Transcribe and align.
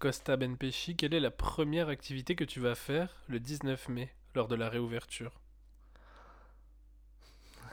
Costa 0.00 0.38
Benpechi, 0.38 0.96
quelle 0.96 1.12
est 1.12 1.20
la 1.20 1.30
première 1.30 1.90
activité 1.90 2.34
que 2.34 2.44
tu 2.44 2.58
vas 2.58 2.74
faire 2.74 3.22
le 3.28 3.38
19 3.38 3.90
mai 3.90 4.08
lors 4.34 4.48
de 4.48 4.54
la 4.54 4.70
réouverture? 4.70 5.38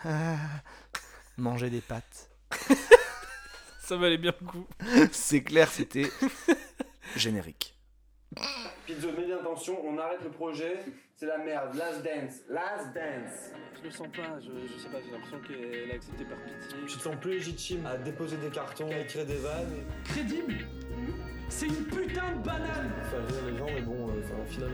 Ah, 0.03 0.35
Manger 1.37 1.69
des 1.69 1.79
pâtes. 1.79 2.29
Ça 3.79 3.95
valait 3.95 4.17
bien 4.17 4.33
le 4.41 4.45
coup. 4.45 4.67
C'est 5.13 5.41
clair, 5.41 5.69
c'était 5.71 6.11
générique. 7.15 7.79
Pizzo, 8.85 9.13
mets 9.13 9.25
bien 9.25 9.37
attention, 9.37 9.79
on 9.85 9.97
arrête 9.97 10.21
le 10.21 10.29
projet. 10.31 10.79
C'est 11.15 11.27
la 11.27 11.37
merde. 11.37 11.75
Last 11.75 12.03
dance. 12.03 12.41
Last 12.49 12.93
dance. 12.93 13.51
Je 13.77 13.83
le 13.83 13.91
sens 13.91 14.07
pas, 14.13 14.37
je, 14.41 14.67
je 14.67 14.77
sais 14.77 14.89
pas, 14.89 14.97
j'ai 15.01 15.11
l'impression 15.11 15.39
qu'elle 15.47 15.91
a 15.91 15.93
accepté 15.93 16.25
par 16.25 16.37
pitié. 16.43 16.77
Tu 16.87 16.97
te 16.97 17.01
sens 17.03 17.15
plus 17.21 17.31
légitime 17.31 17.85
à 17.85 17.97
déposer 17.97 18.35
des 18.35 18.49
cartons, 18.49 18.89
à 18.91 18.99
écrire 18.99 19.25
des 19.25 19.37
vannes. 19.37 19.85
Crédible 20.03 20.67
C'est 21.49 21.67
une 21.67 21.85
putain 21.85 22.33
de 22.35 22.43
banane 22.43 22.91
Faire 23.09 23.25
rire 23.27 23.51
les 23.51 23.57
gens, 23.57 23.65
mais 23.65 23.81
bon, 23.81 24.09
euh, 24.09 24.21
enfin, 24.23 24.35
au 24.41 24.45
final, 24.45 24.69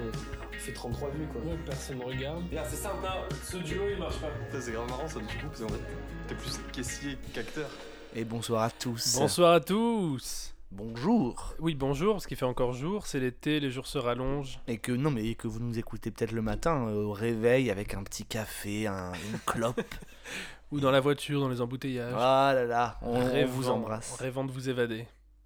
on 0.49 0.59
fait 0.59 0.73
33 0.73 1.09
vues 1.11 1.27
quoi. 1.31 1.41
Ouais, 1.41 1.57
personne 1.65 1.99
ne 1.99 2.03
regarde. 2.03 2.43
Regarde, 2.49 2.67
c'est 2.69 2.75
simple, 2.77 3.05
hein. 3.05 3.35
ce 3.43 3.57
duo 3.57 3.83
il 3.91 3.97
marche 3.99 4.17
pas. 4.17 4.27
Ça, 4.51 4.61
C'est 4.61 4.71
grave 4.71 4.89
marrant 4.89 5.07
ça 5.07 5.19
du 5.19 5.25
coup, 5.27 5.47
parce 5.47 5.61
qu'en 5.61 5.67
fait, 5.69 5.81
t'es 6.27 6.35
plus 6.35 6.59
caissier 6.71 7.17
qu'acteur. 7.33 7.69
Et 8.15 8.25
bonsoir 8.25 8.63
à 8.63 8.69
tous. 8.71 9.15
Bonsoir 9.17 9.53
à 9.53 9.59
tous. 9.59 10.53
Bonjour. 10.71 11.53
Oui, 11.59 11.75
bonjour, 11.75 12.13
parce 12.15 12.25
qu'il 12.25 12.35
fait 12.37 12.45
encore 12.45 12.73
jour, 12.73 13.05
c'est 13.05 13.19
l'été, 13.19 13.59
les 13.59 13.69
jours 13.69 13.85
se 13.85 13.99
rallongent. 13.99 14.59
Et 14.67 14.79
que 14.79 14.91
non, 14.91 15.11
mais 15.11 15.35
que 15.35 15.47
vous 15.47 15.59
nous 15.59 15.77
écoutez 15.77 16.09
peut-être 16.09 16.31
le 16.31 16.41
matin 16.41 16.87
euh, 16.87 17.03
au 17.03 17.11
réveil 17.11 17.69
avec 17.69 17.93
un 17.93 18.03
petit 18.03 18.25
café, 18.25 18.87
un- 18.87 19.13
une 19.31 19.39
clope. 19.45 19.79
Ou 20.71 20.79
dans 20.79 20.89
la 20.89 20.99
voiture, 20.99 21.39
dans 21.39 21.49
les 21.49 21.61
embouteillages. 21.61 22.15
ah 22.17 22.51
là 22.55 22.65
là, 22.65 22.97
on, 23.03 23.19
on 23.21 23.31
Rêvant- 23.31 23.51
vous 23.51 23.69
embrasse. 23.69 24.15
Rêvant 24.19 24.43
de 24.43 24.51
vous 24.51 24.67
évader. 24.69 25.05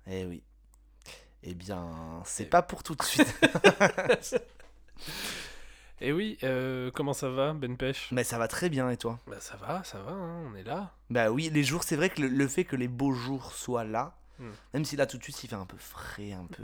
Eh 0.09 0.23
oui. 0.25 0.41
Eh 1.49 1.53
bien, 1.53 1.87
c'est 2.25 2.49
pas 2.49 2.61
pour 2.61 2.83
tout 2.83 2.93
de 2.93 3.03
suite. 3.03 3.33
Et 6.01 6.11
oui, 6.11 6.37
euh, 6.43 6.91
comment 6.93 7.13
ça 7.13 7.29
va, 7.29 7.53
Ben 7.53 7.77
Pêche 7.77 8.09
mais 8.11 8.25
ça 8.25 8.37
va 8.37 8.49
très 8.49 8.67
bien 8.69 8.89
et 8.89 8.97
toi? 8.97 9.17
Bah 9.27 9.37
ça 9.39 9.55
va, 9.55 9.81
ça 9.85 9.97
va, 9.99 10.11
hein, 10.11 10.43
on 10.51 10.55
est 10.57 10.63
là. 10.63 10.91
Bah 11.09 11.31
oui, 11.31 11.49
les 11.51 11.63
jours, 11.63 11.83
c'est 11.83 11.95
vrai 11.95 12.09
que 12.09 12.21
le, 12.21 12.27
le 12.27 12.47
fait 12.49 12.65
que 12.65 12.75
les 12.75 12.89
beaux 12.89 13.13
jours 13.13 13.53
soient 13.53 13.85
là, 13.85 14.13
Hmm. 14.39 14.49
même 14.75 14.85
si 14.85 14.95
là 14.95 15.07
tout 15.07 15.17
de 15.17 15.23
suite 15.23 15.43
il 15.43 15.47
fait 15.47 15.55
un 15.55 15.65
peu 15.65 15.77
frais, 15.77 16.31
un 16.33 16.45
peu. 16.45 16.63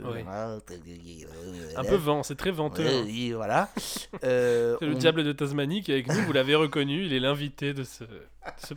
Un 1.76 1.84
peu 1.84 1.96
vent, 1.96 2.22
c'est 2.22 2.36
très 2.36 2.52
venteux. 2.52 2.84
Ouais, 2.84 2.94
hein. 3.00 3.02
oui, 3.04 3.32
voilà. 3.32 3.68
Euh, 4.22 4.76
C'est 4.78 4.86
le 4.86 4.94
on- 4.94 4.98
diable 4.98 5.24
de 5.24 5.32
Tasmanie 5.32 5.82
qui 5.82 5.90
est 5.90 5.94
avec 5.94 6.06
nous, 6.08 6.22
vous 6.22 6.32
l'avez 6.32 6.54
reconnu, 6.66 7.04
il 7.04 7.12
est 7.12 7.18
l'invité 7.20 7.74
de 7.74 7.82
ce... 7.82 8.04
ce- 8.58 8.74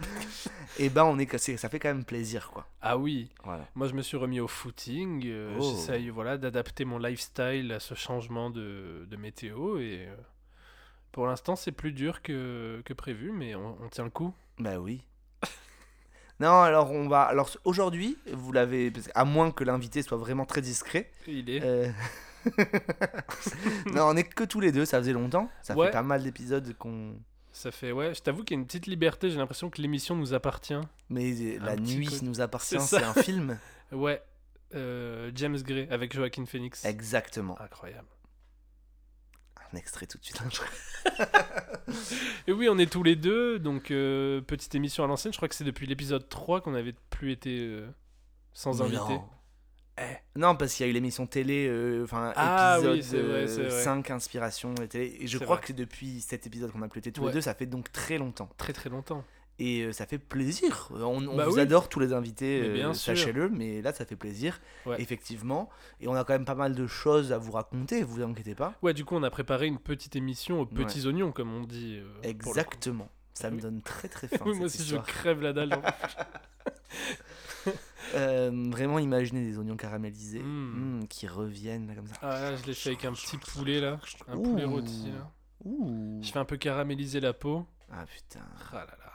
Eh 0.80 0.90
ben, 0.90 1.04
on 1.06 1.20
est 1.20 1.28
cassé. 1.28 1.58
Ça 1.58 1.70
fait 1.70 1.78
quand 1.80 1.90
même 1.90 2.04
plaisir, 2.06 2.50
quoi. 2.52 2.66
Ah 2.82 2.98
oui, 2.98 3.30
Voilà. 3.44 3.68
moi 3.76 3.88
je 3.88 3.94
me 3.94 4.02
suis 4.02 4.18
remis 4.18 4.40
au 4.40 4.48
footing, 4.48 5.24
euh, 5.28 5.56
Oh. 5.60 5.62
j'essaye 5.62 6.10
voilà, 6.10 6.38
d'adapter 6.38 6.86
mon 6.86 6.98
lifestyle 6.98 7.72
à 7.72 7.80
ce 7.80 7.94
changement 7.94 8.50
de, 8.50 9.06
de 9.10 9.16
météo 9.16 9.78
et 9.78 10.08
euh, 10.08 10.16
pour 11.12 11.28
l'instant 11.28 11.56
c'est 11.56 11.72
plus 11.72 11.92
dur 11.92 12.22
que, 12.24 12.82
que 12.84 12.94
prévu 12.94 13.32
mais 13.32 13.54
on, 13.56 13.78
on 13.82 13.90
tient 13.90 14.04
le 14.06 14.10
coup. 14.10 14.34
Bah 14.60 14.80
oui. 14.80 15.02
Non, 16.40 16.62
alors 16.62 16.92
on 16.92 17.08
va. 17.08 17.22
Alors 17.24 17.50
aujourd'hui, 17.66 18.18
vous 18.32 18.52
l'avez. 18.52 18.94
À 19.16 19.26
moins 19.26 19.52
que 19.52 19.64
l'invité 19.64 20.02
soit 20.02 20.18
vraiment 20.18 20.46
très 20.46 20.62
discret. 20.62 21.10
Il 21.28 21.50
est... 21.50 21.62
euh, 21.64 21.90
non, 23.94 24.04
on 24.10 24.16
est 24.16 24.24
que 24.24 24.44
tous 24.44 24.60
les 24.60 24.72
deux, 24.72 24.86
ça 24.86 25.00
faisait 25.00 25.14
longtemps. 25.14 25.50
Ça 25.62 25.76
Ouais. 25.76 25.88
fait 25.88 25.92
pas 25.94 26.04
mal 26.04 26.24
d'épisodes 26.24 26.74
qu'on. 26.78 27.16
Ça 27.52 27.72
fait, 27.72 27.92
ouais, 27.92 28.14
je 28.14 28.22
t'avoue 28.22 28.44
qu'il 28.44 28.56
y 28.56 28.60
a 28.60 28.62
une 28.62 28.68
petite 28.68 28.86
liberté, 28.86 29.32
j'ai 29.32 29.38
l'impression 29.38 29.72
que 29.72 29.82
l'émission 29.82 30.16
nous 30.16 30.36
appartient. 30.36 30.80
Mais 31.10 31.58
Un 31.60 31.66
la 31.66 31.76
nuit 31.76 32.20
nous 32.22 32.40
appartient, 32.40 32.80
c'est 32.80 33.04
un 33.04 33.14
film. 33.14 33.58
Ouais, 33.94 34.22
euh, 34.76 35.32
James 35.34 35.58
Gray 35.62 35.88
avec 35.90 36.14
Joaquin 36.14 36.46
Phoenix. 36.46 36.84
Exactement. 36.84 37.58
Incroyable. 37.62 38.06
Un 39.74 39.78
extrait 39.78 40.06
tout 40.08 40.18
de 40.18 40.24
suite. 40.24 40.42
Et 42.48 42.52
oui, 42.52 42.68
on 42.70 42.78
est 42.78 42.92
tous 42.92 43.04
les 43.04 43.16
deux, 43.16 43.60
donc 43.60 43.92
euh, 43.92 44.42
petite 44.42 44.74
émission 44.76 45.04
à 45.04 45.08
l'ancienne, 45.08 45.34
je 45.34 45.38
crois 45.38 45.48
que 45.50 45.56
c'est 45.56 45.64
depuis 45.64 45.88
l'épisode 45.88 46.28
3 46.30 46.62
qu'on 46.62 46.72
n'avait 46.72 46.96
plus 47.10 47.32
été 47.32 47.60
euh, 47.60 47.88
sans 48.54 48.82
invité. 48.82 48.98
Non. 49.14 49.30
Non, 50.36 50.56
parce 50.56 50.76
qu'il 50.76 50.86
y 50.86 50.88
a 50.88 50.92
eu 50.92 50.94
l'émission 50.94 51.26
télé, 51.26 51.68
euh, 51.68 52.04
enfin, 52.04 52.32
Ah 52.36 52.78
épisode 52.80 53.02
c'est 53.02 53.20
vrai, 53.22 53.48
c'est 53.48 53.64
vrai. 53.64 53.84
5, 53.84 54.12
Inspiration, 54.12 54.76
et 54.76 54.88
télé. 54.88 55.18
Et 55.22 55.28
je 55.28 55.40
crois 55.40 55.56
vrai. 55.56 55.66
que 55.66 55.74
depuis 55.74 56.22
cet 56.22 56.46
épisode 56.46 56.72
qu'on 56.72 56.84
a 56.84 56.88
plus 56.88 57.00
été 57.00 57.12
tous 57.12 57.22
Ouais. 57.22 57.28
les 57.30 57.34
deux, 57.34 57.42
ça 57.42 57.56
fait 57.56 57.66
donc 57.66 57.92
très 57.92 58.20
longtemps. 58.20 58.48
Très 58.58 58.74
très 58.74 58.90
longtemps. 58.92 59.24
Et 59.60 59.82
euh, 59.82 59.92
ça 59.92 60.06
fait 60.06 60.20
plaisir. 60.20 60.90
On, 60.92 61.28
on 61.28 61.36
Bah 61.36 61.46
vous 61.46 61.56
oui. 61.56 61.62
adore 61.62 61.90
tous 61.90 62.00
les 62.00 62.14
invités, 62.14 62.62
euh, 62.62 62.94
sachez-le, 62.94 63.50
mais 63.50 63.82
là 63.82 63.92
ça 63.92 64.06
fait 64.06 64.16
plaisir, 64.16 64.60
Ouais. 64.86 65.02
effectivement. 65.02 65.70
Et 66.00 66.08
on 66.08 66.14
a 66.14 66.24
quand 66.24 66.34
même 66.34 66.46
pas 66.46 66.54
mal 66.56 66.76
de 66.76 66.86
choses 66.86 67.32
à 67.32 67.40
vous 67.40 67.52
raconter, 67.54 68.04
vous 68.04 68.22
inquiétez 68.22 68.54
pas. 68.54 68.76
Ouais, 68.84 68.94
du 68.94 69.04
coup, 69.04 69.16
on 69.16 69.24
a 69.24 69.32
préparé 69.32 69.66
une 69.66 69.80
petite 69.80 70.16
émission 70.16 70.62
aux 70.62 70.66
petits 70.68 71.08
oignons, 71.08 71.32
comme 71.32 71.52
on 71.54 71.62
dit. 71.64 71.98
euh. 72.00 72.08
Exactement. 72.22 73.10
Ça 73.34 73.50
me 73.50 73.56
Oui. 73.56 73.62
donne 73.64 73.82
très 73.82 74.08
très 74.08 74.28
faim. 74.28 74.44
Oui, 74.46 74.56
moi 74.56 74.66
aussi, 74.68 74.84
je 74.86 74.96
crève 74.98 75.42
la 75.42 75.54
dalle. 75.54 75.82
Euh, 78.16 78.70
vraiment 78.72 79.00
imaginer 79.00 79.44
des 79.44 79.58
oignons 79.58 79.76
caramélisés 79.76 80.40
Mm. 80.40 81.00
mm, 81.02 81.08
qui 81.10 81.28
reviennent 81.28 81.88
là, 81.88 81.96
comme 81.96 82.08
ça. 82.08 82.16
ah 82.22 82.28
là, 82.52 82.56
je 82.56 82.64
l'ai 82.66 82.74
fait 82.74 82.92
avec 82.92 83.04
un 83.04 83.12
petit 83.12 83.36
poulet, 83.38 83.82
là. 83.82 84.00
Un 84.30 84.38
Ouh. 84.38 84.44
poulet 84.44 84.64
rôti, 84.64 85.12
là. 85.12 85.30
Ouh. 85.66 86.22
Je 86.24 86.32
fais 86.32 86.40
un 86.40 86.46
peu 86.46 86.56
caraméliser 86.56 87.20
la 87.20 87.34
peau. 87.34 87.66
Ah 87.92 88.06
putain. 88.06 88.46
Ah 88.72 88.76
là 88.76 88.86
là. 88.86 89.07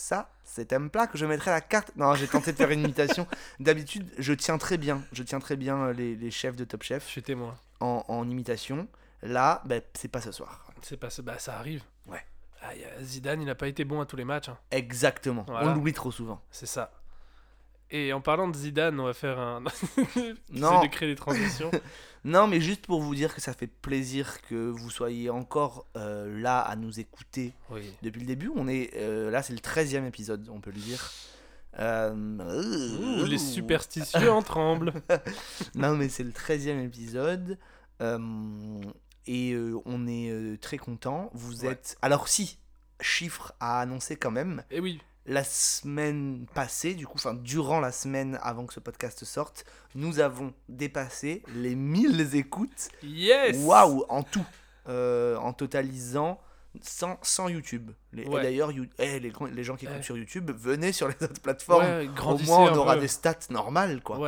Ça, 0.00 0.30
c'est 0.44 0.72
un 0.72 0.86
plat 0.86 1.08
que 1.08 1.18
je 1.18 1.26
mettrais 1.26 1.50
à 1.50 1.54
la 1.54 1.60
carte. 1.60 1.90
Non, 1.96 2.14
j'ai 2.14 2.28
tenté 2.28 2.52
de 2.52 2.56
faire 2.56 2.70
une 2.70 2.82
imitation. 2.84 3.26
D'habitude, 3.60 4.08
je 4.16 4.32
tiens 4.32 4.56
très 4.56 4.78
bien. 4.78 5.02
Je 5.10 5.24
tiens 5.24 5.40
très 5.40 5.56
bien 5.56 5.76
euh, 5.88 5.92
les, 5.92 6.14
les 6.14 6.30
chefs 6.30 6.54
de 6.54 6.64
Top 6.64 6.84
Je 6.84 6.88
Chef 6.88 7.04
suis 7.04 7.20
témoin. 7.20 7.58
en, 7.80 8.04
en 8.06 8.30
imitation. 8.30 8.86
Là, 9.22 9.60
ben, 9.64 9.82
c'est 9.94 10.06
pas 10.06 10.20
ce 10.20 10.30
soir. 10.30 10.64
C'est 10.82 10.96
pas 10.98 11.10
ça. 11.10 11.22
Bah, 11.22 11.40
ça 11.40 11.56
arrive. 11.58 11.82
Ouais. 12.06 12.24
Ah, 12.62 12.76
y 12.76 12.84
a- 12.84 13.02
Zidane, 13.02 13.42
il 13.42 13.46
n'a 13.46 13.56
pas 13.56 13.66
été 13.66 13.84
bon 13.84 14.00
à 14.00 14.06
tous 14.06 14.14
les 14.14 14.24
matchs. 14.24 14.48
hein. 14.48 14.58
Exactement. 14.70 15.44
Voilà. 15.48 15.68
On 15.70 15.74
l'oublie 15.74 15.92
trop 15.92 16.12
souvent. 16.12 16.40
C'est 16.52 16.66
ça. 16.66 16.92
Et 17.90 18.12
en 18.12 18.20
parlant 18.20 18.48
de 18.48 18.56
Zidane, 18.56 18.98
on 19.00 19.04
va 19.04 19.14
faire 19.14 19.38
un. 19.38 19.62
Non. 20.52 20.82
De 20.82 20.88
créer 20.88 21.08
des 21.08 21.16
transitions. 21.16 21.70
Non, 22.24 22.48
mais 22.48 22.60
juste 22.60 22.84
pour 22.86 23.00
vous 23.00 23.14
dire 23.14 23.32
que 23.32 23.40
ça 23.40 23.54
fait 23.54 23.68
plaisir 23.68 24.42
que 24.42 24.68
vous 24.68 24.90
soyez 24.90 25.30
encore 25.30 25.86
euh, 25.96 26.40
là 26.40 26.58
à 26.60 26.74
nous 26.74 26.98
écouter 26.98 27.54
oui. 27.70 27.82
depuis 28.02 28.20
le 28.20 28.26
début. 28.26 28.50
On 28.56 28.66
est 28.66 28.90
euh, 28.96 29.30
là, 29.30 29.40
c'est 29.40 29.52
le 29.52 29.60
13e 29.60 30.04
épisode, 30.04 30.48
on 30.52 30.60
peut 30.60 30.72
le 30.72 30.80
dire. 30.80 31.10
Euh, 31.78 33.20
Ouh, 33.22 33.24
les 33.24 33.38
superstitieux 33.38 34.30
en 34.32 34.42
tremblent. 34.42 34.92
Non, 35.76 35.96
mais 35.96 36.08
c'est 36.08 36.24
le 36.24 36.32
13e 36.32 36.84
épisode. 36.84 37.56
euh, 38.02 38.18
et 39.28 39.52
euh, 39.52 39.78
on 39.86 40.06
est 40.08 40.30
euh, 40.30 40.56
très 40.60 40.76
content. 40.76 41.30
Vous 41.34 41.64
Ouais. 41.64 41.72
êtes. 41.72 41.96
Alors, 42.02 42.26
si, 42.28 42.58
chiffre 43.00 43.52
à 43.60 43.80
annoncer 43.80 44.16
quand 44.16 44.32
même. 44.32 44.64
Et 44.72 44.80
oui. 44.80 45.00
La 45.30 45.44
semaine 45.44 46.46
passée, 46.54 46.94
du 46.94 47.06
coup, 47.06 47.16
enfin, 47.16 47.34
durant 47.34 47.80
la 47.80 47.92
semaine 47.92 48.38
avant 48.42 48.64
que 48.66 48.72
ce 48.72 48.80
podcast 48.80 49.24
sorte, 49.24 49.64
nous 49.94 50.20
avons 50.20 50.54
dépassé 50.70 51.42
les 51.54 51.74
1000 51.74 52.34
écoutes. 52.34 52.88
Yes 53.02 53.56
Waouh, 53.60 54.04
en 54.08 54.22
tout. 54.22 54.44
Euh, 54.88 55.36
en 55.36 55.52
totalisant 55.52 56.40
100, 56.80 57.18
100 57.20 57.48
YouTube. 57.50 57.90
Les- 58.14 58.24
Ouais. 58.26 58.42
D'ailleurs, 58.42 58.72
you- 58.72 58.86
eh, 58.98 59.20
les, 59.20 59.30
les 59.52 59.64
gens 59.64 59.76
qui 59.76 59.84
écoutent 59.84 59.98
Eh. 60.00 60.02
sur 60.02 60.16
YouTube, 60.16 60.50
venez 60.56 60.92
sur 60.92 61.08
les 61.08 61.14
autres 61.22 61.40
plateformes. 61.42 61.84
Ouais, 61.84 62.08
Au 62.24 62.38
moins, 62.38 62.72
on 62.72 62.76
aura 62.76 62.94
peu. 62.94 63.00
des 63.02 63.08
stats 63.08 63.34
normales, 63.50 64.02
quoi. 64.02 64.18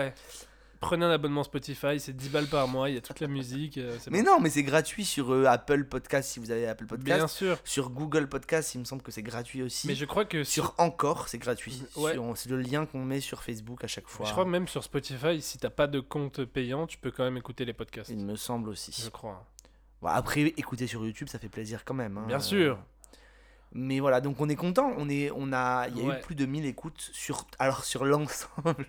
Ouais. 0.83 0.89
Prenez 0.89 1.05
un 1.05 1.11
abonnement 1.11 1.45
Spotify, 1.45 2.01
c'est 2.01 2.17
10 2.17 2.31
balles 2.31 2.47
par 2.47 2.67
mois, 2.67 2.89
il 2.89 2.95
y 2.95 2.99
a 2.99 3.03
toute 3.03 3.21
la 3.21 3.27
musique. 3.29 3.77
euh, 3.77 3.99
Mais 4.11 4.23
bon. 4.23 4.31
non, 4.33 4.41
mais 4.41 4.49
c'est 4.49 4.63
gratuit 4.63 5.05
sur 5.05 5.31
euh, 5.33 5.45
Apple 5.45 5.85
Podcast 5.85 6.31
si 6.31 6.41
vous 6.41 6.51
avez 6.51 6.67
Apple 6.67 6.87
Bien 6.87 7.17
Podcast. 7.19 7.37
sûr. 7.37 7.59
Sur 7.65 7.91
Google 7.91 8.29
Podcast, 8.29 8.75
il 8.75 8.79
me 8.81 8.85
semble 8.85 9.03
que 9.03 9.13
c'est 9.13 9.23
gratuit 9.23 9.63
aussi. 9.63 9.87
Mais 9.87 9.95
je 9.95 10.07
crois 10.07 10.25
que 10.25 10.43
sur. 10.43 10.65
Sur 10.65 10.75
Encore, 10.79 11.29
c'est 11.29 11.37
gratuit. 11.39 11.83
Ouais. 11.97 12.15
Sur- 12.15 12.33
C'est 12.37 12.49
le 12.49 12.61
lien 12.61 12.87
qu'on 12.87 13.05
met 13.05 13.21
sur 13.21 13.43
Facebook 13.43 13.85
à 13.85 13.89
chaque 13.89 14.09
fois. 14.09 14.25
Je 14.27 14.33
crois 14.33 14.45
que 14.45 14.51
même 14.51 14.69
sur 14.69 14.83
Spotify, 14.83 15.43
si 15.43 15.59
t'as 15.59 15.69
pas 15.71 15.87
de 15.87 16.01
compte 16.01 16.45
payant, 16.47 16.87
tu 16.87 16.97
peux 16.97 17.11
quand 17.11 17.25
même 17.25 17.37
écouter 17.37 17.65
les 17.67 17.75
podcasts. 17.75 18.09
Il 18.11 18.25
me 18.25 18.37
semble 18.37 18.71
aussi. 18.71 18.99
Je 19.05 19.11
crois. 19.11 19.47
Bon, 20.01 20.09
après, 20.09 20.41
écouter 20.57 20.87
sur 20.87 21.05
YouTube, 21.05 21.29
ça 21.29 21.39
fait 21.39 21.51
plaisir 21.51 21.85
quand 21.85 21.93
même. 21.93 22.17
hein. 22.17 22.25
Bien 22.27 22.41
sûr. 22.41 22.79
Mais 23.73 24.01
voilà, 24.01 24.21
donc 24.21 24.41
on 24.41 24.49
est 24.49 24.57
content. 24.57 24.93
On 24.97 25.09
est, 25.09 25.31
on 25.35 25.53
a, 25.53 25.87
il 25.89 25.99
y 25.99 26.01
a 26.01 26.05
Ouais. 26.05 26.19
eu 26.19 26.23
plus 26.23 26.35
de 26.35 26.45
1000 26.47 26.67
écoutes 26.67 27.01
sur, 27.13 27.47
alors 27.59 27.85
sur 27.85 28.05
l'ensemble, 28.05 28.87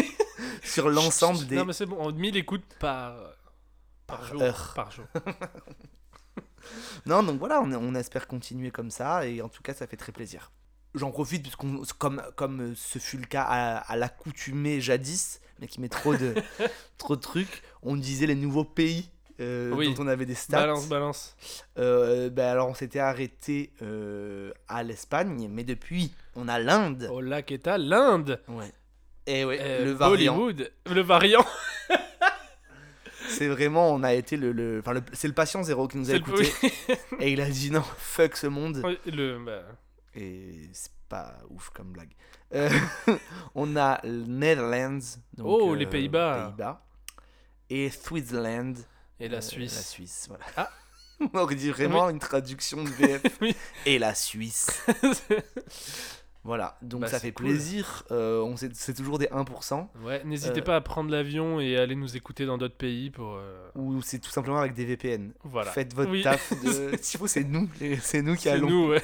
sur 0.64 0.88
l'ensemble 0.88 1.46
des. 1.46 1.56
Non, 1.56 1.64
mais 1.64 1.72
c'est 1.72 1.86
bon, 1.86 2.10
1000 2.12 2.36
écoutes 2.36 2.64
par. 2.80 3.14
Par, 4.06 4.18
Par 4.20 4.24
jour. 4.28 4.42
heure. 4.42 4.72
Par 4.74 4.90
jour. 4.90 5.06
Non, 7.06 7.22
donc 7.22 7.38
voilà, 7.38 7.60
on, 7.62 7.72
on 7.72 7.94
espère 7.94 8.26
continuer 8.26 8.70
comme 8.72 8.90
ça 8.90 9.26
et 9.26 9.40
en 9.40 9.48
tout 9.48 9.62
cas, 9.62 9.72
ça 9.74 9.86
fait 9.86 9.96
très 9.96 10.10
plaisir. 10.12 10.50
J'en 10.94 11.10
profite 11.12 11.42
puisqu'on, 11.42 11.82
comme, 11.98 12.22
comme 12.34 12.60
euh, 12.60 12.74
ce 12.74 12.98
fut 12.98 13.18
le 13.18 13.26
cas 13.26 13.42
à, 13.42 13.76
à 13.76 13.96
l'accoutumée 13.96 14.80
jadis, 14.80 15.40
mais 15.60 15.68
qui 15.68 15.80
met 15.80 15.88
trop 15.88 16.16
de, 16.16 16.34
trop 16.98 17.14
de 17.14 17.20
trucs, 17.20 17.62
on 17.82 17.96
disait 17.96 18.26
les 18.26 18.34
nouveaux 18.34 18.64
pays 18.64 19.10
euh, 19.40 19.70
Oui. 19.72 19.92
dont 19.94 20.04
on 20.04 20.06
avait 20.06 20.26
des 20.26 20.34
stats. 20.34 20.58
Balance, 20.60 20.88
balance. 20.88 21.36
Euh, 21.78 22.30
ben 22.30 22.46
alors 22.48 22.68
on 22.68 22.74
s'était 22.74 22.98
arrêté 23.00 23.72
euh, 23.82 24.52
à 24.68 24.82
l'Espagne, 24.82 25.48
mais 25.50 25.64
depuis 25.64 26.12
on 26.34 26.48
a 26.48 26.58
l'Inde. 26.58 27.08
Au 27.12 27.20
lac 27.20 27.50
est 27.52 27.66
à 27.66 27.76
l'Inde. 27.78 28.40
Ouais. 28.48 28.72
Et 29.26 29.44
ouais, 29.44 29.58
Euh, 29.60 29.84
le 29.84 29.90
variant. 29.92 30.36
Bollywood. 30.36 30.72
Le 30.90 31.00
variant. 31.02 31.44
c'est 33.28 33.48
vraiment, 33.48 33.90
on 33.92 34.02
a 34.02 34.14
été 34.14 34.36
le. 34.36 34.52
le- 34.52 34.78
Enfin, 34.80 34.94
le- 34.94 35.02
c'est 35.12 35.28
le 35.28 35.34
patient 35.34 35.62
zéro 35.62 35.88
qui 35.88 35.98
nous 35.98 36.10
a 36.10 36.14
le- 36.14 36.18
écouté. 36.20 36.48
Et 37.20 37.32
il 37.32 37.40
a 37.40 37.48
dit 37.50 37.70
non, 37.70 37.82
fuck 37.98 38.36
ce 38.36 38.46
monde. 38.46 38.82
Le, 39.06 39.38
bah, 39.44 39.62
Et 40.14 40.68
c'est 40.72 40.92
pas 41.08 41.34
ouf 41.50 41.70
comme 41.70 41.92
blague. 41.92 42.12
Euh, 42.54 42.70
on 43.54 43.76
a 43.76 44.00
le 44.04 44.24
Netherlands. 44.26 45.18
donc, 45.36 45.46
Oh, 45.48 45.72
euh, 45.72 45.76
les 45.76 45.86
Pays-Bas. 45.86 46.46
Pays-Bas. 46.56 46.82
Et 47.68 47.90
Switzerland. 47.90 48.76
Et 49.20 49.28
la 49.28 49.38
euh, 49.38 49.40
Suisse. 49.40 49.74
La 49.76 49.82
Suisse, 49.82 50.24
voilà. 50.28 50.44
Ah. 50.56 50.70
on 51.32 51.38
aurait 51.38 51.54
dit 51.54 51.70
vraiment 51.70 52.10
une 52.10 52.18
traduction 52.18 52.82
de 52.84 52.90
VF. 52.90 53.22
Oui. 53.40 53.54
Et 53.86 53.98
la 53.98 54.14
Suisse. 54.14 54.82
Voilà, 56.44 56.78
donc 56.80 57.00
Bah, 57.00 57.08
ça 57.08 57.18
fait 57.18 57.32
cool. 57.32 57.46
plaisir. 57.46 58.04
Euh, 58.12 58.54
c'est 58.72 58.94
toujours 58.94 59.18
des 59.18 59.26
1%. 59.26 59.88
ouais, 60.04 60.22
n'hésitez 60.24 60.60
Euh, 60.60 60.62
pas 60.62 60.76
à 60.76 60.80
prendre 60.80 61.10
l'avion 61.10 61.58
et 61.58 61.76
aller 61.76 61.96
nous 61.96 62.16
écouter 62.16 62.46
dans 62.46 62.56
d'autres 62.56 62.76
pays 62.76 63.10
pour. 63.10 63.34
euh, 63.34 63.68
Ou 63.74 64.00
c'est 64.00 64.20
tout 64.20 64.30
simplement 64.30 64.58
avec 64.58 64.72
des 64.74 64.84
VPN. 64.84 65.32
Voilà. 65.42 65.72
Faites 65.72 65.92
votre 65.92 66.12
Oui. 66.12 66.22
taf. 66.22 66.52
De... 66.62 66.92
C'est 67.26 67.42
nous. 67.42 67.68
C'est 68.00 68.22
nous 68.22 68.36
qui 68.36 68.42
C'est 68.42 68.50
allons. 68.50 68.70
nous, 68.70 68.88
ouais. 68.90 69.02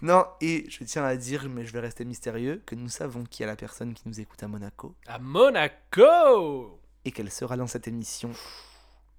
Non, 0.00 0.24
et 0.40 0.64
je 0.70 0.82
tiens 0.84 1.04
à 1.04 1.16
dire, 1.16 1.50
mais 1.50 1.66
je 1.66 1.72
vais 1.74 1.80
rester 1.80 2.06
mystérieux, 2.06 2.62
que 2.64 2.74
nous 2.74 2.88
savons 2.88 3.24
qui 3.24 3.42
est 3.42 3.46
la 3.46 3.56
personne 3.56 3.92
qui 3.92 4.04
nous 4.06 4.18
écoute 4.18 4.42
à 4.42 4.48
Monaco 4.48 4.94
À 5.06 5.18
Monaco 5.18 6.80
et 7.04 7.12
qu'elle 7.12 7.30
sera 7.30 7.58
dans 7.58 7.66
cette 7.66 7.88
émission 7.88 8.30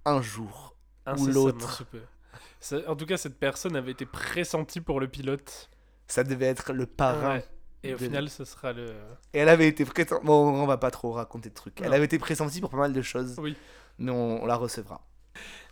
un 0.06 0.21
jour. 0.21 0.75
Incessamment 1.06 1.33
l'autre. 1.33 1.83
En 2.88 2.95
tout 2.95 3.06
cas, 3.06 3.18
cette 3.18 3.39
personne 3.39 3.75
avait 3.75 3.92
été 3.92 4.06
pressentie 4.06 4.81
pour 4.81 5.00
le 5.00 5.07
pilote. 5.07 5.69
Ça 6.07 6.24
devait 6.24 6.45
être 6.45 6.74
le 6.74 6.86
parrain. 6.86 7.38
Ouais. 7.38 7.45
Et 7.83 7.94
au 7.95 7.98
de- 7.98 8.03
final, 8.03 8.30
ce 8.30 8.45
sera 8.45 8.74
le. 8.74 8.86
Et 9.33 9.39
elle 9.39 9.50
avait 9.50 9.68
été 9.68 9.86
pressentie. 9.86 10.24
Bon, 10.25 10.48
on 10.50 10.65
va 10.68 10.77
pas 10.77 10.92
trop 10.92 11.12
raconter 11.13 11.50
de 11.50 11.56
trucs. 11.56 11.81
Elle 11.81 11.94
avait 11.94 12.06
été 12.06 12.19
pressentie 12.19 12.62
pour 12.62 12.69
pas 12.69 12.77
mal 12.77 12.94
de 12.94 13.01
choses. 13.01 13.36
Oui. 13.39 13.56
Mais 13.98 14.12
on, 14.12 14.44
on 14.44 14.45
la 14.45 14.56
recevra. 14.56 15.07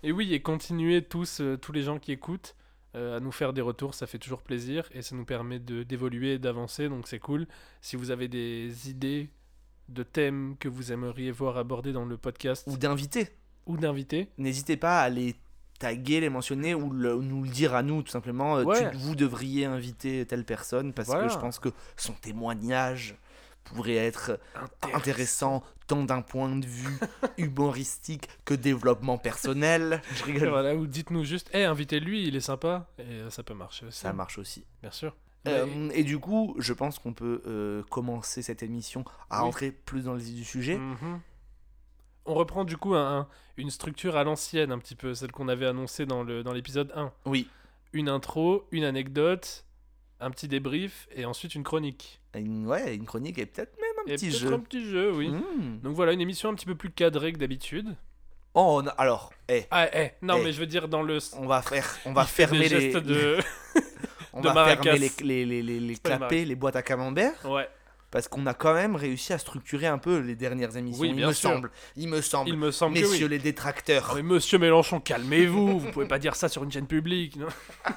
Et 0.01 0.11
oui, 0.11 0.33
et 0.33 0.41
continuez 0.41 1.03
tous, 1.03 1.41
euh, 1.41 1.57
tous 1.57 1.71
les 1.71 1.83
gens 1.83 1.99
qui 1.99 2.11
écoutent, 2.11 2.55
euh, 2.95 3.17
à 3.17 3.19
nous 3.19 3.31
faire 3.31 3.53
des 3.53 3.61
retours, 3.61 3.93
ça 3.93 4.07
fait 4.07 4.17
toujours 4.17 4.41
plaisir 4.41 4.87
et 4.93 5.01
ça 5.01 5.15
nous 5.15 5.25
permet 5.25 5.59
de 5.59 5.83
d'évoluer 5.83 6.33
et 6.35 6.39
d'avancer, 6.39 6.89
donc 6.89 7.07
c'est 7.07 7.19
cool. 7.19 7.45
Si 7.81 7.95
vous 7.95 8.09
avez 8.09 8.27
des 8.27 8.89
idées 8.89 9.29
de 9.89 10.01
thèmes 10.03 10.55
que 10.59 10.67
vous 10.69 10.91
aimeriez 10.91 11.31
voir 11.31 11.57
abordés 11.57 11.91
dans 11.91 12.05
le 12.05 12.17
podcast 12.17 12.63
Ou 12.67 12.77
d'inviter. 12.77 13.29
Ou 13.65 13.77
d'invités, 13.77 14.29
N'hésitez 14.37 14.77
pas 14.77 15.01
à 15.01 15.09
les 15.09 15.35
taguer, 15.79 16.19
les 16.19 16.29
mentionner 16.29 16.75
ou, 16.75 16.91
le- 16.91 17.15
ou 17.15 17.21
nous 17.21 17.43
le 17.43 17.49
dire 17.49 17.73
à 17.75 17.83
nous 17.83 18.01
tout 18.03 18.11
simplement. 18.11 18.57
Euh, 18.57 18.63
Ouais. 18.63 18.91
tu- 18.91 18.97
vous 18.97 19.15
devriez 19.15 19.65
inviter 19.65 20.25
telle 20.25 20.43
personne 20.43 20.91
parce 20.93 21.07
Voilà. 21.07 21.27
que 21.27 21.33
je 21.33 21.37
pense 21.37 21.57
que 21.59 21.69
son 21.95 22.13
témoignage 22.13 23.15
pourrait 23.63 23.95
être 23.95 24.39
intéressant 24.93 25.63
tant 25.87 26.03
d'un 26.03 26.21
point 26.21 26.55
de 26.55 26.65
vue 26.65 26.97
humoristique 27.37 28.27
que 28.45 28.53
développement 28.53 29.17
personnel. 29.17 30.01
Je 30.15 30.23
rigole. 30.23 30.49
Voilà, 30.49 30.75
ou 30.75 30.85
dites-nous 30.87 31.23
juste, 31.23 31.49
hé, 31.53 31.63
invitez-lui, 31.65 32.27
il 32.27 32.35
est 32.35 32.41
sympa, 32.41 32.87
et 32.97 33.03
euh, 33.03 33.29
ça 33.29 33.43
peut 33.43 33.53
marcher 33.53 33.85
aussi. 33.85 33.99
Ça 33.99 34.13
marche 34.13 34.37
aussi. 34.37 34.65
Bien 34.81 34.91
sûr. 34.91 35.15
Euh, 35.47 35.65
Mais- 35.65 35.99
et 35.99 36.03
du 36.03 36.19
coup, 36.19 36.55
je 36.59 36.73
pense 36.73 36.99
qu'on 36.99 37.13
peut 37.13 37.41
euh, 37.47 37.83
commencer 37.89 38.41
cette 38.41 38.61
émission 38.63 39.05
à 39.29 39.39
Oui. 39.39 39.45
rentrer 39.45 39.71
plus 39.71 40.03
dans 40.03 40.13
le 40.13 40.19
vif 40.19 40.35
du 40.35 40.43
sujet. 40.43 40.77
Mhm. 40.77 41.19
On 42.25 42.33
reprend 42.33 42.63
du 42.65 42.77
coup 42.77 42.95
un- 42.95 43.19
un- 43.21 43.27
une 43.57 43.69
structure 43.69 44.15
à 44.17 44.23
l'ancienne, 44.23 44.71
un 44.71 44.77
petit 44.79 44.95
peu, 44.95 45.13
celle 45.13 45.31
qu'on 45.31 45.47
avait 45.47 45.65
annoncée 45.65 46.05
dans 46.05 46.23
le- 46.23 46.43
dans 46.43 46.53
l'épisode 46.53 46.91
1. 46.95 47.11
Oui, 47.25 47.47
Une 47.91 48.07
intro, 48.07 48.67
une 48.71 48.83
anecdote, 48.83 49.65
un 50.19 50.29
petit 50.29 50.47
débrief, 50.47 51.07
et 51.15 51.25
ensuite 51.25 51.55
une 51.55 51.63
chronique. 51.63 52.21
une, 52.35 52.67
ouais, 52.67 52.95
une 52.95 53.05
chronique 53.05 53.39
et 53.39 53.47
peut-être 53.47 53.75
même 53.81 54.05
un 54.05 54.11
Et 54.11 54.15
petit 54.15 54.31
jeu. 54.31 54.53
un 54.53 54.59
petit 54.59 54.85
jeu, 54.87 55.11
oui. 55.11 55.29
Mmh. 55.29 55.79
Donc 55.81 55.95
voilà, 55.95 56.11
une 56.13 56.21
émission 56.21 56.49
un 56.49 56.53
petit 56.53 56.67
peu 56.67 56.75
plus 56.75 56.91
cadrée 56.91 57.33
que 57.33 57.39
d'habitude. 57.39 57.95
Oh, 58.53 58.81
non, 58.83 58.91
alors, 58.99 59.31
eh, 59.47 59.65
Ah, 59.71 59.87
eh, 59.91 60.11
non, 60.21 60.35
Eh. 60.39 60.43
mais 60.43 60.51
je 60.51 60.59
veux 60.59 60.67
dire 60.67 60.87
dans 60.87 61.01
le. 61.01 61.17
on 61.37 61.47
va 61.47 61.61
faire, 61.63 61.97
on 62.05 62.13
va 62.13 62.25
fermer 62.25 62.69
les, 62.69 62.93
de. 62.93 63.37
on 64.33 64.41
de 64.41 64.49
va 64.49 64.75
fermer 64.77 64.99
les, 64.99 65.45
les, 65.45 65.61
les, 65.63 65.79
les 65.79 65.95
clapets, 65.97 66.45
les 66.45 66.55
boîtes 66.55 66.75
à 66.75 66.83
camembert, 66.83 67.33
ouais, 67.45 67.67
parce 68.11 68.27
qu'on 68.27 68.45
a 68.47 68.53
quand 68.53 68.73
même 68.73 68.95
réussi 68.95 69.33
à 69.33 69.37
structurer 69.37 69.87
un 69.87 69.97
peu 69.97 70.19
les 70.19 70.35
dernières 70.35 70.75
émissions. 70.77 71.01
Oui, 71.01 71.09
il 71.09 71.15
me 71.15 71.31
sûr. 71.33 71.51
semble, 71.51 71.71
il 71.95 72.07
me 72.09 72.21
semble. 72.21 72.49
il 72.49 72.57
me 72.57 72.71
semble 72.71 72.95
que 72.95 73.01
Messieurs 73.01 73.25
oui. 73.25 73.29
les 73.31 73.39
détracteurs. 73.39 74.07
Ah, 74.11 74.15
mais 74.15 74.23
monsieur 74.23 74.57
Mélenchon, 74.59 74.99
calmez-vous, 74.99 75.79
vous 75.79 75.91
pouvez 75.91 76.07
pas 76.07 76.19
dire 76.19 76.35
ça 76.35 76.49
sur 76.49 76.63
une 76.63 76.71
chaîne 76.71 76.87
publique. 76.87 77.35
Non 77.35 77.47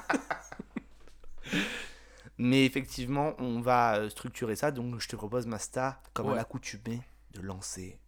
Mais 2.38 2.64
effectivement, 2.64 3.34
on 3.38 3.60
va 3.60 3.96
euh, 3.98 4.08
structurer 4.08 4.56
ça. 4.56 4.70
Donc, 4.70 4.98
je 5.00 5.08
te 5.08 5.16
propose, 5.16 5.46
Masta, 5.46 6.00
comme 6.12 6.26
à 6.28 6.30
Ouais. 6.30 6.36
l'accoutumée, 6.36 7.00
de 7.32 7.40
lancer 7.40 7.98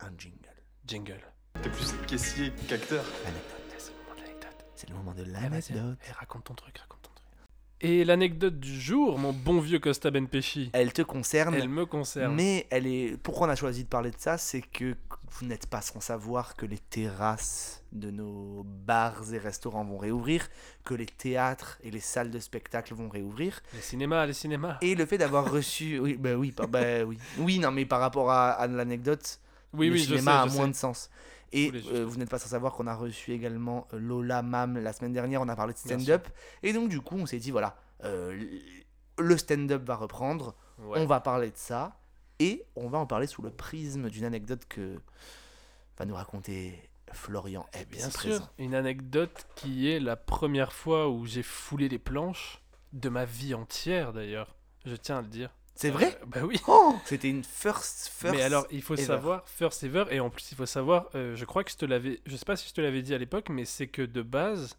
un 0.00 0.10
jingle. 0.18 0.38
Jingle. 0.86 1.20
T'es 1.62 1.70
plus 1.70 1.92
caissier 2.06 2.52
qu'acteur. 2.68 3.04
C'est 3.78 3.90
le 3.90 3.94
moment 4.02 4.14
de 4.16 4.20
l'anecdote. 4.22 4.64
C'est 4.74 4.88
le 4.88 4.94
moment 4.96 5.14
de 5.14 5.22
Eh, 5.22 5.30
l'anecdote. 5.30 5.98
eh, 6.08 6.12
raconte 6.12 6.44
ton 6.44 6.54
truc, 6.54 6.76
raconte 6.78 7.02
ton 7.02 7.03
truc. 7.03 7.03
Et 7.84 8.04
l'anecdote 8.04 8.58
du 8.58 8.80
jour, 8.80 9.18
mon 9.18 9.32
bon 9.32 9.60
vieux 9.60 9.78
Costa 9.78 10.10
Benpechi, 10.10 10.70
Elle 10.72 10.92
te 10.92 11.02
concerne. 11.02 11.54
elle 11.54 11.68
me 11.68 11.84
concerne. 11.86 12.34
Mais 12.34 12.66
elle 12.70 12.86
est. 12.86 13.16
Pourquoi 13.22 13.46
on 13.46 13.50
a 13.50 13.56
choisi 13.56 13.84
de 13.84 13.88
parler 13.88 14.10
de 14.10 14.16
ça 14.18 14.38
C'est 14.38 14.62
que 14.62 14.94
vous 15.30 15.46
n'êtes 15.46 15.66
pas 15.66 15.80
sans 15.80 16.00
savoir 16.00 16.54
que 16.56 16.64
les 16.64 16.78
terrasses 16.78 17.82
de 17.92 18.10
nos 18.10 18.62
bars 18.64 19.32
et 19.34 19.38
restaurants 19.38 19.84
vont 19.84 19.98
réouvrir, 19.98 20.48
que 20.84 20.94
les 20.94 21.06
théâtres 21.06 21.78
et 21.82 21.90
les 21.90 22.00
salles 22.00 22.30
de 22.30 22.38
spectacle 22.38 22.94
vont 22.94 23.08
réouvrir. 23.08 23.60
Les 23.74 23.80
cinémas, 23.80 24.26
les 24.26 24.32
cinémas. 24.32 24.78
Et 24.80 24.94
le 24.94 25.04
fait 25.06 25.18
d'avoir 25.18 25.50
reçu. 25.52 25.98
Oui, 25.98 26.14
bah 26.18 26.34
oui, 26.36 26.54
bah 26.68 27.04
oui. 27.04 27.18
Oui, 27.38 27.58
non, 27.58 27.70
mais 27.70 27.84
par 27.84 28.00
rapport 28.00 28.30
à, 28.30 28.50
à 28.52 28.66
l'anecdote, 28.66 29.40
Oui, 29.72 29.88
le 29.88 29.92
oui, 29.94 29.98
je 29.98 30.04
sais, 30.04 30.10
cinéma 30.10 30.42
a 30.42 30.46
moins 30.46 30.66
sais. 30.66 30.70
de 30.70 30.76
sens. 30.76 31.10
Et 31.52 31.70
euh, 31.92 32.04
vous 32.04 32.16
n'êtes 32.16 32.30
pas 32.30 32.38
sans 32.38 32.48
savoir 32.48 32.72
qu'on 32.72 32.86
a 32.86 32.94
reçu 32.94 33.32
également 33.32 33.86
euh, 33.92 33.98
Lola 33.98 34.42
Mam 34.42 34.78
la 34.78 34.92
semaine 34.92 35.12
dernière, 35.12 35.40
on 35.40 35.48
a 35.48 35.56
parlé 35.56 35.72
de 35.72 35.78
stand-up. 35.78 36.26
Et 36.62 36.72
donc, 36.72 36.88
du 36.88 37.00
coup, 37.00 37.16
on 37.16 37.26
s'est 37.26 37.38
dit 37.38 37.50
voilà, 37.50 37.76
euh, 38.04 38.42
le 39.18 39.36
stand-up 39.36 39.82
va 39.84 39.96
reprendre, 39.96 40.54
Ouais. 40.78 40.98
on 40.98 41.06
va 41.06 41.20
parler 41.20 41.50
de 41.52 41.56
ça, 41.56 41.96
et 42.40 42.64
on 42.74 42.88
va 42.88 42.98
en 42.98 43.06
parler 43.06 43.28
sous 43.28 43.42
le 43.42 43.50
prisme 43.50 44.10
d'une 44.10 44.24
anecdote 44.24 44.62
que 44.68 44.98
va 45.98 46.04
nous 46.04 46.16
raconter 46.16 46.76
Florian 47.12 47.64
Bien 47.90 48.10
sûr, 48.10 48.12
présent. 48.18 48.48
une 48.58 48.74
anecdote 48.74 49.46
qui 49.54 49.88
est 49.88 50.00
la 50.00 50.16
première 50.16 50.72
fois 50.72 51.08
où 51.08 51.26
j'ai 51.26 51.44
foulé 51.44 51.88
les 51.88 52.00
planches 52.00 52.60
de 52.92 53.08
ma 53.08 53.24
vie 53.24 53.54
entière 53.54 54.12
d'ailleurs. 54.12 54.56
Je 54.84 54.96
tiens 54.96 55.18
à 55.18 55.22
le 55.22 55.28
dire. 55.28 55.50
C'est 55.74 55.90
vrai 55.90 56.16
Euh, 56.22 56.26
Bah 56.26 56.40
oui. 56.44 56.60
Oh 56.68 56.94
C'était 57.04 57.28
une 57.30 57.44
first, 57.44 58.08
first. 58.14 58.34
Mais 58.36 58.42
alors, 58.42 58.66
il 58.70 58.82
faut 58.82 58.94
ever. 58.94 59.04
savoir, 59.04 59.48
first 59.48 59.82
ever, 59.84 60.04
et 60.10 60.20
en 60.20 60.30
plus, 60.30 60.52
il 60.52 60.56
faut 60.56 60.66
savoir, 60.66 61.08
euh, 61.14 61.34
je 61.36 61.44
crois 61.44 61.64
que 61.64 61.70
je 61.70 61.76
te 61.76 61.84
l'avais, 61.84 62.20
je 62.26 62.36
sais 62.36 62.44
pas 62.44 62.56
si 62.56 62.68
je 62.68 62.74
te 62.74 62.80
l'avais 62.80 63.02
dit 63.02 63.14
à 63.14 63.18
l'époque, 63.18 63.48
mais 63.50 63.64
c'est 63.64 63.86
que 63.88 64.02
de 64.02 64.22
base, 64.22 64.76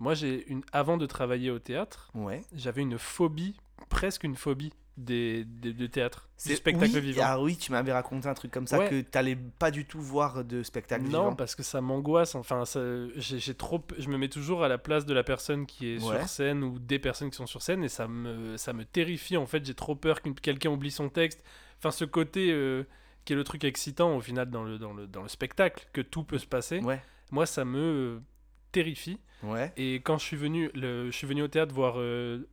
moi, 0.00 0.14
j'ai 0.14 0.46
une, 0.48 0.62
avant 0.72 0.96
de 0.96 1.06
travailler 1.06 1.50
au 1.50 1.58
théâtre, 1.58 2.10
Ouais. 2.14 2.42
j'avais 2.54 2.82
une 2.82 2.98
phobie, 2.98 3.56
presque 3.88 4.24
une 4.24 4.36
phobie 4.36 4.72
des, 4.96 5.44
des, 5.44 5.72
de 5.72 5.86
théâtre, 5.86 6.28
du 6.38 6.48
C'est- 6.50 6.56
spectacle 6.56 6.92
oui, 6.94 7.00
vivant. 7.00 7.22
Ah 7.24 7.40
oui, 7.40 7.56
tu 7.56 7.72
m'avais 7.72 7.92
raconté 7.92 8.28
un 8.28 8.34
truc 8.34 8.50
comme 8.52 8.66
ça 8.68 8.78
Ouais. 8.78 8.88
que 8.88 9.00
t'allais 9.00 9.36
pas 9.36 9.70
du 9.70 9.84
tout 9.86 10.00
voir 10.00 10.44
de 10.44 10.62
spectacle 10.62 11.02
Non, 11.04 11.08
vivant. 11.08 11.34
parce 11.34 11.54
que 11.56 11.62
ça 11.64 11.80
m'angoisse. 11.80 12.34
Enfin, 12.36 12.64
ça- 12.64 12.80
j'ai 13.16 13.38
j'ai 13.40 13.54
trop, 13.54 13.82
je 13.98 14.08
me 14.08 14.16
mets 14.18 14.28
toujours 14.28 14.62
à 14.62 14.68
la 14.68 14.78
place 14.78 15.04
de 15.06 15.12
la 15.14 15.24
personne 15.24 15.66
qui 15.66 15.88
est 15.94 16.02
Ouais. 16.04 16.18
sur 16.18 16.28
scène 16.28 16.62
ou 16.62 16.78
des 16.78 16.98
personnes 16.98 17.30
qui 17.30 17.36
sont 17.36 17.46
sur 17.46 17.60
scène 17.62 17.82
et 17.82 17.88
ça 17.88 18.06
me, 18.06 18.56
ça 18.56 18.72
me 18.72 18.84
terrifie. 18.84 19.36
En 19.36 19.46
fait, 19.46 19.64
j'ai 19.64 19.74
trop 19.74 19.96
peur 19.96 20.22
que 20.22 20.28
quelqu'un 20.30 20.70
oublie 20.70 20.90
son 20.92 21.08
texte. 21.08 21.42
Enfin, 21.78 21.90
ce 21.90 22.04
côté 22.04 22.52
euh, 22.52 22.84
qui 23.24 23.32
est 23.32 23.36
le 23.36 23.44
truc 23.44 23.64
excitant 23.64 24.16
au 24.16 24.20
final 24.20 24.48
dans 24.50 24.62
le, 24.62 24.78
dans 24.78 24.92
le, 24.92 25.06
dans 25.06 25.22
le 25.22 25.28
spectacle, 25.28 25.86
que 25.92 26.00
tout 26.02 26.22
peut 26.24 26.38
se 26.38 26.46
passer. 26.46 26.78
Ouais. 26.80 27.02
Moi, 27.32 27.46
ça 27.46 27.64
me 27.64 28.22
terrifie. 28.70 29.18
Ouais. 29.42 29.72
Et 29.76 29.96
quand 29.96 30.18
je 30.18 30.24
suis 30.24 30.36
venu, 30.36 30.70
le, 30.74 31.10
je 31.10 31.16
suis 31.16 31.26
venu 31.26 31.42
au 31.42 31.48
théâtre 31.48 31.74
voir. 31.74 31.94
euh, 31.98 32.46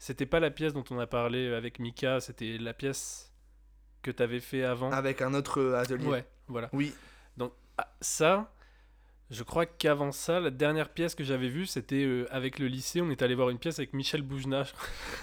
c'était 0.00 0.26
pas 0.26 0.40
la 0.40 0.50
pièce 0.50 0.72
dont 0.72 0.82
on 0.90 0.98
a 0.98 1.06
parlé 1.06 1.52
avec 1.54 1.78
Mika, 1.78 2.18
c'était 2.20 2.58
la 2.58 2.74
pièce 2.74 3.32
que 4.02 4.10
tu 4.10 4.20
avais 4.22 4.40
fait 4.40 4.64
avant. 4.64 4.90
Avec 4.90 5.22
un 5.22 5.32
autre 5.34 5.60
euh, 5.60 5.78
atelier. 5.78 6.06
ouais, 6.08 6.24
voilà. 6.48 6.68
Oui. 6.72 6.92
Ah, 7.78 7.88
ça, 8.02 8.52
je 9.30 9.42
crois 9.42 9.64
qu'avant 9.64 10.12
ça, 10.12 10.38
la 10.40 10.50
dernière 10.50 10.90
pièce 10.90 11.14
que 11.14 11.24
j'avais 11.24 11.48
vue, 11.48 11.64
c'était 11.64 12.04
euh, 12.04 12.26
avec 12.30 12.58
le 12.58 12.66
lycée. 12.66 13.00
On 13.00 13.08
est 13.10 13.22
allé 13.22 13.34
voir 13.34 13.48
une 13.48 13.58
pièce 13.58 13.78
avec 13.78 13.94
Michel 13.94 14.20
Boujna. 14.20 14.64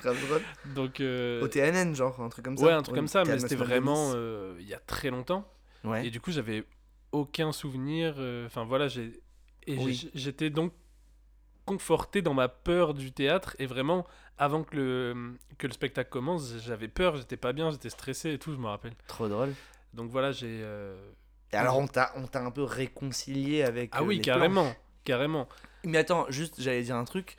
Grave 0.00 0.26
drôle. 0.26 0.42
Donc, 0.74 1.00
euh, 1.00 1.42
Au 1.42 1.48
TNN, 1.48 1.94
genre, 1.94 2.18
un 2.22 2.28
truc 2.30 2.44
comme 2.46 2.56
ça. 2.56 2.64
ouais, 2.64 2.72
un 2.72 2.82
truc 2.82 2.96
comme 2.96 3.08
ça, 3.08 3.24
mais 3.24 3.38
c'était 3.40 3.56
vraiment 3.56 4.12
euh, 4.14 4.56
il 4.60 4.66
y 4.68 4.72
a 4.74 4.78
très 4.78 5.10
longtemps. 5.10 5.46
Ouais. 5.84 6.06
Et 6.06 6.10
du 6.10 6.18
coup, 6.20 6.32
j'avais 6.32 6.64
aucun 7.12 7.52
souvenir. 7.52 8.14
euh, 8.18 8.46
Enfin, 8.46 8.64
voilà, 8.64 8.88
j'ai. 8.88 9.20
Et 9.66 9.76
Oui. 9.76 10.10
j'étais 10.14 10.48
donc 10.48 10.72
conforté 11.68 12.22
dans 12.22 12.34
ma 12.34 12.48
peur 12.48 12.94
du 12.94 13.12
théâtre. 13.12 13.54
Et 13.58 13.66
vraiment, 13.66 14.06
avant 14.38 14.62
que 14.64 14.74
le, 14.76 15.36
que 15.58 15.66
le 15.66 15.72
spectacle 15.72 16.10
commence, 16.10 16.54
j'avais 16.64 16.88
peur, 16.88 17.16
j'étais 17.16 17.36
pas 17.36 17.52
bien, 17.52 17.70
j'étais 17.70 17.90
stressé 17.90 18.32
et 18.32 18.38
tout, 18.38 18.52
je 18.52 18.58
me 18.58 18.66
rappelle. 18.66 18.94
Trop 19.06 19.28
drôle. 19.28 19.52
Donc 19.94 20.10
voilà, 20.10 20.32
j'ai. 20.32 20.60
euh, 20.62 20.96
Et 21.52 21.56
alors, 21.56 21.78
on 21.78 21.86
t'a, 21.86 22.12
on 22.16 22.26
t'a 22.26 22.42
un 22.42 22.50
peu 22.50 22.62
réconcilié 22.62 23.62
avec. 23.62 23.90
Ah 23.92 24.00
euh, 24.00 24.04
oui, 24.06 24.16
les 24.16 24.22
carrément, 24.22 24.62
planches. 24.64 24.76
carrément. 25.04 25.48
Mais 25.84 25.98
attends, 25.98 26.26
juste, 26.30 26.60
j'allais 26.60 26.82
dire 26.82 26.96
un 26.96 27.04
truc. 27.04 27.36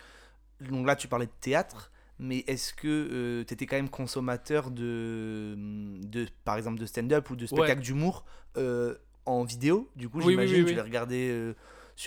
Donc 0.62 0.86
là, 0.88 0.95
tu 0.95 1.07
parlais 1.07 1.25
de 1.27 1.31
théâtre, 1.41 1.91
mais 2.19 2.39
est-ce 2.48 2.74
que 2.74 3.43
tu 3.48 3.53
étais 3.53 3.65
quand 3.65 3.75
même 3.77 3.89
consommateur 3.89 4.71
de, 4.71 5.55
de, 5.57 6.27
par 6.45 6.57
exemple, 6.57 6.79
de 6.79 6.86
stand-up 6.86 7.29
ou 7.29 7.36
de 7.36 7.45
spectacle 7.45 7.81
d'humour 7.81 8.25
euh, 8.57 8.95
en 9.25 9.43
vidéo, 9.43 9.89
du 9.95 10.09
coup, 10.09 10.17
Oui, 10.19 10.25
oui, 10.25 10.31
j'imagine. 10.33 10.55
oui, 10.57 10.63
Tu 10.63 10.69
oui. 10.69 10.75
les 10.75 10.81
regardais 10.81 11.29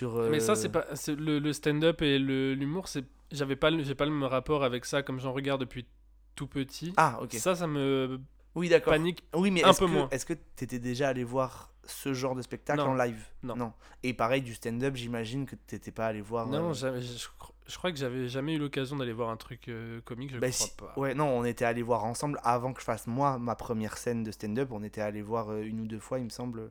euh. 0.02 0.28
Mais 0.30 0.40
ça, 0.40 0.52
euh, 0.52 0.54
c'est 0.54 0.68
pas 0.70 0.87
c'est 0.94 1.14
le, 1.14 1.38
le 1.38 1.52
stand-up 1.52 2.00
et 2.02 2.18
l'humour. 2.18 2.88
C'est 2.88 3.04
j'avais 3.30 3.56
pas 3.56 3.70
le- 3.70 3.82
j'ai 3.82 3.94
pas 3.94 4.04
le 4.06 4.11
même 4.11 4.25
rapport 4.25 4.64
avec 4.64 4.84
ça 4.84 5.02
comme 5.02 5.20
j'en 5.20 5.32
regarde 5.32 5.61
depuis 5.61 5.87
tout 6.34 6.46
petit. 6.46 6.92
Ah, 6.96 7.18
ok. 7.22 7.32
Ça, 7.34 7.54
ça 7.54 7.66
me 7.66 8.20
Oui, 8.54 8.68
d'accord. 8.68 8.92
panique. 8.92 9.22
Oui, 9.34 9.50
mais 9.50 9.62
un 9.64 9.75
peu 9.75 9.87
que, 9.87 9.90
moins. 9.90 10.08
Est-ce 10.11 10.25
que 10.26 10.34
t'étais 10.56 10.78
déjà 10.78 11.08
allé 11.08 11.25
voir 11.25 11.70
ce 11.84 12.14
genre 12.14 12.34
de 12.34 12.42
spectacle 12.42 12.80
Non. 12.80 12.90
en 12.90 12.94
live? 12.94 13.22
Non. 13.42 13.72
Et 14.02 14.14
pareil, 14.14 14.40
du 14.42 14.54
stand-up, 14.54 14.94
j'imagine 14.96 15.46
que 15.46 15.56
t'étais 15.56 15.90
pas 15.90 16.06
allé 16.06 16.20
voir. 16.20 16.46
Non, 16.46 16.70
euh, 16.70 16.72
jamais- 16.75 17.02
je, 17.02 17.18
je 17.18 17.26
cro- 17.38 17.52
je 17.66 17.76
crois 17.76 17.90
que 17.92 17.99
j'avais 17.99 18.28
jamais 18.28 18.54
eu 18.54 18.58
l'occasion 18.58 18.96
d'aller 18.96 19.12
voir 19.12 19.30
un 19.30 19.37
truc 19.37 19.68
euh, 19.68 20.00
comique. 20.04 20.30
Je 20.32 20.38
bah, 20.38 20.49
crois 20.50 20.66
si- 20.66 20.76
pas. 20.76 20.92
Ouais, 20.96 21.14
non, 21.14 21.26
on 21.26 21.44
était 21.44 21.64
allé 21.64 21.82
voir 21.82 22.04
ensemble 22.04 22.38
avant 22.44 22.72
que 22.72 22.80
je 22.80 22.84
fasse 22.84 23.06
moi 23.06 23.38
ma 23.38 23.56
première 23.56 23.96
scène 23.99 24.22
de 24.22 24.30
stand-up. 24.30 24.68
On 24.72 24.82
était 24.82 25.00
allé 25.00 25.22
voir 25.22 25.50
euh, 25.50 25.62
une 25.62 25.80
ou 25.80 25.87
deux 25.87 25.99
fois, 26.00 26.18
il 26.18 26.25
me 26.25 26.30
semble, 26.30 26.70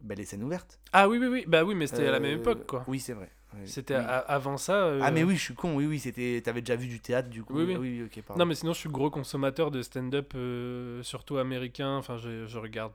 bah, 0.00 0.14
les 0.14 0.24
scènes 0.24 0.42
ouvertes. 0.42 0.78
Ah 0.92 1.08
oui, 1.08 1.18
oui, 1.18 1.26
oui. 1.26 1.44
Bah 1.46 1.64
oui, 1.64 1.74
mais 1.74 1.86
c'était 1.86 2.06
à 2.06 2.10
la 2.12 2.16
Euh, 2.18 2.20
même 2.20 2.38
époque, 2.40 2.66
quoi. 2.66 2.84
Oui, 2.86 3.00
c'est 3.00 3.12
vrai. 3.14 3.30
Oui. 3.54 3.60
C'était 3.66 3.96
Oui. 3.96 4.04
avant 4.06 4.56
ça. 4.58 4.74
euh, 4.74 5.00
Ah, 5.02 5.10
mais 5.10 5.24
oui, 5.24 5.36
je 5.36 5.42
suis 5.42 5.54
con. 5.54 5.74
Oui, 5.74 5.86
oui, 5.86 5.98
c'était. 5.98 6.40
T'avais 6.44 6.60
déjà 6.60 6.76
vu 6.76 6.86
du 6.86 7.00
théâtre, 7.00 7.28
du 7.30 7.42
coup. 7.42 7.54
Oui, 7.56 7.64
oui. 7.64 7.74
Ah 7.74 7.78
oui. 7.80 8.22
Non, 8.36 8.44
mais 8.46 8.54
sinon, 8.54 8.72
je 8.74 8.78
suis 8.78 8.88
gros 8.90 9.10
consommateur 9.10 9.70
de 9.70 9.80
stand-up, 9.82 10.32
euh, 10.34 11.02
surtout 11.02 11.38
américain. 11.38 11.96
Enfin, 11.96 12.18
je, 12.18 12.46
je 12.46 12.58
regarde, 12.58 12.92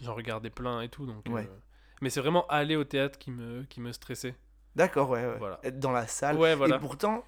j'en 0.00 0.14
regardais 0.14 0.50
plein 0.50 0.80
et 0.80 0.88
tout. 0.88 1.04
Donc, 1.06 1.26
Ouais. 1.28 1.42
euh, 1.48 1.56
Mais 2.00 2.08
c'est 2.10 2.20
vraiment 2.20 2.46
aller 2.48 2.76
au 2.76 2.84
théâtre 2.84 3.18
qui 3.18 3.30
me, 3.30 3.62
qui 3.64 3.80
me 3.82 3.92
stressait. 3.92 4.34
D'accord, 4.74 5.10
ouais, 5.10 5.26
ouais. 5.26 5.36
Voilà. 5.38 5.60
Être 5.62 5.78
dans 5.78 5.92
la 5.92 6.06
salle. 6.06 6.36
Ouais, 6.38 6.54
voilà. 6.54 6.76
Et 6.76 6.78
pourtant, 6.78 7.24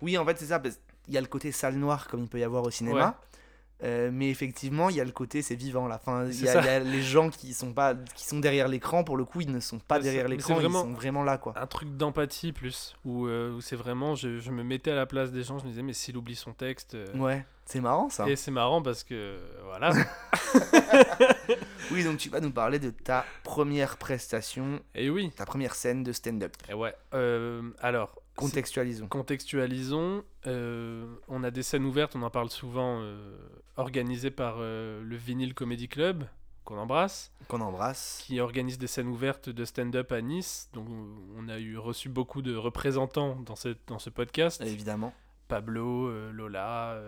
oui, 0.00 0.16
en 0.16 0.24
fait, 0.24 0.38
c'est 0.38 0.46
ça. 0.46 0.60
parce 0.60 0.78
qu'il 1.04 1.14
y 1.14 1.18
a 1.18 1.20
le 1.20 1.26
côté 1.26 1.50
salle 1.50 1.74
noire 1.74 2.06
comme 2.06 2.20
il 2.20 2.28
peut 2.28 2.38
y 2.38 2.44
avoir 2.44 2.62
au 2.62 2.70
cinéma. 2.70 3.18
Euh, 3.82 4.08
mais 4.12 4.30
effectivement, 4.30 4.88
il 4.88 4.96
y 4.96 5.00
a 5.00 5.04
le 5.04 5.10
côté 5.12 5.42
c'est 5.42 5.54
vivant 5.54 5.86
là. 5.86 5.96
Enfin, 6.00 6.24
il 6.26 6.42
y, 6.44 6.48
a- 6.48 6.80
y 6.80 6.84
les 6.84 7.02
gens 7.02 7.28
qui 7.28 7.52
sont 7.52 7.72
pas, 7.74 7.94
qui 8.14 8.24
sont 8.26 8.38
derrière 8.40 8.68
l'écran. 8.68 9.04
Pour 9.04 9.16
le 9.18 9.24
coup, 9.26 9.42
ils 9.42 9.50
ne 9.50 9.60
sont 9.60 9.78
pas 9.78 9.98
derrière 9.98 10.28
l'écran. 10.28 10.54
Ils 10.60 10.72
sont 10.72 10.92
vraiment 10.94 11.22
là, 11.22 11.36
quoi. 11.36 11.52
Un 11.60 11.66
truc 11.66 11.94
d'empathie 11.96 12.52
plus, 12.52 12.96
où, 13.04 13.26
euh, 13.26 13.52
où 13.52 13.60
c'est 13.60 13.76
vraiment, 13.76 14.14
je, 14.14 14.38
je 14.38 14.50
me 14.50 14.62
mettais 14.64 14.92
à 14.92 14.94
la 14.94 15.04
place 15.06 15.30
des 15.30 15.42
gens, 15.42 15.58
je 15.58 15.64
me 15.64 15.68
disais, 15.70 15.82
mais 15.82 15.92
s'il 15.92 16.16
oublie 16.16 16.36
son 16.36 16.52
texte. 16.54 16.94
euh, 16.94 17.06
Ouais, 17.18 17.44
c'est 17.66 17.80
marrant 17.80 18.08
ça. 18.08 18.26
Et 18.28 18.36
c'est 18.36 18.50
marrant 18.50 18.80
parce 18.80 19.04
que, 19.04 19.36
voilà. 19.64 19.92
Oui, 21.92 22.02
donc 22.02 22.18
tu 22.18 22.28
vas 22.30 22.40
nous 22.40 22.50
parler 22.50 22.78
de 22.78 22.90
ta 22.90 23.24
première 23.44 23.96
prestation, 23.96 24.80
et 24.94 25.08
oui, 25.10 25.30
ta 25.36 25.44
première 25.46 25.74
scène 25.74 26.02
de 26.02 26.12
stand-up. 26.12 26.52
et 26.68 26.74
ouais. 26.74 26.94
Alors, 27.80 28.20
Contextualisons. 28.36 29.08
Contextualisons, 29.08 30.22
euh, 30.46 31.06
on 31.28 31.42
a 31.42 31.50
des 31.50 31.62
scènes 31.62 31.84
ouvertes, 31.84 32.14
on 32.16 32.22
en 32.22 32.30
parle 32.30 32.50
souvent, 32.50 32.98
euh, 33.00 33.36
organisées 33.76 34.30
par 34.30 34.56
euh, 34.58 35.02
le 35.02 35.16
Vinyl 35.16 35.54
Comedy 35.54 35.88
Club, 35.88 36.24
qu'on 36.64 36.76
embrasse, 36.78 37.32
Qu'on 37.48 37.60
embrasse. 37.60 38.22
qui 38.26 38.38
organise 38.40 38.78
des 38.78 38.86
scènes 38.88 39.08
ouvertes 39.08 39.48
de 39.48 39.64
stand-up 39.64 40.12
à 40.12 40.20
Nice. 40.20 40.68
Donc 40.74 40.86
on 41.36 41.48
a 41.48 41.58
eu 41.58 41.78
reçu 41.78 42.08
beaucoup 42.08 42.42
de 42.42 42.54
représentants 42.56 43.36
dans, 43.36 43.56
cette, 43.56 43.78
dans 43.86 43.98
ce 43.98 44.10
podcast. 44.10 44.60
Évidemment. 44.60 45.14
Pablo, 45.48 46.10
Lola, 46.32 47.00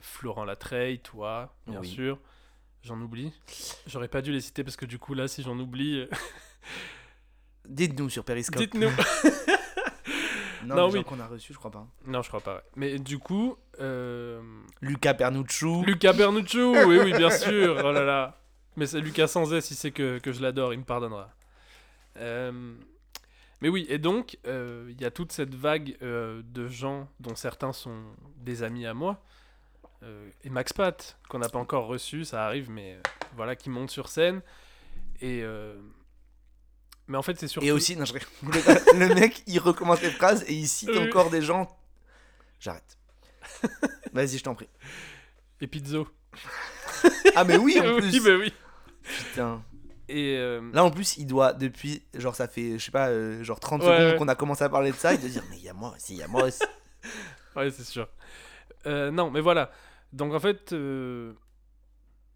Florent 0.00 0.44
Latreille, 0.44 0.98
toi, 1.00 1.54
bien 1.66 1.80
Oui. 1.80 1.88
sûr. 1.88 2.18
J'en 2.82 2.98
oublie. 3.00 3.32
J'aurais 3.86 4.08
pas 4.08 4.22
dû 4.22 4.32
les 4.32 4.40
citer 4.40 4.64
parce 4.64 4.76
que 4.76 4.86
du 4.86 4.98
coup 4.98 5.12
là, 5.14 5.28
si 5.28 5.42
j'en 5.42 5.58
oublie, 5.58 6.08
Dites-nous 7.68 8.10
sur 8.10 8.24
Periscope. 8.24 8.58
dites-nous. 8.60 8.88
Non, 10.64 10.74
Non, 10.76 10.86
les 10.86 10.92
oui. 10.92 10.98
gens 11.00 11.04
qu'on 11.04 11.20
a 11.20 11.26
reçus, 11.26 11.52
je 11.52 11.58
crois 11.58 11.70
pas. 11.70 11.86
non, 12.06 12.22
je 12.22 12.28
crois 12.28 12.40
pas. 12.40 12.54
ouais. 12.56 12.62
Mais 12.76 12.98
du 12.98 13.18
coup, 13.18 13.56
euh, 13.80 14.40
Lucas 14.80 15.14
Pernucciu. 15.14 15.84
Lucas 15.84 16.12
Bernucciu, 16.12 16.84
oui, 16.86 16.98
oui, 17.02 17.12
bien 17.12 17.30
sûr. 17.30 17.80
Oh 17.84 17.92
là 17.92 18.04
là. 18.04 18.38
Mais 18.76 18.86
c'est 18.86 19.00
Lucas 19.00 19.26
sans 19.26 19.52
S, 19.52 19.70
il 19.70 19.74
sait 19.74 19.90
que, 19.90 20.18
que 20.18 20.32
je 20.32 20.40
l'adore, 20.42 20.72
il 20.72 20.78
me 20.80 20.84
pardonnera. 20.84 21.30
Euh, 22.18 22.74
mais 23.60 23.68
oui, 23.68 23.86
et 23.88 23.98
donc, 23.98 24.38
euh, 24.46 24.86
il 24.90 25.00
y 25.00 25.04
a 25.04 25.10
toute 25.10 25.30
cette 25.32 25.54
vague 25.54 25.96
de 26.00 26.68
gens, 26.68 27.08
dont 27.20 27.34
certains 27.34 27.72
sont 27.72 28.02
des 28.38 28.62
amis 28.62 28.86
à 28.86 28.94
moi, 28.94 29.22
et 30.42 30.50
Max 30.50 30.72
Pat, 30.72 31.16
qu'on 31.28 31.38
n'a 31.38 31.48
pas 31.48 31.60
encore 31.60 31.86
reçu, 31.86 32.24
ça 32.24 32.44
arrive, 32.44 32.70
mais 32.70 32.98
voilà, 33.36 33.54
qui 33.54 33.70
monte 33.70 33.90
sur 33.90 34.08
scène. 34.08 34.40
Et. 35.20 35.44
Mais 37.08 37.18
en 37.18 37.22
fait, 37.22 37.38
c'est 37.38 37.48
surtout. 37.48 37.66
Et 37.66 37.72
aussi, 37.72 37.96
non, 37.96 38.04
je... 38.04 38.14
le, 38.98 39.14
mec, 39.14 39.42
il 39.46 39.58
recommence 39.58 40.00
les 40.02 40.10
phrases 40.10 40.44
et 40.48 40.54
il 40.54 40.66
cite 40.68 40.96
encore 40.96 41.30
des 41.30 41.42
gens. 41.42 41.68
J'arrête. 42.60 42.96
Vas-y, 44.12 44.38
je 44.38 44.44
t'en 44.44 44.54
prie. 44.54 44.68
Et 45.60 45.66
Pizzo. 45.66 46.08
Ah, 47.34 47.44
mais 47.44 47.56
oui, 47.56 47.78
en 47.80 47.94
oui, 47.94 48.00
plus. 48.10 48.22
bah 48.24 48.36
oui. 48.38 48.52
Putain. 49.02 49.62
Et. 50.08 50.36
euh, 50.36 50.60
Là, 50.72 50.84
en 50.84 50.90
plus, 50.90 51.16
il 51.16 51.26
doit, 51.26 51.52
depuis, 51.52 52.02
genre, 52.14 52.34
ça 52.34 52.48
fait, 52.48 52.78
je 52.78 52.84
sais 52.84 52.90
pas, 52.90 53.08
euh, 53.08 53.42
genre 53.42 53.58
30 53.60 53.82
Ouais, 53.82 53.86
secondes 53.88 54.12
ouais. 54.12 54.16
qu'on 54.18 54.28
a 54.28 54.34
commencé 54.34 54.64
à 54.64 54.68
parler 54.68 54.90
de 54.92 54.96
ça, 54.96 55.14
il 55.14 55.20
doit 55.20 55.28
dire, 55.28 55.42
mais 55.50 55.56
il 55.56 55.62
y 55.64 55.68
a 55.68 55.72
moi 55.74 55.92
aussi, 55.96 56.14
il 56.14 56.18
y 56.18 56.22
a 56.22 56.28
moi 56.28 56.44
aussi. 56.44 56.62
Ouais, 57.56 57.70
c'est 57.70 57.84
sûr. 57.84 58.08
Euh, 58.86 59.10
non, 59.10 59.30
mais 59.30 59.40
voilà. 59.42 59.70
Donc 60.14 60.32
en 60.32 60.40
fait, 60.40 60.72
euh, 60.72 61.34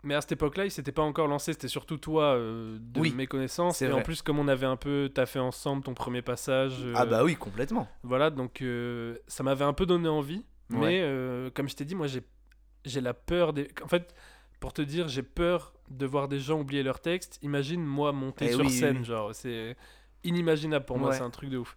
mais 0.05 0.15
à 0.15 0.21
cette 0.21 0.33
époque-là, 0.33 0.65
il 0.67 0.71
s'était 0.71 0.93
pas 0.93 1.03
encore 1.03 1.27
lancé. 1.29 1.53
C'était 1.53 1.69
surtout 1.69 1.97
toi, 1.99 2.35
euh, 2.35 2.79
de 2.81 3.01
Oui, 3.01 3.13
mes 3.15 3.27
connaissances. 3.27 3.83
Et 3.83 3.91
en 3.93 4.03
plus, 4.03 4.23
comme 4.23 4.39
on 4.39 4.49
avait 4.49 4.67
un 4.67 4.77
peu 4.77 5.11
taffé 5.13 5.39
ensemble 5.39 5.83
ton 5.83 5.95
premier 5.95 6.23
passage. 6.23 6.79
euh, 6.83 6.93
Ah, 6.97 7.07
bah 7.07 7.25
oui, 7.25 7.35
complètement. 7.37 7.89
Voilà, 8.03 8.31
donc 8.31 8.63
euh, 8.63 9.17
ça 9.27 9.43
m'avait 9.43 9.65
un 9.65 9.73
peu 9.73 9.87
donné 9.87 10.09
envie. 10.09 10.45
Mais 10.69 11.01
euh, 11.03 11.51
comme 11.55 11.69
je 11.69 11.77
t'ai 11.77 11.85
dit, 11.85 11.95
moi, 11.95 12.07
j'ai 12.07 13.01
la 13.01 13.15
peur 13.15 13.53
des. 13.53 13.69
En 13.83 13.89
fait, 13.89 14.15
pour 14.61 14.73
te 14.73 14.83
dire, 14.83 15.09
j'ai 15.09 15.23
peur 15.23 15.73
de 15.91 16.07
voir 16.07 16.29
des 16.29 16.39
gens 16.41 16.61
oublier 16.61 16.83
leur 16.83 17.01
texte. 17.01 17.39
Imagine 17.43 17.85
moi 17.85 18.13
monter 18.13 18.47
Eh 18.47 18.53
sur 18.53 18.61
oui, 18.61 18.71
scène, 18.71 18.99
oui. 18.99 19.05
genre, 19.05 19.35
c'est 19.35 19.77
inimaginable 20.25 20.85
pour 20.85 20.99
moi, 20.99 21.13
c'est 21.13 21.23
un 21.23 21.31
truc 21.31 21.51
de 21.51 21.59
ouf. 21.59 21.77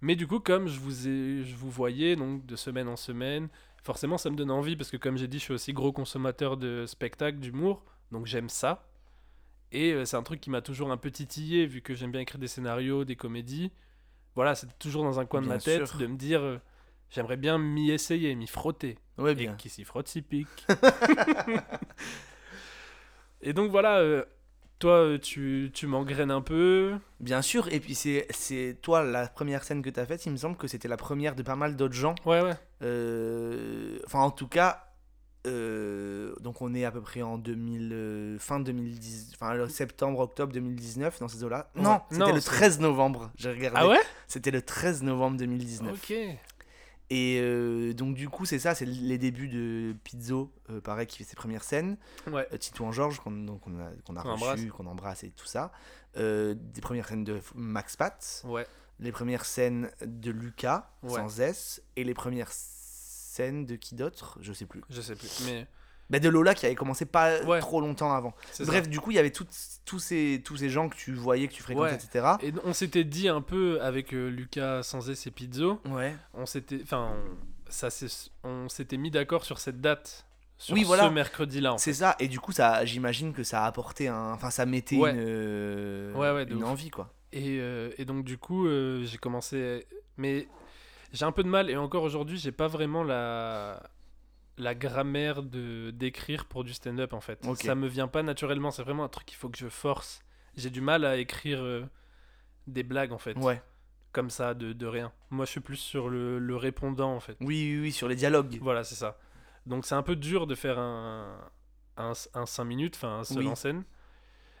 Mais 0.00 0.16
du 0.16 0.26
coup, 0.26 0.40
comme 0.40 0.66
je 0.66 0.80
vous 0.80 1.06
ai, 1.08 1.44
je 1.44 1.54
vous 1.54 1.70
voyais 1.70 2.16
donc 2.16 2.44
de 2.46 2.56
semaine 2.56 2.88
en 2.88 2.96
semaine, 2.96 3.48
forcément, 3.82 4.18
ça 4.18 4.30
me 4.30 4.36
donne 4.36 4.50
envie 4.50 4.76
parce 4.76 4.90
que 4.90 4.96
comme 4.96 5.16
j'ai 5.16 5.28
dit, 5.28 5.38
je 5.38 5.44
suis 5.44 5.54
aussi 5.54 5.72
gros 5.72 5.92
consommateur 5.92 6.56
de 6.56 6.86
spectacles, 6.86 7.38
d'humour, 7.38 7.84
donc 8.10 8.26
j'aime 8.26 8.48
ça. 8.48 8.88
Et 9.72 9.92
euh, 9.92 10.04
c'est 10.04 10.16
un 10.16 10.22
truc 10.22 10.40
qui 10.40 10.50
m'a 10.50 10.60
toujours 10.60 10.90
un 10.92 10.96
peu 10.96 11.10
titillé 11.10 11.66
vu 11.66 11.80
que 11.80 11.94
j'aime 11.94 12.12
bien 12.12 12.20
écrire 12.20 12.38
des 12.38 12.48
scénarios, 12.48 13.04
des 13.04 13.16
comédies. 13.16 13.72
Voilà, 14.34 14.54
c'est 14.54 14.78
toujours 14.78 15.04
dans 15.04 15.20
un 15.20 15.26
coin 15.26 15.40
de 15.40 15.46
Bien 15.46 15.54
ma 15.56 15.60
tête 15.60 15.86
sûr. 15.86 15.98
de 15.98 16.06
me 16.06 16.16
dire, 16.16 16.42
euh, 16.42 16.58
j'aimerais 17.10 17.36
bien 17.36 17.58
m'y 17.58 17.90
essayer, 17.90 18.34
m'y 18.34 18.46
frotter. 18.46 18.98
Ouais, 19.18 19.32
Et 19.32 19.34
bien. 19.34 19.54
qui 19.56 19.68
s'y 19.68 19.84
frotte 19.84 20.08
s'y 20.08 20.22
pique. 20.22 20.66
et 23.40 23.52
donc 23.52 23.70
voilà, 23.70 23.98
euh, 23.98 24.24
toi 24.82 24.94
euh, 24.94 25.18
tu, 25.18 25.70
tu 25.72 25.86
m'engraines 25.86 26.30
un 26.32 26.40
peu. 26.40 26.94
Bien 27.20 27.40
sûr, 27.40 27.68
et 27.72 27.78
puis 27.80 27.94
c'est, 27.94 28.26
c'est 28.30 28.76
toi, 28.82 29.04
la 29.04 29.28
première 29.28 29.62
scène 29.62 29.80
que 29.80 29.90
t'as 29.90 30.04
faite, 30.06 30.26
il 30.26 30.32
me 30.32 30.36
semble 30.36 30.56
que 30.56 30.66
c'était 30.66 30.88
la 30.88 30.96
première 30.96 31.34
de 31.36 31.42
pas 31.42 31.54
mal 31.56 31.76
d'autres 31.76 31.94
gens. 31.94 32.14
Ouais, 32.26 32.40
ouais. 32.42 32.54
Euh, 32.82 33.98
Enfin, 34.06 34.20
en 34.20 34.30
tout 34.30 34.48
cas, 34.48 34.84
euh, 35.46 36.34
donc 36.40 36.60
on 36.62 36.74
est 36.74 36.84
à 36.84 36.90
peu 36.90 37.00
près 37.00 37.22
en 37.22 37.38
2000, 37.38 37.90
euh, 37.92 38.38
fin 38.38 38.60
2010, 38.60 39.32
enfin 39.34 39.68
septembre, 39.68 40.20
octobre 40.20 40.52
2019, 40.52 41.18
dans 41.20 41.28
ces 41.28 41.42
eaux-là. 41.44 41.70
Ouais. 41.76 41.82
Non, 41.82 42.00
c'était 42.10 42.24
Non, 42.24 42.32
le 42.34 42.40
c'est- 42.40 42.50
13 42.50 42.80
novembre, 42.80 43.30
j'ai 43.36 43.50
regardé. 43.50 43.78
Ah 43.80 43.88
ouais? 43.88 44.00
C'était 44.28 44.50
le 44.50 44.62
13 44.62 45.02
novembre 45.02 45.36
2019. 45.38 45.92
Ok. 45.94 46.16
Et 47.14 47.38
euh, 47.42 47.92
donc 47.92 48.14
du 48.14 48.30
coup, 48.30 48.46
c'est 48.46 48.58
ça, 48.58 48.74
c'est 48.74 48.86
les 48.86 49.18
débuts 49.18 49.48
de 49.48 49.94
Pizzo, 50.02 50.50
euh, 50.70 50.80
pareil, 50.80 51.06
qui 51.06 51.18
fait 51.18 51.24
ses 51.24 51.36
premières 51.36 51.62
scènes. 51.62 51.98
Ouais. 52.26 52.48
Euh, 52.52 52.56
Titouan 52.56 52.90
Georges, 52.90 53.20
qu'on 53.20 53.48
a, 53.48 53.58
qu'on 54.06 54.16
a 54.16 54.22
Qu'on 54.22 54.34
reçu, 54.36 54.70
qu'on 54.70 54.86
embrasse 54.86 55.22
et 55.22 55.30
tout 55.30 55.44
ça. 55.46 55.72
Des 56.16 56.80
premières 56.80 57.06
scènes 57.08 57.24
de 57.24 57.38
Max 57.54 57.96
Pat, 57.96 58.42
Ouais. 58.46 58.66
les 58.98 59.12
premières 59.12 59.44
scènes 59.44 59.90
de 60.00 60.30
Lucas, 60.30 60.90
Ouais. 61.02 61.10
sans 61.20 61.40
S, 61.40 61.82
et 61.96 62.04
les 62.04 62.14
premières 62.14 62.50
scènes 62.50 63.66
de 63.66 63.76
qui 63.76 63.94
d'autre? 63.94 64.38
Je 64.40 64.52
sais 64.54 64.66
plus. 64.66 64.82
Je 64.88 65.00
sais 65.02 65.14
plus. 65.14 65.28
Mais 65.44 65.66
Bah, 66.12 66.18
de 66.20 66.28
Lola 66.28 66.54
qui 66.54 66.66
avait 66.66 66.74
commencé 66.74 67.06
pas 67.06 67.40
Ouais. 67.44 67.58
trop 67.58 67.80
longtemps 67.80 68.12
avant. 68.12 68.34
Bref, 68.60 68.84
ça. 68.84 68.88
du 68.90 69.00
coup, 69.00 69.10
il 69.10 69.14
y 69.14 69.18
avait 69.18 69.32
ces, 69.98 70.42
tous 70.44 70.56
ces 70.58 70.68
gens 70.68 70.88
que 70.90 70.94
tu 70.96 71.12
voyais, 71.14 71.48
que 71.48 71.54
tu 71.54 71.62
fréquentais, 71.62 71.92
Ouais. 71.92 71.94
etc. 71.94 72.26
Et 72.42 72.52
on 72.64 72.74
s'était 72.74 73.04
dit 73.04 73.28
un 73.28 73.40
peu 73.40 73.80
avec 73.80 74.12
euh, 74.12 74.28
Lucas 74.28 74.82
Sanzès 74.82 75.26
et 75.26 75.30
Pizzo, 75.30 75.80
Ouais. 75.90 76.14
on 76.34 76.44
s'était, 76.46 76.80
enfin, 76.82 77.14
ça, 77.68 77.88
on 78.44 78.68
s'était 78.68 78.98
mis 78.98 79.10
d'accord 79.10 79.44
sur 79.46 79.58
cette 79.58 79.80
date, 79.80 80.26
sur 80.58 80.74
Oui, 80.74 80.82
ce 80.82 80.86
voilà. 80.86 81.08
mercredi-là. 81.10 81.72
en 81.72 81.78
C'est 81.78 81.94
ça, 81.94 82.14
et 82.20 82.28
du 82.28 82.38
coup, 82.38 82.52
ça, 82.52 82.84
j'imagine 82.84 83.32
que 83.32 83.42
ça 83.42 83.64
a 83.64 83.66
apporté 83.66 84.08
un. 84.08 84.32
Enfin, 84.34 84.50
ça 84.50 84.66
mettait 84.66 84.96
Ouais. 84.98 85.12
une, 85.12 85.16
euh, 85.20 86.12
Ouais, 86.12 86.30
ouais, 86.32 86.44
de 86.44 86.54
une 86.54 86.62
envie, 86.64 86.90
quoi. 86.90 87.12
Et, 87.32 87.56
euh, 87.58 87.90
et 87.96 88.04
donc 88.04 88.24
du 88.24 88.36
coup, 88.36 88.66
euh, 88.66 89.02
j'ai 89.04 89.16
commencé, 89.16 89.86
mais 90.18 90.46
j'ai 91.14 91.24
un 91.24 91.32
peu 91.32 91.42
de 91.42 91.48
mal 91.48 91.70
et 91.70 91.76
encore 91.78 92.02
aujourd'hui, 92.02 92.36
j'ai 92.36 92.52
pas 92.52 92.68
vraiment 92.68 93.02
la 93.02 93.82
la 94.58 94.74
grammaire 94.74 95.42
de 95.42 95.90
d'écrire 95.90 96.44
pour 96.46 96.64
du 96.64 96.72
stand-up 96.74 97.12
en 97.14 97.20
fait. 97.20 97.44
Ça 97.56 97.74
me 97.74 97.86
vient 97.88 98.08
pas 98.08 98.22
naturellement, 98.22 98.70
c'est 98.70 98.82
vraiment 98.82 99.04
un 99.04 99.08
truc 99.08 99.26
qu'il 99.26 99.36
faut 99.38 99.48
que 99.48 99.58
je 99.58 99.68
force. 99.68 100.22
J'ai 100.56 100.70
du 100.70 100.80
mal 100.82 101.04
à 101.04 101.16
écrire 101.16 101.62
euh, 101.62 101.84
des 102.66 102.82
blagues 102.82 103.12
en 103.12 103.18
fait, 103.18 103.36
Ouais. 103.38 103.62
comme 104.12 104.28
ça 104.30 104.52
de, 104.54 104.72
de 104.74 104.86
rien. 104.86 105.10
Moi, 105.30 105.46
je 105.46 105.50
suis 105.52 105.60
plus 105.60 105.76
sur 105.76 106.10
le, 106.10 106.38
le 106.38 106.56
répondant 106.56 107.14
en 107.14 107.20
fait. 107.20 107.36
Oui, 107.40 107.72
oui, 107.76 107.80
oui, 107.80 107.92
sur 107.92 108.08
les 108.08 108.16
dialogues. 108.16 108.58
Voilà, 108.60 108.84
c'est 108.84 108.94
ça. 108.94 109.18
Donc 109.64 109.86
c'est 109.86 109.94
un 109.94 110.02
peu 110.02 110.16
dur 110.16 110.46
de 110.46 110.54
faire 110.54 110.78
un 110.78 111.38
un, 111.96 112.12
un 112.34 112.46
5 112.46 112.64
minutes, 112.64 112.96
enfin 112.96 113.18
un 113.20 113.24
seul 113.24 113.38
Oui. 113.38 113.48
en 113.48 113.54
scène. 113.54 113.84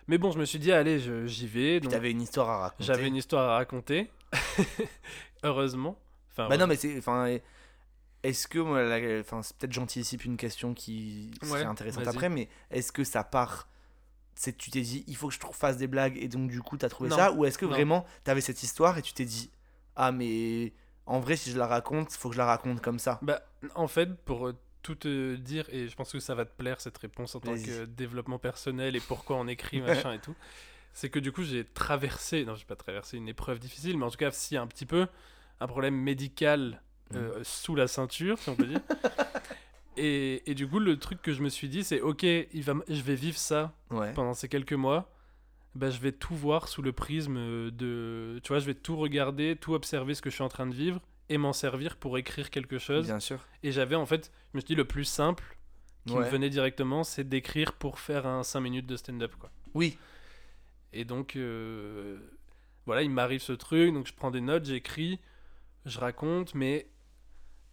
Mais 0.08 0.18
bon, 0.18 0.30
je 0.32 0.38
me 0.38 0.44
suis 0.44 0.58
dit, 0.58 0.72
allez, 0.72 0.98
j'y 1.26 1.46
vais. 1.46 1.80
Donc, 1.80 1.92
t'avais 1.92 2.10
une 2.10 2.20
histoire 2.22 2.48
à 2.50 2.58
raconter. 2.58 2.84
j'avais 2.84 3.06
une 3.08 3.16
histoire 3.16 3.50
à 3.50 3.54
raconter. 3.56 4.10
Heureusement. 5.44 5.98
Enfin, 6.30 6.48
Bah 6.48 6.56
non, 6.56 6.66
mais 6.66 6.76
c'est. 6.76 6.96
Enfin, 6.98 7.38
est-ce 8.22 8.46
que. 8.48 9.20
Enfin, 9.20 9.42
c'est 9.42 9.56
peut-être 9.56 9.72
j'anticipe 9.72 10.24
une 10.24 10.36
question 10.36 10.74
qui 10.74 11.32
serait 11.42 11.60
Ouais, 11.60 11.64
intéressante 11.64 12.06
après, 12.06 12.28
mais 12.28 12.48
est-ce 12.70 12.92
que 12.92 13.04
ça 13.04 13.24
part. 13.24 13.68
C'est 14.34 14.56
tu 14.56 14.70
t'es 14.70 14.80
dit, 14.80 15.04
il 15.08 15.16
faut 15.16 15.28
que 15.28 15.34
je 15.34 15.38
fasse 15.52 15.76
des 15.76 15.86
blagues 15.86 16.16
et 16.16 16.26
donc 16.26 16.48
du 16.50 16.62
coup 16.62 16.78
t'as 16.78 16.88
trouvé 16.88 17.10
Non, 17.10 17.16
ça 17.16 17.32
Ou 17.32 17.44
est-ce 17.44 17.58
que 17.58 17.66
non. 17.66 17.72
vraiment 17.72 18.06
t'avais 18.24 18.40
cette 18.40 18.62
histoire 18.62 18.96
et 18.96 19.02
tu 19.02 19.12
t'es 19.12 19.26
dit, 19.26 19.50
ah, 19.94 20.10
mais 20.10 20.72
en 21.04 21.20
vrai, 21.20 21.36
si 21.36 21.50
je 21.50 21.58
la 21.58 21.66
raconte, 21.66 22.12
faut 22.12 22.30
que 22.30 22.34
je 22.34 22.38
la 22.38 22.46
raconte 22.46 22.80
comme 22.80 22.98
ça? 22.98 23.18
Bah, 23.20 23.42
en 23.74 23.88
fait, 23.88 24.16
pour 24.24 24.48
euh, 24.48 24.54
tout 24.82 24.94
te 24.94 25.34
dire, 25.36 25.66
et 25.70 25.86
je 25.86 25.94
pense 25.94 26.10
que 26.12 26.18
ça 26.18 26.34
va 26.34 26.46
te 26.46 26.56
plaire 26.56 26.80
cette 26.80 26.96
réponse 26.96 27.34
en 27.34 27.40
tant 27.40 27.54
que 27.54 27.84
développement 27.84 28.38
personnel 28.38 28.96
et 28.96 29.00
pourquoi 29.00 29.36
on 29.36 29.46
écrit, 29.48 29.80
machin 29.82 30.14
et 30.14 30.18
tout, 30.18 30.34
c'est 30.94 31.10
que 31.10 31.18
du 31.18 31.30
coup, 31.30 31.42
j'ai 31.42 31.64
traversé, 31.64 32.44
non, 32.46 32.54
j'ai 32.54 32.64
pas 32.64 32.76
traversé 32.76 33.18
une 33.18 33.28
épreuve 33.28 33.58
difficile, 33.58 33.98
mais 33.98 34.04
en 34.06 34.10
tout 34.10 34.16
cas, 34.16 34.30
si 34.30 34.56
un 34.56 34.66
petit 34.66 34.86
peu, 34.86 35.08
un 35.60 35.66
problème 35.66 35.94
médical 35.94 36.82
euh, 37.14 37.38
Mhm. 37.38 37.44
sous 37.44 37.74
la 37.74 37.86
ceinture, 37.88 38.38
si 38.38 38.48
on 38.50 38.56
peut 38.56 38.66
dire. 38.66 38.80
et, 39.96 40.50
et 40.50 40.54
du 40.54 40.66
coup, 40.68 40.78
le 40.78 40.98
truc 40.98 41.20
que 41.22 41.32
je 41.32 41.42
me 41.42 41.48
suis 41.48 41.68
dit, 41.68 41.84
c'est 41.84 42.00
ok, 42.00 42.22
il 42.22 42.62
va, 42.62 42.74
je 42.88 43.02
vais 43.02 43.14
vivre 43.14 43.36
ça 43.38 43.74
Ouais. 43.90 44.12
pendant 44.14 44.34
ces 44.34 44.48
quelques 44.48 44.72
mois. 44.72 45.08
Bah, 45.74 45.88
je 45.90 45.98
vais 46.00 46.12
tout 46.12 46.34
voir 46.34 46.68
sous 46.68 46.82
le 46.82 46.92
prisme 46.92 47.70
de. 47.70 48.38
Tu 48.42 48.48
vois, 48.48 48.58
je 48.58 48.66
vais 48.66 48.74
tout 48.74 48.96
regarder, 48.96 49.56
tout 49.56 49.72
observer 49.72 50.14
ce 50.14 50.20
que 50.20 50.28
je 50.28 50.34
suis 50.34 50.44
en 50.44 50.48
train 50.50 50.66
de 50.66 50.74
vivre 50.74 51.00
et 51.30 51.38
m'en 51.38 51.54
servir 51.54 51.96
pour 51.96 52.18
écrire 52.18 52.50
quelque 52.50 52.78
chose. 52.78 53.06
Bien 53.06 53.20
sûr. 53.20 53.38
Et 53.62 53.72
j'avais 53.72 53.94
en 53.96 54.04
fait, 54.04 54.30
je 54.52 54.58
me 54.58 54.60
suis 54.60 54.66
dit 54.66 54.74
le 54.74 54.84
plus 54.84 55.04
simple 55.06 55.56
qui 56.06 56.14
me 56.14 56.24
venait 56.28 56.50
directement, 56.50 57.04
c'est 57.04 57.26
d'écrire 57.26 57.72
pour 57.74 58.00
faire 58.00 58.26
un 58.26 58.42
5 58.42 58.60
minutes 58.60 58.86
de 58.86 58.96
stand-up 58.96 59.32
quoi. 59.38 59.50
Oui. 59.72 59.96
Et 60.92 61.04
donc 61.06 61.36
euh, 61.36 62.18
voilà, 62.86 63.02
il 63.02 63.08
m'arrive 63.10 63.40
ce 63.40 63.52
truc, 63.52 63.94
donc 63.94 64.06
je 64.08 64.12
prends 64.12 64.30
des 64.32 64.40
notes, 64.42 64.64
j'écris, 64.66 65.20
je 65.86 65.98
raconte, 66.00 66.54
mais 66.54 66.88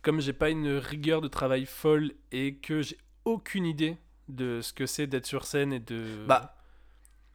comme 0.02 0.22
j'ai 0.22 0.34
pas 0.34 0.50
une 0.50 0.78
rigueur 0.78 1.22
de 1.22 1.28
travail 1.28 1.66
folle 1.66 2.12
et 2.32 2.56
que 2.56 2.82
j'ai 2.82 2.98
aucune 3.26 3.66
idée 3.66 3.98
de 4.28 4.62
ce 4.62 4.74
que 4.74 4.86
c'est 4.86 5.08
d'être 5.08 5.26
sur 5.26 5.46
scène 5.46 5.74
et 5.74 5.80
de 5.80 6.26
Bah, 6.28 6.56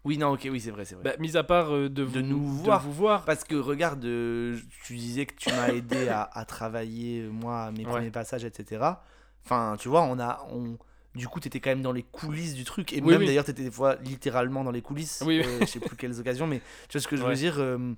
Oui, 0.05 0.17
non, 0.19 0.29
ok, 0.33 0.47
oui, 0.51 0.61
c'est 0.61 0.71
vrai, 0.71 0.85
c'est 0.85 0.95
vrai. 0.95 1.05
bah, 1.05 1.15
mis 1.19 1.37
à 1.37 1.43
part 1.45 1.75
euh, 1.75 1.89
de, 1.89 2.03
vous, 2.03 2.21
nous 2.21 2.43
voir. 2.47 2.83
vous 2.83 2.93
voir. 2.93 3.25
Parce 3.25 3.43
que 3.45 3.55
regarde, 3.57 4.05
euh, 4.05 4.59
tu 4.85 4.97
disais 4.97 5.27
que 5.27 5.35
tu 5.35 5.51
m'as 5.51 5.69
aidé 5.75 6.09
à, 6.09 6.23
à 6.23 6.45
travailler, 6.45 7.23
moi, 7.23 7.71
mes 7.73 7.85
Ouais. 7.85 7.91
premiers 7.91 8.11
passages, 8.11 8.45
etc. 8.45 8.83
Enfin, 9.45 9.77
tu 9.79 9.89
vois, 9.89 10.03
on 10.03 10.19
a. 10.19 10.47
On... 10.51 10.79
Du 11.15 11.29
coup, 11.29 11.39
t'étais 11.41 11.61
quand 11.61 11.71
même 11.71 11.83
dans 11.83 11.93
les 11.93 12.03
coulisses 12.03 12.55
du 12.55 12.65
truc. 12.65 12.93
Et 12.93 13.01
Oui, 13.01 13.13
même 13.13 13.21
oui. 13.21 13.27
d'ailleurs, 13.27 13.45
t'étais 13.45 13.63
des 13.63 13.71
fois 13.71 13.95
littéralement 13.97 14.65
dans 14.65 14.73
les 14.73 14.83
coulisses. 14.83 15.23
Oui, 15.25 15.39
oui. 15.39 15.45
euh, 15.47 15.61
je 15.61 15.67
sais 15.67 15.81
plus 15.81 15.97
quelles 15.97 16.19
occasions, 16.19 16.47
mais 16.47 16.61
tu 16.89 16.99
vois 16.99 17.01
ce 17.03 17.07
que 17.09 17.17
je 17.17 17.23
veux 17.23 17.35
dire. 17.35 17.55
euh, 17.59 17.95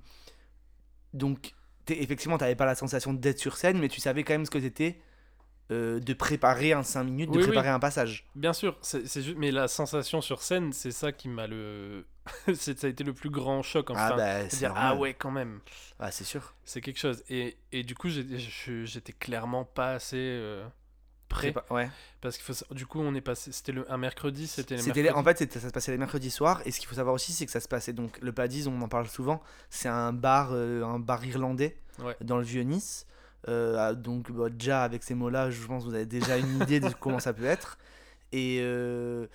Donc, 1.13 1.53
effectivement, 1.93 2.37
t'avais 2.37 2.55
pas 2.55 2.65
la 2.65 2.75
sensation 2.75 3.13
d'être 3.13 3.39
sur 3.39 3.57
scène, 3.57 3.79
mais 3.79 3.87
tu 3.89 4.01
savais 4.01 4.23
quand 4.23 4.33
même 4.33 4.45
ce 4.45 4.51
que 4.51 4.59
c'était 4.59 4.99
euh, 5.71 5.99
de 5.99 6.13
préparer 6.13 6.71
un 6.73 6.83
5 6.83 7.03
minutes, 7.03 7.31
de 7.31 7.37
oui. 7.37 7.43
préparer 7.43 7.69
un 7.69 7.79
passage. 7.79 8.25
Bien 8.35 8.53
sûr, 8.53 8.77
c'est 8.81 9.05
juste, 9.21 9.37
mais 9.37 9.51
la 9.51 9.67
sensation 9.67 10.21
sur 10.21 10.41
scène, 10.41 10.71
c'est 10.73 10.91
ça 10.91 11.11
qui 11.11 11.27
m'a 11.27 11.45
le, 11.47 12.05
c'est- 12.53 12.79
ça 12.79 12.87
a 12.87 12.89
été 12.89 13.03
le 13.03 13.13
plus 13.13 13.29
grand 13.29 13.61
choc. 13.63 13.89
Enfin, 13.89 14.11
ah, 14.13 14.15
bah, 14.15 14.49
c'est 14.49 14.57
dire 14.59 14.69
normal. 14.69 14.91
ah 14.93 14.95
ouais 14.95 15.13
quand 15.13 15.31
même, 15.31 15.59
Ah, 15.99 16.09
c'est 16.11 16.23
sûr. 16.23 16.53
c'est 16.63 16.79
quelque 16.81 16.99
chose. 16.99 17.23
Et, 17.29 17.57
et 17.73 17.83
du 17.83 17.95
coup, 17.95 18.07
j'étais 18.09 19.13
clairement 19.13 19.65
pas 19.65 19.91
assez 19.93 20.15
euh, 20.17 20.65
Prépa- 21.29 21.65
Ouais. 21.69 21.89
parce 22.21 22.37
sa- 22.53 22.65
du 22.73 22.85
coup, 22.85 22.99
on 23.01 23.13
est 23.13 23.21
passé, 23.21 23.51
c'était 23.51 23.73
le 23.73 23.91
un 23.91 23.97
mercredi, 23.97 24.47
c'était 24.47 24.75
le 24.77 24.81
C'était 24.81 25.03
les- 25.03 25.11
en 25.11 25.23
fait, 25.23 25.51
ça 25.53 25.59
se 25.59 25.67
passait 25.73 25.91
les 25.91 25.97
mercredis 25.97 26.31
soirs. 26.31 26.61
Et 26.65 26.71
ce 26.71 26.79
qu'il 26.79 26.87
faut 26.87 26.95
savoir 26.95 27.13
aussi, 27.13 27.33
c'est 27.33 27.45
que 27.45 27.51
ça 27.51 27.59
se 27.59 27.67
passait 27.67 27.91
donc 27.93 28.17
le 28.21 28.31
Paddy's, 28.31 28.67
on 28.67 28.81
en 28.81 28.87
parle 28.87 29.07
souvent. 29.07 29.41
C'est 29.69 29.89
un 29.89 30.13
bar, 30.13 30.49
euh, 30.53 30.83
un 30.83 30.99
bar 30.99 31.25
irlandais 31.25 31.77
Ouais. 32.03 32.15
dans 32.21 32.37
le 32.37 32.43
vieux 32.43 32.61
Nice. 32.63 33.05
Euh, 33.49 33.75
ah, 33.77 33.93
donc 33.93 34.31
bah, 34.31 34.49
déjà 34.49 34.83
avec 34.83 35.03
ces 35.03 35.15
mots-là, 35.15 35.49
je 35.51 35.65
pense 35.65 35.83
que 35.83 35.89
vous 35.89 35.95
avez 35.95 36.05
déjà 36.05 36.37
une 36.37 36.61
idée 36.61 36.79
de 36.79 36.89
comment 36.99 37.19
ça 37.19 37.33
peut 37.33 37.45
être. 37.45 37.77
Et 38.31 38.59
euh, 38.61 39.27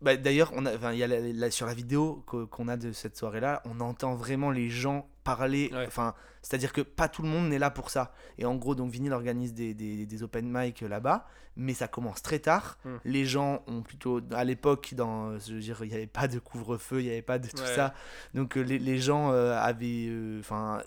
bah, 0.00 0.16
d'ailleurs, 0.16 0.50
on 0.54 0.66
a, 0.66 0.94
y 0.94 1.02
a 1.02 1.06
la- 1.06 1.20
la- 1.20 1.50
sur 1.50 1.66
la 1.66 1.74
vidéo 1.74 2.22
que- 2.26 2.44
qu'on 2.44 2.68
a 2.68 2.76
de 2.76 2.92
cette 2.92 3.16
soirée-là, 3.16 3.62
on 3.64 3.80
entend 3.80 4.14
vraiment 4.14 4.50
les 4.50 4.68
gens 4.70 5.08
parler. 5.24 5.70
Ouais. 5.72 5.86
Enfin, 5.86 6.14
c'est-à-dire 6.42 6.72
que 6.72 6.80
pas 6.80 7.08
tout 7.08 7.22
le 7.22 7.28
monde 7.28 7.48
n'est 7.48 7.58
là 7.58 7.70
pour 7.70 7.90
ça. 7.90 8.12
Et 8.38 8.44
en 8.44 8.56
gros, 8.56 8.74
donc 8.74 8.90
Vinyl 8.90 9.12
organise 9.12 9.54
des, 9.54 9.74
des, 9.74 10.06
des 10.06 10.22
open 10.22 10.50
mic 10.50 10.80
là-bas, 10.80 11.26
mais 11.56 11.74
ça 11.74 11.86
commence 11.88 12.22
très 12.22 12.38
tard. 12.40 12.78
Hmm. 12.84 12.96
Les 13.04 13.24
gens 13.24 13.62
ont 13.66 13.82
plutôt, 13.82 14.20
à 14.32 14.44
l'époque, 14.44 14.94
dans, 14.94 15.38
je 15.38 15.54
veux 15.54 15.60
dire, 15.60 15.78
il 15.82 15.88
n'y 15.88 15.94
avait 15.94 16.06
pas 16.06 16.28
de 16.28 16.38
couvre-feu, 16.38 17.00
il 17.00 17.04
n'y 17.04 17.10
avait 17.12 17.22
pas 17.22 17.38
de 17.38 17.48
tout 17.48 17.62
Ouais. 17.62 17.74
ça. 17.76 17.94
Donc 18.34 18.56
euh, 18.56 18.62
les, 18.62 18.78
les 18.78 18.98
gens 18.98 19.30
euh, 19.30 19.56
avaient, 19.56 20.06
euh, 20.08 20.40
enfin, 20.40 20.82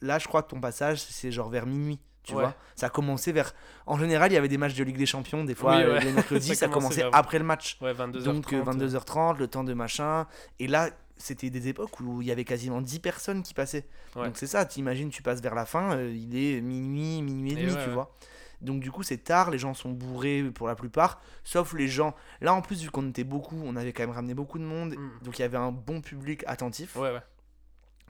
là, 0.00 0.18
je 0.18 0.26
crois 0.28 0.42
que 0.42 0.50
ton 0.50 0.60
passage, 0.60 1.00
c'est 1.02 1.30
genre 1.30 1.50
vers 1.50 1.66
minuit. 1.66 2.00
Tu 2.26 2.34
Ouais. 2.34 2.42
vois, 2.42 2.54
ça 2.74 2.86
a 2.86 2.90
commencé 2.90 3.30
vers. 3.32 3.54
En 3.86 3.96
général, 3.98 4.30
il 4.32 4.34
y 4.34 4.36
avait 4.38 4.48
des 4.48 4.58
matchs 4.58 4.74
de 4.74 4.84
Ligue 4.84 4.98
des 4.98 5.06
Champions, 5.06 5.44
des 5.44 5.54
fois 5.54 5.76
Oui, 5.76 5.82
euh, 5.82 5.94
ouais. 5.94 6.04
les 6.04 6.12
mercredis, 6.12 6.48
Ça 6.54 6.66
ça, 6.66 6.68
commençait 6.68 7.02
vers- 7.02 7.14
après 7.14 7.38
le 7.38 7.44
match. 7.44 7.78
Ouais, 7.80 7.92
22h30. 7.94 8.22
Donc 8.24 8.52
euh, 8.52 8.62
22h30, 8.64 9.38
le 9.38 9.46
temps 9.46 9.62
de 9.64 9.72
machin. 9.74 10.26
Et 10.58 10.66
là, 10.66 10.90
c'était 11.16 11.48
des 11.50 11.68
époques 11.68 12.00
où 12.00 12.20
il 12.20 12.26
y 12.28 12.32
avait 12.32 12.44
quasiment 12.44 12.80
10 12.82 12.98
personnes 12.98 13.42
qui 13.42 13.54
passaient. 13.54 13.86
Donc 14.16 14.32
c'est 14.36 14.46
ça, 14.48 14.64
t'imagines, 14.66 15.08
tu 15.08 15.22
passes 15.22 15.40
vers 15.40 15.54
la 15.54 15.64
fin, 15.66 15.96
euh, 15.96 16.12
il 16.14 16.36
est 16.36 16.60
minuit, 16.60 17.22
minuit 17.22 17.52
et 17.52 17.58
Et 17.60 17.66
demi, 17.66 17.76
tu 17.84 17.90
vois. 17.90 18.14
Donc 18.60 18.80
du 18.80 18.90
coup, 18.90 19.02
c'est 19.02 19.18
tard, 19.18 19.50
les 19.50 19.58
gens 19.58 19.72
sont 19.74 19.90
bourrés 19.90 20.42
pour 20.54 20.66
la 20.66 20.74
plupart, 20.74 21.20
sauf 21.44 21.74
les 21.74 21.86
gens. 21.88 22.14
Là, 22.40 22.54
en 22.54 22.60
plus, 22.62 22.82
vu 22.82 22.90
qu'on 22.90 23.08
était 23.08 23.22
beaucoup, 23.24 23.60
on 23.64 23.76
avait 23.76 23.92
quand 23.92 24.02
même 24.02 24.14
ramené 24.14 24.34
beaucoup 24.34 24.58
de 24.58 24.64
monde, 24.64 24.94
Mm. 24.96 25.10
donc 25.24 25.38
il 25.38 25.42
y 25.42 25.44
avait 25.44 25.58
un 25.58 25.70
bon 25.72 26.00
public 26.00 26.42
attentif. 26.46 26.96
Ouais, 26.96 27.12
ouais. 27.12 27.20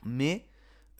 Mais 0.05 0.45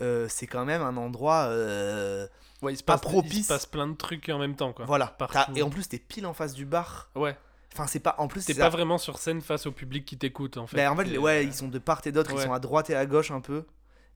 euh, 0.02 0.28
c'est 0.30 0.48
quand 0.48 0.66
même 0.66 0.82
un 0.82 0.98
endroit. 0.98 1.46
euh, 1.50 2.28
Ouais, 2.64 2.74
il 2.74 2.78
se 2.78 2.84
Pas 2.84 2.94
passe, 2.98 3.02
il 3.06 3.12
propice. 3.12 3.44
se 3.48 3.54
passe 3.54 3.66
plein 3.68 3.88
de 3.88 3.96
trucs 3.96 4.30
en 4.30 4.40
même 4.40 4.56
temps, 4.56 4.74
quoi. 4.74 4.86
voilà. 4.86 5.08
partout. 5.08 5.52
Et 5.56 5.62
en 5.62 5.70
plus, 5.70 5.88
t'es 5.90 6.00
pile 6.00 6.26
en 6.26 6.34
face 6.34 6.54
du 6.54 6.66
bar. 6.66 7.10
Ouais. 7.16 7.38
Enfin, 7.74 7.86
c'est 7.86 8.00
pas. 8.00 8.16
En 8.18 8.28
plus, 8.28 8.46
T'es 8.46 8.56
pas 8.56 8.70
vraiment 8.70 8.98
sur 8.98 9.20
scène 9.20 9.42
face 9.42 9.68
au 9.68 9.72
public 9.72 10.06
qui 10.06 10.18
t'écoute, 10.18 10.58
en 10.58 10.66
fait. 10.66 10.76
Ben, 10.78 10.90
en 10.90 10.96
fait, 10.96 11.18
ouais, 11.20 11.46
ils 11.46 11.54
sont 11.54 11.68
de 11.68 11.78
part 11.78 12.02
et 12.06 12.12
d'autre, 12.12 12.34
Ouais. 12.34 12.42
ils 12.42 12.46
sont 12.46 12.54
à 12.54 12.60
droite 12.60 12.90
et 12.90 12.96
à 12.96 13.06
gauche 13.06 13.30
un 13.30 13.42
peu. 13.42 13.66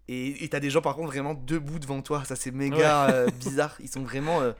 Et 0.08 0.48
t'as 0.50 0.60
des 0.60 0.70
gens 0.72 0.82
par 0.82 0.96
contre 0.96 1.08
vraiment 1.12 1.36
debout 1.36 1.80
devant 1.80 2.02
toi, 2.02 2.24
ça 2.26 2.36
c'est 2.36 2.52
méga 2.52 3.10
euh, 3.12 3.28
bizarre. 3.39 3.76
Ils 3.80 3.88
sont 3.88 4.02
vraiment 4.04 4.41
euh, 4.41 4.52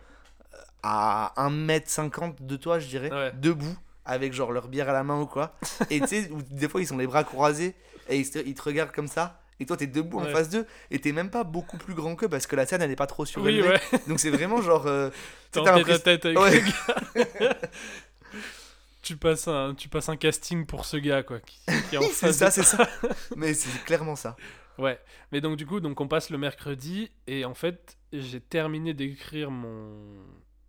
à 0.84 1.34
1m50 1.38 2.46
de 2.46 2.56
toi, 2.56 2.80
je 2.80 2.88
dirais, 2.88 3.10
debout, 3.36 3.76
avec 4.06 4.32
genre 4.34 4.52
leur 4.52 4.68
bière 4.70 4.88
à 4.90 4.94
la 4.94 5.04
main 5.04 5.20
ou 5.20 5.26
quoi. 5.26 5.56
Et 5.90 6.00
tu 6.02 6.08
sais, 6.08 6.30
des 6.52 6.70
fois 6.70 6.80
ils 6.82 6.88
sont 6.88 6.98
les 6.98 7.08
bras 7.08 7.24
croisés 7.24 7.76
et 8.08 8.18
ils 8.20 8.30
te, 8.30 8.40
ils 8.40 8.54
te 8.54 8.62
regardent 8.62 8.92
comme 8.94 9.08
ça. 9.08 9.41
Et 9.62 9.66
toi 9.66 9.78
t'es 9.78 9.86
debout 9.88 10.20
en 10.20 10.26
face 10.26 10.50
d'eux 10.50 10.66
et 10.90 11.00
t'es 11.00 11.12
même 11.12 11.30
pas 11.30 11.44
beaucoup 11.44 11.78
plus 11.78 11.94
grand 11.94 12.16
qu'eux 12.16 12.28
parce 12.28 12.48
que 12.48 12.56
la 12.56 12.66
scène 12.66 12.82
elle 12.82 12.90
est 12.92 12.96
pas 12.96 13.06
trop 13.08 13.24
Oui, 13.24 13.30
surélevée. 13.30 13.70
ouais. 13.70 13.80
Donc 14.08 14.20
c'est 14.20 14.32
vraiment 14.32 14.62
genre. 14.62 14.88
euh, 14.88 15.10
T'es 15.52 15.60
en 15.60 15.84
tête 15.84 16.26
avec 16.26 16.38
Ouais. 16.40 16.60
le 16.60 17.40
gars. 17.46 17.58
tu, 19.02 19.18
passes 19.18 19.48
un, 19.48 19.74
tu 19.76 19.90
passes 19.90 20.10
un 20.10 20.18
casting 20.18 20.66
pour 20.66 20.86
ce 20.86 20.98
gars, 20.98 21.24
quoi. 21.24 21.40
Qui, 21.40 21.60
qui 21.90 21.98
c'est 22.14 22.34
ça, 22.34 22.48
de- 22.48 22.52
c'est 22.52 22.64
ça. 22.64 22.88
Mais 23.36 23.54
c'est 23.54 23.84
clairement 23.84 24.16
ça. 24.16 24.36
Ouais. 24.78 25.00
Mais 25.32 25.42
donc, 25.42 25.58
du 25.58 25.66
coup, 25.66 25.80
donc 25.80 26.00
on 26.02 26.08
passe 26.08 26.30
le 26.30 26.38
mercredi. 26.38 27.12
Et 27.28 27.46
en 27.46 27.54
fait, 27.54 27.98
j'ai 28.14 28.40
terminé 28.40 28.94
d'écrire 28.94 29.52
mon, 29.52 29.96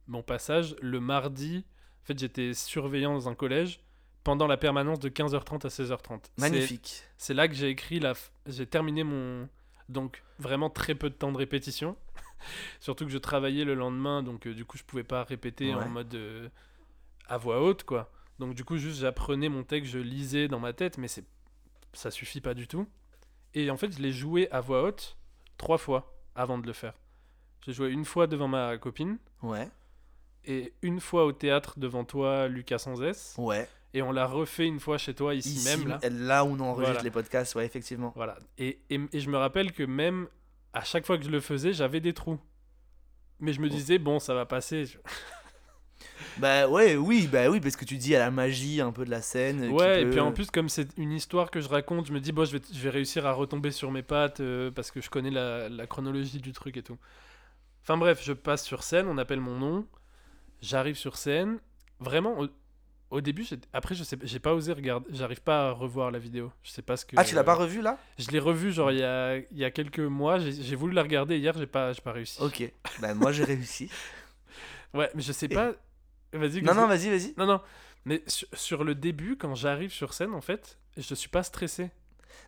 mon 0.08 0.22
passage 0.22 0.74
le 0.80 1.00
mardi. 1.00 1.64
En 2.02 2.06
fait, 2.06 2.18
j'étais 2.18 2.52
surveillant 2.54 3.14
dans 3.14 3.28
un 3.28 3.34
collège 3.34 3.80
pendant 4.24 4.46
la 4.46 4.56
permanence 4.56 4.98
de 5.00 5.08
15h30 5.08 5.66
à 5.66 5.68
16h30. 5.68 6.20
C'est- 6.36 6.40
Magnifique. 6.40 7.02
C'est 7.16 7.34
là 7.34 7.48
que 7.48 7.54
j'ai 7.54 7.68
écrit 7.68 8.00
la. 8.00 8.12
f- 8.14 8.30
J'ai 8.46 8.66
terminé 8.66 9.04
mon. 9.04 9.48
Donc, 9.88 10.22
vraiment 10.38 10.70
très 10.70 10.94
peu 10.94 11.10
de 11.10 11.14
temps 11.14 11.32
de 11.32 11.38
répétition. 11.38 11.96
Surtout 12.80 13.04
que 13.04 13.10
je 13.12 13.18
travaillais 13.18 13.64
le 13.64 13.74
lendemain, 13.74 14.22
donc 14.22 14.46
euh, 14.46 14.54
du 14.54 14.64
coup, 14.64 14.76
je 14.78 14.84
pouvais 14.84 15.04
pas 15.04 15.24
répéter 15.24 15.74
Ouais. 15.74 15.82
en 15.82 15.88
mode. 15.88 16.14
euh, 16.14 16.48
à 17.28 17.38
voix 17.38 17.62
haute, 17.62 17.84
quoi. 17.84 18.10
Donc, 18.40 18.54
du 18.54 18.64
coup, 18.64 18.76
juste 18.76 19.00
j'apprenais 19.00 19.48
mon 19.48 19.62
texte, 19.62 19.92
je 19.92 19.98
lisais 19.98 20.48
dans 20.48 20.58
ma 20.58 20.72
tête, 20.72 20.98
mais 20.98 21.08
c'est 21.08 21.24
ça 21.92 22.10
suffit 22.10 22.40
pas 22.40 22.54
du 22.54 22.66
tout. 22.66 22.86
Et 23.54 23.70
en 23.70 23.76
fait, 23.76 23.92
je 23.96 24.00
l'ai 24.02 24.12
joué 24.12 24.50
à 24.50 24.60
voix 24.60 24.82
haute 24.82 25.16
trois 25.58 25.78
fois 25.78 26.14
avant 26.34 26.58
de 26.58 26.66
le 26.66 26.72
faire. 26.72 26.94
J'ai 27.66 27.72
joué 27.72 27.90
une 27.90 28.04
fois 28.04 28.26
devant 28.26 28.48
ma 28.48 28.76
copine 28.78 29.18
Ouais. 29.42 29.68
et 30.44 30.72
une 30.82 31.00
fois 31.00 31.24
au 31.26 31.32
théâtre 31.32 31.78
devant 31.78 32.04
toi, 32.04 32.48
Lucas 32.48 32.78
Sans 32.78 33.00
S. 33.02 33.34
Ouais. 33.38 33.68
Et 33.94 34.00
on 34.02 34.10
l'a 34.12 34.26
refait 34.26 34.66
une 34.66 34.80
fois 34.80 34.96
chez 34.98 35.14
toi, 35.14 35.34
ici, 35.34 35.50
Ici, 35.50 35.78
même, 35.78 35.88
là. 35.88 36.00
là 36.10 36.44
où 36.44 36.48
on 36.48 36.60
enregistre 36.60 36.92
Voilà. 36.92 37.02
les 37.02 37.10
podcasts, 37.10 37.54
ouais, 37.54 37.66
effectivement. 37.66 38.12
Voilà. 38.16 38.38
Et, 38.58 38.80
et, 38.90 38.98
et 39.12 39.20
je 39.20 39.28
me 39.28 39.36
rappelle 39.36 39.72
que 39.72 39.82
même 39.82 40.28
à 40.72 40.82
chaque 40.82 41.04
fois 41.04 41.18
que 41.18 41.24
je 41.24 41.30
le 41.30 41.40
faisais, 41.40 41.72
j'avais 41.74 42.00
des 42.00 42.14
trous. 42.14 42.38
Mais 43.40 43.52
je 43.52 43.60
me 43.60 43.68
disais, 43.68 43.98
bon, 43.98 44.18
ça 44.18 44.34
va 44.34 44.46
passer. 44.46 44.84
Bah 46.38 46.66
ouais, 46.66 46.96
oui, 46.96 47.28
bah 47.30 47.50
oui, 47.50 47.60
parce 47.60 47.76
que 47.76 47.84
tu 47.84 47.98
dis 47.98 48.16
à 48.16 48.18
la 48.18 48.30
magie 48.30 48.80
un 48.80 48.90
peu 48.90 49.04
de 49.04 49.10
la 49.10 49.20
scène. 49.20 49.68
qui 49.68 49.68
Ouais, 49.74 50.02
et 50.02 50.06
puis 50.06 50.18
en 50.18 50.32
plus, 50.32 50.50
comme 50.50 50.68
c'est 50.70 50.88
une 50.96 51.12
histoire 51.12 51.50
que 51.50 51.60
je 51.60 51.68
raconte, 51.68 52.06
je 52.06 52.12
me 52.12 52.20
dis, 52.20 52.32
bon, 52.32 52.44
je 52.46 52.56
vais, 52.56 52.62
je 52.72 52.78
vais 52.80 52.88
réussir 52.90 53.26
à 53.26 53.32
retomber 53.32 53.70
sur 53.70 53.90
mes 53.90 54.02
pattes 54.02 54.40
euh, 54.40 54.70
parce 54.70 54.90
que 54.90 55.00
je 55.02 55.10
connais 55.10 55.30
la, 55.30 55.68
la 55.68 55.86
chronologie 55.86 56.38
du 56.40 56.52
truc 56.52 56.76
et 56.78 56.82
tout. 56.82 56.96
Enfin 57.82 57.98
bref, 57.98 58.22
je 58.24 58.32
passe 58.32 58.64
sur 58.64 58.82
scène, 58.82 59.08
on 59.08 59.18
appelle 59.18 59.40
mon 59.40 59.58
nom, 59.58 59.86
j'arrive 60.62 60.96
sur 60.96 61.16
scène. 61.18 61.58
Vraiment, 62.00 62.36
au, 63.12 63.20
début, 63.20 63.46
après, 63.72 63.94
je 63.94 64.04
sais, 64.04 64.16
j'ai 64.22 64.38
pas 64.38 64.54
osé 64.54 64.72
regarder, 64.72 65.06
j'arrive 65.12 65.42
pas 65.42 65.68
à 65.68 65.70
revoir 65.72 66.10
la 66.10 66.18
vidéo. 66.18 66.50
Je 66.62 66.70
sais 66.70 66.82
pas 66.82 66.96
ce 66.96 67.04
que. 67.04 67.16
Ah, 67.18 67.24
tu 67.24 67.34
l'as 67.34 67.44
pas 67.44 67.54
revu 67.54 67.82
là? 67.82 67.98
Je 68.18 68.30
l'ai 68.30 68.38
revu 68.38 68.72
genre 68.72 68.90
il 68.90 68.98
y 68.98 69.04
a, 69.04 69.36
il 69.36 69.58
y 69.58 69.64
a 69.64 69.70
quelques 69.70 70.00
mois. 70.00 70.38
J'ai 70.38 70.76
voulu 70.76 70.94
la 70.94 71.02
regarder 71.02 71.38
hier, 71.38 71.56
j'ai 71.56 71.66
pas, 71.66 71.92
j'ai 71.92 72.02
pas 72.02 72.12
réussi. 72.12 72.40
Ok. 72.42 72.70
Bah, 73.00 73.14
moi 73.14 73.32
j'ai 73.32 73.44
réussi. 73.44 73.90
Ouais, 74.94 75.10
mais 75.14 75.22
je 75.22 75.32
sais 75.32 75.48
pas. 75.48 75.72
Vas-y. 76.34 76.60
Non, 76.60 76.74
non, 76.74 76.86
vas-y, 76.86 77.08
vas-y. 77.08 77.32
non, 77.38 77.46
non. 77.46 77.62
Mais 78.04 78.22
sur, 78.26 78.46
sur 78.52 78.84
le 78.84 78.94
début, 78.94 79.38
quand 79.38 79.54
j'arrive 79.54 79.90
sur 79.90 80.12
scène, 80.12 80.34
en 80.34 80.42
fait, 80.42 80.78
je 80.98 81.14
suis 81.14 81.30
pas 81.30 81.42
stressé. 81.42 81.90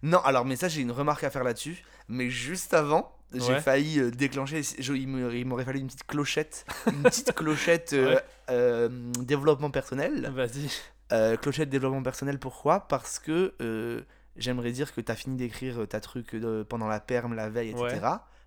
Non, 0.03 0.19
alors, 0.25 0.45
mais 0.45 0.57
ça, 0.57 0.69
j'ai 0.69 0.81
une 0.83 0.91
remarque 0.93 1.25
à 1.25 1.31
faire 1.31 1.45
là-dessus. 1.45 1.83
Mais 2.09 2.29
juste 2.31 2.75
avant, 2.75 3.17
j'ai 3.33 3.53
Ouais. 3.55 3.61
failli 3.61 3.99
euh, 4.01 4.11
déclencher. 4.11 4.63
je- 4.79 4.93
il 4.95 5.09
me- 5.09 5.35
il 5.35 5.47
m'aurait 5.47 5.65
fallu 5.65 5.79
une 5.81 5.87
petite 5.87 6.07
clochette. 6.07 6.67
Une 6.87 7.03
petite 7.03 7.33
clochette 7.35 7.93
euh, 7.95 8.15
Ouais. 8.17 8.23
euh, 8.51 8.89
développement 9.21 9.71
personnel. 9.71 10.31
Vas-y. 10.35 10.69
Euh, 11.13 11.37
clochette 11.37 11.69
développement 11.71 12.03
personnel, 12.03 12.39
pourquoi? 12.39 12.81
Parce 12.89 13.19
que 13.19 13.55
euh, 13.61 14.03
j'aimerais 14.37 14.73
dire 14.73 14.95
que 14.95 15.01
tu 15.01 15.11
as 15.11 15.17
fini 15.17 15.37
d'écrire 15.37 15.83
euh, 15.83 15.87
ta 15.87 16.01
truc 16.01 16.35
euh, 16.35 16.65
pendant 16.65 16.87
la 16.89 17.01
perme, 17.01 17.35
la 17.35 17.49
veille, 17.49 17.71
etc. 17.71 18.01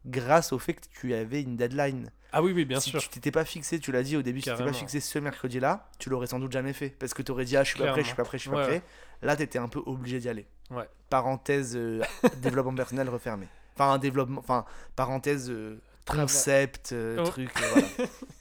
Grâce 0.05 0.53
au 0.53 0.59
fait 0.59 0.73
que 0.73 0.85
tu 0.99 1.13
avais 1.13 1.41
une 1.41 1.55
deadline. 1.57 2.11
Ah 2.33 2.41
oui, 2.43 2.51
oui, 2.51 2.65
bien 2.65 2.79
si 2.79 2.89
sûr. 2.89 2.99
tu 3.01 3.07
t'étais 3.09 3.31
pas 3.31 3.45
fixé, 3.45 3.79
tu 3.79 3.91
l'as 3.91 4.03
dit 4.03 4.17
au 4.17 4.21
début, 4.21 4.41
si 4.41 4.45
tu 4.45 4.51
t'étais 4.51 4.65
pas 4.65 4.73
fixé 4.73 4.99
ce 4.99 5.17
mercredi-là, 5.19 5.89
tu 5.99 6.09
l'aurais 6.09 6.27
sans 6.27 6.39
doute 6.39 6.51
jamais 6.51 6.73
fait. 6.73 6.89
Parce 6.89 7.13
que 7.13 7.21
tu 7.21 7.31
aurais 7.31 7.45
dit, 7.45 7.55
ah, 7.57 7.63
je 7.63 7.69
suis 7.69 7.79
pas 7.79 7.91
prêt, 7.91 8.01
je 8.01 8.07
suis 8.07 8.15
pas 8.15 8.23
prêt, 8.25 8.37
je 8.37 8.41
suis 8.43 8.51
pas 8.51 8.63
prêt. 8.65 8.81
Là, 9.21 9.35
tu 9.35 9.43
étais 9.43 9.59
un 9.59 9.67
peu 9.69 9.81
obligé 9.85 10.19
d'y 10.19 10.29
aller. 10.29 10.45
Ouais. 10.69 10.87
Parenthèse, 11.09 11.75
euh, 11.75 12.01
développement 12.41 12.75
personnel 12.75 13.09
refermé. 13.09 13.47
Enfin, 13.75 13.91
un 13.93 13.97
développement, 13.97 14.39
enfin, 14.41 14.65
parenthèse, 14.95 15.49
euh, 15.49 15.79
concept, 16.05 16.91
euh, 16.91 17.17
Oh. 17.19 17.23
truc, 17.29 17.49
euh, 17.61 17.69
voilà. 17.71 17.87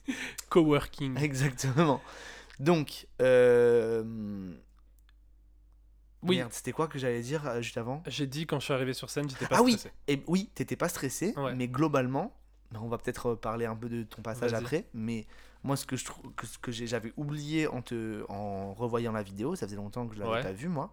Coworking. 0.50 1.18
Exactement. 1.22 2.00
Donc. 2.58 3.06
Oui. 6.22 6.38
merde, 6.38 6.52
c'était 6.52 6.72
quoi 6.72 6.88
que 6.88 6.98
j'allais 6.98 7.20
dire 7.20 7.62
juste 7.62 7.76
avant? 7.76 8.02
J'ai 8.06 8.26
dit 8.26 8.46
quand 8.46 8.58
je 8.58 8.64
suis 8.64 8.74
arrivé 8.74 8.92
sur 8.94 9.10
scène, 9.10 9.28
j'étais 9.30 9.46
pas 9.46 9.56
Ah 9.58 9.62
oui, 9.62 9.72
stressé. 9.74 9.92
et 10.08 10.22
oui, 10.26 10.50
t'étais 10.54 10.74
pas 10.76 10.88
stressé, 10.88 11.34
Ouais. 11.36 11.54
mais 11.54 11.68
globalement, 11.68 12.34
on 12.74 12.88
va 12.88 12.98
peut-être 12.98 13.34
parler 13.34 13.66
un 13.66 13.76
peu 13.76 13.88
de 13.88 14.02
ton 14.02 14.22
passage 14.22 14.52
Vas-y. 14.52 14.62
après, 14.62 14.84
mais 14.94 15.26
moi 15.62 15.76
ce 15.76 15.86
que 15.86 15.96
je 15.96 16.04
trouve 16.04 16.32
que 16.34 16.46
ce 16.46 16.58
que 16.58 16.70
j'ai- 16.72 16.86
j'avais 16.86 17.12
oublié 17.16 17.66
en 17.66 17.82
te 17.82 18.24
en 18.28 18.74
revoyant 18.74 19.12
la 19.12 19.22
vidéo, 19.22 19.56
ça 19.56 19.66
faisait 19.66 19.76
longtemps 19.76 20.06
que 20.06 20.14
je 20.14 20.20
l'avais 20.20 20.32
Ouais. 20.32 20.42
pas 20.42 20.52
vu 20.52 20.68
moi. 20.68 20.92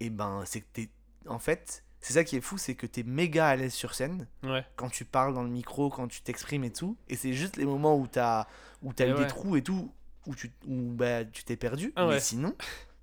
Et 0.00 0.10
ben 0.10 0.42
c'est 0.46 0.60
que 0.60 0.66
t'es 0.72 0.88
en 1.26 1.38
fait, 1.38 1.84
c'est 2.00 2.12
ça 2.14 2.24
qui 2.24 2.36
est 2.36 2.40
fou, 2.40 2.56
c'est 2.58 2.74
que 2.74 2.86
t'es 2.86 3.02
méga 3.02 3.48
à 3.48 3.56
l'aise 3.56 3.74
sur 3.74 3.94
scène 3.94 4.26
Ouais. 4.44 4.64
quand 4.76 4.88
tu 4.88 5.04
parles 5.04 5.34
dans 5.34 5.42
le 5.42 5.50
micro, 5.50 5.90
quand 5.90 6.06
tu 6.08 6.22
t'exprimes 6.22 6.64
et 6.64 6.72
tout, 6.72 6.96
et 7.08 7.16
c'est 7.16 7.32
juste 7.32 7.56
les 7.56 7.64
moments 7.66 7.96
où 7.98 8.06
t'as 8.06 8.46
où 8.82 8.92
t'as 8.92 9.06
Et 9.06 9.10
eu 9.10 9.14
ouais. 9.14 9.20
des 9.20 9.26
trous 9.26 9.56
et 9.56 9.62
tout 9.62 9.92
où 10.26 10.34
tu 10.34 10.52
où 10.66 10.92
bah 10.92 11.24
tu 11.24 11.44
t'es 11.44 11.56
perdu, 11.56 11.92
Ah 11.96 12.06
mais 12.06 12.20
sinon 12.20 12.54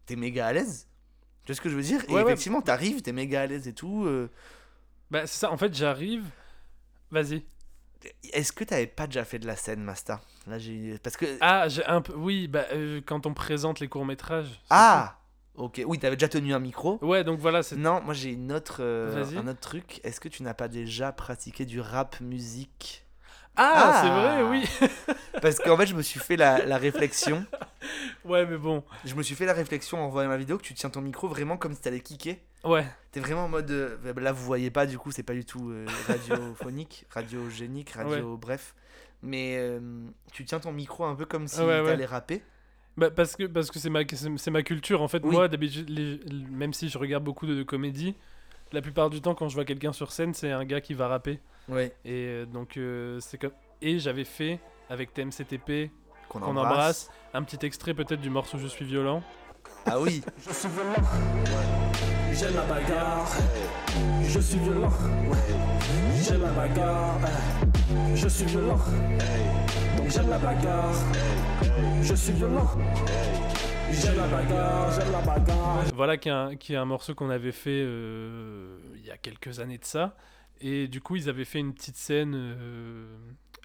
t'es 0.05 0.15
méga 0.15 0.47
à 0.47 0.53
l'aise. 0.53 0.87
Tu 1.43 1.47
vois 1.51 1.55
ce 1.55 1.61
que 1.61 1.69
je 1.69 1.75
veux 1.75 1.83
dire? 1.83 2.01
Et 2.09 2.13
effectivement, 2.15 2.61
t'arrives, 2.61 3.01
t'es 3.03 3.11
méga 3.11 3.41
à 3.41 3.45
l'aise 3.45 3.67
et 3.67 3.73
tout. 3.73 4.05
euh, 4.05 4.29
Bah, 5.11 5.27
c'est 5.27 5.37
ça, 5.39 5.51
en 5.51 5.57
fait, 5.57 5.71
j'arrive. 5.75 6.25
Vas-y. 7.11 7.43
Est-ce 8.33 8.51
que 8.51 8.63
t'avais 8.63 8.87
pas 8.87 9.07
déjà 9.07 9.23
fait 9.25 9.39
de 9.39 9.47
la 9.47 9.55
scène, 9.55 9.81
Masta? 9.81 10.21
Là, 10.47 10.57
j'ai 10.59 10.97
parce 10.99 11.17
que 11.17 11.25
Ah, 11.41 11.67
j'ai 11.67 11.85
un 11.85 12.01
peu. 12.01 12.13
Oui, 12.13 12.47
bah, 12.47 12.65
euh, 12.73 13.01
quand 13.05 13.25
on 13.25 13.33
présente 13.33 13.79
les 13.79 13.87
courts-métrages. 13.87 14.49
c'est 14.49 14.59
ah, 14.71 15.17
ok, 15.55 15.81
oui, 15.85 15.97
t'avais 15.99 16.15
déjà 16.15 16.27
tenu 16.29 16.53
un 16.53 16.59
micro. 16.59 16.99
Ouais, 17.01 17.23
donc 17.23 17.39
voilà, 17.39 17.63
c'est. 17.63 17.75
Non, 17.75 18.01
moi 18.01 18.13
j'ai 18.13 18.31
une 18.31 18.51
autre, 18.51 18.77
euh, 18.81 19.25
un 19.37 19.47
autre 19.47 19.59
truc. 19.61 20.01
Est-ce 20.03 20.19
que 20.19 20.29
tu 20.29 20.43
n'as 20.43 20.53
pas 20.53 20.67
déjà 20.67 21.11
pratiqué 21.11 21.65
du 21.65 21.79
rap 21.79 22.19
musique? 22.21 23.04
Ah, 23.57 24.01
c'est 24.01 24.09
Ah. 24.09 24.41
vrai, 24.43 24.43
oui. 24.49 24.87
Parce 25.41 25.59
qu'en 25.59 25.77
fait, 25.77 25.85
je 25.85 25.95
me 25.95 26.01
suis 26.01 26.19
fait 26.19 26.35
la, 26.37 26.65
la 26.65 26.77
réflexion. 26.77 27.45
ouais, 28.25 28.45
mais 28.45 28.57
bon. 28.57 28.83
Je 29.05 29.15
me 29.15 29.23
suis 29.23 29.35
fait 29.35 29.45
la 29.45 29.53
réflexion 29.53 29.99
en 30.03 30.09
voyant 30.09 30.29
ma 30.29 30.37
vidéo 30.37 30.57
que 30.57 30.63
tu 30.63 30.73
tiens 30.73 30.89
ton 30.89 31.01
micro 31.01 31.27
vraiment 31.27 31.57
comme 31.57 31.73
si 31.73 31.81
t'allais 31.81 31.99
kicker. 31.99 32.37
Ouais. 32.63 32.85
T'es 33.11 33.19
vraiment 33.19 33.45
en 33.45 33.49
mode. 33.49 33.69
euh, 33.71 33.97
là, 34.17 34.31
vous 34.31 34.43
voyez 34.45 34.71
pas, 34.71 34.85
du 34.85 34.97
coup, 34.97 35.11
c'est 35.11 35.23
pas 35.23 35.33
du 35.33 35.45
tout 35.45 35.69
euh, 35.69 35.85
radiophonique, 36.07 37.05
radiogénique, 37.11 37.91
radio. 37.91 38.37
Bref. 38.37 38.75
Mais 39.21 39.55
euh, 39.57 39.79
tu 40.31 40.45
tiens 40.45 40.59
ton 40.59 40.71
micro 40.71 41.05
un 41.05 41.15
peu 41.15 41.25
comme 41.25 41.47
si 41.47 41.59
Ouais, 41.59 41.79
ouais. 41.81 41.85
t'allais 41.85 42.05
rapper. 42.05 42.41
Bah, 42.97 43.09
parce 43.11 43.35
que 43.35 43.43
parce 43.45 43.71
que 43.71 43.77
c'est 43.79 43.89
ma 43.89 44.01
c'est 44.09 44.37
c'est 44.37 44.51
ma 44.51 44.63
culture 44.63 45.01
en 45.01 45.09
fait 45.09 45.21
Oui. 45.25 45.33
moi 45.35 45.49
d'habitude 45.49 45.89
même 46.49 46.71
si 46.71 46.87
je 46.87 46.97
regarde 46.97 47.25
beaucoup 47.25 47.45
de, 47.45 47.61
comédies 47.61 48.15
la 48.75 48.81
plupart 48.81 49.09
du 49.09 49.21
temps 49.21 49.33
quand 49.33 49.49
je 49.49 49.55
vois 49.55 49.65
quelqu'un 49.65 49.93
sur 49.93 50.11
scène 50.11 50.33
c'est 50.33 50.51
un 50.51 50.65
gars 50.65 50.81
qui 50.81 50.93
va 50.93 51.07
rapper 51.07 51.39
Ouais. 51.67 51.87
et 52.05 52.27
euh, 52.27 52.45
donc 52.45 52.77
euh, 52.77 53.19
c'est 53.21 53.37
comme 53.39 53.51
et 53.81 53.97
j'avais 53.97 54.23
fait 54.25 54.59
avec 54.89 55.13
TMCTP 55.13 55.89
Qu'on 56.29 56.41
embrasse. 56.43 56.65
embrasse 56.65 57.09
un 57.33 57.41
petit 57.43 57.65
extrait 57.65 57.93
peut-être 57.93 58.21
du 58.21 58.29
morceau 58.29 58.57
Je 58.59 58.67
suis 58.67 58.85
violent 58.85 59.23
Ah 59.87 59.99
oui. 59.99 60.21
Je 60.47 60.53
suis 60.53 60.69
violent. 60.69 61.09
J'aime 62.33 62.55
la 62.55 62.63
bagarre. 62.63 63.27
Je 64.23 64.39
suis 64.39 64.57
violent. 64.59 64.91
J'aime 66.21 66.41
la 66.41 66.49
bagarre. 66.51 67.19
Je 68.15 68.27
suis 68.27 68.45
violent. 68.45 68.77
Donc 69.97 70.09
j'aime 70.09 70.29
la 70.29 70.37
bagarre. 70.37 70.93
Je 72.01 72.13
suis 72.15 72.33
violent. 72.33 72.67
J'aime 73.91 74.17
la 74.17 74.27
bagarre. 74.27 74.91
J'aime 74.91 75.11
la 75.11 75.21
bagarre. 75.21 75.83
voilà 75.95 76.17
qui 76.17 76.29
est 76.29 76.31
un, 76.31 76.55
qui 76.55 76.73
est 76.73 76.77
un 76.77 76.85
morceau 76.85 77.15
qu'on 77.15 77.29
avait 77.29 77.51
fait 77.51 77.81
euh, 77.83 78.77
il 78.95 79.05
y 79.05 79.11
a 79.11 79.17
quelques 79.17 79.59
années 79.59 79.77
de 79.77 79.85
ça 79.85 80.15
et 80.61 80.87
du 80.87 81.01
coup 81.01 81.15
ils 81.15 81.29
avaient 81.29 81.45
fait 81.45 81.59
une 81.59 81.73
petite 81.73 81.95
scène 81.97 82.33
euh, 82.35 83.05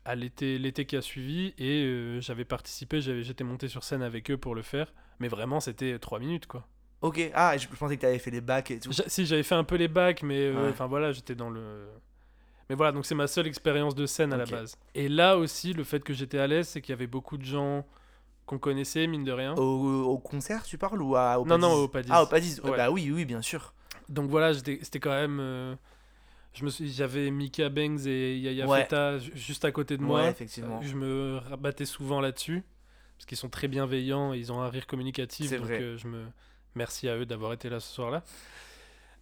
à 0.04 0.14
l'été 0.14 0.58
l'été 0.58 0.84
qui 0.86 0.96
a 0.96 1.02
suivi 1.02 1.54
et 1.58 1.84
euh, 1.84 2.20
j'avais 2.20 2.44
participé 2.44 3.00
j'avais 3.00 3.22
j'étais 3.22 3.44
monté 3.44 3.68
sur 3.68 3.84
scène 3.84 4.02
avec 4.02 4.30
eux 4.30 4.36
pour 4.36 4.54
le 4.54 4.62
faire 4.62 4.92
mais 5.18 5.28
vraiment 5.28 5.60
c'était 5.60 5.98
trois 5.98 6.18
minutes 6.18 6.46
quoi 6.46 6.66
Ok. 7.02 7.18
Ah, 7.32 7.56
je, 7.56 7.62
je 7.62 7.76
pensais 7.78 7.96
que 7.96 8.02
t'avais 8.02 8.18
fait 8.18 8.30
les 8.30 8.42
bacs 8.42 8.70
et 8.72 8.78
tout. 8.78 8.92
J'a- 8.92 9.08
si 9.08 9.24
j'avais 9.24 9.42
fait 9.42 9.54
un 9.54 9.64
peu 9.64 9.76
les 9.76 9.88
bacs 9.88 10.22
mais 10.22 10.40
euh, 10.46 10.64
Ouais. 10.64 10.70
enfin 10.70 10.86
voilà 10.86 11.12
j'étais 11.12 11.34
dans 11.34 11.48
le 11.50 11.86
mais 12.68 12.76
voilà 12.76 12.92
donc 12.92 13.06
c'est 13.06 13.14
ma 13.14 13.26
seule 13.26 13.46
expérience 13.46 13.94
de 13.94 14.06
scène 14.06 14.32
à 14.32 14.36
la 14.36 14.44
base 14.44 14.76
et 14.94 15.08
là 15.08 15.36
aussi 15.38 15.72
le 15.72 15.82
fait 15.84 16.00
que 16.04 16.12
j'étais 16.12 16.38
à 16.38 16.46
l'aise 16.46 16.68
c'est 16.68 16.80
qu'il 16.82 16.92
y 16.92 16.94
avait 16.94 17.06
beaucoup 17.06 17.38
de 17.38 17.44
gens 17.44 17.86
qu'on 18.50 18.58
connaissait 18.58 19.06
mine 19.06 19.22
de 19.22 19.30
rien 19.30 19.54
Au, 19.54 20.02
au 20.06 20.18
concert, 20.18 20.64
tu 20.64 20.76
parles 20.76 21.00
ou 21.00 21.14
à, 21.14 21.38
au 21.38 21.46
Non, 21.46 21.56
non, 21.56 21.72
au 21.72 21.86
Padis. 21.86 22.10
Ah, 22.12 22.24
au 22.24 22.26
Padis. 22.26 22.58
Ouais. 22.64 22.76
Bah 22.76 22.90
oui, 22.90 23.10
oui, 23.14 23.24
bien 23.24 23.42
sûr. 23.42 23.72
Donc 24.08 24.28
voilà, 24.28 24.52
c'était 24.54 24.98
quand 24.98 25.10
même. 25.10 25.38
euh, 25.40 25.76
je 26.52 26.64
me 26.64 26.70
suis, 26.70 26.92
j'avais 26.92 27.30
Mika 27.30 27.68
Bangs 27.68 28.04
et 28.06 28.36
Yaya 28.38 28.66
Ouais. 28.66 28.82
Feta 28.82 29.18
juste 29.20 29.64
à 29.64 29.70
côté 29.70 29.96
de 29.96 30.02
moi. 30.02 30.22
Ouais, 30.24 30.30
effectivement. 30.30 30.82
Je 30.82 30.96
me 30.96 31.38
rabattais 31.48 31.84
souvent 31.84 32.20
là-dessus 32.20 32.64
parce 33.16 33.26
qu'ils 33.26 33.38
sont 33.38 33.48
très 33.48 33.68
bienveillants 33.68 34.34
et 34.34 34.38
ils 34.38 34.50
ont 34.50 34.60
un 34.60 34.68
rire 34.68 34.88
communicatif. 34.88 35.52
Donc 35.52 35.60
vrai. 35.60 35.80
euh, 35.80 35.96
je 35.96 36.08
me 36.08 36.24
merci 36.74 37.08
à 37.08 37.16
eux 37.16 37.26
d'avoir 37.26 37.52
été 37.52 37.68
là 37.68 37.78
ce 37.78 37.94
soir-là. 37.94 38.24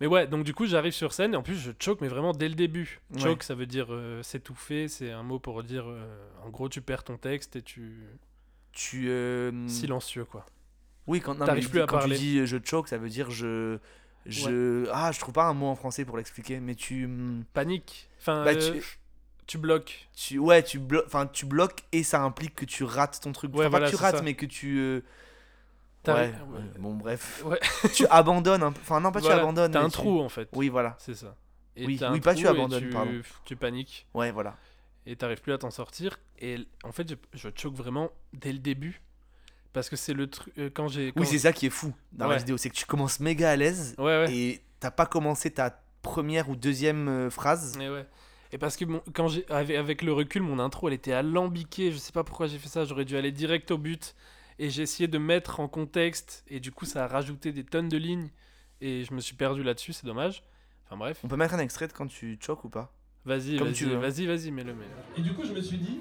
Mais 0.01 0.07
ouais, 0.07 0.27
donc 0.27 0.45
du 0.45 0.55
coup 0.55 0.64
j'arrive 0.64 0.93
sur 0.95 1.12
scène 1.12 1.35
et 1.35 1.37
en 1.37 1.43
plus 1.43 1.57
je 1.57 1.73
choke 1.79 2.01
mais 2.01 2.09
vraiment 2.09 2.33
dès 2.33 2.49
le 2.49 2.55
début. 2.55 3.01
Ouais. 3.12 3.21
Choke 3.21 3.43
ça 3.43 3.55
veut 3.55 3.67
dire 3.67 3.88
euh, 3.91 4.23
s'étouffer, 4.23 4.88
c'est 4.88 5.11
un 5.12 5.23
mot 5.25 5.38
pour 5.38 5.62
dire 5.64 5.85
euh, 5.87 6.07
en 6.47 6.49
gros 6.49 6.69
tu 6.71 6.81
perds 6.81 7.05
ton 7.05 7.19
texte 7.19 7.57
et 7.57 7.62
tu 7.62 8.05
Tu. 8.72 9.09
euh, 9.09 9.66
silencieux 9.68 10.24
quoi. 10.24 10.46
Oui, 11.07 11.20
quand, 11.20 11.35
non, 11.35 11.46
T'arrives 11.46 11.64
mais 11.64 11.70
plus 11.70 11.81
à 11.81 11.87
quand 11.87 11.98
parler. 11.98 12.16
tu 12.16 12.22
dis 12.22 12.38
euh, 12.40 12.46
je 12.46 12.57
choke, 12.62 12.88
ça 12.88 12.98
veut 12.98 13.09
dire 13.09 13.31
je. 13.31 13.78
Je... 14.26 14.87
Ah, 14.92 15.11
je 15.11 15.18
trouve 15.20 15.33
pas 15.33 15.44
un 15.46 15.54
mot 15.54 15.66
en 15.68 15.74
français 15.76 16.04
pour 16.04 16.16
l'expliquer, 16.18 16.61
mais 16.61 16.74
tu. 16.74 17.07
hum, 17.07 17.44
Panique. 17.54 18.09
Enfin 18.20 18.44
Bah, 18.44 18.50
euh, 18.52 18.72
tu- 18.81 18.98
tu 19.46 19.57
bloques. 19.57 20.09
tu 20.14 20.38
ouais 20.38 20.62
tu 20.62 20.78
bloques 20.78 21.07
enfin 21.07 21.26
tu 21.26 21.46
bloques 21.46 21.81
et 21.92 22.02
ça 22.02 22.20
implique 22.20 22.54
que 22.54 22.66
tu 22.66 22.85
rates 22.85 23.18
ton 23.22 23.33
truc 23.33 23.54
Ouais, 23.57 23.64
Enfin, 23.66 23.78
pas 23.81 23.87
que 23.87 23.90
tu 23.90 23.96
rates 23.96 24.16
ça. 24.18 24.22
mais 24.22 24.35
que 24.35 24.44
tu 24.44 24.78
euh, 24.78 25.00
ouais, 26.07 26.12
ouais, 26.14 26.33
bon 26.78 26.94
bref 26.94 27.42
Ouais. 27.46 27.59
tu 27.94 28.07
abandonnes 28.11 28.62
un 28.62 28.68
enfin 28.68 29.00
non 29.00 29.11
pas 29.11 29.20
Voilà, 29.20 29.37
tu 29.37 29.40
abandonnes 29.40 29.72
T'as 29.72 29.81
un 29.81 29.87
tu- 29.88 29.92
trou 29.92 30.20
en 30.20 30.28
fait. 30.28 30.50
oui 30.52 30.68
voilà 30.68 30.96
C'est 30.98 31.14
ça. 31.14 31.35
Et 31.76 31.87
Oui, 31.87 31.98
oui, 32.12 32.20
pas 32.20 32.35
tu 32.35 32.46
abandonnes, 32.46 32.83
tu, 32.83 32.90
pardon. 32.90 33.12
tu 33.46 33.57
paniques 33.57 34.07
ouais 34.12 34.31
voilà 34.33 34.57
et 35.11 35.16
t'arrives 35.16 35.40
plus 35.40 35.53
à 35.53 35.59
t'en 35.59 35.71
sortir. 35.71 36.18
Et 36.38 36.59
en 36.85 36.92
fait, 36.92 37.09
je, 37.11 37.14
je 37.35 37.49
choque 37.55 37.75
vraiment 37.75 38.11
dès 38.33 38.53
le 38.53 38.59
début. 38.59 39.01
Parce 39.73 39.88
que 39.90 39.97
c'est 39.97 40.14
le 40.14 40.29
truc. 40.29 40.53
euh, 40.59 40.71
quand 40.73 40.88
j'ai. 40.88 41.12
quand- 41.12 41.21
oui 41.21 41.27
c'est 41.27 41.38
ça 41.38 41.53
qui 41.53 41.66
est 41.66 41.71
fou 41.71 41.92
dans 42.12 42.27
la 42.27 42.37
vidéo 42.38 42.57
c'est 42.57 42.71
que 42.71 42.75
tu 42.75 42.87
commences 42.87 43.21
méga 43.21 43.51
à 43.51 43.57
l'aise 43.57 43.94
Ouais, 43.99 44.05
ouais. 44.25 44.33
et 44.35 44.62
t'as 44.81 44.90
pas 44.90 45.07
commencé 45.07 45.51
ta 45.51 45.83
première 46.03 46.49
ou 46.49 46.57
deuxième 46.57 47.09
euh, 47.09 47.31
phrase 47.31 47.77
Et 47.81 47.88
ouais. 47.90 48.07
Et 48.51 48.57
parce 48.59 48.77
que 48.79 48.85
quand 49.12 49.29
j'ai 49.29 49.44
avec, 49.51 49.77
avec 49.77 50.03
le 50.03 50.12
recul, 50.12 50.42
mon 50.42 50.59
intro 50.59 50.88
elle 50.88 50.94
était 50.94 51.12
alambiquée. 51.12 51.92
Je 51.92 51.99
sais 51.99 52.12
pas 52.12 52.25
pourquoi 52.25 52.47
j'ai 52.47 52.59
fait 52.59 52.68
ça. 52.68 52.85
J'aurais 52.87 53.05
dû 53.05 53.16
aller 53.16 53.31
direct 53.33 53.71
au 53.71 53.79
but. 53.79 54.14
Et 54.59 54.71
j'ai 54.71 54.83
essayé 54.83 55.07
de 55.07 55.18
mettre 55.18 55.61
en 55.61 55.68
contexte. 55.68 56.44
Et 56.49 56.59
du 56.61 56.73
coup, 56.73 56.85
ça 56.87 57.05
a 57.05 57.07
rajouté 57.07 57.53
des 57.53 57.62
tonnes 57.62 57.88
de 57.90 57.97
lignes. 57.99 58.31
Et 58.81 59.05
je 59.05 59.12
me 59.12 59.21
suis 59.21 59.37
perdu 59.37 59.62
là-dessus. 59.62 59.92
C'est 59.92 60.07
dommage. 60.07 60.42
Enfin 60.87 60.97
bref. 60.97 61.21
on 61.23 61.29
peut 61.29 61.37
mettre 61.37 61.55
un 61.55 61.59
extrait 61.59 61.87
de 61.88 61.92
quand 61.92 62.07
tu 62.07 62.38
choques 62.40 62.64
ou 62.64 62.71
pas? 62.71 62.90
Vas-y, 63.29 63.59
vas-y, 63.59 63.85
veux. 63.85 63.97
vas-y, 63.97 64.27
vas-y, 64.27 64.51
mets-le, 64.51 64.73
mets-le. 64.75 65.21
Et 65.21 65.23
du 65.23 65.35
coup, 65.35 65.45
je 65.45 65.53
me 65.53 65.61
suis 65.61 65.77
dit, 65.79 66.01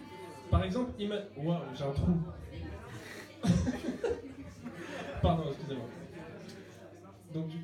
par 0.50 0.64
exemple, 0.64 0.92
ima... 1.00 1.16
Waouh, 1.36 1.60
j'ai 1.76 1.84
un 1.84 1.92
trou. 1.92 2.18
Pardon, 5.22 5.44
excusez-moi. 5.52 5.86
Donc, 7.34 7.48
du... 7.50 7.58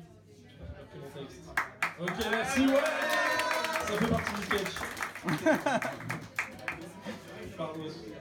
texte. 1.14 1.48
Ok, 2.00 2.10
merci, 2.30 2.66
ouais 2.66 2.74
Ça 2.74 3.96
fait 3.98 4.06
partie 4.08 4.34
du 4.34 4.42
sketch. 4.42 4.74
Pardon, 7.56 7.80
excusez-moi. 7.84 8.18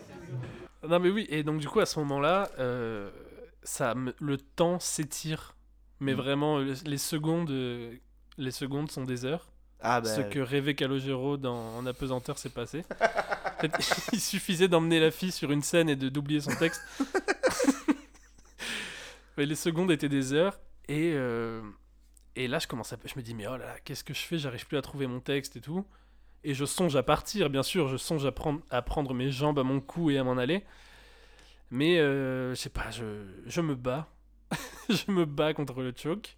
Non 0.87 0.99
mais 0.99 1.09
oui, 1.09 1.25
et 1.29 1.43
donc 1.43 1.59
du 1.61 1.67
coup 1.69 1.79
à 1.79 1.85
ce 1.85 1.97
moment-là, 1.99 2.49
euh, 2.59 3.09
ça, 3.63 3.93
le 4.19 4.37
temps 4.37 4.79
s'étire. 4.79 5.55
Mais 6.01 6.13
Mm. 6.13 6.17
vraiment, 6.17 6.57
le- 6.59 6.73
les 6.85 6.97
secondes, 6.97 7.49
euh, 7.51 7.95
les 8.37 8.51
secondes 8.51 8.91
sont 8.91 9.05
des 9.05 9.23
heures. 9.23 9.47
Ah 9.83 10.01
bah. 10.01 10.09
Ce 10.09 10.21
que 10.21 10.39
rêvait 10.39 10.75
Calogero 10.75 11.37
dans 11.37 11.75
En 11.75 11.85
apesanteur 11.85 12.37
s'est 12.37 12.49
passé. 12.49 12.83
En 12.99 13.59
fait, 13.59 13.71
il 14.13 14.21
suffisait 14.21 14.67
d'emmener 14.69 14.99
la 14.99 15.11
fille 15.11 15.31
sur 15.31 15.51
une 15.51 15.61
scène 15.61 15.89
et 15.89 15.95
de 15.95 16.09
d'oublier 16.09 16.39
son 16.41 16.55
texte. 16.55 16.81
Mais 19.37 19.45
les 19.45 19.55
secondes 19.55 19.91
étaient 19.91 20.09
des 20.09 20.33
heures. 20.33 20.59
Et, 20.87 21.11
euh, 21.13 21.61
et 22.35 22.47
là, 22.47 22.59
je 22.59 22.67
commence 22.67 22.93
à. 22.93 22.97
Je 23.03 23.13
me 23.15 23.21
dis, 23.21 23.33
mais 23.33 23.47
oh 23.47 23.57
là 23.57 23.65
là, 23.65 23.75
qu'est-ce 23.83 24.03
que 24.03 24.13
je 24.13 24.19
fais? 24.21 24.37
J'arrive 24.37 24.67
plus 24.67 24.77
à 24.77 24.81
trouver 24.81 25.07
mon 25.07 25.19
texte 25.19 25.55
et 25.55 25.61
tout. 25.61 25.85
Et 26.43 26.53
je 26.53 26.65
songe 26.65 26.95
à 26.95 27.03
partir, 27.03 27.49
bien 27.49 27.63
sûr. 27.63 27.87
Je 27.87 27.97
songe 27.97 28.25
à 28.25 28.31
prendre, 28.31 28.61
à 28.69 28.81
prendre 28.81 29.13
mes 29.13 29.31
jambes 29.31 29.59
à 29.59 29.63
mon 29.63 29.79
cou 29.79 30.11
et 30.11 30.17
à 30.17 30.23
m'en 30.23 30.37
aller. 30.37 30.63
Mais 31.71 31.99
euh, 31.99 32.51
je 32.51 32.55
sais 32.55 32.69
pas, 32.69 32.91
je, 32.91 33.25
je 33.45 33.61
me 33.61 33.75
bats. 33.75 34.07
je 34.89 35.11
me 35.11 35.25
bats 35.25 35.53
contre 35.53 35.81
le 35.81 35.93
choke. 35.95 36.37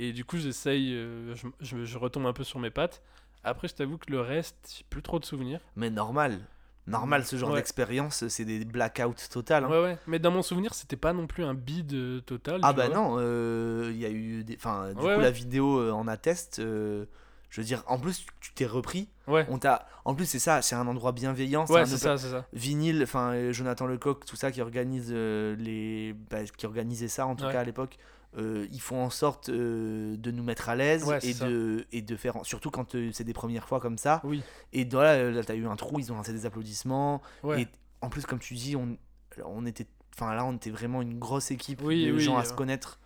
Et 0.00 0.12
du 0.12 0.24
coup, 0.24 0.36
j'essaye, 0.38 0.94
euh, 0.94 1.34
je, 1.34 1.48
je- 1.60 1.84
je 1.84 1.98
retombe 1.98 2.26
un 2.26 2.32
peu 2.32 2.44
sur 2.44 2.60
mes 2.60 2.70
pattes. 2.70 3.02
Après, 3.44 3.66
je 3.68 3.74
t'avoue 3.74 3.98
que 3.98 4.10
le 4.10 4.20
reste, 4.20 4.74
j'ai 4.78 4.84
plus 4.88 5.02
trop 5.02 5.18
de 5.18 5.24
souvenirs. 5.24 5.60
Mais 5.76 5.90
normal. 5.90 6.38
Normal, 6.86 7.24
ce 7.26 7.36
genre 7.36 7.50
Ouais. 7.50 7.56
d'expérience, 7.56 8.26
c'est 8.28 8.44
des 8.46 8.64
blackouts 8.64 9.28
total. 9.30 9.64
hein. 9.64 9.68
Ouais, 9.68 9.82
ouais. 9.82 9.98
Mais 10.06 10.18
dans 10.18 10.30
mon 10.30 10.40
souvenir, 10.42 10.72
c'était 10.72 10.96
pas 10.96 11.12
non 11.12 11.26
plus 11.26 11.44
un 11.44 11.52
bide 11.52 11.92
euh, 11.92 12.20
total. 12.20 12.60
Ah 12.62 12.72
bah 12.72 12.86
vois. 12.86 12.94
non, 12.96 13.16
euh, 13.18 13.90
il 13.92 13.98
y 13.98 14.06
a 14.06 14.10
eu 14.10 14.42
des... 14.44 14.56
Enfin, 14.56 14.90
du 14.92 14.94
Ouais, 14.96 15.00
coup, 15.02 15.06
ouais. 15.08 15.22
la 15.22 15.30
vidéo 15.30 15.92
en 15.92 16.08
atteste. 16.08 16.60
euh, 16.60 17.04
je 17.50 17.60
veux 17.60 17.66
dire, 17.66 17.82
en 17.88 17.98
plus, 17.98 18.24
tu 18.40 18.52
t'es 18.54 18.66
repris. 18.66 19.08
Ouais, 19.26 19.46
On 19.50 19.58
t'a... 19.58 19.86
En 20.04 20.14
plus, 20.14 20.26
c'est 20.26 20.38
ça, 20.38 20.62
c'est 20.62 20.74
un 20.76 20.86
endroit 20.86 21.12
bienveillant. 21.12 21.64
ouais 21.66 21.84
c'est 21.86 21.96
ça, 21.98 22.16
c'est 22.18 22.30
ça. 22.30 22.46
Vinyle, 22.52 23.02
enfin, 23.02 23.52
Jonathan 23.52 23.86
Lecoq, 23.86 24.24
tout 24.26 24.36
ça, 24.36 24.50
qui 24.52 24.60
organise 24.62 25.12
les... 25.12 26.14
bah, 26.30 26.44
qui 26.44 26.66
organisait 26.66 27.08
ça, 27.08 27.26
en 27.26 27.36
tout 27.36 27.44
cas, 27.48 27.60
à 27.60 27.64
l'époque. 27.64 27.98
Euh, 28.36 28.66
ils 28.70 28.80
font 28.80 29.02
en 29.02 29.10
sorte 29.10 29.48
euh, 29.48 30.16
de 30.16 30.30
nous 30.30 30.42
mettre 30.42 30.68
à 30.68 30.76
l'aise 30.76 31.04
Ouais, 31.04 31.18
et, 31.22 31.32
de, 31.34 31.86
et 31.92 32.02
de 32.02 32.16
faire... 32.16 32.34
Surtout 32.42 32.70
quand 32.70 32.94
euh, 32.94 33.10
c'est 33.12 33.24
des 33.24 33.32
premières 33.32 33.66
fois 33.66 33.80
comme 33.80 33.96
ça. 33.98 34.20
Oui. 34.24 34.42
Et 34.72 34.84
voilà, 34.84 35.14
euh, 35.14 35.30
là, 35.30 35.42
t'as 35.42 35.54
eu 35.54 35.66
un 35.66 35.76
trou, 35.76 35.98
ils 35.98 36.12
ont 36.12 36.16
lancé 36.16 36.32
des 36.32 36.44
applaudissements. 36.46 37.22
Ouais. 37.42 37.62
Et 37.62 37.68
en 38.02 38.10
plus, 38.10 38.26
comme 38.26 38.38
tu 38.38 38.54
dis, 38.54 38.76
on, 38.76 38.96
on 39.44 39.64
était, 39.66 39.86
enfin 40.14 40.34
là, 40.34 40.44
on 40.44 40.54
était 40.56 40.70
vraiment 40.70 41.00
une 41.02 41.18
grosse 41.18 41.50
équipe 41.50 41.80
Oui, 41.82 42.06
de 42.06 42.12
oui, 42.12 42.20
gens 42.20 42.36
à 42.36 42.44
se 42.44 42.52
connaître 42.52 43.00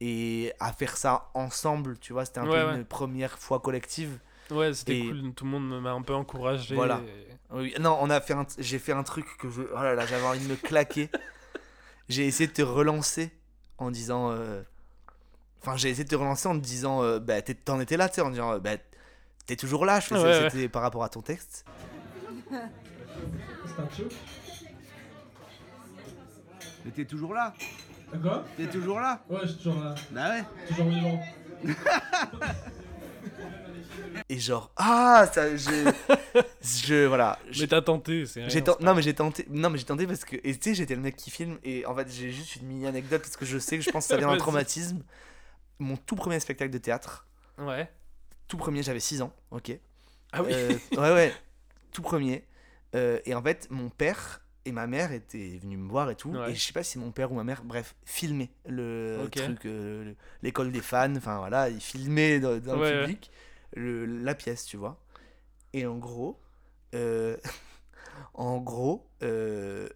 et 0.00 0.52
à 0.60 0.72
faire 0.72 0.96
ça 0.96 1.30
ensemble. 1.34 1.98
Tu 1.98 2.12
vois, 2.12 2.24
c'était 2.24 2.40
un 2.40 2.48
Ouais, 2.48 2.64
peu 2.64 2.74
une 2.76 2.84
première 2.84 3.38
fois 3.38 3.60
collective. 3.60 4.18
Ouais, 4.50 4.72
c'était 4.74 4.98
Et- 4.98 5.08
cool. 5.08 5.32
Tout 5.34 5.44
le 5.44 5.50
monde 5.50 5.80
m'a 5.82 5.92
un 5.92 6.02
peu 6.02 6.14
encouragé. 6.14 6.74
Voilà. 6.74 7.00
et- 7.06 7.54
Oui, 7.54 7.74
non, 7.80 7.96
on 8.00 8.10
a 8.10 8.20
fait, 8.20 8.34
un- 8.34 8.46
j'ai 8.58 8.78
fait 8.78 8.92
un 8.92 9.02
truc 9.02 9.26
que 9.38 9.48
je, 9.50 9.62
oh 9.62 9.74
là 9.82 9.94
là, 9.94 10.04
j'avais 10.06 10.24
envie 10.26 10.44
de 10.44 10.50
me 10.50 10.56
claquer. 10.56 11.10
j'ai 12.08 12.26
essayé 12.26 12.46
de 12.48 12.52
te 12.52 12.62
relancer 12.62 13.30
en 13.78 13.90
disant, 13.90 14.30
euh, 14.30 14.62
enfin, 15.62 15.76
j'ai 15.76 15.90
essayé 15.90 16.04
de 16.04 16.08
te 16.08 16.14
relancer 16.14 16.48
en 16.48 16.54
te 16.58 16.64
disant, 16.64 17.02
euh, 17.02 17.18
bah, 17.18 17.42
t'es- 17.42 17.54
t'en 17.54 17.80
étais 17.80 17.96
là, 17.96 18.08
tu 18.08 18.16
sais, 18.16 18.20
en 18.20 18.30
disant, 18.30 18.52
euh, 18.52 18.58
bah, 18.60 18.76
t'es 19.46 19.56
toujours 19.56 19.84
là. 19.84 20.00
Je 20.00 20.06
fais, 20.06 20.14
Ouais, 20.22 20.48
c'était 20.50 20.68
par 20.68 20.82
rapport 20.82 21.04
à 21.04 21.08
ton 21.08 21.20
texte. 21.22 21.64
C'est 22.50 22.56
un 23.80 23.88
choc. 23.96 24.12
Mais 26.84 26.90
t'es 26.90 27.04
toujours 27.06 27.32
là 27.34 27.54
Quoi? 28.22 28.44
T'es 28.56 28.66
toujours 28.66 29.00
là 29.00 29.22
Ouais, 29.28 29.38
je 29.42 29.48
suis 29.48 29.56
toujours 29.56 29.82
là. 29.82 29.94
Bah 30.12 30.28
ouais. 30.30 30.44
Toujours 30.68 30.88
vivant. 30.88 31.20
Et 34.28 34.38
genre, 34.38 34.70
ah, 34.76 35.28
ça, 35.32 35.54
je, 35.56 35.92
je, 36.62 37.06
voilà, 37.06 37.38
Mais 37.60 37.66
t'as 37.66 37.82
tenté, 37.82 38.26
c'est 38.26 38.40
rien, 38.44 38.48
ten- 38.48 38.64
pas- 38.64 38.76
Non 38.80 38.94
mais 38.94 39.02
j'ai 39.02 39.14
tenté 39.14 39.46
non 39.50 39.70
mais 39.70 39.78
j'ai 39.78 39.84
tenté 39.84 40.06
parce 40.06 40.24
que 40.24 40.36
et 40.36 40.54
tu 40.56 40.70
sais 40.70 40.74
j'étais 40.74 40.94
le 40.94 41.00
mec 41.02 41.16
qui 41.16 41.30
filme 41.30 41.58
et 41.62 41.84
en 41.86 41.94
fait 41.94 42.10
j'ai 42.10 42.30
juste 42.30 42.56
une 42.56 42.66
mini 42.66 42.86
anecdote 42.86 43.20
parce 43.22 43.36
que 43.36 43.44
je 43.44 43.58
sais 43.58 43.76
que 43.76 43.84
je 43.84 43.90
pense 43.90 44.04
que 44.04 44.08
ça 44.10 44.16
vient 44.16 44.28
d'un 44.28 44.36
traumatisme. 44.38 45.02
Mon 45.78 45.96
tout 45.96 46.16
premier 46.16 46.40
spectacle 46.40 46.70
de 46.72 46.78
théâtre, 46.78 47.26
Ouais. 47.58 47.90
tout 48.48 48.56
premier 48.56 48.82
j'avais 48.82 49.00
6 49.00 49.22
ans, 49.22 49.32
ok. 49.50 49.76
Ah 50.32 50.42
oui. 50.42 50.50
Euh, 50.52 50.72
ouais 50.92 51.12
ouais, 51.12 51.34
tout 51.92 52.02
premier. 52.02 52.44
Euh, 52.94 53.18
et 53.26 53.34
en 53.34 53.42
fait 53.42 53.66
mon 53.70 53.90
père 53.90 54.40
et 54.64 54.72
ma 54.72 54.86
mère 54.86 55.12
étaient 55.12 55.58
venus 55.60 55.78
me 55.78 55.88
voir 55.88 56.10
et 56.10 56.14
tout 56.16 56.30
Ouais. 56.30 56.52
et 56.52 56.54
je 56.54 56.64
sais 56.64 56.72
pas 56.72 56.82
si 56.84 56.98
mon 56.98 57.10
père 57.10 57.30
ou 57.30 57.34
ma 57.34 57.44
mère 57.44 57.62
bref 57.64 57.94
filmaient 58.06 58.50
le 58.66 59.28
truc 59.30 59.66
euh, 59.66 60.04
le- 60.04 60.16
l'école 60.42 60.72
des 60.72 60.80
fans 60.80 61.14
enfin 61.16 61.36
voilà 61.38 61.68
ils 61.68 61.80
filmaient 61.82 62.38
dans, 62.40 62.56
dans 62.58 62.78
Ouais, 62.78 62.92
le 62.92 63.00
ouais. 63.00 63.18
Le- 63.74 64.06
la 64.06 64.34
pièce 64.34 64.64
tu 64.64 64.76
vois. 64.76 65.00
Et 65.72 65.86
en 65.86 65.96
gros 65.98 66.40
euh, 66.94 67.36
en 68.34 68.58
gros 68.58 69.08
euh, 69.22 69.88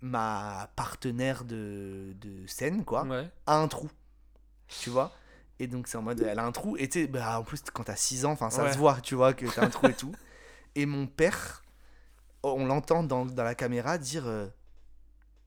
ma 0.00 0.70
partenaire 0.76 1.44
de, 1.44 2.12
de 2.20 2.46
scène 2.46 2.84
quoi 2.84 3.04
Ouais. 3.04 3.30
a 3.46 3.56
un 3.56 3.68
trou 3.68 3.88
tu 4.68 4.90
vois. 4.90 5.12
Et 5.58 5.66
donc 5.66 5.86
c'est 5.86 5.96
en 5.96 6.02
mode 6.02 6.20
elle 6.20 6.38
a 6.38 6.44
un 6.44 6.52
trou. 6.52 6.76
Et 6.76 6.88
tu 6.88 7.02
sais 7.02 7.06
bah, 7.06 7.38
en 7.38 7.44
plus 7.44 7.62
quand 7.72 7.84
t'as 7.84 7.96
6 7.96 8.24
ans 8.24 8.32
enfin 8.32 8.50
ça 8.50 8.64
Ouais. 8.64 8.72
se 8.72 8.78
voit 8.78 9.00
tu 9.00 9.14
vois 9.14 9.32
que 9.32 9.46
t'as 9.46 9.64
un 9.64 9.70
trou 9.70 9.86
et 9.88 9.94
tout. 10.02 10.12
Et 10.74 10.86
mon 10.86 11.06
père 11.06 11.62
on 12.42 12.66
l'entend 12.66 13.02
dans, 13.04 13.24
dans 13.24 13.44
la 13.44 13.54
caméra 13.54 13.98
dire 13.98 14.26
euh, 14.26 14.48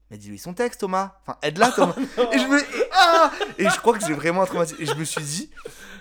mais 0.10 0.18
dis-lui 0.18 0.38
son 0.40 0.54
texte 0.54 0.80
Thomas. 0.82 1.18
Enfin 1.24 1.38
aide-la 1.42 1.72
Thomas. 1.76 1.96
et 1.98 2.40
je 2.40 2.48
me 2.48 2.60
et, 2.62 2.90
ah 2.94 3.32
et 3.58 3.70
je 3.70 3.80
crois 3.80 3.98
que 3.98 4.06
j'ai 4.06 4.14
vraiment 4.14 4.46
traumatisé. 4.46 4.82
Et 4.82 4.86
je 4.86 4.94
me 4.96 5.04
suis 5.04 5.24
dit 5.24 5.52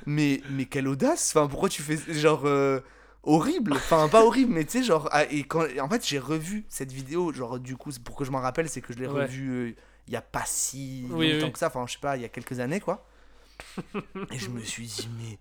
mais 0.07 0.40
mais 0.51 0.67
quelle 0.67 0.88
audace. 0.88 1.33
Enfin 1.35 1.49
pourquoi 1.49 1.69
tu 1.69 1.83
fais 1.83 1.97
genre 2.14 2.43
euh, 2.47 2.81
horrible? 3.23 3.73
Enfin 3.75 4.09
pas 4.09 4.25
horrible 4.25 4.53
mais 4.53 4.64
tu 4.64 4.79
sais 4.79 4.85
genre 4.85 5.09
ah, 5.12 5.25
et 5.31 5.45
quand 5.45 5.64
en 5.81 5.88
fait 5.88 6.07
j'ai 6.07 6.19
revu 6.19 6.64
cette 6.69 6.93
vidéo 6.93 7.33
genre 7.33 7.59
du 7.59 7.77
coup 7.77 7.90
c'est 7.90 8.03
pour 8.03 8.17
que 8.17 8.25
je 8.25 8.31
m'en 8.31 8.40
rappelle 8.40 8.69
c'est 8.69 8.81
que 8.81 8.93
je 8.93 8.99
l'ai 8.99 9.07
Ouais. 9.07 9.25
revu 9.25 9.51
euh, 9.51 9.73
il 10.07 10.12
y 10.12 10.17
a 10.17 10.23
pas 10.23 10.45
si 10.47 11.07
Oui, 11.11 11.33
longtemps 11.33 11.47
oui. 11.47 11.53
que 11.53 11.59
ça. 11.59 11.69
Enfin 11.69 11.85
je 11.87 11.93
sais 11.95 11.99
pas 12.01 12.17
il 12.17 12.23
y 12.23 12.27
a 12.27 12.29
quelques 12.29 12.61
années 12.61 12.81
quoi. 12.81 13.07
Et 14.31 14.38
je 14.38 14.49
me 14.51 14.61
suis 14.62 14.87
dit 14.87 15.09
mais 15.19 15.38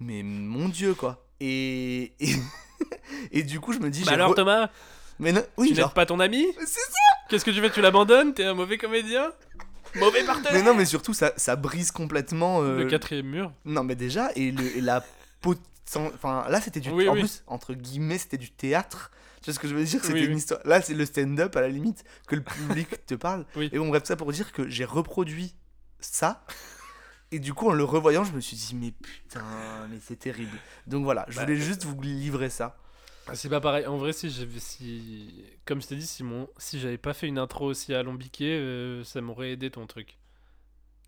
mais 0.00 0.22
mon 0.22 0.68
dieu 0.68 0.94
quoi. 0.94 1.24
Et 1.40 2.12
et, 2.20 2.34
et 3.32 3.42
du 3.42 3.60
coup 3.60 3.72
je 3.72 3.78
me 3.78 3.90
dis 3.90 4.00
Bah 4.00 4.06
j'ai 4.10 4.14
alors 4.14 4.32
re- 4.32 4.36
Thomas, 4.36 4.70
mais 5.18 5.32
non, 5.32 5.42
tu 5.56 5.62
n'aides 5.64 5.76
genre 5.76 5.94
pas 5.94 6.04
ton 6.06 6.20
ami? 6.20 6.46
C'est 6.58 6.66
ça 6.66 6.98
Qu'est-ce 7.28 7.44
que 7.44 7.50
tu 7.50 7.60
fais? 7.60 7.70
Tu 7.70 7.80
l'abandonnes? 7.80 8.32
T'es 8.34 8.44
un 8.44 8.54
mauvais 8.54 8.78
comédien? 8.78 9.30
Mauvais 9.96 10.24
partenaire 10.24 10.52
mais 10.52 10.62
non 10.62 10.74
mais 10.74 10.84
surtout 10.84 11.14
ça 11.14 11.32
ça 11.36 11.56
brise 11.56 11.90
complètement 11.90 12.62
euh, 12.62 12.78
Le 12.78 12.86
quatrième 12.86 13.26
mur. 13.26 13.52
Non, 13.64 13.84
mais 13.84 13.94
déjà, 13.96 14.30
et, 14.36 14.50
le, 14.50 14.76
et 14.76 14.80
la 14.80 15.04
pot- 15.40 15.60
sans- 15.84 16.06
Enfin, 16.14 16.46
là, 16.48 16.60
c'était 16.60 16.80
du. 16.80 16.90
Oui, 16.90 17.08
en 17.08 17.14
oui. 17.14 17.20
plus, 17.20 17.42
entre 17.46 17.74
guillemets, 17.74 18.18
c'était 18.18 18.36
du 18.38 18.50
théâtre. 18.50 19.10
Tu 19.40 19.46
vois 19.50 19.54
ce 19.54 19.58
que 19.60 19.68
je 19.68 19.74
veux 19.74 19.84
dire? 19.84 20.00
C'était 20.02 20.14
Oui, 20.14 20.24
une 20.24 20.32
oui. 20.32 20.36
histoire. 20.38 20.60
Là, 20.64 20.82
c'est 20.82 20.94
le 20.94 21.06
stand-up 21.06 21.54
à 21.56 21.60
la 21.60 21.68
limite, 21.68 22.04
que 22.26 22.34
le 22.36 22.42
public 22.42 23.06
te 23.06 23.14
parle. 23.14 23.46
Oui. 23.56 23.70
Et 23.72 23.78
bon, 23.78 23.88
bref, 23.88 24.02
ça 24.04 24.16
pour 24.16 24.30
dire 24.32 24.52
que 24.52 24.68
j'ai 24.68 24.84
reproduit 24.84 25.54
ça. 26.00 26.44
Et 27.30 27.38
du 27.38 27.52
coup, 27.54 27.68
en 27.68 27.72
le 27.74 27.84
revoyant, 27.84 28.24
je 28.24 28.32
me 28.32 28.40
suis 28.40 28.56
dit, 28.56 28.74
mais 28.74 28.90
putain, 28.90 29.42
mais 29.90 29.98
c'est 30.06 30.18
terrible. 30.18 30.56
Donc 30.86 31.04
voilà, 31.04 31.26
je 31.28 31.36
Bah, 31.36 31.42
voulais 31.44 31.56
juste 31.56 31.84
vous 31.84 32.00
livrer 32.00 32.48
ça. 32.50 32.76
C'est 33.34 33.48
pas 33.48 33.60
pareil. 33.60 33.86
En 33.86 33.96
vrai, 33.98 34.12
si 34.12 34.30
j'avais, 34.30 34.58
si, 34.58 35.44
comme 35.64 35.80
je 35.82 35.86
t'ai 35.88 35.96
dit, 35.96 36.06
si 36.06 36.22
mon, 36.24 36.48
si 36.58 36.80
j'avais 36.80 36.98
pas 36.98 37.12
fait 37.14 37.26
une 37.26 37.38
intro 37.38 37.66
aussi 37.66 37.94
alambiquée, 37.94 38.52
euh, 38.58 39.04
ça 39.04 39.20
m'aurait 39.20 39.52
aidé 39.52 39.70
ton 39.70 39.86
truc. 39.86 40.16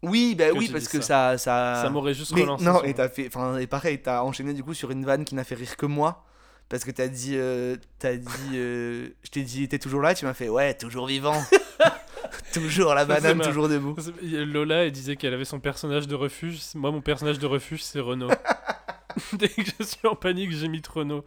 Oui, 0.02 0.35
bah 0.35 0.50
Que 0.50 0.56
oui, 0.56 0.68
parce 0.72 0.88
que 0.88 1.00
ça. 1.00 1.37
ça... 1.38 1.80
ça 1.83 1.90
m'aurait 1.90 2.14
juste 2.14 2.33
Mais 2.35 2.42
relancé. 2.42 2.64
non, 2.64 2.83
et 2.85 2.94
t'as 2.94 3.09
fait. 3.09 3.26
Enfin, 3.26 3.59
et 3.59 3.66
pareil, 3.66 4.00
t'as 4.00 4.22
enchaîné 4.22 4.54
du 4.54 4.64
coup 4.64 4.72
sur 4.74 4.90
une 4.90 5.04
vanne 5.04 5.24
qui 5.24 5.35
n'a 5.35 5.44
fait 5.44 5.54
rire 5.54 5.76
que 5.76 5.87
moi. 5.87 6.24
Parce 6.68 6.85
que 6.85 6.90
t'as 6.90 7.09
dit. 7.09 7.33
euh, 7.35 7.76
t'as 7.98 8.16
dit. 8.16 8.28
euh, 8.54 9.09
je 9.24 9.30
t'ai 9.30 9.42
dit, 9.42 9.68
t'es 9.68 9.78
toujours 9.78 10.00
là, 10.00 10.14
tu 10.14 10.24
m'as 10.24 10.35
fait, 10.35 10.48
ouais, 10.48 10.72
toujours 10.74 11.06
vivant. 11.06 11.42
toujours 12.52 12.94
la 12.94 13.04
banane, 13.04 13.40
toujours 13.40 13.68
debout. 13.68 13.96
Lola, 14.22 14.85
elle 14.85 14.92
disait 14.92 15.16
qu'elle 15.16 15.35
avait 15.35 15.44
son 15.44 15.61
personnage 15.61 16.06
de 16.06 16.14
refuge. 16.14 16.61
Moi, 16.74 16.90
mon 16.92 17.00
personnage 17.00 17.38
de 17.38 17.46
refuge, 17.46 17.83
c'est 17.83 18.00
Renault. 18.00 18.30
Dès 19.33 19.49
que 19.49 19.62
je 19.79 19.85
suis 19.85 20.07
en 20.07 20.14
panique, 20.16 20.51
j'imite 20.53 20.87
Renault. 20.88 21.25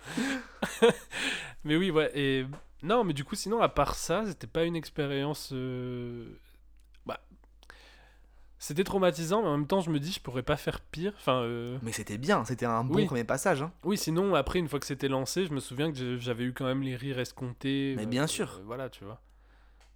mais 1.63 1.75
oui, 1.75 1.91
ouais. 1.91 2.11
Et 2.13 2.45
non, 2.81 3.03
mais 3.03 3.13
du 3.13 3.23
coup, 3.23 3.35
sinon, 3.35 3.61
à 3.61 3.69
part 3.69 3.95
ça, 3.95 4.25
c'était 4.25 4.47
pas 4.47 4.63
une 4.65 4.75
expérience. 4.75 5.49
euh, 5.53 6.27
Bah, 7.05 7.19
c'était 8.59 8.83
traumatisant, 8.83 9.41
mais 9.41 9.47
en 9.49 9.57
même 9.57 9.67
temps, 9.67 9.81
je 9.81 9.89
me 9.89 9.99
dis, 9.99 10.11
je 10.11 10.19
pourrais 10.21 10.43
pas 10.43 10.57
faire 10.57 10.79
pire. 10.81 11.13
Enfin, 11.17 11.41
euh, 11.41 11.77
Mais 11.81 11.91
c'était 11.91 12.17
bien, 12.17 12.45
c'était 12.45 12.65
un 12.65 12.83
bon 12.83 12.95
Oui. 12.95 13.05
premier 13.05 13.23
passage. 13.25 13.61
Hein. 13.61 13.71
oui. 13.83 13.97
Sinon, 13.97 14.35
après, 14.35 14.59
une 14.59 14.67
fois 14.69 14.79
que 14.79 14.85
c'était 14.85 15.09
lancé, 15.09 15.45
je 15.45 15.53
me 15.53 15.59
souviens 15.59 15.91
que 15.91 16.17
j'avais 16.17 16.43
eu 16.45 16.53
quand 16.53 16.65
même 16.65 16.81
les 16.81 16.95
rires 16.95 17.19
escomptés. 17.19 17.93
Mais 17.97 18.03
euh, 18.03 18.07
bien 18.07 18.27
sûr. 18.27 18.57
euh, 18.59 18.63
voilà, 18.65 18.89
tu 18.89 19.03
vois. 19.03 19.21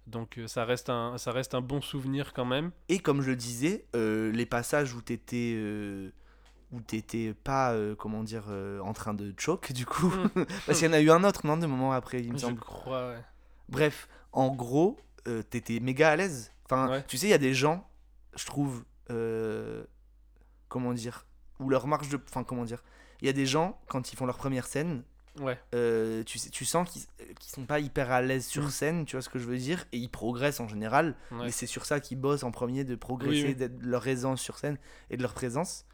Donc, 0.06 0.40
ça 0.46 0.64
reste 0.64 0.88
un, 0.88 1.18
ça 1.18 1.32
reste 1.32 1.54
un 1.54 1.60
bon 1.60 1.82
souvenir 1.82 2.32
quand 2.32 2.46
même. 2.46 2.70
Et 2.88 2.98
comme 2.98 3.20
je 3.20 3.28
le 3.30 3.36
disais, 3.36 3.84
les 3.94 4.46
passages 4.46 4.94
où 4.94 5.02
t'étais. 5.02 5.58
Où 6.72 6.80
t'étais 6.80 7.32
pas, 7.34 7.72
euh, 7.72 7.94
comment 7.94 8.22
dire, 8.22 8.44
euh, 8.48 8.80
en 8.80 8.92
train 8.92 9.14
de 9.14 9.32
choke, 9.38 9.72
du 9.72 9.86
coup. 9.86 10.08
Mm. 10.08 10.44
Parce 10.66 10.78
qu'il 10.78 10.86
y 10.86 10.90
en 10.90 10.94
a 10.94 11.00
eu 11.00 11.10
un 11.10 11.24
autre, 11.24 11.46
non, 11.46 11.56
de 11.56 11.66
moment 11.66 11.92
après, 11.92 12.20
il 12.20 12.32
me 12.32 12.36
Je 12.38 12.42
semble. 12.42 12.60
crois, 12.60 13.08
ouais. 13.10 13.22
Bref, 13.68 14.08
en 14.32 14.48
gros, 14.54 14.98
euh, 15.26 15.42
t'étais 15.42 15.80
méga 15.80 16.10
à 16.10 16.16
l'aise. 16.16 16.52
Enfin, 16.66 16.88
Ouais. 16.90 17.04
tu 17.08 17.16
sais, 17.16 17.26
il 17.26 17.30
y 17.30 17.34
a 17.34 17.38
des 17.38 17.54
gens, 17.54 17.88
je 18.36 18.44
trouve, 18.44 18.84
euh, 19.10 19.82
comment 20.68 20.92
dire, 20.92 21.26
ou 21.60 21.70
leur 21.70 21.86
marge 21.86 22.08
de, 22.10 22.20
enfin 22.28 22.44
comment 22.44 22.64
dire, 22.64 22.82
il 23.22 23.26
y 23.26 23.28
a 23.30 23.32
des 23.32 23.46
gens 23.46 23.80
quand 23.88 24.12
ils 24.12 24.16
font 24.16 24.26
leur 24.26 24.36
première 24.36 24.66
scène, 24.66 25.02
Ouais. 25.40 25.58
euh, 25.74 26.22
tu, 26.24 26.38
sais- 26.38 26.50
tu 26.50 26.64
sens 26.64 26.88
qu'ils 26.90 27.02
qu'ils 27.38 27.50
sont 27.52 27.64
pas 27.64 27.78
hyper 27.80 28.10
à 28.10 28.20
l'aise 28.22 28.44
sur 28.46 28.64
Mm. 28.64 28.70
scène, 28.70 29.04
tu 29.06 29.16
vois 29.16 29.22
ce 29.22 29.28
que 29.28 29.38
je 29.38 29.46
veux 29.46 29.56
dire, 29.58 29.86
et 29.92 29.96
ils 29.98 30.08
progressent 30.10 30.60
en 30.60 30.68
général, 30.68 31.14
Ouais. 31.30 31.44
mais 31.46 31.50
c'est 31.50 31.66
sur 31.66 31.86
ça 31.86 32.00
qu'ils 32.00 32.18
bossent 32.20 32.42
en 32.42 32.50
premier, 32.50 32.84
de 32.84 32.94
progresser, 32.96 33.44
Oui, 33.48 33.54
de 33.54 33.70
leur 33.80 34.06
aisance 34.06 34.40
sur 34.40 34.58
scène 34.58 34.76
et 35.10 35.16
de 35.16 35.22
leur 35.22 35.32
présence. 35.34 35.84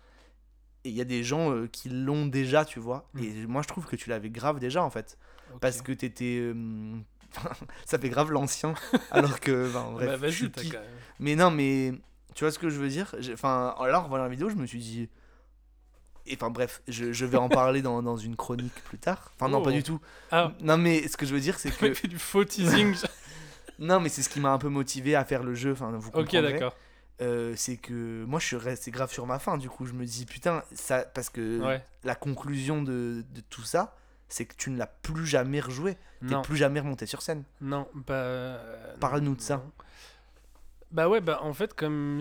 Et 0.84 0.90
il 0.90 0.94
y 0.94 1.00
a 1.00 1.04
des 1.04 1.24
gens 1.24 1.50
euh, 1.52 1.66
qui 1.66 1.88
l'ont 1.88 2.26
déjà, 2.26 2.64
tu 2.64 2.78
vois, 2.78 3.08
Mm. 3.14 3.22
et 3.22 3.46
moi 3.46 3.62
je 3.62 3.68
trouve 3.68 3.86
que 3.86 3.96
tu 3.96 4.10
l'avais 4.10 4.30
grave 4.30 4.58
déjà 4.58 4.82
en 4.82 4.90
fait, 4.90 5.16
Ok. 5.54 5.60
parce 5.60 5.80
que 5.82 5.92
t'étais. 5.92 6.38
euh, 6.40 6.94
ça 7.86 7.98
fait 7.98 8.10
grave 8.10 8.30
l'ancien, 8.30 8.74
alors 9.10 9.40
que. 9.40 9.68
enfin, 9.70 9.90
bref, 9.92 10.08
bah, 10.08 10.16
vas-y, 10.16 10.50
qui- 10.50 10.68
quand 10.70 10.78
même. 10.80 10.88
mais 11.20 11.36
non, 11.36 11.50
mais 11.50 11.92
tu 12.34 12.44
vois 12.44 12.50
ce 12.52 12.58
que 12.58 12.68
je 12.68 12.78
veux 12.78 12.88
dire? 12.88 13.14
Enfin, 13.32 13.74
là, 13.80 14.02
en 14.02 14.16
la 14.16 14.28
vidéo, 14.28 14.50
je 14.50 14.56
me 14.56 14.66
suis 14.66 14.78
dit. 14.80 15.08
et 16.26 16.34
Enfin, 16.34 16.50
bref, 16.50 16.82
je, 16.88 17.12
je 17.12 17.24
vais 17.26 17.38
en 17.38 17.48
parler 17.48 17.80
dans, 17.82 18.02
dans 18.02 18.16
une 18.16 18.36
chronique 18.36 18.74
plus 18.84 18.98
tard. 18.98 19.32
Enfin, 19.36 19.48
non, 19.48 19.58
Oh. 19.58 19.62
pas 19.62 19.70
du 19.72 19.82
tout. 19.82 20.00
Ah, 20.30 20.52
Non, 20.60 20.76
mais 20.76 21.06
ce 21.08 21.16
que 21.16 21.26
je 21.26 21.34
veux 21.34 21.40
dire, 21.40 21.58
c'est 21.58 21.70
que. 21.76 21.94
fait 21.94 22.08
du 22.08 22.18
faux 22.18 22.44
teasing. 22.44 22.94
Non, 23.78 24.00
mais 24.00 24.08
c'est 24.08 24.22
ce 24.22 24.28
qui 24.28 24.38
m'a 24.40 24.50
un 24.52 24.58
peu 24.58 24.68
motivé 24.68 25.14
à 25.16 25.24
faire 25.24 25.42
le 25.42 25.54
jeu. 25.54 25.72
Enfin, 25.72 25.90
vous 25.92 26.08
ok, 26.08 26.14
comprendrez. 26.14 26.52
d'accord. 26.52 26.76
Euh, 27.20 27.55
c'est 27.57 27.77
que 27.77 28.24
moi, 28.24 28.40
je 28.40 28.46
suis 28.46 28.57
resté 28.57 28.90
grave 28.90 29.11
sur 29.12 29.27
ma 29.27 29.38
fin. 29.38 29.57
Du 29.57 29.68
coup, 29.70 29.87
je 29.87 29.92
me 29.92 30.05
dis, 30.05 30.27
putain, 30.27 30.62
ça. 30.72 31.03
Parce 31.05 31.31
que 31.31 31.61
Ouais. 31.61 31.85
la 32.03 32.14
conclusion 32.16 32.83
de, 32.83 33.24
de 33.33 33.40
tout 33.50 33.62
ça, 33.62 33.96
c'est 34.29 34.44
que 34.46 34.55
tu 34.57 34.70
ne 34.70 34.79
l'as 34.79 34.87
plus 34.88 35.27
jamais 35.27 35.61
rejoué. 35.61 35.96
T'es 36.29 36.35
plus 36.42 36.57
jamais 36.57 36.81
remonté 36.81 37.07
sur 37.07 37.20
scène. 37.22 37.44
non, 37.61 37.87
bah. 37.94 38.14
euh, 38.14 38.96
Parle-nous 38.98 39.37
de 39.37 39.40
ça. 39.42 39.62
Bah 40.90 41.09
ouais, 41.09 41.20
bah 41.20 41.38
en 41.42 41.53
fait, 41.53 41.74
comme 41.74 42.20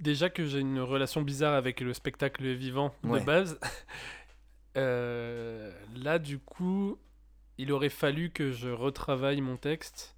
déjà 0.00 0.30
que 0.30 0.44
j'ai 0.46 0.60
une 0.60 0.78
relation 0.80 1.20
bizarre 1.22 1.54
avec 1.54 1.80
le 1.80 1.92
spectacle 1.94 2.46
vivant 2.52 2.94
Ouais. 3.02 3.20
de 3.20 3.24
base, 3.24 3.58
euh, 4.76 5.72
là 5.96 6.18
du 6.18 6.38
coup, 6.38 6.98
il 7.58 7.72
aurait 7.72 7.88
fallu 7.88 8.30
que 8.30 8.52
je 8.52 8.68
retravaille 8.68 9.40
mon 9.40 9.56
texte 9.56 10.16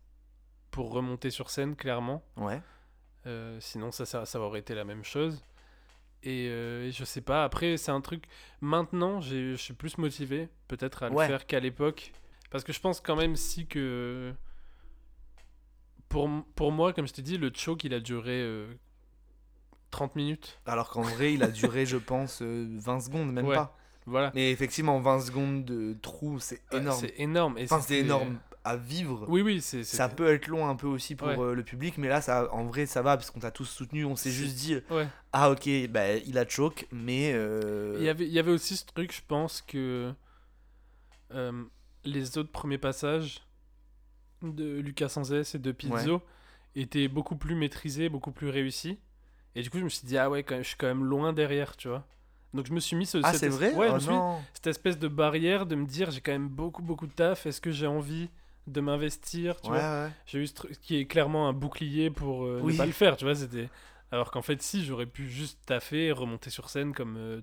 pour 0.71 0.91
remonter 0.93 1.31
sur 1.31 1.51
scène, 1.51 1.75
clairement. 1.77 2.23
Ouais. 2.37 2.61
Euh, 3.27 3.57
sinon, 3.61 3.91
ça, 3.91 4.07
ça, 4.07 4.25
ça 4.25 4.41
aurait 4.41 4.61
été 4.61 4.75
la 4.75 4.85
même 4.85 5.05
chose. 5.05 5.43
Et 6.23 6.49
euh, 6.49 6.91
je 6.91 7.05
sais 7.05 7.21
pas, 7.21 7.45
après, 7.45 7.77
c'est 7.77 7.91
un 7.93 8.01
truc. 8.01 8.25
Maintenant, 8.61 9.21
je 9.21 9.55
suis 9.57 9.75
plus 9.75 9.99
motivé, 9.99 10.49
peut-être, 10.69 11.03
à 11.03 11.09
le 11.09 11.15
Ouais. 11.15 11.27
faire 11.27 11.47
qu'à 11.47 11.61
l'époque. 11.61 12.13
Parce 12.51 12.65
que 12.65 12.73
je 12.73 12.81
pense 12.81 13.01
quand 13.01 13.17
même 13.17 13.37
si 13.37 13.67
que. 13.67 14.33
Pour, 16.09 16.31
pour 16.55 16.71
moi, 16.73 16.93
comme 16.93 17.07
je 17.07 17.13
t'ai 17.13 17.23
dit, 17.23 17.37
le 17.37 17.51
choke, 17.55 17.83
il 17.85 17.93
a 17.93 18.01
duré 18.01 18.41
euh, 18.41 18.73
30 19.91 20.15
minutes. 20.17 20.61
Alors 20.65 20.89
qu'en 20.91 21.03
vrai, 21.03 21.35
il 21.35 21.43
a 21.43 21.49
duré, 21.49 21.85
je 21.85 21.97
pense, 21.97 22.41
euh, 22.43 22.67
20 22.79 23.01
secondes, 23.01 23.33
même 23.33 23.47
Ouais. 23.47 23.57
pas. 23.57 23.77
Voilà. 24.07 24.31
Mais 24.37 24.53
effectivement, 24.53 25.01
20 25.01 25.21
secondes 25.21 25.65
de 25.65 25.95
trou, 26.01 26.39
c'est 26.39 26.63
énorme. 26.73 27.01
C'est 27.01 27.15
énorme. 27.19 27.59
Et 27.59 27.65
Enfin, 27.65 27.81
c'est 27.81 27.99
énorme 27.99 28.39
à 28.67 28.77
vivre. 28.77 29.25
Oui, 29.29 29.43
oui, 29.43 29.61
c'est. 29.63 29.85
Ça 29.85 30.09
peut 30.09 30.27
être 30.33 30.47
long 30.49 30.69
un 30.69 30.77
peu 30.77 30.87
aussi 30.87 31.15
pour 31.15 31.29
Ouais. 31.29 31.39
euh, 31.39 31.55
le 31.55 31.63
public, 31.63 31.99
mais 31.99 32.09
là, 32.09 32.21
ça, 32.21 32.53
en 32.53 32.65
vrai, 32.65 32.87
ça 32.87 33.03
va 33.03 33.17
parce 33.17 33.31
qu'on 33.31 33.41
t'a 33.41 33.51
tous 33.51 33.65
soutenu. 33.67 34.05
On 34.05 34.17
s'est 34.17 34.31
juste 34.31 34.57
dit, 34.57 34.77
Ouais. 34.91 35.07
ah 35.33 35.51
ok, 35.51 35.69
bah, 35.89 36.15
il 36.17 36.37
a 36.39 36.49
choke, 36.49 36.87
mais. 36.93 37.33
euh, 37.35 37.97
Il 37.99 38.05
y, 38.05 38.09
avait, 38.09 38.27
il 38.27 38.33
y 38.33 38.39
avait 38.39 38.51
aussi 38.53 38.77
ce 38.77 38.85
truc, 38.85 39.13
je 39.15 39.23
pense 39.27 39.63
que 39.63 40.13
euh, 41.33 41.65
les 42.05 42.39
autres 42.39 42.51
premiers 42.53 42.79
passages 42.79 43.41
de 44.43 44.79
Lucas 44.81 45.09
Sanzès 45.09 45.55
et 45.55 45.59
de 45.59 45.73
Pizzo 45.73 46.23
étaient 46.75 47.09
beaucoup 47.09 47.37
plus 47.37 47.55
maîtrisés, 47.55 48.09
beaucoup 48.09 48.33
plus 48.33 48.49
réussis. 48.51 48.99
Et 49.55 49.63
du 49.63 49.71
coup, 49.71 49.79
je 49.79 49.85
me 49.85 49.89
suis 49.89 50.07
dit, 50.07 50.19
ah 50.19 50.29
ouais, 50.29 50.43
quand 50.43 50.55
même, 50.55 50.63
je 50.63 50.69
suis 50.69 50.77
quand 50.77 50.87
même 50.87 51.05
loin 51.05 51.33
derrière, 51.33 51.77
tu 51.77 51.89
vois. 51.89 52.07
Donc 52.53 52.67
je 52.67 52.73
me 52.73 52.81
suis 52.81 52.97
mis 52.97 53.07
ce, 53.07 53.19
Ah, 53.23 53.33
cette 53.33 53.43
es- 53.45 53.49
vrai? 53.49 53.75
ouais, 53.75 53.87
je 53.89 53.93
Oh 53.93 53.95
me 53.95 54.01
suis 54.01 54.11
cette 54.55 54.67
espèce 54.69 54.99
de 54.99 55.09
barrière 55.09 55.67
de 55.67 55.75
me 55.75 55.87
dire, 55.87 56.11
j'ai 56.11 56.21
quand 56.21 56.33
même 56.33 56.49
beaucoup, 56.49 56.83
beaucoup 56.83 57.07
de 57.07 57.13
taf, 57.13 57.47
est-ce 57.47 57.61
que 57.61 57.71
j'ai 57.71 57.87
envie 57.87 58.29
de 58.67 58.81
m'investir, 58.81 59.61
tu 59.61 59.71
Ouais, 59.71 59.79
vois 59.79 60.05
ouais. 60.07 60.11
J'ai 60.27 60.39
eu 60.41 60.47
ce 60.47 60.55
truc 60.55 60.81
qui 60.81 60.97
est 60.97 61.07
clairement 61.07 61.49
un 61.49 61.53
bouclier 61.53 62.11
pour 62.11 62.45
euh, 62.45 62.61
Oui. 62.63 62.73
ne 62.73 62.79
pas 62.79 62.87
le 62.87 62.93
faire, 62.93 63.17
tu 63.17 63.25
vois. 63.25 63.35
C'était 63.35 63.69
alors 64.13 64.31
qu'en 64.31 64.43
fait, 64.43 64.63
si 64.63 64.85
j'aurais 64.85 65.07
pu 65.07 65.29
juste 65.29 65.59
taffer, 65.67 66.07
et 66.07 66.13
remonter 66.13 66.51
sur 66.51 66.69
scène 66.71 66.93
comme 66.93 67.17
euh, 67.17 67.41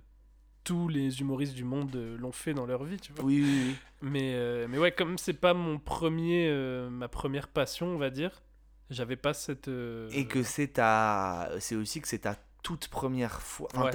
tous 0.63 0.87
les 0.87 1.19
humoristes 1.21 1.55
du 1.55 1.63
monde 1.65 1.93
euh, 1.95 2.17
l'ont 2.17 2.31
fait 2.31 2.53
dans 2.53 2.65
leur 2.65 2.83
vie, 2.83 2.97
tu 2.97 3.11
vois. 3.13 3.23
Oui, 3.25 3.41
oui, 3.43 3.63
oui. 3.67 3.75
Mais 4.01 4.33
euh, 4.35 4.67
mais 4.69 4.77
ouais, 4.77 4.91
comme 4.91 5.17
c'est 5.17 5.33
pas 5.33 5.53
mon 5.53 5.77
premier, 5.79 6.49
ma 6.89 7.07
première 7.07 7.47
passion, 7.47 7.87
on 7.87 7.97
va 7.97 8.09
dire, 8.09 8.41
j'avais 8.89 9.15
pas 9.17 9.33
cette. 9.33 9.69
Et 10.11 10.27
que 10.27 10.43
c'est 10.43 10.67
ta. 10.69 11.49
C'est 11.59 11.75
aussi 11.75 12.01
que 12.01 12.07
c'est 12.07 12.19
ta 12.19 12.35
toute 12.63 12.87
première 12.87 13.41
fois. 13.41 13.67
Enfin, 13.73 13.85
Ouais. 13.85 13.91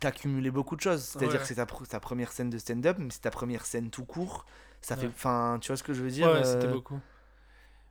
t'as 0.00 0.08
accumulé 0.08 0.50
beaucoup 0.50 0.74
de 0.76 0.80
choses. 0.80 1.02
C'est-à-dire 1.02 1.34
Ouais. 1.34 1.38
que 1.38 1.46
c'est 1.46 1.88
ta 1.90 2.00
première 2.00 2.32
scène 2.32 2.48
de 2.48 2.56
stand-up, 2.58 2.96
mais 2.98 3.08
c'est 3.10 3.20
ta 3.20 3.30
première 3.30 3.66
scène 3.66 3.90
tout 3.90 4.06
court. 4.06 4.46
Ça 4.86 4.96
fait. 4.96 5.08
Enfin, 5.08 5.58
tu 5.60 5.66
vois 5.68 5.76
ce 5.76 5.82
que 5.82 5.92
je 5.92 6.00
veux 6.02 6.10
dire 6.10 6.28
Ouais, 6.28 6.44
c'était 6.44 6.66
euh, 6.66 6.72
beaucoup. 6.72 7.00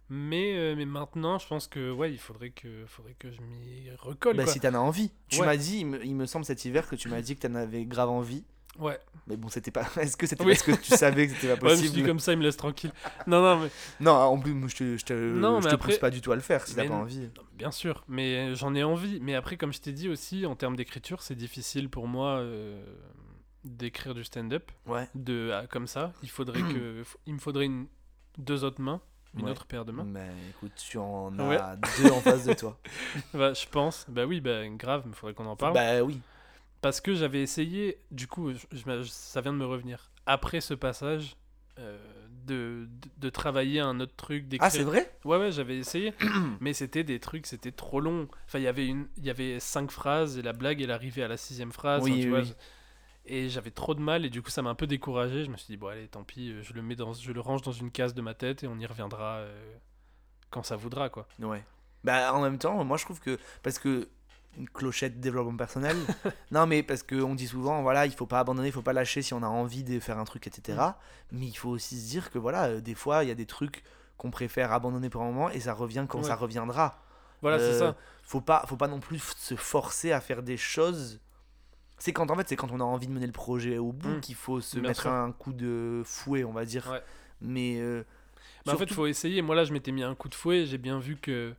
Mais, 0.10 0.55
euh, 0.55 0.75
mais 0.77 0.86
maintenant, 0.86 1.39
je 1.39 1.47
pense 1.47 1.67
que 1.67 1.91
ouais, 1.91 2.12
il 2.12 2.19
faudrait 2.19 2.51
que, 2.51 2.86
faudrait 2.86 3.15
que 3.17 3.31
je 3.31 3.41
m'y 3.41 3.89
recolle. 3.97 4.38
Bah, 4.38 4.43
quoi. 4.43 4.53
si 4.53 4.60
t'en 4.60 4.73
as 4.73 4.77
envie. 4.79 5.12
Tu 5.27 5.39
Ouais. 5.41 5.45
m'as 5.47 5.58
dit, 5.58 5.79
il 5.79 5.88
me, 5.88 6.05
il 6.05 6.15
me 6.15 6.25
semble 6.25 6.45
cet 6.45 6.63
hiver 6.63 6.88
que 6.88 6.95
tu 6.95 7.10
m'as 7.10 7.21
dit 7.21 7.36
que 7.36 7.45
t'en 7.47 7.55
avais 7.55 7.84
grave 7.86 8.10
envie. 8.10 8.45
Ouais. 8.79 8.99
Mais 9.27 9.36
bon, 9.36 9.49
c'était 9.49 9.71
pas. 9.71 9.86
Est-ce 9.99 10.15
que 10.15 10.27
c'était 10.27 10.43
Oui. 10.45 10.51
parce 10.53 10.63
que 10.63 10.71
tu 10.71 10.95
savais 10.95 11.27
que 11.27 11.34
c'était 11.34 11.55
pas 11.58 11.65
Ouais, 11.65 11.71
je 11.71 11.75
suis 11.77 11.88
possible 11.88 12.01
dit 12.03 12.08
comme 12.08 12.19
ça, 12.19 12.34
il 12.34 12.38
me 12.38 12.43
laisse 12.43 12.55
tranquille. 12.58 12.91
Non, 13.27 13.41
non, 13.41 13.60
mais 13.63 13.69
Non, 13.99 14.12
en 14.13 14.38
plus, 14.39 14.53
je 14.69 14.75
te, 14.75 14.97
je 14.97 15.05
te, 15.05 15.13
Non, 15.13 15.60
je 15.60 15.65
mais 15.65 15.69
te 15.71 15.75
après- 15.75 15.91
pousse 15.93 15.99
pas 15.99 16.12
du 16.12 16.21
tout 16.21 16.31
à 16.31 16.36
le 16.36 16.41
faire 16.41 16.65
si 16.65 16.75
t'as 16.75 16.84
Mais 16.84 16.89
pas 16.89 16.95
envie. 16.95 17.19
Non, 17.19 17.43
Bien 17.58 17.71
sûr, 17.71 18.03
mais 18.08 18.51
euh, 18.51 18.55
j'en 18.55 18.73
ai 18.75 18.84
envie. 18.84 19.19
Mais 19.21 19.34
après, 19.36 19.58
comme 19.58 19.73
je 19.73 19.81
t'ai 19.81 19.91
dit 19.91 20.08
aussi, 20.08 20.45
en 20.45 20.55
termes 20.55 20.75
d'écriture, 20.75 21.21
c'est 21.23 21.36
difficile 21.36 21.89
pour 21.89 22.08
moi 22.08 22.38
euh, 22.38 22.79
d'écrire 23.65 24.13
du 24.13 24.23
stand-up 24.23 24.71
Ouais. 24.86 25.10
de 25.15 25.51
ah, 25.54 25.67
comme 25.67 25.88
ça. 25.88 26.13
Il 26.23 26.30
faudrait 26.30 26.62
que, 26.73 27.04
il 27.25 27.34
me 27.34 27.39
faudrait 27.39 27.65
une, 27.65 27.88
deux 28.38 28.63
autres 28.63 28.82
mains, 28.82 29.01
une 29.38 29.45
Ouais. 29.45 29.51
autre 29.51 29.65
paire 29.65 29.84
de 29.86 29.91
mains. 29.91 30.06
Mais 30.06 30.30
écoute, 30.51 30.71
tu 30.78 30.97
en 30.97 31.38
as 31.39 31.47
Ouais. 31.49 31.58
deux 32.04 32.12
en 32.12 32.21
face 32.21 32.45
de 32.45 32.54
toi. 32.54 32.80
Bah, 33.34 33.54
je 33.54 33.65
pense. 33.67 34.06
Bah 34.08 34.25
oui, 34.25 34.39
bah 34.39 34.65
grave, 34.69 35.04
mais 35.06 35.13
faudrait 35.13 35.34
qu'on 35.34 35.45
en 35.47 35.56
parle. 35.58 35.73
Bah 35.73 36.01
oui. 36.04 36.21
Parce 36.82 37.01
que 37.01 37.15
j'avais 37.15 37.41
essayé, 37.41 37.97
du 38.12 38.28
coup, 38.28 38.51
je- 38.54 38.58
je- 38.71 39.04
ça 39.10 39.41
vient 39.41 39.51
de 39.54 39.58
me 39.58 39.65
revenir. 39.65 40.12
Après 40.28 40.62
ce 40.62 40.73
passage, 40.75 41.36
euh, 41.80 41.97
de, 42.45 42.88
de, 43.01 43.10
de 43.17 43.30
travailler 43.30 43.80
un 43.80 43.99
autre 43.99 44.15
truc, 44.15 44.47
d'écrire. 44.47 44.67
Ah, 44.67 44.69
c'est 44.69 44.84
vrai? 44.84 45.12
Ouais, 45.25 45.38
ouais, 45.38 45.51
j'avais 45.51 45.78
essayé, 45.78 46.13
mais 46.62 46.73
c'était 46.73 47.04
des 47.04 47.19
trucs, 47.19 47.47
c'était 47.47 47.71
trop 47.71 47.99
long. 47.99 48.28
Enfin, 48.45 48.60
il 48.60 48.63
y 48.63 48.67
avait 48.67 48.86
une, 48.88 49.08
il 49.17 49.25
y 49.25 49.32
avait 49.32 49.60
cinq 49.60 49.89
phrases 49.89 50.38
et 50.38 50.43
la 50.43 50.54
blague, 50.54 50.80
elle 50.82 50.91
arrivait 50.91 51.23
à 51.23 51.28
la 51.28 51.38
sixième 51.38 51.71
phrase. 51.71 52.04
Oui, 52.04 52.12
tu 52.12 52.17
oui, 52.25 52.28
vois, 52.30 52.39
oui. 52.41 52.54
Et 53.28 53.50
j'avais 53.50 53.72
trop 53.72 53.96
de 53.96 54.00
mal 54.02 54.24
et 54.26 54.30
du 54.30 54.42
coup, 54.42 54.50
ça 54.52 54.62
m'a 54.62 54.70
un 54.70 54.76
peu 54.76 54.88
découragé. 54.88 55.46
Je 55.46 55.50
me 55.50 55.58
suis 55.58 55.68
dit 55.68 55.78
bon, 55.78 55.88
allez, 55.88 56.08
tant 56.08 56.24
pis, 56.24 56.54
je 56.62 56.74
le 56.74 56.82
mets 56.82 56.96
dans, 56.96 57.14
je 57.14 57.32
le 57.32 57.40
range 57.42 57.62
dans 57.64 57.72
une 57.72 57.92
case 57.92 58.14
de 58.14 58.22
ma 58.22 58.34
tête 58.34 58.64
et 58.64 58.68
on 58.68 58.78
y 58.78 58.86
reviendra 58.86 59.38
euh, 59.38 59.76
quand 60.52 60.64
ça 60.64 60.76
voudra, 60.76 61.10
quoi. 61.10 61.28
Ouais. 61.40 61.64
Bah 62.04 62.34
en 62.34 62.42
même 62.42 62.60
temps, 62.60 62.84
moi 62.84 62.98
je 62.98 63.06
trouve 63.06 63.20
que. 63.20 63.40
Parce 63.64 63.80
que. 63.80 64.08
Une 64.58 64.70
clochette 64.70 65.20
développement 65.20 65.58
personnel. 65.58 65.98
non, 66.52 66.66
mais 66.66 66.82
parce 66.82 67.04
qu'on 67.04 67.36
dit 67.36 67.46
souvent, 67.48 67.82
voilà, 67.82 68.06
il 68.06 68.14
faut 68.14 68.26
pas 68.26 68.40
abandonner, 68.40 68.70
il 68.70 68.72
faut 68.72 68.82
pas 68.82 68.94
lâcher 68.94 69.22
si 69.22 69.34
on 69.34 69.44
a 69.44 69.48
envie 69.48 69.84
de 69.84 70.00
faire 70.00 70.18
un 70.18 70.24
truc, 70.24 70.48
etc. 70.48 70.78
Mm. 70.80 70.94
Mais 71.34 71.48
il 71.48 71.56
faut 71.56 71.68
aussi 71.72 72.00
se 72.00 72.08
dire 72.08 72.32
que 72.32 72.38
voilà, 72.40 72.68
euh, 72.68 72.80
des 72.80 72.96
fois, 72.96 73.26
il 73.26 73.28
y 73.28 73.32
a 73.32 73.36
des 73.36 73.46
trucs 73.48 73.84
qu'on 74.18 74.32
préfère 74.32 74.72
abandonner 74.72 75.10
pour 75.10 75.24
un 75.24 75.26
moment 75.26 75.50
et 75.50 75.60
ça 75.60 75.74
revient 75.74 76.06
quand 76.08 76.20
Ouais. 76.20 76.24
ça 76.24 76.36
reviendra. 76.38 77.04
Voilà, 77.42 77.60
c'est 77.60 77.66
Euh, 77.66 77.80
ça. 77.92 77.96
Faut 78.24 78.40
pas, 78.40 78.64
faut 78.66 78.78
pas 78.78 78.88
non 78.88 79.02
plus 79.02 79.20
se 79.36 79.56
forcer 79.58 80.14
à 80.14 80.22
faire 80.22 80.42
des 80.42 80.56
choses. 80.56 81.20
C'est 81.97 82.12
quand 82.13 82.29
en 82.29 82.36
fait, 82.36 82.47
c'est 82.49 82.55
quand 82.55 82.71
on 82.71 82.79
a 82.79 82.84
envie 82.84 83.08
de 83.08 83.12
mener 83.12 83.25
le 83.25 83.31
projet 83.31 83.77
au 83.77 83.91
bout 83.91 84.10
Mm. 84.17 84.19
qu'il 84.21 84.36
faut 84.36 84.62
se 84.62 84.79
Bien 84.79 84.89
mettre 84.89 85.03
sûr. 85.03 85.12
un 85.12 85.31
coup 85.31 85.53
de 85.53 86.01
fouet, 86.05 86.43
on 86.43 86.51
va 86.51 86.65
dire. 86.65 86.89
Ouais. 86.91 87.01
Mais 87.41 87.77
euh, 87.79 88.03
Bah, 88.65 88.73
en 88.73 88.77
fait, 88.77 88.79
surtout- 88.86 88.93
faut 88.95 89.08
essayer. 89.08 89.41
Moi, 89.41 89.55
là, 89.55 89.63
je 89.63 89.73
m'étais 89.73 89.91
mis 89.91 90.03
un 90.03 90.15
coup 90.15 90.27
de 90.29 90.36
fouet. 90.36 90.65
J'ai 90.65 90.77
bien 90.77 90.99
vu 90.99 91.15
que. 91.17 91.53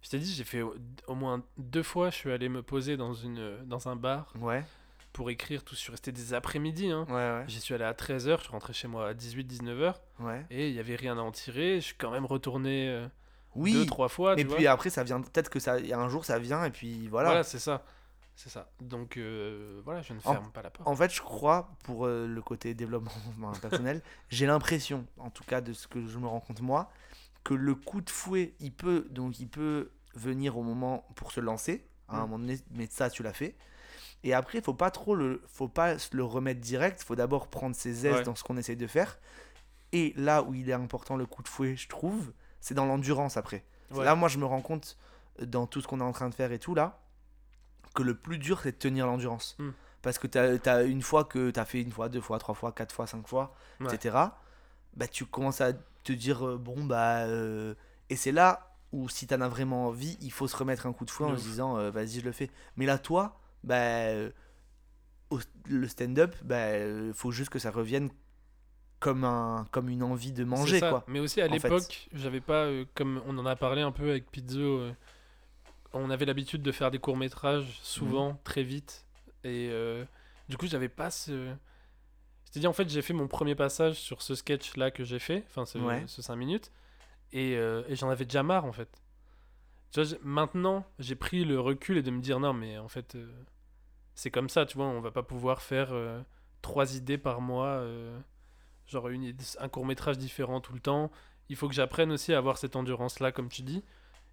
Je 0.00 0.08
t'ai 0.10 0.18
dit, 0.18 0.32
j'ai 0.32 0.42
fait 0.44 0.62
au, 0.62 1.14
moins 1.14 1.42
deux 1.58 1.82
fois. 1.84 2.10
Je 2.10 2.16
suis 2.16 2.32
allé 2.32 2.48
me 2.48 2.62
poser 2.62 2.96
dans, 2.96 3.12
une, 3.14 3.56
dans 3.66 3.86
un 3.88 3.94
bar 3.94 4.32
ouais, 4.40 4.64
pour 5.12 5.30
écrire 5.30 5.62
tout. 5.62 5.76
Je 5.76 5.80
suis 5.80 5.92
resté 5.92 6.10
des 6.10 6.34
après-midi. 6.34 6.90
Hein. 6.90 7.04
ouais, 7.08 7.14
ouais, 7.14 7.44
J'y 7.46 7.60
suis 7.60 7.72
allé 7.74 7.84
à 7.84 7.92
13h. 7.92 8.38
Je 8.38 8.42
suis 8.42 8.50
rentré 8.50 8.72
chez 8.72 8.88
moi 8.88 9.08
à 9.08 9.14
18-19h. 9.14 9.94
ouais. 10.20 10.44
Et 10.50 10.68
il 10.70 10.74
y 10.74 10.80
avait 10.80 10.96
rien 10.96 11.16
à 11.18 11.20
en 11.20 11.30
tirer. 11.30 11.76
Je 11.76 11.84
suis 11.86 11.94
quand 11.96 12.10
même 12.10 12.26
retourné 12.26 12.88
euh, 12.88 13.06
Oui. 13.54 13.72
deux, 13.74 13.86
trois 13.86 14.08
fois. 14.08 14.32
et 14.32 14.36
tu 14.38 14.46
puis 14.46 14.64
vois. 14.64 14.72
après, 14.72 14.90
ça 14.90 15.04
vient. 15.04 15.20
Peut-être 15.20 15.50
que 15.50 15.60
ça, 15.60 15.78
il 15.78 15.86
y 15.86 15.92
a 15.92 15.98
un 16.00 16.08
jour, 16.08 16.24
ça 16.24 16.38
vient 16.40 16.64
et 16.64 16.70
puis 16.70 17.06
voilà. 17.06 17.28
Voilà, 17.28 17.42
c'est 17.44 17.60
ça. 17.60 17.84
C'est 18.34 18.48
ça. 18.48 18.70
Donc, 18.80 19.16
euh, 19.18 19.80
voilà, 19.84 20.02
je 20.02 20.12
ne 20.14 20.18
En- 20.20 20.32
ferme 20.32 20.50
pas 20.52 20.62
la 20.62 20.70
porte. 20.70 20.88
En 20.88 20.96
fait, 20.96 21.12
je 21.12 21.20
crois, 21.20 21.70
pour 21.84 22.06
euh, 22.06 22.26
le 22.26 22.42
côté 22.42 22.74
développement 22.74 23.10
personnel, 23.62 24.02
j'ai 24.30 24.46
l'impression, 24.46 25.06
en 25.18 25.30
tout 25.30 25.44
cas 25.44 25.60
de 25.60 25.72
ce 25.72 25.86
que 25.86 26.06
je 26.06 26.18
me 26.18 26.26
rends 26.26 26.40
compte 26.40 26.60
moi, 26.60 26.90
que 27.44 27.54
le 27.54 27.74
coup 27.74 28.00
de 28.00 28.10
fouet, 28.10 28.54
il 28.60 28.72
peut, 28.72 29.06
donc 29.10 29.38
il 29.40 29.48
peut 29.48 29.90
venir 30.14 30.56
au 30.58 30.62
moment 30.62 31.06
pour 31.14 31.32
se 31.32 31.40
lancer, 31.40 31.84
à 32.08 32.16
un 32.16 32.18
Mm. 32.18 32.20
moment 32.22 32.38
donné, 32.38 32.58
mais 32.72 32.86
ça, 32.90 33.10
tu 33.10 33.22
l'as 33.22 33.32
fait. 33.32 33.54
Et 34.24 34.32
après, 34.34 34.60
faut 34.60 34.74
pas 34.74 34.90
trop 34.90 35.14
le, 35.14 35.42
faut 35.48 35.68
pas 35.68 35.98
se 35.98 36.16
le 36.16 36.22
remettre 36.24 36.60
direct. 36.60 37.02
Faut 37.02 37.16
d'abord 37.16 37.48
prendre 37.48 37.74
ses 37.76 38.06
aises 38.06 38.14
Ouais. 38.14 38.22
dans 38.22 38.34
ce 38.36 38.44
qu'on 38.44 38.56
essaye 38.56 38.76
de 38.76 38.86
faire. 38.86 39.18
Et 39.92 40.14
là 40.16 40.42
où 40.42 40.54
il 40.54 40.70
est 40.70 40.72
important 40.74 41.16
le 41.16 41.26
coup 41.26 41.42
de 41.42 41.48
fouet, 41.48 41.76
je 41.76 41.88
trouve, 41.88 42.32
c'est 42.60 42.74
dans 42.74 42.86
l'endurance 42.86 43.36
après. 43.36 43.64
Ouais. 43.90 44.04
Là, 44.04 44.14
moi, 44.14 44.28
je 44.28 44.38
me 44.38 44.44
rends 44.46 44.60
compte 44.62 44.96
dans 45.40 45.66
tout 45.66 45.80
ce 45.80 45.88
qu'on 45.88 46.00
est 46.00 46.04
en 46.04 46.12
train 46.12 46.28
de 46.28 46.34
faire 46.34 46.52
et 46.52 46.58
tout 46.58 46.74
là, 46.74 47.01
que 47.92 48.02
le 48.02 48.14
plus 48.14 48.38
dur, 48.38 48.60
c'est 48.62 48.72
de 48.72 48.76
tenir 48.76 49.06
l'endurance. 49.06 49.56
Mm. 49.58 49.70
Parce 50.02 50.18
que 50.18 50.26
tu 50.26 50.38
as, 50.38 50.82
une 50.82 51.02
fois 51.02 51.24
que 51.24 51.50
tu 51.50 51.60
as 51.60 51.64
fait 51.64 51.80
une 51.80 51.92
fois, 51.92 52.08
deux 52.08 52.20
fois, 52.20 52.38
trois 52.38 52.54
fois, 52.54 52.72
quatre 52.72 52.92
fois, 52.94 53.06
cinq 53.06 53.26
fois, 53.28 53.54
Ouais. 53.80 53.94
etc. 53.94 54.16
bah 54.94 55.06
tu 55.08 55.24
commences 55.26 55.60
à 55.60 55.72
te 56.04 56.12
dire 56.12 56.46
euh, 56.46 56.58
bon 56.58 56.84
bah 56.84 57.20
euh, 57.26 57.74
et 58.10 58.16
c'est 58.16 58.32
là 58.32 58.74
où 58.92 59.08
si 59.08 59.26
t'en 59.26 59.40
as 59.40 59.48
vraiment 59.48 59.86
envie 59.86 60.18
il 60.20 60.30
faut 60.32 60.46
se 60.48 60.56
remettre 60.56 60.84
un 60.86 60.92
coup 60.92 61.04
de 61.06 61.10
fouet 61.10 61.26
en 61.26 61.36
se 61.36 61.42
disant 61.42 61.78
euh, 61.78 61.90
vas-y 61.90 62.20
je 62.20 62.24
le 62.26 62.32
fais 62.32 62.50
mais 62.76 62.84
là 62.84 62.98
toi 62.98 63.40
bah 63.64 64.10
au- 65.30 65.38
le 65.66 65.88
stand-up 65.88 66.34
bah 66.44 66.56
euh, 66.56 67.12
faut 67.14 67.30
juste 67.30 67.50
que 67.50 67.58
ça 67.58 67.70
revienne 67.70 68.10
comme 69.00 69.24
un 69.24 69.66
comme 69.70 69.88
une 69.88 70.02
envie 70.02 70.32
de 70.32 70.44
manger 70.44 70.78
ça. 70.80 70.90
quoi 70.90 71.04
Mais 71.08 71.20
aussi 71.20 71.40
à 71.40 71.46
en 71.48 71.50
l'époque, 71.52 72.08
j'avais 72.12 72.40
pas, 72.40 72.64
euh, 72.66 72.84
comme 72.94 73.20
on 73.26 73.36
en 73.38 73.46
a 73.46 73.56
parlé 73.56 73.82
un 73.82 73.90
peu 73.92 74.10
avec 74.10 74.30
Pizzo, 74.30 74.60
euh, 74.60 74.92
on 75.92 76.10
avait 76.10 76.24
l'habitude 76.24 76.62
de 76.62 76.72
faire 76.72 76.90
des 76.90 76.98
courts 76.98 77.16
métrages 77.16 77.78
souvent, 77.82 78.40
très 78.44 78.62
vite. 78.62 79.04
Et 79.44 79.68
euh, 79.70 80.04
du 80.48 80.56
coup, 80.56 80.66
j'avais 80.66 80.88
pas 80.88 81.10
ce. 81.10 81.52
C'est-à-dire, 82.44 82.70
en 82.70 82.74
fait, 82.74 82.88
j'ai 82.88 83.02
fait 83.02 83.14
mon 83.14 83.28
premier 83.28 83.54
passage 83.54 83.96
sur 83.98 84.20
ce 84.22 84.34
sketch 84.34 84.76
là 84.76 84.90
que 84.90 85.04
j'ai 85.04 85.18
fait, 85.18 85.44
enfin 85.48 85.64
ce, 85.64 85.78
Ouais. 85.78 86.04
ce 86.06 86.20
5 86.22 86.36
minutes, 86.36 86.70
et, 87.32 87.56
euh, 87.56 87.82
et 87.88 87.96
j'en 87.96 88.10
avais 88.10 88.24
déjà 88.26 88.42
marre 88.42 88.64
en 88.66 88.72
fait. 88.72 88.88
Tu 89.90 90.02
vois, 90.02 90.18
maintenant, 90.22 90.84
j'ai 90.98 91.14
pris 91.14 91.44
le 91.44 91.58
recul 91.60 91.96
et 91.98 92.02
de 92.02 92.10
me 92.10 92.20
dire 92.20 92.40
non, 92.40 92.52
mais 92.52 92.78
en 92.78 92.88
fait, 92.88 93.14
euh, 93.14 93.30
c'est 94.14 94.30
comme 94.30 94.48
ça, 94.50 94.66
tu 94.66 94.76
vois, 94.76 94.86
on 94.86 95.00
va 95.00 95.10
pas 95.10 95.22
pouvoir 95.22 95.62
faire 95.62 95.92
trois 96.60 96.94
idées 96.94 97.18
par 97.18 97.40
mois. 97.40 97.82
genre 98.86 99.08
une, 99.08 99.34
un 99.58 99.68
court 99.68 99.86
métrage 99.86 100.18
différent 100.18 100.60
tout 100.60 100.72
le 100.74 100.80
temps. 100.80 101.10
Il 101.48 101.56
faut 101.56 101.68
que 101.68 101.74
j'apprenne 101.74 102.12
aussi 102.12 102.32
à 102.34 102.38
avoir 102.38 102.58
cette 102.58 102.76
endurance 102.76 103.20
là, 103.20 103.32
comme 103.32 103.48
tu 103.48 103.62
dis. 103.62 103.82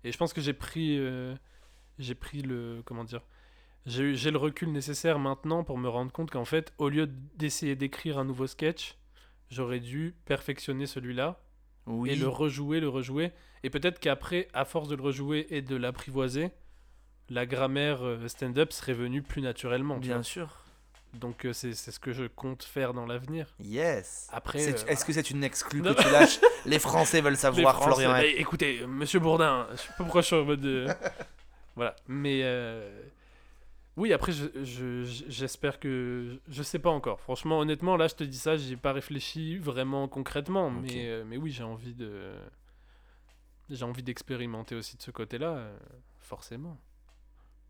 Et 0.03 0.11
je 0.11 0.17
pense 0.17 0.33
que 0.33 0.41
j'ai 0.41 0.53
pris, 0.53 0.97
euh, 0.97 1.35
j'ai 1.97 2.15
pris 2.15 2.41
le, 2.41 2.81
comment 2.85 3.03
dire, 3.03 3.21
j'ai 3.85 4.31
le 4.31 4.37
recul 4.37 4.71
nécessaire 4.71 5.19
maintenant 5.19 5.63
pour 5.63 5.77
me 5.77 5.89
rendre 5.89 6.11
compte 6.11 6.31
qu'en 6.31 6.45
fait, 6.45 6.73
au 6.77 6.89
lieu 6.89 7.07
d'essayer 7.35 7.75
d'écrire 7.75 8.17
un 8.19 8.25
nouveau 8.25 8.47
sketch, 8.47 8.97
j'aurais 9.49 9.79
dû 9.79 10.15
perfectionner 10.25 10.85
celui-là 10.85 11.41
oui 11.87 12.11
et 12.11 12.15
le 12.15 12.27
rejouer, 12.27 12.79
le 12.79 12.89
rejouer. 12.89 13.31
Et 13.63 13.69
peut-être 13.69 13.99
qu'après, 13.99 14.47
à 14.53 14.65
force 14.65 14.87
de 14.89 14.95
le 14.95 15.01
rejouer 15.01 15.47
et 15.49 15.61
de 15.61 15.75
l'apprivoiser, 15.75 16.51
la 17.29 17.45
grammaire 17.45 18.03
euh, 18.03 18.27
stand-up 18.27 18.71
serait 18.71 18.93
venue 18.93 19.21
plus 19.21 19.41
naturellement. 19.41 19.99
tu 19.99 20.07
bien 20.07 20.23
sûr 20.23 20.68
Donc 21.13 21.45
euh, 21.45 21.53
c'est 21.53 21.73
ce 21.73 21.99
que 21.99 22.13
je 22.13 22.25
compte 22.25 22.63
faire 22.63 22.93
dans 22.93 23.05
l'avenir. 23.05 23.47
yes 23.59 24.27
Après, 24.31 24.59
euh, 24.73 24.85
est-ce 24.87 25.03
que 25.05 25.11
c'est 25.13 25.31
une 25.31 25.43
exclue 25.43 25.81
que 25.81 25.93
tu 26.01 26.09
lâches? 26.11 26.39
Les 26.65 26.79
Français 26.79 27.19
veulent 27.21 27.35
savoir 27.37 27.75
Français, 27.81 28.03
Florian 28.03 28.11
bah, 28.11 28.25
écoutez, 28.25 28.85
monsieur 28.87 29.19
Bourdin, 29.19 29.67
je 29.71 29.77
sais 29.77 29.87
pas 29.89 30.03
pourquoi 30.03 30.21
je 30.21 30.27
suis 30.27 30.35
en 30.35 30.43
mode. 30.45 30.61
de- 30.61 30.87
voilà. 31.75 31.95
Mais. 32.07 32.41
euh, 32.43 33.01
Oui, 33.97 34.13
après, 34.13 34.31
je- 34.31 34.63
je- 34.63 35.03
je- 35.03 35.23
j'espère 35.27 35.79
que. 35.79 36.39
Je 36.47 36.63
sais 36.63 36.79
pas 36.79 36.89
encore. 36.91 37.19
Franchement, 37.19 37.59
honnêtement, 37.59 37.97
là, 37.97 38.07
je 38.07 38.15
te 38.15 38.23
dis 38.23 38.37
ça, 38.37 38.55
j'ai 38.55 38.77
pas 38.77 38.93
réfléchi 38.93 39.57
vraiment 39.57 40.07
concrètement. 40.07 40.69
Mais, 40.71 41.07
euh, 41.09 41.23
mais 41.25 41.35
oui, 41.37 41.51
j'ai 41.51 41.63
envie 41.63 41.93
de. 41.95 42.31
J'ai 43.69 43.83
envie 43.83 44.03
d'expérimenter 44.03 44.73
aussi 44.75 44.95
de 44.95 45.01
ce 45.01 45.11
côté-là, 45.11 45.49
euh, 45.49 45.77
forcément. 46.21 46.77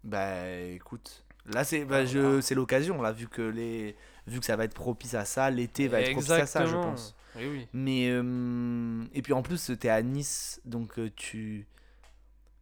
Bah 0.03 0.49
écoute, 0.51 1.25
là 1.45 1.63
c'est 1.63 1.85
bah, 1.85 2.05
je 2.05 2.41
c'est 2.41 2.55
l'occasion 2.55 3.01
là 3.01 3.11
vu 3.11 3.27
que 3.27 3.41
les 3.41 3.95
vu 4.27 4.39
que 4.39 4.45
ça 4.45 4.55
va 4.55 4.65
être 4.65 4.73
propice 4.75 5.13
à 5.15 5.25
ça, 5.25 5.49
l'été 5.49 5.87
va 5.87 6.01
être 6.01 6.11
propice 6.11 6.29
à 6.31 6.45
ça 6.45 6.65
je 6.65 6.75
pense. 6.75 7.15
Oui. 7.37 7.67
Mais 7.73 8.07
euh, 8.09 9.03
et 9.13 9.21
puis 9.21 9.33
en 9.33 9.41
plus 9.41 9.71
t'es 9.79 9.89
à 9.89 10.01
Nice 10.01 10.61
donc 10.65 10.97
euh, 10.99 11.09
tu 11.15 11.67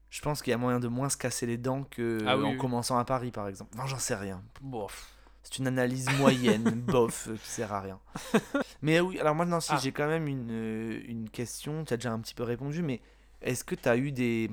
je 0.10 0.22
pense 0.22 0.42
qu'il 0.42 0.52
y 0.52 0.54
a 0.54 0.58
moyen 0.58 0.80
de 0.80 0.88
moins 0.88 1.10
se 1.10 1.18
casser 1.18 1.46
les 1.46 1.58
dents 1.58 1.84
que 1.84 2.20
Ah 2.26 2.38
oui, 2.38 2.46
en 2.46 2.52
oui. 2.52 2.58
commençant 2.58 2.98
à 2.98 3.04
Paris 3.06 3.32
par 3.32 3.48
exemple. 3.48 3.72
Enfin 3.78 3.88
j'en 3.88 3.98
sais 4.00 4.16
rien. 4.16 4.42
Bon, 4.62 4.88
C'est 5.44 5.58
une 5.60 5.68
analyse 5.68 6.08
moyenne, 6.18 6.64
bof, 6.88 7.28
euh, 7.30 7.36
qui 7.36 7.50
sert 7.50 7.74
à 7.74 7.82
rien. 7.82 8.00
Mais 8.82 9.00
oui, 9.02 9.20
alors 9.20 9.36
moi 9.36 9.46
non 9.46 9.60
si 9.60 9.72
Ah. 9.74 9.80
j'ai 9.82 9.92
quand 9.92 10.08
même 10.08 10.28
une, 10.28 11.02
une 11.08 11.30
question, 11.30 11.84
tu 11.84 11.94
as 11.94 11.98
déjà 11.98 12.12
un 12.14 12.20
petit 12.20 12.36
peu 12.36 12.44
répondu, 12.44 12.82
mais 12.84 13.02
est-ce 13.42 13.64
que 13.66 13.76
tu 13.76 13.90
as 13.90 13.98
eu 13.98 14.12
des 14.14 14.50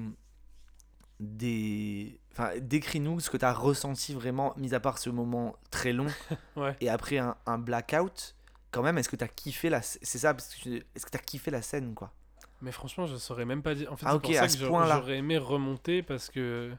des 1.20 2.18
enfin 2.36 2.50
décris-nous 2.60 3.20
ce 3.20 3.30
que 3.30 3.36
tu 3.36 3.44
as 3.44 3.52
ressenti 3.52 4.12
vraiment 4.14 4.52
mis 4.56 4.74
à 4.74 4.80
part 4.80 4.98
ce 4.98 5.08
moment 5.10 5.56
très 5.70 5.92
long 5.92 6.06
Ouais. 6.56 6.76
et 6.80 6.88
après 6.88 7.18
un, 7.18 7.36
un 7.46 7.58
blackout 7.58 8.34
quand 8.72 8.82
même 8.82 8.98
est-ce 8.98 9.08
que 9.08 9.16
tu 9.16 9.22
as 9.24 9.28
kiffé 9.28 9.70
la 9.70 9.80
c'est 9.82 10.18
ça 10.18 10.34
est-ce 10.36 11.06
que 11.06 11.10
tu 11.10 11.16
as 11.16 11.20
kiffé 11.20 11.50
la 11.50 11.62
scène 11.62 11.94
quoi? 11.94 12.12
Mais 12.60 12.72
franchement, 12.72 13.04
je 13.06 13.16
saurais 13.16 13.44
même 13.44 13.62
pas 13.62 13.74
dire. 13.74 13.92
En 13.92 13.96
fait, 13.96 14.06
Ah, 14.06 14.12
c'est 14.12 14.16
ok, 14.16 14.22
pour 14.22 14.34
ça 14.34 14.40
à 14.42 14.46
que 14.46 14.52
ce 14.52 14.58
j'aurais- 14.58 15.18
aimé 15.18 15.36
remonter 15.36 16.02
parce 16.02 16.30
que. 16.30 16.72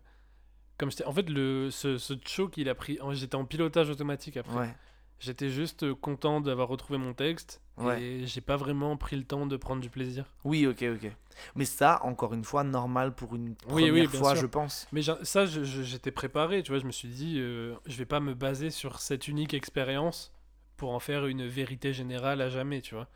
Comme. 0.80 0.90
En 1.06 1.14
fait, 1.14 1.30
le, 1.30 1.70
ce, 1.70 2.00
ce 2.00 2.14
show 2.26 2.48
qu'il 2.50 2.70
a 2.70 2.76
pris. 2.76 2.98
J'étais 3.12 3.36
en 3.36 3.46
pilotage 3.46 3.90
automatique 3.92 4.38
après. 4.38 4.56
ouais 4.58 4.76
J'étais 5.20 5.50
juste 5.50 5.84
euh, 5.84 5.96
content 5.96 6.42
d'avoir 6.42 6.68
retrouvé 6.68 6.98
mon 7.00 7.14
texte. 7.14 7.62
Ouais. 7.78 8.02
Et 8.02 8.28
j'ai 8.28 8.42
pas 8.42 8.56
vraiment 8.56 8.96
pris 8.96 9.16
le 9.18 9.24
temps 9.24 9.46
de 9.46 9.58
prendre 9.58 9.82
du 9.82 9.90
plaisir. 9.90 10.26
oui 10.46 10.66
ok 10.66 10.84
ok 10.96 11.12
mais 11.56 11.66
ça 11.66 12.00
encore 12.04 12.34
une 12.34 12.46
fois 12.46 12.64
normal 12.64 13.14
pour 13.14 13.36
une 13.36 13.50
Oui, 13.68 13.88
première 13.88 13.94
oui, 13.94 14.08
bien 14.08 14.20
fois 14.22 14.32
sûr. 14.32 14.42
je 14.44 14.46
pense 14.48 14.88
Mais 14.94 15.02
ça, 15.24 15.46
j'étais 15.46 16.12
préparé. 16.12 16.64
Tu 16.64 16.72
vois, 16.72 16.80
je 16.80 16.86
me 16.86 16.92
suis 16.94 17.10
dit, 17.10 17.36
euh, 17.40 17.76
je 17.86 17.98
vais 17.98 18.06
pas 18.06 18.22
me 18.22 18.34
baser 18.34 18.70
sur 18.70 19.00
cette 19.00 19.28
unique 19.28 19.54
expérience 19.54 20.32
pour 20.78 20.92
en 20.94 21.00
faire 21.00 21.26
une 21.26 21.46
vérité 21.46 21.92
générale 21.92 22.40
à 22.42 22.50
jamais, 22.50 22.82
tu 22.82 22.96
vois. 22.96 23.10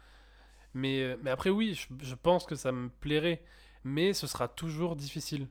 Mais, 0.73 1.01
euh, 1.01 1.15
mais 1.23 1.29
après, 1.31 1.49
oui, 1.49 1.73
je, 1.75 2.05
je 2.05 2.15
pense 2.15 2.45
que 2.45 2.55
ça 2.55 2.73
me 2.73 2.89
plairait. 2.89 3.41
Mais 3.85 4.11
ce 4.13 4.27
sera 4.27 4.49
toujours 4.49 4.97
difficile. 4.97 5.47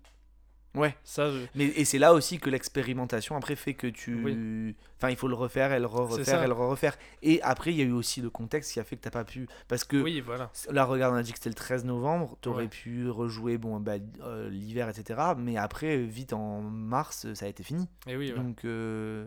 Ouais 0.79 0.97
Ça, 1.05 1.31
je- 1.31 1.45
Mais, 1.55 1.67
et 1.67 1.85
c'est 1.85 1.99
là 1.99 2.13
aussi 2.15 2.39
que 2.39 2.49
l'expérimentation 2.51 3.37
après 3.37 3.57
fait 3.57 3.75
que 3.75 3.87
tu. 3.87 4.23
Oui. 4.25 4.75
Enfin, 4.97 5.11
il 5.11 5.17
faut 5.17 5.29
le 5.29 5.35
refaire, 5.35 5.73
et 5.73 5.79
le 5.79 5.87
refaire, 5.87 6.43
et 6.43 6.47
le 6.47 6.53
refaire. 6.53 6.97
Et 7.23 7.41
après, 7.43 7.73
il 7.73 7.77
y 7.79 7.83
a 7.83 7.85
eu 7.85 7.93
aussi 7.93 8.21
le 8.21 8.31
contexte 8.31 8.73
qui 8.73 8.81
a 8.81 8.85
fait 8.85 8.97
que 8.97 9.03
t'as 9.03 9.11
pas 9.11 9.25
pu. 9.25 9.47
Parce 9.69 9.85
que 9.85 9.97
oui, 9.97 10.21
voilà. 10.21 10.51
là, 10.71 10.85
regarde, 10.85 11.15
on 11.15 11.17
a 11.17 11.23
dit 11.23 11.33
que 11.33 11.39
c'était 11.39 11.51
le 11.51 11.55
13 11.55 11.85
novembre, 11.85 12.37
t'aurais 12.41 12.65
Ouais. 12.65 12.69
pu 12.69 13.09
rejouer 13.09 13.59
bon, 13.59 13.79
bah, 13.81 13.93
euh, 14.23 14.49
l'hiver, 14.51 14.89
etc. 14.89 15.21
Mais 15.37 15.57
après, 15.57 15.99
vite 15.99 16.33
en 16.33 16.61
mars, 16.63 17.33
ça 17.35 17.47
a 17.47 17.49
été 17.49 17.63
fini. 17.63 17.87
Et 18.07 18.17
oui, 18.17 18.33
ouais. 18.33 18.37
Donc, 18.39 18.65
euh, 18.65 19.27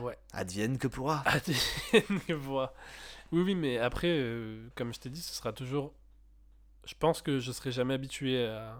Ouais. 0.00 0.18
advienne 0.32 0.76
que 0.78 0.88
pourra. 0.88 1.22
Advienne 1.26 2.20
que 2.26 2.32
pourra. 2.34 2.72
Oui, 3.30 3.42
oui, 3.42 3.54
mais 3.54 3.78
après, 3.78 4.08
euh, 4.10 4.66
comme 4.74 4.92
je 4.92 4.98
t'ai 5.00 5.10
dit, 5.10 5.20
ce 5.20 5.34
sera 5.34 5.52
toujours. 5.52 5.92
Je 6.86 6.94
pense 6.98 7.20
que 7.22 7.38
je 7.38 7.52
serai 7.52 7.70
jamais 7.70 7.94
habitué 7.94 8.46
à. 8.46 8.78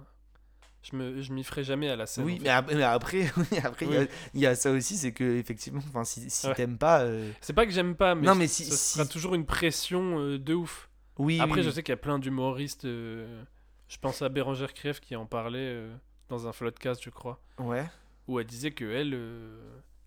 Je 0.90 0.96
me, 0.96 1.20
je 1.20 1.32
m'y 1.32 1.44
ferai 1.44 1.64
jamais 1.64 1.88
à 1.90 1.96
la 1.96 2.06
scène. 2.06 2.24
Oui, 2.24 2.34
en 2.34 2.36
fait. 2.36 2.42
mais, 2.44 2.48
ap- 2.48 2.72
mais 2.74 2.82
après, 2.82 3.30
oui, 3.36 3.58
après 3.62 3.86
il 3.86 3.92
y 3.92 3.96
a- 3.96 4.00
Oui. 4.00 4.08
il 4.34 4.40
y, 4.40 4.46
a 4.46 4.54
ça 4.54 4.70
aussi, 4.70 4.96
c'est 4.96 5.12
que 5.12 5.36
effectivement, 5.38 5.82
enfin, 5.88 6.04
si, 6.04 6.30
si 6.30 6.46
Ouais. 6.46 6.54
t'aimes 6.54 6.78
pas, 6.78 7.00
euh, 7.02 7.30
C'est 7.42 7.52
pas 7.52 7.66
que 7.66 7.72
j'aime 7.72 7.94
pas, 7.94 8.14
mais, 8.14 8.26
Non, 8.26 8.34
mais 8.34 8.46
si- 8.46 8.64
sera 8.64 9.04
si- 9.04 9.10
toujours 9.10 9.34
une 9.34 9.44
pression 9.44 10.18
euh, 10.18 10.38
de 10.38 10.54
ouf. 10.54 10.88
oui. 11.18 11.40
Après, 11.40 11.58
oui, 11.58 11.62
je 11.62 11.70
sais 11.70 11.82
qu'il 11.82 11.92
y 11.92 11.94
a 11.94 11.96
plein 11.98 12.18
d'humoristes. 12.18 12.84
euh, 12.86 13.42
Je 13.88 13.96
pense 13.98 14.20
à 14.22 14.28
Bérangère 14.28 14.72
Krief 14.74 15.00
qui 15.00 15.16
en 15.16 15.24
parlait 15.26 15.82
dans 16.28 16.46
un 16.46 16.52
floodcast, 16.52 17.02
je 17.02 17.10
crois, 17.10 17.40
Ouais. 17.58 17.86
où 18.26 18.38
elle 18.38 18.46
disait 18.46 18.70
que 18.70 18.84
elle, 18.84 19.18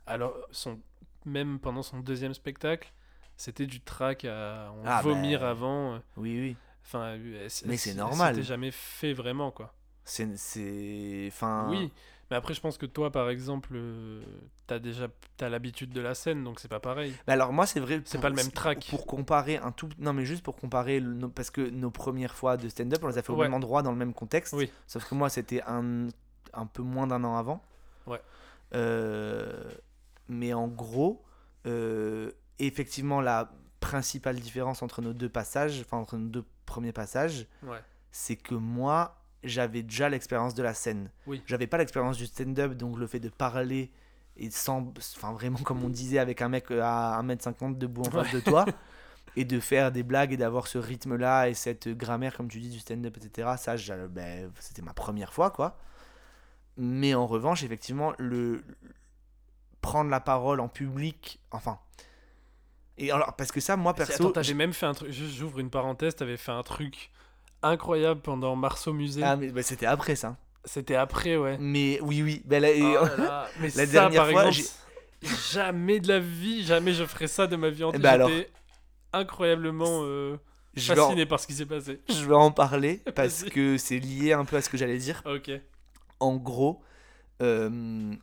alors, 0.05 0.35
son... 0.51 0.79
même 1.25 1.59
pendant 1.59 1.81
son 1.83 1.99
deuxième 1.99 2.33
spectacle, 2.33 2.91
c'était 3.37 3.65
du 3.65 3.81
trac 3.81 4.25
à 4.25 4.71
Ah, 4.85 5.01
vomir 5.01 5.39
bah, 5.41 5.49
avant. 5.49 5.99
Oui, 6.17 6.39
oui. 6.39 6.55
Enfin, 6.85 7.13
elle- 7.13 7.47
Mais 7.65 7.77
c'est 7.77 7.93
normal. 7.93 8.35
s'était 8.35 8.47
jamais 8.47 8.71
fait 8.71 9.13
vraiment, 9.13 9.51
quoi. 9.51 9.73
C'est. 10.03 11.25
Enfin. 11.27 11.67
Oui, 11.69 11.91
mais 12.29 12.37
après, 12.37 12.53
je 12.53 12.61
pense 12.61 12.77
que 12.77 12.85
toi, 12.85 13.11
par 13.11 13.29
exemple, 13.29 13.69
euh, 13.73 14.21
t'as 14.67 14.79
déjà 14.79 15.07
t'as 15.37 15.49
l'habitude 15.49 15.91
de 15.91 16.01
la 16.01 16.15
scène, 16.15 16.43
donc 16.43 16.59
c'est 16.59 16.67
pas 16.67 16.79
pareil. 16.79 17.13
Mais 17.27 17.33
alors 17.33 17.51
moi 17.53 17.65
c'est 17.65 17.79
vrai 17.79 18.01
C'est 18.05 18.21
pas 18.21 18.29
le 18.29 18.35
même 18.35 18.51
track. 18.51 18.87
pour 18.89 19.05
comparer 19.05 19.57
un 19.57 19.71
tout 19.71 19.89
non 19.99 20.13
mais 20.13 20.23
juste 20.25 20.43
pour 20.43 20.55
comparer 20.55 20.99
le- 20.99 21.27
parce 21.29 21.49
que 21.51 21.61
nos 21.61 21.91
premières 21.91 22.35
fois 22.35 22.57
de 22.57 22.69
stand-up 22.69 22.99
on 23.03 23.07
les 23.07 23.17
a 23.17 23.21
fait 23.21 23.31
au 23.31 23.35
Ouais. 23.35 23.45
même 23.45 23.53
endroit 23.53 23.81
dans 23.81 23.91
le 23.91 23.97
même 23.97 24.13
contexte 24.13 24.53
Oui. 24.53 24.71
sauf 24.87 25.03
que 25.09 25.15
moi 25.15 25.29
c'était 25.29 25.61
un 25.63 26.07
un 26.53 26.65
peu 26.67 26.83
moins 26.83 27.07
d'un 27.07 27.23
an 27.23 27.35
avant 27.37 27.61
Ouais. 28.07 28.21
Euh, 28.75 29.63
mais 30.29 30.53
en 30.53 30.67
gros 30.67 31.23
euh, 31.65 32.31
effectivement 32.59 33.19
la 33.19 33.51
principale 33.79 34.39
différence 34.39 34.81
entre 34.83 35.01
nos 35.01 35.13
deux 35.13 35.29
passages 35.29 35.81
enfin 35.81 35.97
entre 35.97 36.17
nos 36.17 36.29
deux 36.29 36.45
premiers 36.65 36.93
passages 36.93 37.47
Ouais. 37.63 37.79
c'est 38.11 38.35
que 38.37 38.55
moi 38.55 39.20
j'avais 39.43 39.83
déjà 39.83 40.09
l'expérience 40.09 40.53
de 40.53 40.63
la 40.63 40.73
scène 40.73 41.09
Oui. 41.27 41.41
j'avais 41.45 41.67
pas 41.67 41.77
l'expérience 41.77 42.17
du 42.17 42.25
stand-up 42.25 42.73
donc 42.73 42.97
le 42.97 43.07
fait 43.07 43.19
de 43.19 43.29
parler 43.29 43.91
et 44.37 44.49
sans 44.49 44.93
enfin 45.17 45.33
vraiment 45.33 45.59
comme 45.59 45.83
on 45.83 45.89
disait 45.89 46.19
avec 46.19 46.41
un 46.41 46.49
mec 46.49 46.71
euh, 46.71 46.81
à 46.83 47.21
1m50 47.23 47.77
debout 47.77 48.03
en 48.03 48.11
face 48.11 48.31
de 48.31 48.39
toi 48.39 48.65
et 49.35 49.45
de 49.45 49.59
faire 49.59 49.91
des 49.91 50.03
blagues 50.03 50.33
et 50.33 50.37
d'avoir 50.37 50.67
ce 50.67 50.77
rythme 50.77 51.15
là 51.15 51.49
et 51.49 51.53
cette 51.53 51.89
grammaire 51.89 52.35
comme 52.37 52.47
tu 52.49 52.59
dis 52.59 52.69
du 52.69 52.79
stand-up 52.79 53.17
etc 53.17 53.49
ça 53.57 53.75
ben, 54.09 54.51
c'était 54.59 54.81
ma 54.81 54.93
première 54.93 55.33
fois 55.33 55.49
quoi 55.51 55.77
mais 56.77 57.13
en 57.13 57.27
revanche 57.27 57.63
effectivement 57.63 58.13
le 58.17 58.63
prendre 59.81 60.09
la 60.09 60.19
parole 60.19 60.59
en 60.59 60.67
public 60.67 61.39
enfin 61.51 61.79
et 62.97 63.11
alors 63.11 63.35
parce 63.35 63.51
que 63.51 63.59
ça 63.59 63.75
moi 63.77 63.93
perso 63.93 64.13
Attends, 64.13 64.31
t'avais 64.31 64.53
même 64.53 64.73
fait 64.73 64.85
un 64.85 64.93
truc. 64.93 65.11
J'ouvre 65.11 65.59
une 65.59 65.69
parenthèse, 65.71 66.15
t'avais 66.15 66.37
fait 66.37 66.51
un 66.51 66.61
truc 66.61 67.09
incroyable 67.63 68.21
pendant 68.21 68.55
Marceau 68.55 68.93
Musée. 68.93 69.21
ah 69.23 69.35
mais 69.35 69.49
ben, 69.49 69.63
c'était 69.63 69.85
après 69.85 70.15
ça 70.15 70.37
C'était 70.65 70.95
après, 70.95 71.37
ouais. 71.37 71.57
mais 71.59 71.99
oui 72.01 72.21
oui 72.23 72.43
là, 72.49 72.69
et- 72.71 72.81
Oh 72.81 73.05
là 73.05 73.17
là. 73.17 73.47
Mais 73.59 73.67
La 73.67 73.85
ça, 73.85 73.85
dernière 73.85 74.23
par 74.23 74.31
fois, 74.31 74.47
exemple, 74.47 74.69
jamais 75.51 75.99
de 75.99 76.07
la 76.07 76.19
vie, 76.19 76.63
jamais 76.63 76.93
je 76.93 77.03
ferais 77.05 77.27
ça 77.27 77.47
de 77.47 77.55
ma 77.55 77.69
vie 77.69 77.83
entière. 77.83 77.99
Eh 77.99 78.03
ben 78.03 78.09
alors, 78.09 78.29
J'étais 78.29 78.49
incroyablement 79.13 80.01
euh, 80.03 80.37
Je 80.75 80.93
vais, 80.93 80.99
en, 80.99 81.05
fasciné 81.05 81.25
par 81.25 81.39
ce 81.39 81.47
qui 81.47 81.53
s'est 81.53 81.65
passé. 81.65 82.01
je 82.09 82.25
vais 82.25 82.35
en 82.35 82.51
parler 82.51 83.01
parce 83.15 83.43
que 83.43 83.77
c'est 83.77 83.99
lié 83.99 84.33
un 84.33 84.45
peu 84.45 84.57
à 84.57 84.61
ce 84.61 84.69
que 84.69 84.77
j'allais 84.77 84.97
dire. 84.97 85.21
Ok, 85.25 85.51
En 86.19 86.35
gros, 86.37 86.81
euh, 87.41 88.13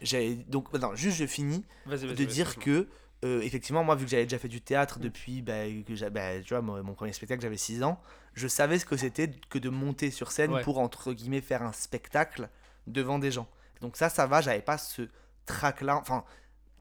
j'avais 0.00 0.34
donc 0.34 0.72
non, 0.74 0.94
juste 0.94 1.16
je 1.18 1.26
finis 1.26 1.64
de 1.86 2.24
dire 2.24 2.56
que 2.56 2.88
euh, 3.24 3.40
effectivement 3.42 3.82
moi 3.84 3.94
vu 3.94 4.04
que 4.04 4.10
j'avais 4.10 4.24
déjà 4.24 4.38
fait 4.38 4.48
du 4.48 4.60
théâtre 4.60 4.98
depuis 4.98 5.40
bah, 5.42 5.64
que 5.66 6.08
bah, 6.10 6.40
tu 6.42 6.50
vois 6.54 6.60
mon, 6.62 6.82
mon 6.84 6.94
premier 6.94 7.12
spectacle 7.12 7.40
j'avais 7.42 7.56
6 7.56 7.82
ans 7.82 8.00
je 8.34 8.46
savais 8.48 8.78
ce 8.78 8.84
que 8.84 8.96
c'était 8.96 9.30
que 9.48 9.58
de 9.58 9.70
monter 9.70 10.10
sur 10.10 10.30
scène 10.30 10.52
Ouais. 10.52 10.62
pour 10.62 10.78
entre 10.78 11.12
guillemets 11.12 11.40
faire 11.40 11.62
un 11.62 11.72
spectacle 11.72 12.48
devant 12.86 13.18
des 13.18 13.30
gens 13.30 13.48
donc 13.80 13.96
ça 13.96 14.08
ça 14.08 14.26
va 14.26 14.40
j'avais 14.40 14.60
pas 14.62 14.78
ce 14.78 15.08
trac 15.46 15.80
là 15.80 15.96
enfin 15.96 16.24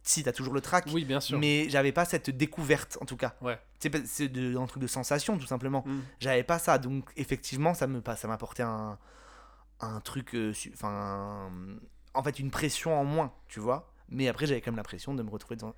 si 0.06 0.22
t'as 0.24 0.34
toujours 0.34 0.54
le 0.54 0.60
trac 0.60 0.86
Oui, 0.91 1.06
bien 1.06 1.22
sûr. 1.22 1.39
mais 1.39 1.70
j'avais 1.70 1.94
pas 1.94 2.04
cette 2.04 2.30
découverte 2.30 2.98
en 3.00 3.06
tout 3.06 3.16
cas 3.16 3.36
Ouais. 3.41 3.58
c'est 3.80 3.89
pas- 3.89 4.06
c'est 4.06 4.28
de- 4.28 4.58
un 4.58 4.66
truc 4.66 4.82
de 4.82 4.88
sensation 4.88 5.38
tout 5.38 5.48
simplement 5.48 5.84
Mm. 5.86 6.00
j'avais 6.20 6.44
pas 6.44 6.60
ça 6.60 6.78
donc 6.78 7.10
effectivement 7.16 7.74
ça 7.74 7.88
me 7.88 8.02
pas 8.02 8.16
ça 8.18 8.28
m'apportait 8.28 8.64
un 8.64 8.98
un 9.80 10.00
truc 10.02 10.34
euh, 10.36 10.54
enfin 10.74 11.50
en 12.14 12.24
fait 12.24 12.39
une 12.39 12.52
pression 12.52 13.00
en 13.00 13.04
moins 13.06 13.34
tu 13.48 13.60
vois 13.60 13.94
mais 14.10 14.28
après 14.28 14.46
j'avais 14.46 14.62
quand 14.62 14.72
même 14.72 14.78
la 14.78 14.84
pression 14.84 15.14
de 15.14 15.24
me 15.24 15.30
retrouver 15.30 15.56
devant, 15.56 15.74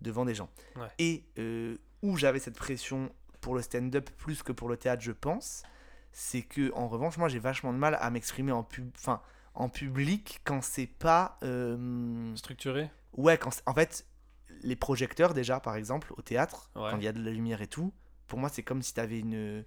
devant 0.00 0.24
des 0.24 0.34
gens 0.34 0.48
Ouais. 0.76 0.88
et 0.98 1.24
euh, 1.38 1.76
où 2.02 2.16
j'avais 2.16 2.38
cette 2.38 2.56
pression 2.56 3.10
pour 3.40 3.54
le 3.54 3.62
stand-up 3.62 4.08
plus 4.16 4.42
que 4.42 4.52
pour 4.52 4.68
le 4.68 4.76
théâtre 4.76 5.02
je 5.02 5.12
pense 5.12 5.62
c'est 6.12 6.42
que 6.42 6.72
en 6.74 6.88
revanche 6.88 7.16
moi 7.18 7.28
j'ai 7.28 7.38
vachement 7.38 7.72
de 7.72 7.78
mal 7.78 7.96
à 8.00 8.10
m'exprimer 8.10 8.52
en 8.52 8.62
pub 8.64 8.90
enfin 8.96 9.20
en 9.54 9.68
public 9.68 10.40
quand 10.44 10.62
c'est 10.62 10.86
pas 10.86 11.36
euh, 11.42 12.34
Structuré 12.36 12.90
Ouais, 13.16 13.36
quand 13.38 13.50
en 13.66 13.74
fait, 13.74 14.06
les 14.62 14.76
projecteurs, 14.76 15.34
déjà, 15.34 15.58
par 15.58 15.74
exemple, 15.74 16.12
au 16.16 16.22
théâtre, 16.22 16.70
Ouais. 16.76 16.90
quand 16.90 16.98
il 16.98 17.02
y 17.04 17.08
a 17.08 17.12
de 17.12 17.20
la 17.20 17.32
lumière 17.32 17.60
et 17.62 17.66
tout, 17.66 17.92
pour 18.28 18.38
moi, 18.38 18.48
c'est 18.50 18.62
comme 18.62 18.82
si 18.82 18.94
t'avais 18.94 19.18
une, 19.18 19.64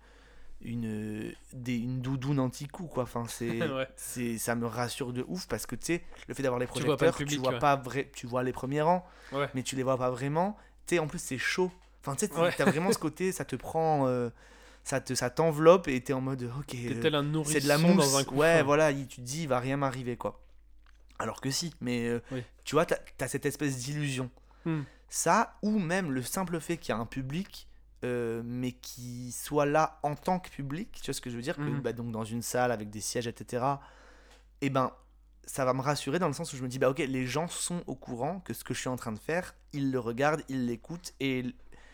une, 0.63 1.33
des, 1.53 1.75
une 1.77 2.01
doudoune 2.01 2.39
anti-coup, 2.39 2.85
quoi. 2.87 3.03
Enfin, 3.03 3.25
c'est, 3.27 3.59
Ouais. 3.71 4.37
ça 4.37 4.55
me 4.55 4.65
rassure 4.67 5.13
de 5.13 5.23
ouf 5.27 5.47
parce 5.47 5.65
que, 5.65 5.75
tu 5.75 5.85
sais, 5.85 6.03
le 6.27 6.33
fait 6.33 6.43
d'avoir 6.43 6.59
les 6.59 6.67
Tu 6.67 6.81
vois 6.83 6.97
pas 6.97 7.05
le 7.05 7.11
projecteurs, 7.11 7.17
public, 7.17 7.37
tu 7.37 7.43
vois 7.43 7.53
ouais. 7.53 7.59
pas 7.59 7.75
vrai, 7.75 8.09
tu 8.13 8.27
vois 8.27 8.43
les 8.43 8.53
premiers 8.53 8.81
rangs, 8.81 9.05
Ouais. 9.31 9.49
mais 9.53 9.63
tu 9.63 9.75
les 9.75 9.83
vois 9.83 9.97
pas 9.97 10.09
vraiment. 10.11 10.57
Tu 10.87 10.95
sais, 10.95 10.99
en 10.99 11.07
plus, 11.07 11.19
c'est 11.19 11.37
chaud. 11.37 11.71
Enfin, 12.01 12.15
tu 12.15 12.25
sais, 12.27 12.31
t'as 12.57 12.65
vraiment 12.65 12.91
ce 12.91 12.97
côté, 12.99 13.31
ça 13.31 13.45
te 13.45 13.55
prend, 13.55 14.07
euh, 14.07 14.29
ça, 14.83 14.99
te, 15.01 15.13
ça 15.13 15.29
t'enveloppe 15.29 15.87
et 15.87 16.01
t'es 16.01 16.13
en 16.13 16.21
mode, 16.21 16.43
ok, 16.43 16.73
euh, 16.75 16.87
c'est 16.89 16.99
de 16.99 17.09
la 17.09 17.21
mousse. 17.77 17.95
dans 17.97 18.17
un 18.17 18.23
couffin. 18.23 18.39
ouais, 18.39 18.63
voilà, 18.63 18.91
il- 18.91 19.07
tu 19.07 19.17
te 19.17 19.21
dis, 19.21 19.43
il 19.43 19.47
va 19.47 19.59
rien 19.59 19.77
m'arriver, 19.77 20.17
quoi. 20.17 20.39
Alors 21.19 21.39
que 21.41 21.51
si, 21.51 21.73
mais 21.81 22.07
euh, 22.07 22.19
Oui. 22.31 22.43
tu 22.65 22.73
vois, 22.75 22.85
t'as 22.87 22.97
as 23.19 23.27
cette 23.27 23.45
espèce 23.45 23.77
d'illusion. 23.77 24.29
Hmm. 24.65 24.81
Ça, 25.09 25.57
ou 25.61 25.77
même 25.77 26.11
le 26.11 26.23
simple 26.23 26.59
fait 26.59 26.77
qu'il 26.77 26.95
y 26.95 26.97
a 26.97 26.99
un 27.01 27.05
public, 27.05 27.67
euh, 28.03 28.41
mais 28.45 28.71
qui 28.73 29.31
soit 29.31 29.65
là 29.65 29.99
en 30.03 30.15
tant 30.15 30.39
que 30.39 30.49
public, 30.49 30.91
tu 30.93 31.05
vois 31.05 31.13
ce 31.13 31.21
que 31.21 31.29
je 31.29 31.35
veux 31.35 31.41
dire 31.41 31.57
que, 31.57 31.69
Mhm. 31.69 31.81
bah, 31.81 31.93
Donc 31.93 32.11
dans 32.11 32.23
une 32.25 32.41
salle 32.41 32.71
avec 32.71 32.89
des 32.89 33.01
sièges, 33.01 33.27
etc. 33.27 33.81
Et 34.61 34.69
ben, 34.69 34.91
ça 35.45 35.65
va 35.65 35.73
me 35.73 35.81
rassurer 35.81 36.19
dans 36.19 36.27
le 36.27 36.33
sens 36.33 36.53
où 36.53 36.57
je 36.57 36.63
me 36.63 36.67
dis, 36.67 36.79
bah 36.79 36.89
ok, 36.89 36.99
les 36.99 37.25
gens 37.27 37.47
sont 37.47 37.83
au 37.87 37.95
courant 37.95 38.39
que 38.41 38.53
ce 38.53 38.63
que 38.63 38.73
je 38.73 38.79
suis 38.79 38.89
en 38.89 38.95
train 38.95 39.11
de 39.11 39.19
faire, 39.19 39.55
ils 39.73 39.91
le 39.91 39.99
regardent, 39.99 40.43
ils 40.49 40.65
l'écoutent, 40.67 41.13
et 41.19 41.45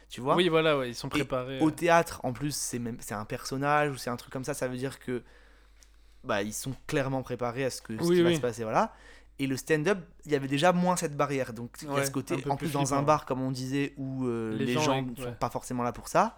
tu 0.09 0.21
vois 0.21 0.35
Oui, 0.35 0.47
voilà, 0.49 0.77
ouais, 0.77 0.89
ils 0.89 0.95
sont 0.95 1.07
et 1.07 1.11
préparés. 1.11 1.59
au 1.61 1.71
théâtre, 1.71 2.19
en 2.23 2.33
plus, 2.33 2.55
c'est 2.55 2.79
même 2.79 2.97
c'est 3.01 3.15
un 3.15 3.25
personnage 3.25 3.91
ou 3.91 3.97
c'est 3.97 4.09
un 4.09 4.17
truc 4.17 4.31
comme 4.33 4.43
ça, 4.45 4.53
ça 4.53 4.67
veut 4.67 4.77
dire 4.77 4.99
que 4.99 5.23
bah 6.23 6.41
ils 6.43 6.53
sont 6.53 6.73
clairement 6.87 7.23
préparés 7.23 7.65
à 7.65 7.69
ce 7.69 7.81
que 7.81 8.01
ce 8.01 8.03
Oui, 8.03 8.15
qui 8.17 8.21
va 8.21 8.29
oui. 8.29 8.35
se 8.35 8.41
passer, 8.41 8.63
voilà. 8.63 8.93
Et 9.39 9.45
le 9.47 9.55
stand-up, 9.57 9.99
il 10.25 10.31
y 10.31 10.35
avait 10.35 10.47
déjà 10.47 10.71
moins 10.73 10.95
cette 10.95 11.15
barrière. 11.15 11.53
Donc 11.53 11.77
il 11.83 11.87
y 11.87 11.91
a 11.91 12.05
ce 12.05 12.11
côté, 12.11 12.35
en 12.49 12.55
plus 12.55 12.67
plus 12.67 12.71
dans 12.73 12.93
un 12.95 13.03
bar, 13.03 13.25
comme 13.25 13.41
on 13.41 13.51
disait, 13.51 13.93
où 13.97 14.25
euh, 14.25 14.57
Les 14.57 14.65
les, 14.65 14.73
gens, 14.73 15.01
ne 15.01 15.15
sont 15.15 15.33
pas 15.33 15.49
forcément 15.49 15.83
là 15.83 15.91
pour 15.91 16.07
ça. 16.07 16.37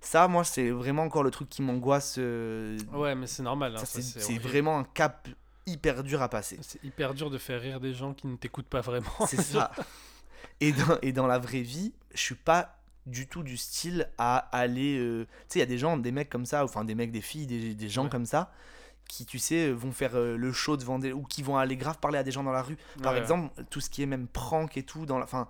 Ça, 0.00 0.28
moi, 0.28 0.44
c'est 0.44 0.70
vraiment 0.70 1.02
encore 1.02 1.22
le 1.24 1.30
truc 1.32 1.48
qui 1.48 1.62
m'angoisse. 1.62 2.16
euh, 2.18 2.78
Ouais, 2.92 3.14
mais 3.16 3.26
c'est 3.26 3.42
normal. 3.42 3.74
hein, 3.76 3.82
c'est 3.84 4.38
vraiment 4.38 4.78
un 4.78 4.84
cap 4.84 5.26
hyper 5.66 6.04
dur 6.04 6.22
à 6.22 6.28
passer. 6.28 6.58
C'est 6.62 6.82
hyper 6.84 7.14
dur 7.14 7.30
de 7.30 7.38
faire 7.38 7.60
rire 7.60 7.80
des 7.80 7.92
gens 7.92 8.14
qui 8.14 8.28
ne 8.28 8.36
t'écoutent 8.36 8.68
pas 8.68 8.80
vraiment. 8.82 9.10
C'est 9.26 9.40
ça. 9.40 9.72
Et 10.60 10.72
dans, 10.72 10.98
et 11.02 11.12
dans 11.12 11.26
la 11.26 11.38
vraie 11.38 11.60
vie, 11.60 11.92
je 12.14 12.20
suis 12.20 12.34
pas 12.34 12.78
du 13.04 13.26
tout 13.26 13.42
du 13.42 13.56
style 13.58 14.08
à 14.16 14.36
aller. 14.56 14.96
euh, 14.98 15.24
Tu 15.24 15.30
sais, 15.48 15.58
il 15.58 15.60
y 15.60 15.62
a 15.62 15.66
des 15.66 15.76
gens, 15.78 15.96
des 15.98 16.12
mecs 16.12 16.30
comme 16.30 16.46
ça, 16.46 16.64
enfin 16.64 16.84
des 16.84 16.94
mecs, 16.94 17.10
des 17.10 17.20
filles, 17.20 17.46
des, 17.46 17.74
des 17.74 17.88
gens 17.88 18.04
Ouais. 18.04 18.10
comme 18.10 18.24
ça, 18.26 18.50
qui, 19.08 19.24
tu 19.26 19.38
sais, 19.38 19.70
vont 19.70 19.92
faire 19.92 20.12
euh, 20.16 20.36
le 20.36 20.52
show 20.52 20.76
devant 20.76 20.98
des. 20.98 21.12
ou 21.12 21.22
qui 21.22 21.42
vont 21.42 21.56
aller 21.56 21.76
grave 21.76 21.98
parler 21.98 22.18
à 22.18 22.22
des 22.22 22.30
gens 22.32 22.42
dans 22.42 22.52
la 22.52 22.62
rue. 22.62 22.76
Par 23.02 23.12
Ouais. 23.14 23.18
exemple, 23.18 23.50
tout 23.70 23.80
ce 23.80 23.88
qui 23.90 24.02
est 24.02 24.06
même 24.06 24.26
prank 24.26 24.76
et 24.76 24.82
tout, 24.82 25.06
dans 25.06 25.18
la. 25.18 25.24
Enfin, 25.24 25.48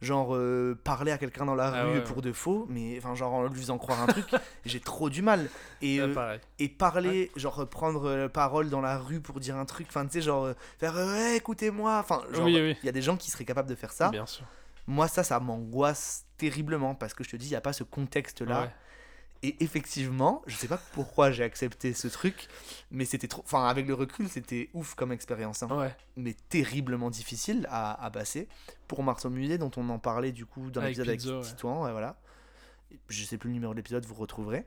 genre 0.00 0.36
euh, 0.36 0.78
parler 0.84 1.10
à 1.10 1.18
quelqu'un 1.18 1.44
dans 1.44 1.56
la 1.56 1.72
Ah 1.74 1.84
rue 1.84 1.94
ouais, 1.98 2.04
pour 2.04 2.22
de 2.22 2.32
faux, 2.32 2.66
mais 2.68 2.96
enfin, 2.98 3.16
genre 3.16 3.34
en 3.34 3.44
lui 3.48 3.58
faisant 3.60 3.78
croire 3.78 4.00
un 4.00 4.06
truc, 4.06 4.26
j'ai 4.64 4.78
trop 4.78 5.10
du 5.10 5.22
mal. 5.22 5.48
Et, 5.82 6.00
euh, 6.00 6.38
et 6.60 6.68
parler, 6.68 7.32
genre 7.34 7.68
prendre 7.68 8.08
euh, 8.08 8.28
parole 8.28 8.70
dans 8.70 8.80
la 8.80 8.96
rue 8.98 9.20
pour 9.20 9.40
dire 9.40 9.56
un 9.56 9.64
truc, 9.64 9.86
enfin, 9.88 10.04
tu 10.06 10.12
sais, 10.12 10.20
genre 10.20 10.50
faire 10.78 10.96
écoutez-moi. 11.34 11.98
Enfin, 11.98 12.22
genre, 12.32 12.44
Oui, 12.44 12.54
il 12.54 12.62
oui. 12.62 12.76
y 12.84 12.88
a 12.88 12.92
des 12.92 13.02
gens 13.02 13.16
qui 13.16 13.30
seraient 13.30 13.44
capables 13.44 13.68
de 13.68 13.74
faire 13.74 13.92
ça. 13.92 14.10
Bien 14.10 14.26
sûr. 14.26 14.44
Moi, 14.86 15.08
ça, 15.08 15.22
ça 15.24 15.38
m'angoisse 15.40 16.24
terriblement 16.36 16.94
parce 16.94 17.12
que 17.12 17.24
je 17.24 17.30
te 17.30 17.36
dis, 17.36 17.46
il 17.46 17.50
n'y 17.50 17.56
a 17.56 17.60
pas 17.60 17.72
ce 17.72 17.82
contexte-là. 17.84 18.70
Et 19.44 19.62
effectivement, 19.62 20.42
je 20.48 20.56
sais 20.56 20.66
pas 20.66 20.80
pourquoi 20.94 21.30
j'ai 21.30 21.44
accepté 21.44 21.92
ce 21.92 22.08
truc, 22.08 22.48
mais 22.90 23.04
c'était 23.04 23.28
trop. 23.28 23.42
Enfin, 23.44 23.66
avec 23.68 23.86
le 23.86 23.94
recul, 23.94 24.28
c'était 24.28 24.68
ouf 24.74 24.94
comme 24.94 25.12
expérience, 25.12 25.62
hein. 25.62 25.68
Ouais. 25.70 25.94
mais 26.16 26.34
terriblement 26.48 27.08
difficile 27.08 27.66
à, 27.70 28.04
à 28.04 28.10
passer. 28.10 28.48
Pour 28.88 29.04
Marceau 29.04 29.30
Musée, 29.30 29.56
dont 29.58 29.70
on 29.76 29.88
en 29.90 30.00
parlait 30.00 30.32
du 30.32 30.44
coup 30.44 30.70
dans 30.70 30.80
Avec 30.80 30.96
l'épisode 30.96 31.08
avec 31.34 31.44
ouais. 31.44 31.48
Titouan, 31.50 31.84
ouais, 31.84 31.92
voilà. 31.92 32.18
Je 33.08 33.22
sais 33.24 33.38
plus 33.38 33.48
le 33.48 33.54
numéro 33.54 33.72
de 33.74 33.76
l'épisode, 33.76 34.04
vous 34.06 34.14
retrouverez. 34.14 34.64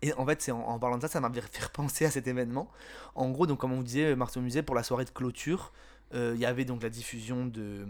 Et 0.00 0.12
en 0.14 0.24
fait, 0.24 0.40
c'est 0.40 0.52
en, 0.52 0.60
en 0.60 0.78
parlant 0.78 0.96
de 0.96 1.02
ça, 1.02 1.08
ça 1.08 1.20
m'a 1.20 1.30
fait 1.32 1.62
repenser 1.64 2.04
à 2.06 2.10
cet 2.10 2.26
événement. 2.26 2.70
En 3.16 3.28
gros, 3.30 3.46
donc 3.46 3.58
comme 3.58 3.72
on 3.72 3.76
vous 3.76 3.82
disait, 3.82 4.14
Marceau 4.16 4.40
Musée, 4.40 4.62
pour 4.62 4.76
la 4.76 4.82
soirée 4.84 5.04
de 5.04 5.10
clôture, 5.10 5.72
euh, 6.14 6.32
il 6.36 6.40
y 6.40 6.46
avait 6.46 6.64
donc 6.64 6.82
la 6.82 6.88
diffusion 6.88 7.44
de 7.44 7.84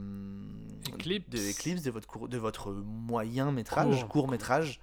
Eclipse. 0.92 1.28
de 1.28 1.38
Eclipse, 1.50 1.82
de 1.82 1.90
votre, 1.90 2.08
court- 2.08 2.28
de 2.28 2.38
votre 2.38 2.72
moyen 2.72 3.52
métrage, 3.52 4.00
Court. 4.00 4.08
court, 4.08 4.28
métrage. 4.28 4.80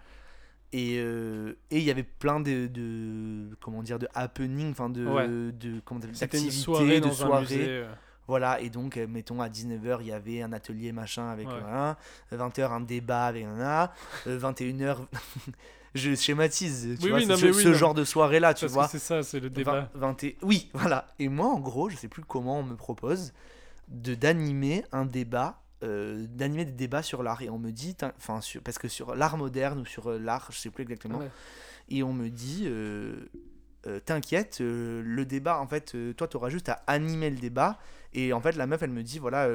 Et 0.73 0.97
euh, 0.99 1.53
et 1.71 1.77
il 1.77 1.83
y 1.83 1.91
avait 1.91 2.03
plein 2.03 2.39
de, 2.39 2.67
de 2.67 3.55
comment 3.61 3.81
dire 3.83 3.97
de 3.99 4.07
happening, 4.13 4.71
enfin 4.71 4.89
de, 4.89 5.05
Ouais. 5.05 5.27
de 5.27 5.79
comment 5.85 5.99
d'activités, 5.99 6.51
soirée 6.51 6.99
de 6.99 7.09
soirées. 7.11 7.45
euh, 7.67 7.91
Voilà, 8.27 8.59
et 8.59 8.69
donc, 8.69 8.97
euh, 8.97 9.05
mettons, 9.07 9.39
à 9.41 9.47
19h, 9.49 9.97
il 10.01 10.07
y 10.07 10.11
avait 10.11 10.41
un 10.41 10.51
atelier 10.51 10.91
machin 10.91 11.29
avec 11.29 11.47
Ouais. 11.47 11.53
un, 11.71 11.95
20h, 12.33 12.71
un 12.71 12.81
débat 12.81 13.25
avec 13.27 13.45
un, 13.45 13.89
21h, 14.25 14.97
je 15.93 16.15
schématise, 16.15 16.97
tu 16.99 17.03
Oui, 17.05 17.09
vois, 17.09 17.19
oui, 17.19 17.25
c'est 17.25 17.31
non, 17.31 17.37
ce, 17.37 17.67
oui, 17.69 17.73
genre 17.75 17.93
de 17.93 18.03
soirée-là, 18.03 18.53
tu 18.53 18.61
Parce 18.65 18.73
vois. 18.73 18.87
c'est 18.87 18.99
ça, 18.99 19.21
c'est 19.23 19.39
le 19.39 19.49
débat. 19.49 19.89
20 19.93 19.99
20 19.99 20.23
et- 20.23 20.37
Oui, 20.41 20.69
voilà. 20.73 21.07
Et 21.19 21.29
moi, 21.29 21.47
en 21.47 21.59
gros, 21.59 21.89
je 21.89 21.95
sais 21.95 22.07
plus 22.09 22.23
comment 22.23 22.59
on 22.59 22.63
me 22.63 22.75
propose 22.75 23.31
de 23.87 24.15
d'animer 24.15 24.83
un 24.91 25.05
débat, 25.05 25.61
euh, 25.85 26.25
d'animer 26.29 26.65
des 26.65 26.71
débats 26.73 27.03
sur 27.03 27.23
l'art. 27.23 27.41
Et 27.41 27.49
on 27.49 27.59
me 27.59 27.71
dit, 27.71 27.95
enfin, 28.17 28.39
parce 28.63 28.77
que 28.77 28.87
sur 28.87 29.15
l'art 29.15 29.37
moderne 29.37 29.79
ou 29.79 29.85
sur 29.85 30.07
euh, 30.11 30.17
l'art, 30.19 30.47
je 30.51 30.57
sais 30.57 30.69
plus 30.71 30.81
exactement, 30.83 31.19
Ouais. 31.19 31.29
et 31.89 32.03
on 32.03 32.11
me 32.13 32.29
dit 32.29 32.63
euh, 32.65 33.15
euh, 33.87 33.99
t'inquiète 33.99 34.57
le 34.59 35.23
débat 35.25 35.59
en 35.59 35.67
fait 35.67 35.95
toi 36.17 36.27
t'auras 36.27 36.49
juste 36.49 36.69
à 36.69 36.81
animer 36.87 37.29
le 37.29 37.37
débat 37.37 37.77
et 38.13 38.33
en 38.33 38.41
fait 38.41 38.53
la 38.55 38.65
meuf 38.65 38.81
elle 38.81 38.89
me 38.89 39.03
dit 39.03 39.19
voilà 39.19 39.47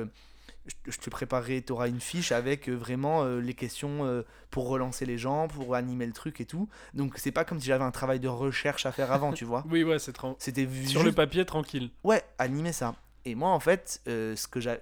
je 0.86 0.98
te 0.98 1.10
préparerai 1.10 1.62
t'auras 1.62 1.88
une 1.88 2.00
fiche 2.00 2.30
avec 2.30 2.68
vraiment 2.68 3.24
euh, 3.24 3.40
les 3.40 3.54
questions 3.54 4.04
euh, 4.04 4.22
pour 4.50 4.68
relancer 4.68 5.04
les 5.06 5.18
gens 5.18 5.48
pour 5.48 5.74
animer 5.74 6.06
le 6.06 6.12
truc 6.12 6.40
et 6.40 6.44
tout 6.44 6.68
donc 6.94 7.14
c'est 7.16 7.32
pas 7.32 7.44
comme 7.44 7.58
si 7.58 7.66
j'avais 7.66 7.82
un 7.82 7.90
travail 7.90 8.20
de 8.20 8.28
recherche 8.28 8.86
à 8.86 8.92
faire 8.92 9.10
avant 9.10 9.32
tu 9.32 9.44
vois 9.44 9.64
Oui, 9.70 9.82
ouais, 9.82 9.98
c'est 9.98 10.12
tran- 10.12 10.36
c'était 10.38 10.68
sur 10.86 11.02
le 11.02 11.10
papier 11.12 11.44
tranquille. 11.44 11.90
ouais 12.04 12.22
animer 12.38 12.72
ça 12.72 12.94
et 13.24 13.34
moi 13.34 13.50
en 13.50 13.58
fait 13.60 14.00
euh, 14.06 14.36
ce 14.36 14.46
que 14.46 14.60
j'ai 14.60 14.76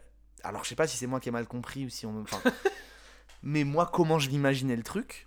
alors 0.45 0.65
je 0.65 0.69
sais 0.71 0.75
pas 0.75 0.87
si 0.87 0.97
c'est 0.97 1.07
moi 1.07 1.21
qui 1.21 1.29
ai 1.29 1.33
mal 1.33 1.47
compris 1.47 1.85
ou 1.87 1.89
si 1.89 2.07
on 2.07 2.21
enfin, 2.23 2.39
mais 3.43 3.65
moi 3.65 3.89
comment 3.93 4.19
je 4.19 4.31
m'imaginais 4.31 4.77
le 4.77 4.83
truc 4.83 5.27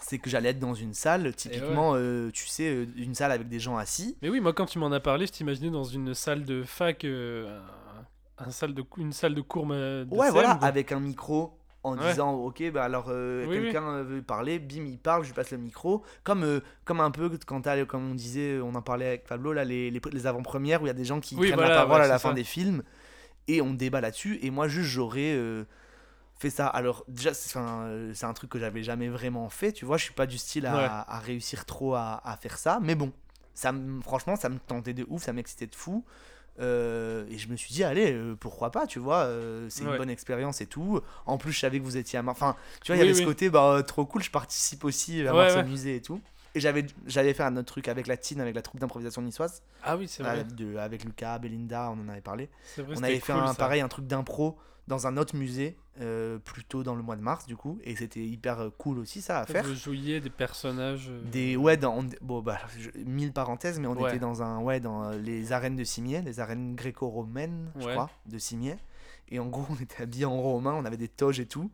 c'est 0.00 0.18
que 0.18 0.30
j'allais 0.30 0.50
être 0.50 0.58
dans 0.60 0.74
une 0.74 0.94
salle 0.94 1.34
typiquement 1.34 1.92
euh, 1.96 2.30
tu 2.32 2.46
sais 2.46 2.68
euh, 2.68 2.86
une 2.96 3.14
salle 3.14 3.32
avec 3.32 3.48
des 3.48 3.58
gens 3.58 3.76
assis. 3.76 4.16
Mais 4.22 4.28
oui, 4.28 4.40
moi 4.40 4.52
quand 4.52 4.66
tu 4.66 4.78
m'en 4.78 4.92
as 4.92 5.00
parlé, 5.00 5.26
je 5.26 5.32
t'imaginais 5.32 5.70
dans 5.70 5.84
une 5.84 6.14
salle 6.14 6.44
de 6.44 6.62
fac, 6.62 7.04
euh, 7.04 7.60
un, 8.38 8.50
salle 8.50 8.74
de, 8.74 8.84
une 8.96 9.12
salle 9.12 9.34
de 9.34 9.40
cours 9.40 9.66
de 9.66 10.06
ouais 10.10 10.30
voilà 10.30 10.54
quoi. 10.56 10.68
avec 10.68 10.92
un 10.92 11.00
micro 11.00 11.58
en 11.84 11.96
Ouais. 11.96 12.10
disant 12.10 12.32
ok 12.34 12.70
bah 12.72 12.84
alors 12.84 13.06
euh, 13.08 13.46
Oui, 13.48 13.56
quelqu'un 13.60 14.02
veut 14.02 14.22
parler 14.22 14.58
bim 14.58 14.84
il 14.84 14.98
parle 14.98 15.22
je 15.22 15.28
lui 15.28 15.34
passe 15.34 15.52
le 15.52 15.58
micro. 15.58 16.04
Comme 16.24 16.44
euh, 16.44 16.60
comme 16.84 17.00
un 17.00 17.10
peu 17.10 17.30
quand 17.46 17.62
comme 17.86 18.10
on 18.10 18.14
disait 18.14 18.60
on 18.60 18.74
en 18.74 18.82
parlait 18.82 19.06
avec 19.06 19.26
Pablo 19.26 19.52
là 19.52 19.64
les, 19.64 19.90
les, 19.90 20.00
les 20.12 20.26
avant-premières 20.26 20.82
où 20.82 20.86
il 20.86 20.88
y 20.88 20.90
a 20.90 20.94
des 20.94 21.04
gens 21.04 21.20
qui 21.20 21.34
Oui, 21.36 21.48
prennent 21.48 21.58
voilà, 21.60 21.74
la 21.74 21.82
parole 21.82 22.00
ouais, 22.00 22.06
à 22.06 22.08
la 22.08 22.18
fin 22.18 22.32
des 22.34 22.44
films 22.44 22.82
et 23.48 23.60
on 23.62 23.74
débat 23.74 24.00
là-dessus 24.00 24.38
et 24.42 24.50
moi 24.50 24.68
juste 24.68 24.90
j'aurais 24.90 25.32
euh, 25.34 25.64
fait 26.38 26.50
ça 26.50 26.66
alors 26.68 27.04
déjà 27.08 27.34
c'est 27.34 27.56
enfin, 27.56 27.82
euh, 27.86 28.14
un 28.22 28.32
truc 28.34 28.50
que 28.50 28.58
j'avais 28.58 28.82
jamais 28.82 29.08
vraiment 29.08 29.48
fait 29.48 29.72
tu 29.72 29.84
vois 29.84 29.96
je 29.96 30.04
suis 30.04 30.14
pas 30.14 30.26
du 30.26 30.38
style 30.38 30.66
à, 30.66 30.76
Ouais. 30.76 30.84
à 30.88 31.18
réussir 31.18 31.64
trop 31.64 31.94
à, 31.94 32.20
à 32.24 32.36
faire 32.36 32.58
ça 32.58 32.78
mais 32.82 32.94
bon 32.94 33.12
ça 33.54 33.72
me- 33.72 34.00
franchement 34.02 34.36
ça 34.36 34.48
me 34.48 34.58
tentait 34.58 34.94
de 34.94 35.04
ouf 35.08 35.22
ça 35.24 35.32
m'excitait 35.32 35.66
de 35.66 35.74
fou 35.74 36.04
Euh, 36.60 37.24
et 37.30 37.38
je 37.38 37.48
me 37.48 37.54
suis 37.56 37.72
dit, 37.72 37.84
allez, 37.84 38.12
euh, 38.12 38.34
pourquoi 38.34 38.72
pas, 38.72 38.88
tu 38.88 38.98
vois, 38.98 39.18
euh, 39.26 39.68
c'est 39.70 39.84
Ouais. 39.84 39.92
une 39.92 39.96
bonne 39.96 40.10
expérience 40.10 40.60
et 40.60 40.66
tout. 40.66 41.00
En 41.24 41.38
plus, 41.38 41.52
je 41.52 41.60
savais 41.60 41.78
que 41.78 41.84
vous 41.84 41.96
étiez 41.96 42.18
à 42.18 42.22
Mar- 42.24 42.34
Enfin, 42.34 42.56
tu 42.82 42.90
vois, 42.90 42.96
il 42.96 42.98
y 42.98 43.02
Oui, 43.04 43.10
avait 43.10 43.20
ce 43.20 43.24
côté, 43.24 43.48
bah, 43.48 43.80
trop 43.86 44.04
cool, 44.06 44.24
je 44.24 44.30
participe 44.32 44.82
aussi 44.84 45.20
à 45.20 45.32
Ouais, 45.32 45.42
Marceau 45.42 45.58
ouais. 45.58 45.62
Musée 45.64 45.94
et 45.94 46.02
tout. 46.02 46.20
Et 46.54 46.60
j'avais, 46.60 47.34
faire 47.34 47.46
un 47.46 47.56
autre 47.56 47.66
truc 47.72 47.88
avec 47.88 48.06
la 48.06 48.16
TIN, 48.16 48.40
avec 48.40 48.54
la 48.54 48.62
troupe 48.62 48.80
d'improvisation 48.80 49.22
niçoise, 49.22 49.62
Ah 49.82 49.96
oui, 49.96 50.08
c'est 50.08 50.22
vrai. 50.22 50.44
de- 50.44 50.76
avec 50.76 51.04
Lucas, 51.04 51.38
Belinda, 51.38 51.90
on 51.90 52.00
en 52.04 52.08
avait 52.08 52.20
parlé. 52.20 52.48
Vrai, 52.76 52.94
On 52.96 53.02
avait 53.02 53.20
fait 53.20 53.32
cool, 53.32 53.42
un, 53.42 53.48
ça. 53.48 53.54
pareil, 53.54 53.80
un 53.80 53.88
truc 53.88 54.06
d'impro 54.06 54.56
dans 54.88 55.06
un 55.06 55.18
autre 55.18 55.36
musée, 55.36 55.76
euh, 56.00 56.38
plus 56.38 56.64
tôt 56.64 56.82
dans 56.82 56.94
le 56.94 57.02
mois 57.02 57.16
de 57.16 57.20
mars, 57.20 57.44
du 57.46 57.54
coup. 57.56 57.78
Et 57.84 57.94
c'était 57.94 58.24
hyper 58.24 58.58
euh, 58.60 58.70
cool 58.78 58.98
aussi, 58.98 59.20
ça, 59.20 59.40
à 59.40 59.46
faire. 59.46 59.62
Vous 59.62 59.74
jouiez 59.74 60.20
des 60.20 60.30
personnages. 60.30 61.08
euh, 61.10 61.20
Des 61.30 61.56
ouais 61.56 61.76
dans 61.76 61.98
on- 61.98 62.08
bon 62.22 62.40
bah 62.40 62.58
je- 62.78 62.88
mille 63.04 63.32
parenthèses 63.34 63.78
mais 63.78 63.86
on 63.86 63.92
Ouais. 64.00 64.08
était 64.08 64.18
dans 64.18 64.42
un 64.42 64.60
ouais 64.60 64.80
dans 64.80 65.10
les 65.10 65.52
arènes 65.52 65.76
de 65.76 65.84
Cimier, 65.84 66.22
les 66.22 66.40
arènes 66.40 66.74
gréco-romaines, 66.74 67.70
je 67.78 67.86
crois, 67.88 68.10
de 68.26 68.38
Cimier. 68.38 68.76
Et 69.30 69.38
en 69.38 69.46
gros, 69.46 69.66
on 69.78 69.82
était 69.82 70.02
habillés 70.04 70.24
en 70.24 70.40
romain, 70.40 70.72
on 70.74 70.86
avait 70.86 70.96
des 70.96 71.08
toges 71.08 71.38
et 71.40 71.46
tout. 71.46 71.70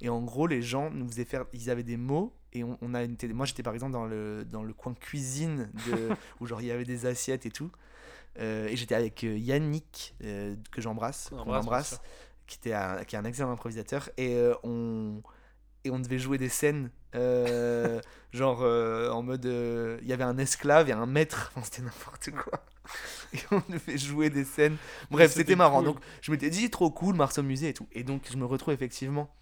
Et 0.00 0.08
en 0.08 0.20
gros, 0.22 0.46
les 0.48 0.60
gens 0.62 0.90
nous 0.90 1.06
faisaient 1.06 1.24
faire 1.24 1.44
ils 1.52 1.70
avaient 1.70 1.84
des 1.84 1.96
mots 1.96 2.32
et 2.56 2.64
on, 2.64 2.78
on 2.80 2.94
a 2.94 3.06
moi 3.34 3.46
j'étais 3.46 3.62
par 3.62 3.74
exemple 3.74 3.92
dans 3.92 4.06
le 4.06 4.44
dans 4.44 4.62
le 4.62 4.72
coin 4.72 4.94
cuisine 4.94 5.70
de 5.88 6.08
où 6.40 6.46
genre 6.46 6.60
il 6.60 6.68
y 6.68 6.70
avait 6.70 6.84
des 6.84 7.06
assiettes 7.06 7.46
et 7.46 7.50
tout. 7.50 7.70
Euh, 8.38 8.66
et 8.68 8.76
j'étais 8.76 8.94
avec 8.94 9.24
euh, 9.24 9.36
Yannick 9.36 10.14
euh, 10.22 10.54
que 10.70 10.82
j'embrasse, 10.82 11.30
On 11.32 11.44
qu'on 11.44 11.54
embrasse, 11.54 12.00
qui 12.46 12.58
était 12.58 12.74
un, 12.74 13.02
qui 13.04 13.16
est 13.16 13.18
un 13.18 13.24
excellent 13.24 13.50
improvisateur 13.50 14.10
et 14.18 14.34
euh, 14.34 14.54
on 14.62 15.22
et 15.84 15.90
on 15.90 15.98
devait 15.98 16.18
jouer 16.18 16.36
des 16.36 16.48
scènes 16.48 16.90
genre 18.32 18.60
en 18.60 19.22
mode 19.22 19.46
il 20.02 20.06
y 20.06 20.12
avait 20.12 20.24
un 20.24 20.36
esclave 20.36 20.90
et 20.90 20.92
un 20.92 21.06
maître 21.06 21.50
enfin 21.54 21.64
c'était 21.64 21.80
n'importe 21.80 22.30
quoi 22.32 22.62
et 23.32 23.38
on 23.50 23.62
devait 23.70 23.96
jouer 23.96 24.28
des 24.28 24.44
scènes 24.44 24.76
bref 25.10 25.32
C'était 25.32 25.56
marrant 25.56 25.78
cool. 25.78 25.86
donc 25.86 25.98
je 26.20 26.30
m'étais 26.30 26.50
dit 26.50 26.68
trop 26.68 26.90
cool 26.90 27.14
Mars 27.14 27.38
au 27.38 27.42
musée 27.42 27.70
et 27.70 27.72
tout 27.72 27.88
et 27.92 28.02
donc 28.04 28.26
je 28.30 28.36
me 28.36 28.44
retrouve 28.44 28.74
effectivement 28.74 29.34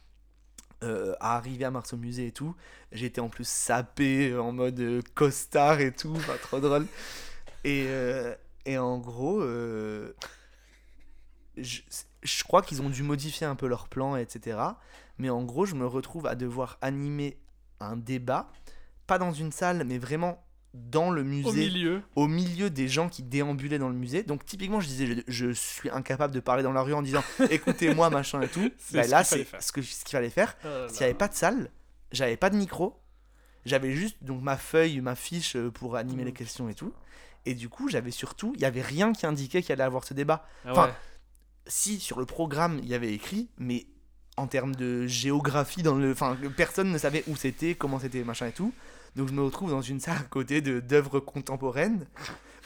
euh, 0.82 1.14
à 1.20 1.36
arriver 1.36 1.64
à 1.64 1.70
Mars 1.70 1.92
au 1.92 1.96
musée 1.96 2.26
et 2.26 2.32
tout 2.32 2.54
j'étais 2.92 3.20
en 3.20 3.28
plus 3.28 3.46
sapé 3.46 4.36
en 4.36 4.52
mode 4.52 4.80
euh, 4.80 5.02
costard 5.14 5.80
et 5.80 5.92
tout 5.92 6.12
enfin 6.16 6.34
trop 6.42 6.60
drôle. 6.60 6.86
Et, 7.64 7.84
euh, 7.86 8.34
et 8.66 8.76
en 8.78 8.98
gros 8.98 9.40
je, 11.56 11.80
je 12.22 12.44
crois 12.44 12.62
qu'ils 12.62 12.82
ont 12.82 12.90
dû 12.90 13.02
modifier 13.02 13.46
un 13.46 13.54
peu 13.54 13.66
leur 13.66 13.88
plan 13.88 14.16
etc 14.16 14.58
mais 15.18 15.30
en 15.30 15.44
gros 15.44 15.64
je 15.64 15.74
me 15.74 15.86
retrouve 15.86 16.26
à 16.26 16.34
devoir 16.34 16.78
animer 16.82 17.38
un 17.80 17.96
débat 17.96 18.50
pas 19.06 19.18
dans 19.18 19.32
une 19.32 19.52
salle 19.52 19.84
mais 19.84 19.98
vraiment 19.98 20.44
dans 20.74 21.10
le 21.10 21.22
musée 21.22 21.48
Au 21.48 21.52
milieu. 21.52 22.02
au 22.16 22.26
milieu 22.26 22.68
des 22.68 22.88
gens 22.88 23.08
qui 23.08 23.22
déambulaient 23.22 23.78
dans 23.78 23.88
le 23.88 23.94
musée. 23.94 24.22
Donc 24.24 24.44
typiquement, 24.44 24.80
je 24.80 24.88
disais, 24.88 25.06
je, 25.06 25.22
je 25.28 25.50
suis 25.52 25.88
incapable 25.90 26.34
de 26.34 26.40
parler 26.40 26.62
dans 26.64 26.72
la 26.72 26.82
rue 26.82 26.94
en 26.94 27.02
disant, 27.02 27.22
écoutez-moi, 27.50 28.10
machin 28.10 28.40
et 28.42 28.48
tout. 28.48 28.70
Bah, 28.92 29.04
ce 29.04 29.10
là, 29.10 29.22
qu'il 29.24 29.46
c'est 29.46 29.60
ce 29.62 29.72
que- 29.72 29.82
ce 29.82 30.04
qu'il 30.04 30.16
fallait 30.16 30.30
faire. 30.30 30.56
Là 30.64 30.88
S'il 30.88 30.98
n'y 30.98 31.04
avait 31.04 31.14
pas 31.14 31.28
de 31.28 31.34
salle, 31.34 31.70
j'avais 32.12 32.36
pas 32.36 32.50
de 32.50 32.56
micro, 32.56 33.00
j'avais 33.64 33.92
juste 33.92 34.16
donc 34.22 34.42
ma 34.42 34.56
feuille, 34.56 35.00
ma 35.00 35.14
fiche 35.14 35.56
euh, 35.56 35.70
pour 35.70 35.96
animer 35.96 36.24
les 36.24 36.32
questions 36.32 36.68
et 36.68 36.74
tout. 36.74 36.92
Et 37.46 37.54
du 37.54 37.68
coup, 37.68 37.88
j'avais 37.88 38.10
surtout, 38.10 38.52
il 38.56 38.60
y 38.62 38.64
avait 38.64 38.82
rien 38.82 39.12
qui 39.12 39.26
indiquait 39.26 39.62
qu'il 39.62 39.72
allait 39.72 39.82
avoir 39.84 40.04
ce 40.04 40.12
débat. 40.14 40.46
Ah 40.64 40.72
enfin, 40.72 40.86
ouais. 40.86 40.92
Si 41.66 42.00
sur 42.00 42.18
le 42.18 42.26
programme 42.26 42.78
il 42.82 42.88
y 42.88 42.94
avait 42.94 43.12
écrit, 43.14 43.48
mais 43.58 43.86
en 44.36 44.46
termes 44.48 44.74
de 44.74 45.06
géographie 45.06 45.82
dans 45.82 45.94
le, 45.94 46.10
enfin 46.12 46.36
personne 46.56 46.90
ne 46.90 46.98
savait 46.98 47.22
où 47.28 47.36
c'était, 47.36 47.74
comment 47.74 47.98
c'était, 48.00 48.24
machin 48.24 48.48
et 48.48 48.52
tout. 48.52 48.72
Donc 49.16 49.28
je 49.28 49.32
me 49.34 49.42
retrouve 49.42 49.70
dans 49.70 49.82
une 49.82 50.00
salle 50.00 50.16
à 50.18 50.22
côté 50.22 50.60
de 50.60 50.80
d'œuvres 50.80 51.20
contemporaines. 51.20 52.06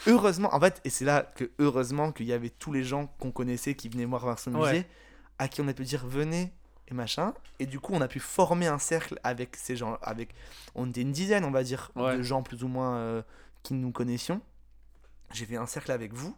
Heureusement, 0.07 0.53
en 0.55 0.59
fait, 0.59 0.79
et 0.85 0.89
c'est 0.89 1.05
là 1.05 1.23
que 1.35 1.51
heureusement 1.59 2.11
qu'il 2.11 2.25
y 2.25 2.33
avait 2.33 2.49
tous 2.49 2.71
les 2.71 2.83
gens 2.83 3.07
qu'on 3.19 3.31
connaissait 3.31 3.75
qui 3.75 3.89
venaient 3.89 4.05
voir 4.05 4.25
Ouais. 4.25 4.51
Musée, 4.53 4.85
à 5.37 5.47
qui 5.47 5.61
on 5.61 5.67
a 5.67 5.73
pu 5.73 5.83
dire 5.83 6.05
venez 6.07 6.51
et 6.87 6.93
machin. 6.93 7.33
Et 7.59 7.65
du 7.65 7.79
coup, 7.79 7.93
on 7.93 8.01
a 8.01 8.07
pu 8.07 8.19
former 8.19 8.67
un 8.67 8.79
cercle 8.79 9.19
avec 9.23 9.55
ces 9.57 9.75
gens, 9.75 9.97
avec, 10.01 10.33
on 10.73 10.89
était 10.89 11.01
une 11.01 11.11
dizaine, 11.11 11.43
on 11.45 11.51
va 11.51 11.63
dire, 11.63 11.91
Ouais. 11.95 12.17
de 12.17 12.23
gens 12.23 12.41
plus 12.43 12.63
ou 12.63 12.67
moins 12.67 12.95
euh, 12.97 13.21
qui 13.61 13.73
nous 13.73 13.91
connaissions. 13.91 14.41
J'ai 15.33 15.45
fait 15.45 15.57
un 15.57 15.67
cercle 15.67 15.91
avec 15.91 16.13
vous, 16.13 16.35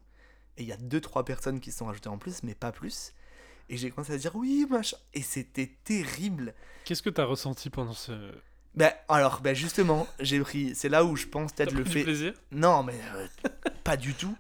et 0.57 0.63
il 0.63 0.67
y 0.67 0.73
a 0.73 0.77
deux 0.77 0.99
trois 0.99 1.23
personnes 1.23 1.59
qui 1.61 1.71
se 1.71 1.77
sont 1.77 1.85
rajoutées 1.85 2.09
en 2.09 2.17
plus, 2.17 2.43
mais 2.43 2.55
pas 2.55 2.71
plus. 2.73 3.13
Et 3.69 3.77
j'ai 3.77 3.89
commencé 3.91 4.11
à 4.11 4.17
dire 4.17 4.35
oui, 4.35 4.65
machin. 4.69 4.97
Et 5.13 5.21
c'était 5.21 5.71
terrible. 5.85 6.53
Qu'est-ce 6.83 7.01
que 7.01 7.09
t'as 7.11 7.23
ressenti 7.25 7.69
pendant 7.69 7.93
ce. 7.93 8.11
Ben 8.75 8.91
alors, 9.09 9.41
ben 9.41 9.53
justement, 9.55 10.07
j'ai 10.19 10.39
pris. 10.39 10.73
C'est 10.75 10.89
là 10.89 11.03
où 11.03 11.15
je 11.17 11.27
pense 11.27 11.51
peut-être 11.51 11.73
le 11.73 11.83
fait. 11.83 12.03
plaisir? 12.03 12.33
Non, 12.51 12.83
mais 12.83 12.95
euh, 13.15 13.27
pas 13.83 13.97
du 13.97 14.13
tout. 14.13 14.35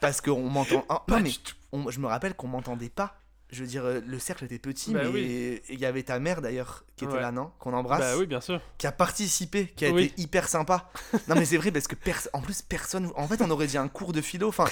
Parce 0.00 0.20
qu'on 0.20 0.48
m'entend. 0.48 0.84
ah, 0.88 1.02
Pas 1.06 1.16
non, 1.16 1.22
mais 1.22 1.30
du 1.30 1.38
tout. 1.38 1.54
on- 1.72 1.90
je 1.90 1.98
me 2.00 2.06
rappelle 2.06 2.34
qu'on 2.34 2.48
m'entendait 2.48 2.88
pas. 2.90 3.14
Je 3.50 3.62
veux 3.62 3.66
dire, 3.66 3.86
euh, 3.86 4.00
le 4.06 4.18
cercle 4.18 4.44
était 4.44 4.58
petit, 4.58 4.92
Bah 4.92 5.00
mais 5.04 5.08
oui. 5.08 5.62
il 5.70 5.80
y 5.80 5.86
avait 5.86 6.02
ta 6.02 6.18
mère 6.18 6.42
d'ailleurs 6.42 6.84
qui 6.96 7.06
était 7.06 7.14
Ouais. 7.14 7.20
là, 7.22 7.32
non? 7.32 7.50
Qu'on 7.58 7.72
embrasse, 7.72 8.00
Bah 8.00 8.16
oui, 8.18 8.26
bien 8.26 8.42
sûr. 8.42 8.60
qui 8.76 8.86
a 8.86 8.92
participé, 8.92 9.68
qui 9.74 9.86
a 9.86 9.90
Oui. 9.90 10.04
été 10.04 10.20
hyper 10.20 10.46
sympa. 10.50 10.90
non, 11.28 11.34
mais 11.34 11.46
c'est 11.46 11.56
vrai 11.56 11.70
parce 11.72 11.88
que 11.88 11.94
pers- 11.94 12.28
en 12.34 12.42
plus 12.42 12.60
personne. 12.60 13.10
En 13.16 13.26
fait, 13.26 13.40
on 13.40 13.48
aurait 13.50 13.66
dit 13.66 13.78
un 13.78 13.88
cours 13.88 14.12
de 14.12 14.20
philo. 14.20 14.48
Enfin, 14.48 14.66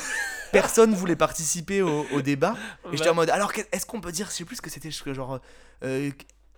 personne 0.53 0.95
voulait 0.95 1.17
participer 1.17 1.81
au, 1.81 2.05
au 2.13 2.21
débat. 2.21 2.55
Et 2.93 2.99
j'étais 2.99 3.09
en 3.09 3.15
mode, 3.15 3.31
alors 3.31 3.55
qu'est- 3.55 3.67
est-ce 3.75 3.87
qu'on 3.87 4.03
peut 4.03 4.13
dire, 4.13 4.27
je 4.27 4.33
sais 4.33 4.45
plus 4.45 4.57
ce 4.57 4.63
que 4.63 4.69
c'était, 4.71 4.91
je- 4.91 5.13
genre, 5.15 5.41
euh, 5.83 6.11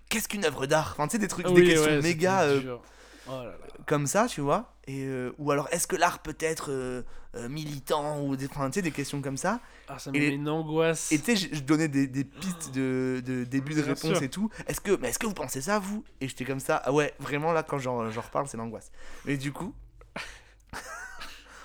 qu'est-ce 0.09 0.29
qu'une 0.29 0.45
œuvre 0.45 0.67
d'art 0.67 0.91
Enfin, 0.93 1.07
tu 1.09 1.13
sais, 1.13 1.19
des 1.19 1.29
trucs, 1.29 1.47
des 1.47 1.65
questions 1.65 1.91
ouais, 1.91 2.01
méga 2.03 2.43
euh. 2.43 2.77
Oh 3.31 3.33
là 3.33 3.45
là. 3.45 3.57
comme 3.87 4.07
ça, 4.07 4.27
tu 4.27 4.41
vois. 4.41 4.73
Et, 4.87 5.05
euh, 5.05 5.33
ou 5.39 5.51
alors, 5.51 5.69
est-ce 5.71 5.87
que 5.87 5.97
l'art 5.97 6.21
peut 6.21 6.37
être 6.41 6.71
euh, 6.71 7.03
militant 7.51 8.23
Ou 8.23 8.37
des, 8.37 8.47
enfin, 8.47 8.71
tu 8.71 8.77
sais, 8.77 8.83
des 8.83 8.91
questions 8.91 9.21
comme 9.21 9.37
ça. 9.37 9.61
Ah, 9.87 9.99
ça 9.99 10.11
me 10.11 10.17
Et 10.17 10.21
met 10.21 10.29
une 10.29 10.49
angoisse. 10.49 11.13
Et 11.13 11.19
tu 11.19 11.37
sais, 11.37 11.37
je, 11.37 11.55
je 11.57 11.61
donnais 11.61 11.89
des, 11.89 12.07
des 12.07 12.25
pistes 12.25 12.73
de, 12.75 13.23
de 13.25 13.45
début 13.51 13.75
de 13.75 13.83
réponse 13.83 14.01
sûr. 14.15 14.23
et 14.23 14.31
tout. 14.31 14.49
Est-ce 14.67 14.81
que, 14.81 14.93
mais 14.97 15.11
est-ce 15.11 15.19
que 15.19 15.27
vous 15.27 15.35
pensez 15.35 15.61
ça, 15.61 15.79
vous? 15.79 16.05
Et 16.23 16.29
j'étais 16.29 16.47
comme 16.47 16.61
ça. 16.61 16.81
Ah 16.85 16.93
ouais, 16.93 17.13
vraiment, 17.19 17.53
là, 17.53 17.63
quand 17.63 17.79
j'en 17.79 17.99
reparle, 18.09 18.49
c'est 18.49 18.57
l'angoisse. 18.57 18.91
Mais 19.27 19.37
du 19.37 19.53
coup. 19.53 19.75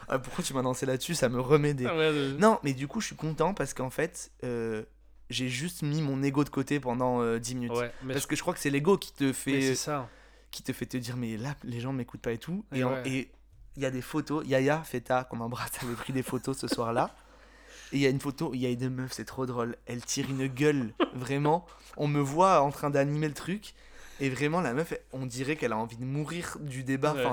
Ah, 0.10 0.20
pourquoi 0.20 0.44
tu 0.44 0.54
m'as 0.54 0.62
lancé 0.62 0.86
là-dessus? 0.86 1.16
Ça 1.16 1.30
me 1.30 1.40
remet 1.40 1.74
des. 1.74 1.86
Ah 1.86 1.96
ouais, 1.96 2.12
Non, 2.38 2.60
mais 2.62 2.74
du 2.74 2.88
coup, 2.90 3.00
je 3.00 3.08
suis 3.08 3.16
content 3.16 3.54
parce 3.54 3.74
qu'en 3.74 3.90
fait, 3.90 4.32
euh, 4.44 4.84
j'ai 5.34 5.50
juste 5.50 5.82
mis 5.82 6.02
mon 6.02 6.22
ego 6.24 6.44
de 6.44 6.50
côté 6.50 6.80
pendant 6.80 7.22
euh, 7.22 7.40
10 7.40 7.56
minutes. 7.56 7.72
Ouais, 7.74 7.92
mais 8.04 8.14
Parce 8.14 8.24
je- 8.24 8.28
que 8.30 8.36
je 8.36 8.42
crois 8.42 8.54
que 8.54 8.60
c'est 8.60 8.70
l'ego 8.70 8.98
qui 8.98 9.12
te 9.14 9.34
fait, 9.34 9.76
ça. 9.76 10.08
qui 10.52 10.64
te 10.64 10.72
fait 10.74 10.86
te 10.86 10.98
dire, 10.98 11.18
mais 11.18 11.36
là, 11.38 11.56
les 11.64 11.80
gens 11.80 11.92
m'écoutent 11.94 12.22
pas 12.22 12.32
et 12.32 12.38
tout. 12.38 12.64
Et 12.74 13.30
il 13.76 13.82
y 13.82 13.86
a 13.86 13.92
des 13.92 14.02
photos. 14.02 14.46
Yaya, 14.48 14.84
Feta, 14.84 15.24
qu'on 15.24 15.40
embrasse, 15.42 15.72
avait 15.84 15.96
pris 15.96 16.14
des 16.14 16.24
photos 16.24 16.58
ce 16.58 16.68
soir-là. 16.68 17.16
Et 17.92 17.98
il 17.98 18.02
y 18.02 18.06
a 18.08 18.10
une 18.10 18.20
photo, 18.20 18.52
il 18.54 18.60
y 18.62 18.66
a 18.66 18.70
une 18.70 18.90
meuf, 18.90 19.12
c'est 19.14 19.26
trop 19.26 19.46
drôle. 19.46 19.76
Elle 19.86 20.02
tire 20.04 20.30
une 20.30 20.48
gueule, 20.48 20.94
vraiment. 21.14 21.66
On 21.98 22.08
me 22.08 22.20
voit 22.22 22.62
en 22.62 22.72
train 22.72 22.90
d'animer 22.90 23.28
le 23.28 23.34
truc. 23.34 23.74
Et 24.20 24.30
vraiment, 24.30 24.62
la 24.62 24.74
meuf, 24.74 24.94
on 25.12 25.26
dirait 25.26 25.56
qu'elle 25.56 25.74
a 25.74 25.78
envie 25.78 25.98
de 25.98 26.06
mourir 26.06 26.58
du 26.62 26.84
débat. 26.84 27.14
Ouais. 27.14 27.26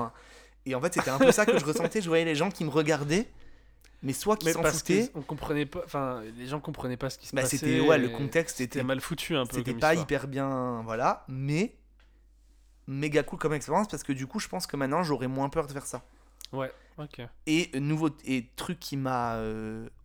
Et 0.65 0.75
en 0.75 0.81
fait, 0.81 0.93
c'était 0.93 1.09
un 1.09 1.17
peu 1.17 1.31
ça 1.31 1.45
que 1.45 1.57
je 1.57 1.65
ressentais. 1.65 2.01
Je 2.01 2.07
voyais 2.09 2.25
les 2.25 2.35
gens 2.35 2.49
qui 2.51 2.63
me 2.63 2.69
regardaient, 2.69 3.27
mais 4.03 4.13
soit 4.13 4.37
qui 4.37 4.47
Mais 4.47 4.53
s'en 4.53 4.63
foutaient. 4.63 5.09
qu'on 5.13 5.21
comprenait 5.21 5.65
pas. 5.65 5.81
Enfin, 5.85 6.21
les 6.37 6.47
gens 6.47 6.59
comprenaient 6.59 6.97
pas 6.97 7.09
ce 7.09 7.17
qui 7.17 7.27
se 7.27 7.35
Bah, 7.35 7.41
passait. 7.43 7.57
c'était 7.57 7.79
ouais, 7.81 7.97
le 7.97 8.09
contexte 8.09 8.59
était 8.61 8.83
mal 8.83 8.99
foutu 9.01 9.35
un 9.35 9.45
peu. 9.45 9.57
c'était 9.57 9.73
pas 9.73 9.93
histoire. 9.93 10.03
hyper 10.03 10.27
bien, 10.27 10.81
voilà, 10.83 11.23
mais 11.27 11.75
méga 12.87 13.23
cool 13.23 13.39
comme 13.39 13.53
expérience 13.53 13.87
parce 13.87 14.03
que 14.03 14.13
du 14.13 14.27
coup, 14.27 14.39
je 14.39 14.47
pense 14.47 14.67
que 14.67 14.75
maintenant 14.75 15.03
j'aurais 15.03 15.27
moins 15.27 15.49
peur 15.49 15.67
de 15.67 15.71
faire 15.73 15.85
ça. 15.85 16.03
Ouais, 16.51 16.71
ok. 16.97 17.21
Et 17.47 17.69
euh, 17.75 17.79
nouveau 17.79 18.09
et 18.25 18.49
truc 18.55 18.79
qui 18.79 18.97
m'a 18.97 19.39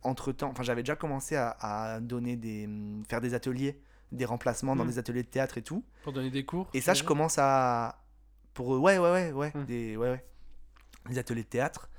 entre 0.03 0.31
temps, 0.31 0.49
enfin 0.49 0.63
j'avais 0.63 0.83
déjà 0.83 0.95
commencé 0.95 1.35
à, 1.35 1.57
à 1.59 1.99
donner 1.99 2.35
des 2.37 2.65
hum, 2.65 3.03
faire 3.09 3.19
des 3.19 3.33
ateliers, 3.33 3.79
des 4.13 4.25
remplacements 4.25 4.75
dans 4.75 4.85
Mm. 4.85 4.89
des 4.89 4.99
ateliers 4.99 5.23
de 5.23 5.27
théâtre 5.27 5.57
et 5.57 5.61
tout. 5.61 5.83
Pour 6.03 6.13
donner 6.13 6.29
des 6.29 6.45
cours. 6.45 6.69
Et 6.73 6.79
ça, 6.81 6.93
je 6.93 7.03
commence 7.03 7.37
à 7.37 8.01
pour 8.53 8.75
euh, 8.75 8.77
ouais 8.77 8.97
ouais 8.97 9.11
ouais 9.11 9.31
ouais 9.31 9.51
Mm. 9.55 9.65
des 9.65 9.97
ouais 9.97 10.09
ouais 10.11 10.25
des 11.09 11.17
ateliers 11.17 11.43
de 11.43 11.47
théâtre 11.49 11.89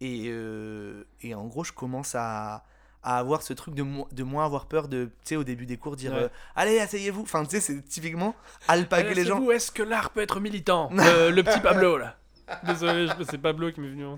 et 0.00 0.24
euh, 0.28 1.04
et 1.22 1.34
en 1.34 1.46
gros, 1.46 1.64
je 1.64 1.72
commence 1.72 2.14
à 2.14 2.64
à 3.02 3.18
avoir 3.18 3.42
ce 3.42 3.52
truc 3.52 3.74
de, 3.74 3.84
mo- 3.84 4.08
de 4.10 4.24
moins 4.24 4.44
avoir 4.44 4.66
peur 4.66 4.88
de, 4.88 5.04
tu 5.04 5.10
sais, 5.28 5.36
au 5.36 5.44
début 5.44 5.64
des 5.64 5.76
cours, 5.76 5.94
dire 5.94 6.12
Ouais. 6.12 6.22
euh, 6.24 6.28
Allez, 6.56 6.80
asseyez-vous. 6.80 7.22
Enfin, 7.22 7.44
tu 7.44 7.50
sais, 7.50 7.60
c'est 7.60 7.80
typiquement 7.82 8.34
alpaguer 8.66 9.14
les 9.14 9.24
gens. 9.24 9.38
Où 9.38 9.52
est-ce 9.52 9.70
que 9.70 9.84
l'art 9.84 10.10
peut 10.10 10.22
être 10.22 10.40
militant? 10.40 10.90
Euh, 10.98 11.30
Le 11.30 11.44
petit 11.44 11.60
Pablo, 11.60 11.98
là. 11.98 12.16
Désolé, 12.64 13.08
c'est 13.30 13.38
Pablo 13.38 13.70
qui 13.70 13.80
m'est 13.80 13.90
venu 13.90 14.06
en 14.06 14.16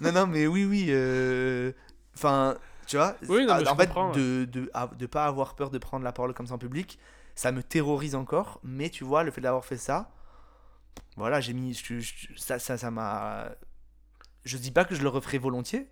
Non, 0.00 0.12
non, 0.12 0.26
mais 0.26 0.46
oui, 0.46 0.64
oui. 0.64 0.86
euh, 0.88 1.72
Enfin, 2.16 2.56
tu 2.86 2.96
vois, 2.96 3.16
Oui, 3.28 3.44
non, 3.44 3.54
ah, 3.66 3.70
en 3.72 3.76
fait, 3.76 3.90
de, 4.14 4.44
de, 4.46 4.70
ah, 4.72 4.88
de 4.98 5.04
pas 5.06 5.26
avoir 5.26 5.54
peur 5.54 5.68
de 5.70 5.76
prendre 5.76 6.04
la 6.04 6.12
parole 6.12 6.32
comme 6.32 6.46
ça 6.46 6.54
en 6.54 6.58
public, 6.58 6.98
ça 7.34 7.52
me 7.52 7.62
terrorise 7.62 8.14
encore. 8.14 8.60
Mais 8.64 8.88
tu 8.88 9.04
vois, 9.04 9.24
le 9.24 9.30
fait 9.30 9.42
d'avoir 9.42 9.64
fait 9.66 9.76
ça, 9.76 10.10
voilà, 11.16 11.40
j'ai 11.42 11.52
mis. 11.52 11.74
je- 11.74 12.00
je- 12.00 12.28
ça, 12.36 12.58
ça, 12.58 12.78
ça 12.78 12.90
m'a. 12.90 13.48
Je 14.44 14.56
dis 14.58 14.70
pas 14.70 14.84
que 14.84 14.94
je 14.94 15.02
le 15.02 15.08
referai 15.08 15.38
volontiers, 15.38 15.86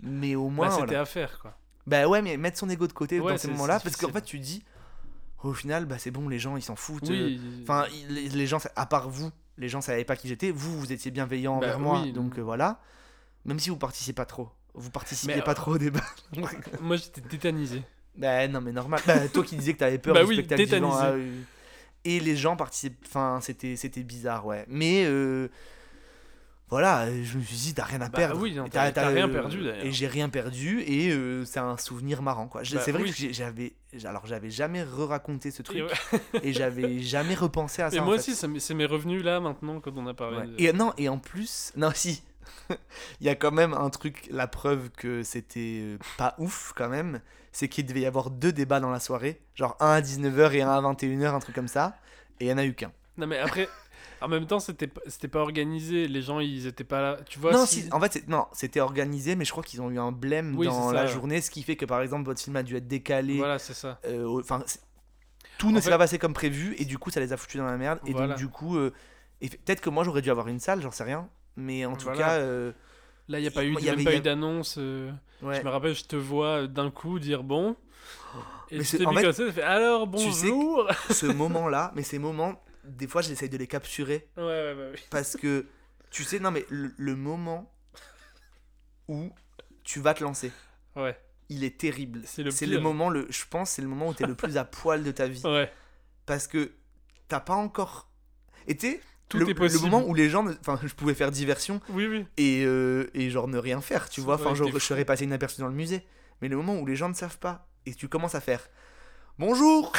mais 0.00 0.34
au 0.34 0.48
moins. 0.48 0.68
Bah, 0.68 0.72
c'était 0.74 0.86
voilà. 0.86 1.00
à 1.02 1.04
faire, 1.06 1.38
quoi. 1.40 1.56
Bah 1.86 2.06
ouais, 2.08 2.22
mais 2.22 2.36
mettre 2.36 2.58
son 2.58 2.68
ego 2.68 2.86
de 2.86 2.92
côté 2.92 3.18
Ouais, 3.20 3.32
dans 3.32 3.38
ces 3.38 3.48
moments-là, 3.48 3.80
parce 3.80 3.96
qu'en 3.96 4.10
fait, 4.12 4.22
tu 4.22 4.38
dis, 4.38 4.62
au 5.42 5.52
final, 5.52 5.86
bah 5.86 5.96
c'est 5.98 6.10
bon, 6.10 6.28
les 6.28 6.38
gens 6.38 6.56
ils 6.56 6.62
s'en 6.62 6.76
foutent. 6.76 7.10
euh, 7.10 7.26
Oui. 7.28 7.40
Enfin, 7.62 7.86
il- 7.92 8.14
les, 8.14 8.28
les 8.28 8.46
gens, 8.46 8.58
à 8.76 8.86
part 8.86 9.08
vous, 9.08 9.30
les 9.58 9.68
gens 9.68 9.80
savaient 9.80 10.04
pas 10.04 10.16
qui 10.16 10.28
j'étais. 10.28 10.50
Vous, 10.50 10.78
vous 10.78 10.92
étiez 10.92 11.10
bienveillant 11.10 11.58
Bah 11.58 11.66
envers 11.66 11.80
moi, 11.80 12.02
oui, 12.02 12.12
donc 12.12 12.38
euh, 12.38 12.42
voilà. 12.42 12.80
Même 13.44 13.58
si 13.58 13.70
vous 13.70 13.76
participez 13.76 14.12
pas 14.14 14.26
trop. 14.26 14.50
Vous 14.74 14.90
participiez 14.90 15.36
Mais, 15.36 15.42
pas 15.42 15.50
euh, 15.52 15.54
trop 15.54 15.72
au 15.74 15.78
débat. 15.78 16.04
Moi, 16.80 16.96
j'étais 16.96 17.22
tétanisé. 17.22 17.82
Bah 18.16 18.46
non, 18.46 18.60
mais 18.60 18.70
normal. 18.72 19.00
Bah, 19.06 19.28
toi 19.28 19.42
qui 19.42 19.56
disais 19.56 19.72
que 19.72 19.78
t'avais 19.78 19.98
peur 19.98 20.14
Bah 20.14 20.22
du 20.22 20.28
oui, 20.28 20.34
spectacle 20.36 20.62
vivant, 20.62 20.96
ah. 20.96 21.14
Et 22.04 22.20
les 22.20 22.36
gens 22.36 22.54
participent. 22.56 23.02
Enfin, 23.06 23.40
c'était, 23.42 23.74
c'était 23.76 24.02
bizarre, 24.04 24.46
ouais. 24.46 24.64
Mais 24.68 25.04
euh, 25.06 25.48
voilà, 26.70 27.02
euh, 27.06 27.22
je 27.24 27.36
me 27.38 27.42
suis 27.42 27.56
dit, 27.56 27.74
t'as 27.74 27.84
rien 27.84 28.00
à 28.00 28.08
Bah 28.08 28.16
perdre. 28.18 28.40
oui, 28.40 28.54
non, 28.54 28.68
t'as- 28.68 28.92
t'as 28.92 29.08
rien 29.08 29.28
euh, 29.28 29.32
perdu, 29.32 29.62
d'ailleurs. 29.64 29.84
Et 29.84 29.92
j'ai 29.92 30.06
rien 30.06 30.28
perdu 30.28 30.80
et 30.82 31.10
euh, 31.10 31.44
c'est 31.44 31.58
un 31.60 31.76
souvenir 31.76 32.22
marrant, 32.22 32.46
quoi. 32.46 32.62
Bah 32.62 32.80
c'est 32.84 32.92
vrai 32.92 33.02
oui. 33.02 33.12
que 33.12 33.32
j'avais. 33.32 33.74
Alors, 34.04 34.24
j'avais 34.26 34.50
jamais 34.50 34.82
re-raconté 34.84 35.50
ce 35.50 35.62
truc 35.62 35.78
Et, 35.78 35.82
ouais. 35.82 35.90
et 36.44 36.52
j'avais 36.52 37.00
jamais 37.00 37.34
repensé 37.34 37.82
à 37.82 37.90
ça. 37.90 37.96
Et 37.96 38.00
en 38.00 38.04
moi 38.04 38.14
fait. 38.14 38.20
aussi, 38.20 38.34
ça 38.36 38.46
c'est 38.58 38.74
mes 38.74 38.86
revenus 38.86 39.24
là 39.24 39.40
maintenant 39.40 39.80
quand 39.80 39.92
on 39.96 40.06
a 40.06 40.14
parlé. 40.14 40.36
Ouais. 40.38 40.46
de- 40.46 40.54
Et 40.58 40.72
non, 40.72 40.92
et 40.96 41.08
en 41.08 41.18
plus, 41.18 41.72
non, 41.76 41.90
si, 41.94 42.22
il 43.20 43.26
y 43.26 43.28
a 43.28 43.34
quand 43.34 43.50
même 43.52 43.74
un 43.74 43.90
truc, 43.90 44.28
la 44.30 44.46
preuve 44.46 44.90
que 44.90 45.22
c'était 45.24 45.96
pas 46.18 46.34
ouf 46.38 46.72
quand 46.76 46.88
même, 46.88 47.20
c'est 47.52 47.68
qu'il 47.68 47.84
devait 47.84 48.00
y 48.02 48.06
avoir 48.06 48.30
deux 48.30 48.52
débats 48.52 48.78
dans 48.78 48.90
la 48.90 49.00
soirée, 49.00 49.40
genre 49.56 49.76
un 49.80 49.90
à 49.90 50.00
19h 50.00 50.52
et 50.52 50.62
un 50.62 50.70
à 50.70 50.80
21h, 50.80 51.34
un 51.34 51.40
truc 51.40 51.54
comme 51.54 51.66
ça, 51.68 51.96
et 52.38 52.44
il 52.44 52.48
y 52.48 52.52
en 52.52 52.58
a 52.58 52.64
eu 52.64 52.74
qu'un. 52.74 52.92
Non, 53.16 53.26
mais 53.26 53.38
après, 53.38 53.68
en 54.20 54.28
même 54.28 54.46
temps, 54.46 54.60
c'était 54.60 54.86
pas- 54.86 55.38
organisé. 55.40 56.08
Les 56.08 56.22
gens, 56.22 56.40
ils 56.40 56.66
étaient 56.66 56.84
pas 56.84 57.00
là. 57.00 57.18
Tu 57.28 57.38
vois, 57.38 57.52
non, 57.52 57.66
si- 57.66 57.88
en 57.92 58.00
fait, 58.00 58.26
non, 58.28 58.46
c'était 58.52 58.80
organisé, 58.80 59.36
mais 59.36 59.44
je 59.44 59.50
crois 59.52 59.62
qu'ils 59.62 59.80
ont 59.82 59.90
eu 59.90 59.98
un 59.98 60.12
blême 60.12 60.54
Oui, 60.56 60.66
dans 60.66 60.92
la 60.92 61.06
journée, 61.06 61.40
ce 61.40 61.50
qui 61.50 61.62
fait 61.62 61.76
que 61.76 61.84
par 61.86 62.00
exemple 62.02 62.24
votre 62.26 62.40
film 62.40 62.56
a 62.56 62.62
dû 62.62 62.76
être 62.76 62.88
décalé. 62.88 63.36
Voilà, 63.38 63.58
c'est 63.58 63.74
ça. 63.74 63.98
euh, 64.06 64.40
Enfin, 64.40 64.62
tout 65.58 65.70
ne 65.70 65.76
s'est 65.76 65.84
fait- 65.84 65.90
pas 65.90 65.98
passé 65.98 66.18
comme 66.18 66.34
prévu, 66.34 66.74
et 66.78 66.84
du 66.84 66.98
coup, 66.98 67.10
ça 67.10 67.20
les 67.20 67.32
a 67.32 67.36
foutus 67.36 67.58
dans 67.60 67.66
la 67.66 67.76
merde, 67.76 67.98
et 68.06 68.12
Voilà. 68.12 68.28
donc 68.28 68.36
du 68.38 68.48
coup, 68.48 68.76
euh, 68.76 68.92
peut-être 69.40 69.80
que 69.80 69.90
moi 69.90 70.04
j'aurais 70.04 70.22
dû 70.22 70.30
avoir 70.30 70.48
une 70.48 70.60
salle, 70.60 70.80
j'en 70.82 70.90
sais 70.90 71.04
rien, 71.04 71.28
mais 71.56 71.84
en 71.86 71.96
tout 71.96 72.04
Voilà. 72.04 72.18
cas. 72.18 72.30
euh, 72.34 72.72
Là, 73.28 73.38
il 73.38 73.42
n'y 73.42 73.48
a 73.48 73.50
pas 73.52 73.64
eu, 73.64 74.20
d'annonce. 74.20 74.76
ouais. 74.76 75.12
Je 75.42 75.62
me 75.64 75.68
rappelle, 75.68 75.94
je 75.94 76.04
te 76.04 76.16
vois 76.16 76.66
d'un 76.66 76.90
coup 76.90 77.18
dire 77.20 77.44
bon. 77.44 77.76
Et 78.72 78.74
Mais 78.78 78.78
tu 78.80 78.84
c'est- 78.84 78.98
t'es 78.98 79.06
en 79.06 79.10
mis 79.10 79.16
fait, 79.18 79.22
comme 79.24 79.32
ça, 79.32 79.44
tu 79.46 79.52
fais 79.52 79.62
alors 79.62 80.08
tu 80.10 80.32
sais 80.32 80.50
bonjour. 80.50 80.88
ce 81.10 81.26
moment-là, 81.26 81.92
mais 81.94 82.02
ces 82.02 82.18
moments, 82.18 82.60
des 82.90 83.06
fois 83.06 83.22
j'essaye 83.22 83.48
de 83.48 83.56
les 83.56 83.66
capturer 83.66 84.28
Ouais, 84.36 84.42
ouais, 84.42 84.74
ouais, 84.74 84.92
parce 85.10 85.36
que 85.36 85.66
tu 86.10 86.24
sais, 86.24 86.38
non 86.40 86.50
mais 86.50 86.66
le, 86.70 86.92
le 86.96 87.16
moment 87.16 87.72
où 89.08 89.30
tu 89.84 90.00
vas 90.00 90.14
te 90.14 90.22
lancer, 90.22 90.52
Ouais, 90.96 91.16
il 91.48 91.62
est 91.64 91.78
terrible. 91.78 92.22
C'est 92.26 92.42
le 92.66 92.80
moment, 92.80 93.10
le, 93.10 93.26
je 93.30 93.44
pense, 93.48 93.70
c'est 93.70 93.82
le 93.82 93.88
moment 93.88 94.08
où 94.08 94.14
t'es 94.14 94.26
le 94.26 94.34
plus 94.34 94.56
à 94.56 94.64
poil 94.64 95.02
de 95.04 95.10
ta 95.12 95.26
vie 95.28 95.42
ouais. 95.44 95.72
parce 96.26 96.46
que 96.48 96.72
t'as 97.28 97.40
pas 97.40 97.54
encore. 97.54 98.08
Et 98.66 98.76
tu 98.76 99.00
Tout 99.28 99.38
le, 99.38 99.48
est 99.48 99.54
possible. 99.54 99.84
le 99.84 99.90
moment 99.90 100.06
où 100.06 100.14
les 100.14 100.28
gens, 100.28 100.44
enfin, 100.60 100.78
je 100.84 100.92
pouvais 100.94 101.14
faire 101.14 101.30
diversion 101.30 101.80
Oui, 101.90 102.06
oui. 102.08 102.26
et, 102.36 102.64
euh, 102.64 103.08
et 103.14 103.30
genre 103.30 103.46
ne 103.48 103.58
rien 103.58 103.80
faire, 103.80 104.08
tu 104.08 104.20
vois. 104.20 104.34
Enfin, 104.34 104.54
genre, 104.54 104.70
je 104.72 104.78
serais 104.80 105.04
passé 105.04 105.24
inaperçu 105.24 105.60
dans 105.60 105.68
le 105.68 105.74
musée. 105.74 106.04
Mais 106.42 106.48
le 106.48 106.56
moment 106.56 106.76
où 106.78 106.86
les 106.86 106.96
gens 106.96 107.08
ne 107.08 107.14
savent 107.14 107.38
pas 107.38 107.68
et 107.86 107.94
tu 107.94 108.08
commences 108.08 108.34
à 108.34 108.40
faire 108.40 108.68
bonjour 109.38 109.92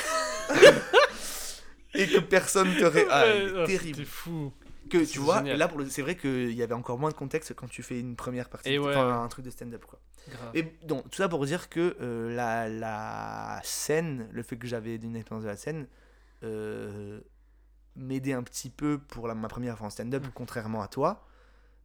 et 2.03 2.07
que 2.07 2.19
personne 2.19 2.73
te 2.75 2.83
ré... 2.85 3.05
Ah, 3.09 3.23
Ouais, 3.25 3.47
oh, 3.55 3.65
terrible. 3.65 3.95
C'était 3.97 4.05
fou. 4.05 4.51
Que 4.89 5.05
C'est 5.05 5.11
tu 5.13 5.19
vois, 5.19 5.37
génial. 5.37 5.57
là 5.57 5.67
pour 5.69 5.77
le- 5.79 5.89
c'est 5.89 6.01
vrai 6.01 6.15
qu'il 6.17 6.51
y 6.51 6.61
avait 6.63 6.73
encore 6.73 6.99
moins 6.99 7.09
de 7.11 7.15
contexte 7.15 7.53
quand 7.53 7.67
tu 7.69 7.81
fais 7.81 7.97
une 7.99 8.15
première 8.17 8.49
partie, 8.49 8.77
ouais, 8.77 8.89
enfin 8.93 9.23
un 9.23 9.27
truc 9.29 9.45
de 9.45 9.49
stand-up 9.49 9.85
quoi. 9.85 9.99
Grave. 10.29 10.51
Et 10.53 10.63
donc 10.85 11.03
tout 11.09 11.15
ça 11.17 11.29
pour 11.29 11.45
dire 11.45 11.69
que 11.69 11.95
euh, 12.01 12.35
la, 12.35 12.67
la 12.67 13.61
scène, 13.63 14.27
le 14.33 14.43
fait 14.43 14.57
que 14.57 14.67
j'avais 14.67 14.95
une 14.97 15.15
expérience 15.15 15.43
de 15.43 15.49
la 15.49 15.55
scène, 15.55 15.87
euh, 16.43 17.21
m'aidait 17.95 18.33
un 18.33 18.43
petit 18.43 18.69
peu 18.69 18.97
pour 18.97 19.27
la- 19.27 19.35
ma 19.35 19.47
première 19.47 19.77
fois 19.77 19.87
en 19.87 19.91
stand-up, 19.91 20.25
Mm. 20.25 20.31
contrairement 20.33 20.81
à 20.81 20.87
toi. 20.87 21.25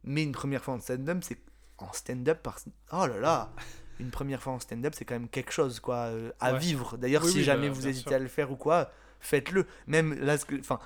Mais 0.03 0.23
une 0.23 0.31
première 0.31 0.63
fois 0.63 0.73
en 0.75 0.79
stand-up, 0.79 1.19
c'est 1.21 1.39
en 1.77 1.91
stand-up 1.93 2.41
par 2.43 2.59
oh 2.91 3.07
là 3.07 3.19
là. 3.19 3.51
Une 3.99 4.11
première 4.11 4.41
fois 4.41 4.53
en 4.53 4.59
stand-up, 4.59 4.93
c'est 4.95 5.05
quand 5.05 5.15
même 5.15 5.29
quelque 5.29 5.51
chose 5.51 5.79
quoi 5.79 6.07
euh, 6.07 6.31
à 6.39 6.53
Ouais. 6.53 6.59
vivre. 6.59 6.97
D'ailleurs, 6.97 7.23
Oui, 7.23 7.31
si 7.31 7.37
oui, 7.37 7.43
jamais 7.43 7.67
bah, 7.69 7.73
vous 7.73 7.87
hésitez 7.87 8.09
sûr. 8.09 8.15
à 8.17 8.19
le 8.19 8.27
faire 8.27 8.51
ou 8.51 8.55
quoi, 8.55 8.91
faites-le. 9.19 9.65
Même 9.87 10.13
là, 10.19 10.37
enfin, 10.59 10.79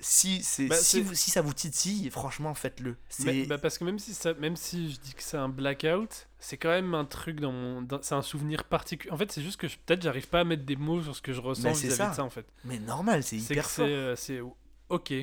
si 0.00 0.42
c'est 0.42 0.66
Bah, 0.66 0.74
si, 0.76 1.00
vous- 1.00 1.14
si 1.14 1.30
ça 1.30 1.42
vous 1.42 1.52
titille, 1.52 2.10
franchement, 2.10 2.54
faites-le. 2.54 2.96
Mais- 3.24 3.46
bah, 3.46 3.58
parce 3.58 3.78
que 3.78 3.84
même 3.84 3.98
si, 4.00 4.14
ça, 4.14 4.34
même 4.34 4.56
si 4.56 4.92
je 4.92 4.98
dis 5.00 5.14
que 5.14 5.22
c'est 5.22 5.36
un 5.36 5.48
blackout, 5.48 6.26
c'est 6.40 6.56
quand 6.56 6.70
même 6.70 6.94
un 6.94 7.04
truc 7.04 7.38
dans 7.38 7.52
mon. 7.52 7.86
C'est 8.02 8.14
un 8.16 8.22
souvenir 8.22 8.64
particulier. 8.64 9.12
En 9.12 9.16
fait, 9.16 9.30
c'est 9.30 9.42
juste 9.42 9.60
que 9.60 9.68
peut-être 9.68 10.02
j'arrive 10.02 10.28
pas 10.28 10.40
à 10.40 10.44
mettre 10.44 10.64
des 10.64 10.74
mots 10.76 11.02
sur 11.02 11.14
ce 11.14 11.22
que 11.22 11.32
je 11.32 11.40
ressens 11.40 11.70
vis-à-vis 11.72 11.94
ça. 11.96 12.08
de 12.10 12.14
ça 12.16 12.24
en 12.24 12.30
fait. 12.30 12.46
mais 12.64 12.78
normal, 12.80 13.22
c'est 13.22 13.36
hyper 13.36 13.70
fort. 13.70 13.86
c'est. 13.86 13.92
euh, 13.92 14.16
c'est- 14.16 14.40
Ok. 14.88 15.14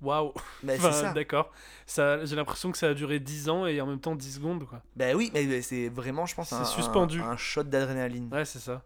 Waouh. 0.00 0.32
Bah, 0.62 0.72
Enfin, 0.76 0.92
c'est 0.92 1.00
ça. 1.02 1.12
D'accord. 1.12 1.52
Ça, 1.86 2.24
J'ai 2.24 2.34
l'impression 2.36 2.70
que 2.72 2.78
ça 2.78 2.88
a 2.88 2.94
duré 2.94 3.18
10 3.20 3.48
ans 3.48 3.66
et 3.66 3.80
en 3.80 3.86
même 3.86 4.00
temps 4.00 4.14
10 4.16 4.34
secondes 4.34 4.64
quoi. 4.66 4.82
Bah 4.96 5.14
oui, 5.14 5.30
mais 5.34 5.62
c'est 5.62 5.88
vraiment, 5.88 6.26
je 6.26 6.34
pense, 6.36 6.52
un, 6.52 6.64
suspendu. 6.64 7.20
un, 7.20 7.30
un 7.30 7.36
shot 7.36 7.64
d'adrénaline. 7.64 8.28
Ouais, 8.32 8.44
c'est 8.44 8.58
ça. 8.60 8.82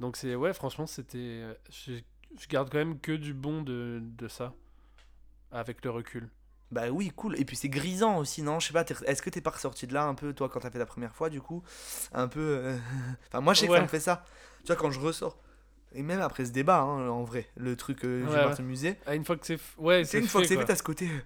Donc 0.00 0.16
c'est. 0.16 0.34
Ouais, 0.34 0.52
franchement, 0.52 0.86
c'était. 0.86 1.18
euh, 1.18 1.54
Je, 2.40 2.46
garde 2.48 2.70
quand 2.70 2.78
même 2.78 2.98
que 2.98 3.12
du 3.12 3.34
bon 3.34 3.62
de, 3.62 4.00
de 4.02 4.28
ça. 4.28 4.52
Avec 5.52 5.84
le 5.84 5.90
recul. 5.90 6.28
Bah 6.70 6.88
oui, 6.90 7.12
cool. 7.14 7.38
Et 7.38 7.44
puis 7.44 7.56
c'est 7.56 7.68
grisant 7.68 8.18
aussi, 8.18 8.42
non? 8.42 8.58
Je 8.58 8.66
sais 8.68 8.72
pas, 8.72 8.84
est-ce 9.06 9.22
que 9.22 9.30
t'es 9.30 9.40
pas 9.40 9.50
ressorti 9.50 9.86
de 9.86 9.94
là 9.94 10.04
un 10.04 10.14
peu, 10.14 10.32
toi, 10.32 10.48
quand 10.48 10.60
t'as 10.60 10.70
fait 10.70 10.78
la 10.78 10.86
première 10.86 11.14
fois, 11.14 11.30
du 11.30 11.40
coup? 11.40 11.62
Un 12.12 12.26
peu. 12.26 12.40
euh, 12.40 12.76
Enfin, 13.28 13.40
moi, 13.40 13.54
je 13.54 13.60
sais 13.60 13.66
que 13.68 13.72
Ouais. 13.72 13.82
me 13.82 13.86
fait 13.86 14.00
ça. 14.00 14.24
Tu 14.64 14.66
vois, 14.68 14.76
quand 14.76 14.90
je 14.90 14.98
ressors. 15.00 15.38
Et 15.94 16.02
même 16.02 16.20
après 16.20 16.44
ce 16.44 16.50
débat, 16.50 16.80
hein, 16.80 17.08
en 17.08 17.22
vrai, 17.22 17.46
le 17.56 17.76
truc 17.76 18.04
euh, 18.04 18.24
Ouais, 18.24 18.56
du 18.56 18.62
ouais. 18.62 18.64
musée. 18.66 18.96
Ah, 19.06 19.14
une 19.14 19.24
fois 19.24 19.36
que 19.36 19.46
c'est. 19.46 19.58
Ouais, 19.78 20.00
une 20.00 20.26
fois 20.26 20.40
que 20.40 20.48
c'est 20.48 20.56
fait, 20.56 20.64
t'as 20.64 20.74
ce 20.74 20.82
côté. 20.82 21.08
euh, 21.08 21.20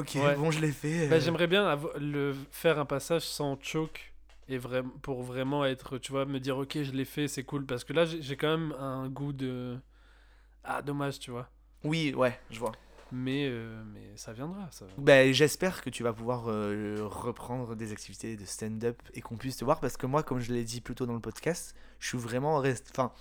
Ok, 0.00 0.16
bon, 0.36 0.50
je 0.50 0.60
l'ai 0.60 0.72
fait. 0.72 1.08
Bah, 1.08 1.16
euh, 1.16 1.20
J'aimerais 1.20 1.46
bien 1.46 1.78
le 2.00 2.34
faire 2.50 2.78
un 2.80 2.84
passage 2.84 3.22
sans 3.22 3.56
choke 3.62 4.12
et 4.48 4.58
vraiment 4.58 4.90
pour 5.02 5.22
vraiment 5.22 5.64
être, 5.64 5.98
tu 5.98 6.10
vois, 6.12 6.24
me 6.24 6.40
dire 6.40 6.58
ok, 6.58 6.82
je 6.82 6.92
l'ai 6.92 7.04
fait, 7.04 7.28
c'est 7.28 7.44
cool 7.44 7.64
parce 7.64 7.84
que 7.84 7.92
là 7.92 8.04
j'ai 8.04 8.36
quand 8.36 8.48
même 8.56 8.72
un 8.78 9.08
goût 9.08 9.32
de 9.32 9.78
ah 10.66 10.82
dommage, 10.82 11.18
tu 11.18 11.30
vois. 11.30 11.48
Oui, 11.84 12.14
ouais, 12.14 12.38
je 12.50 12.58
vois. 12.58 12.72
Mais 13.12 13.46
euh, 13.48 13.82
mais 13.94 14.16
ça 14.16 14.32
viendra, 14.32 14.68
ça. 14.72 14.84
Bah, 14.98 15.30
j'espère 15.30 15.80
que 15.80 15.90
tu 15.90 16.02
vas 16.02 16.12
pouvoir 16.12 16.46
euh, 16.48 16.96
reprendre 17.02 17.76
des 17.76 17.92
activités 17.92 18.36
de 18.36 18.44
stand-up 18.44 19.00
et 19.14 19.20
qu'on 19.20 19.36
puisse 19.36 19.56
te 19.56 19.64
voir 19.64 19.78
parce 19.78 19.96
que 19.96 20.06
moi, 20.06 20.24
comme 20.24 20.40
je 20.40 20.52
l'ai 20.52 20.64
dit 20.64 20.80
plus 20.80 20.96
tôt 20.96 21.06
dans 21.06 21.14
le 21.14 21.20
podcast, 21.20 21.76
je 22.00 22.08
suis 22.08 22.18
vraiment 22.18 22.58
rest... 22.58 22.88
Enfin, 22.90 23.12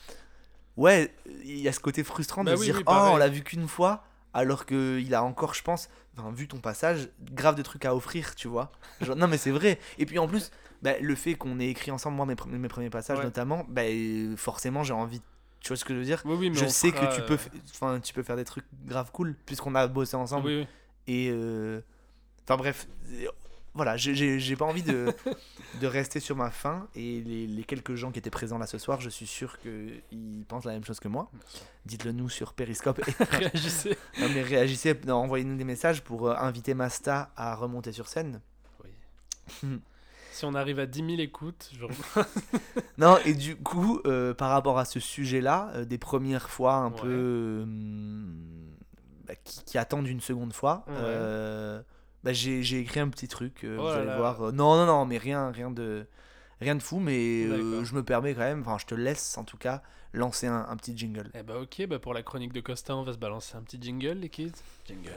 ouais, 0.76 1.14
il 1.44 1.60
y 1.60 1.68
a 1.68 1.72
ce 1.72 1.80
côté 1.80 2.04
frustrant 2.04 2.44
Bah 2.44 2.54
de 2.54 2.58
se 2.58 2.64
dire 2.64 2.78
oui, 2.78 2.84
oh, 2.88 3.10
on 3.12 3.18
l'a 3.18 3.28
vu 3.28 3.44
qu'une 3.44 3.68
fois, 3.68 4.04
alors 4.34 4.66
que 4.66 5.00
il 5.00 5.14
a 5.14 5.24
encore, 5.24 5.54
je 5.54 5.62
pense, 5.62 5.88
enfin, 6.18 6.32
vu 6.32 6.48
ton 6.48 6.58
passage, 6.58 7.10
grave 7.32 7.56
de 7.56 7.62
trucs 7.62 7.86
à 7.86 7.96
offrir, 7.96 8.34
tu 8.34 8.48
vois. 8.48 8.72
Genre, 9.02 9.16
non, 9.16 9.28
mais 9.28 9.38
c'est 9.38 9.52
vrai. 9.52 9.80
Et 10.00 10.08
puis 10.08 10.18
en 10.18 10.28
plus, 10.28 10.50
bah, 10.82 10.98
le 11.00 11.14
fait 11.14 11.36
qu'on 11.36 11.60
ait 11.60 11.70
écrit 11.70 11.92
ensemble, 11.92 12.18
moi, 12.18 12.26
mes, 12.26 12.36
mes 12.58 12.68
premiers 12.68 12.90
passages 12.90 13.20
Ouais. 13.20 13.24
notamment, 13.24 13.68
euh, 13.78 14.36
forcément, 14.36 14.84
j'ai 14.84 14.94
envie. 14.94 15.22
Tu 15.66 15.70
vois 15.70 15.78
ce 15.78 15.84
que 15.84 15.96
je 15.96 16.00
veux 16.00 16.06
dire 16.06 16.22
Oui 16.26 16.36
oui, 16.40 16.50
mais 16.52 16.58
Je 16.60 16.68
sais 16.68 16.92
fera, 16.92 17.08
que 17.08 17.16
tu 17.16 17.22
peux, 17.24 17.34
euh, 17.34 17.60
enfin, 17.72 18.00
tu 18.00 18.14
peux 18.14 18.22
faire 18.22 18.36
des 18.36 18.46
trucs 18.46 18.66
grave 18.86 19.10
cool 19.12 19.36
puisqu'on 19.48 19.74
a 19.74 19.88
bossé 19.88 20.16
ensemble. 20.16 20.46
Oui, 20.46 20.60
oui. 20.60 20.68
Et 21.08 21.30
euh, 21.32 21.82
enfin 22.44 22.56
bref, 22.56 22.88
euh, 23.10 23.26
voilà, 23.74 23.98
j'ai- 23.98 24.56
pas 24.56 24.66
envie 24.66 24.84
de, 24.84 25.08
de 25.82 25.88
rester 25.88 26.20
sur 26.20 26.36
ma 26.36 26.52
faim. 26.52 26.88
Et 26.94 27.20
les, 27.22 27.48
les 27.48 27.64
quelques 27.64 27.96
gens 27.96 28.12
qui 28.12 28.20
étaient 28.20 28.30
présents 28.30 28.60
là 28.60 28.68
ce 28.68 28.78
soir, 28.78 29.02
je 29.02 29.10
suis 29.10 29.26
sûr 29.26 29.58
qu'ils 29.60 30.46
pensent 30.48 30.66
la 30.66 30.74
même 30.74 30.86
chose 30.86 31.00
que 31.00 31.08
moi. 31.08 31.32
Dites-le 31.88 32.12
nous 32.12 32.30
sur 32.30 32.54
Periscope. 32.54 33.02
Réagissez. 33.32 33.98
non, 34.20 34.30
mais 34.30 34.44
réagissez, 34.44 34.96
envoyez-nous 35.10 35.58
des 35.58 35.64
messages 35.64 36.04
pour 36.04 36.30
inviter 36.30 36.76
Masta 36.76 37.32
à 37.36 37.56
remonter 37.56 37.92
sur 37.92 38.08
scène. 38.08 38.40
Si 40.36 40.44
on 40.44 40.54
arrive 40.54 40.80
à 40.80 40.86
10 40.86 41.00
000 41.06 41.20
écoutes, 41.22 41.72
je... 41.80 41.86
Non, 42.98 43.18
et 43.26 43.34
du 43.34 43.56
coup, 43.56 44.02
euh, 44.06 44.34
par 44.34 44.50
rapport 44.50 44.78
à 44.78 44.84
ce 44.86 45.00
sujet-là, 45.00 45.72
euh, 45.76 45.86
des 45.86 45.98
premières 45.98 46.50
fois 46.50 46.74
un 46.76 46.90
Ouais. 46.92 47.00
peu. 47.02 47.08
euh, 47.08 47.66
bah, 49.26 49.36
qui, 49.44 49.64
qui 49.64 49.78
attendent 49.78 50.08
une 50.08 50.20
seconde 50.22 50.52
fois, 50.54 50.84
Ouais. 50.88 50.94
euh, 50.98 51.82
bah, 52.24 52.34
j'ai 52.34 52.80
écrit 52.80 53.00
un 53.00 53.08
petit 53.10 53.28
truc. 53.30 53.64
euh, 53.64 53.78
Oh 53.80 53.84
vous 53.84 53.88
là 53.88 53.96
allez 53.96 54.06
là. 54.08 54.18
voir. 54.18 54.40
Non, 54.54 54.76
non, 54.76 54.86
non, 54.86 55.06
mais 55.06 55.18
rien, 55.18 55.52
rien, 55.52 55.72
de, 55.72 56.06
rien 56.60 56.76
de 56.76 56.82
fou, 56.84 57.00
mais 57.00 57.46
euh, 57.46 57.86
je 57.86 57.96
me 57.96 58.04
permets 58.04 58.34
quand 58.34 58.42
même, 58.42 58.62
enfin, 58.62 58.78
je 58.78 58.86
te 58.86 58.96
laisse 58.96 59.38
en 59.38 59.44
tout 59.46 59.58
cas 59.58 59.82
lancer 60.14 60.48
un, 60.48 60.66
un 60.70 60.76
petit 60.78 60.98
jingle. 60.98 61.30
Eh 61.34 61.44
bah 61.44 61.60
ok, 61.62 61.88
bah 61.88 62.00
pour 62.00 62.14
la 62.14 62.24
chronique 62.24 62.52
de 62.54 62.62
Costa, 62.62 62.96
on 62.96 63.04
va 63.04 63.14
se 63.14 63.18
balancer 63.18 63.56
un 63.56 63.62
petit 63.64 63.78
jingle 63.82 64.18
les 64.20 64.30
kids. 64.30 64.52
Jingle. 64.86 65.12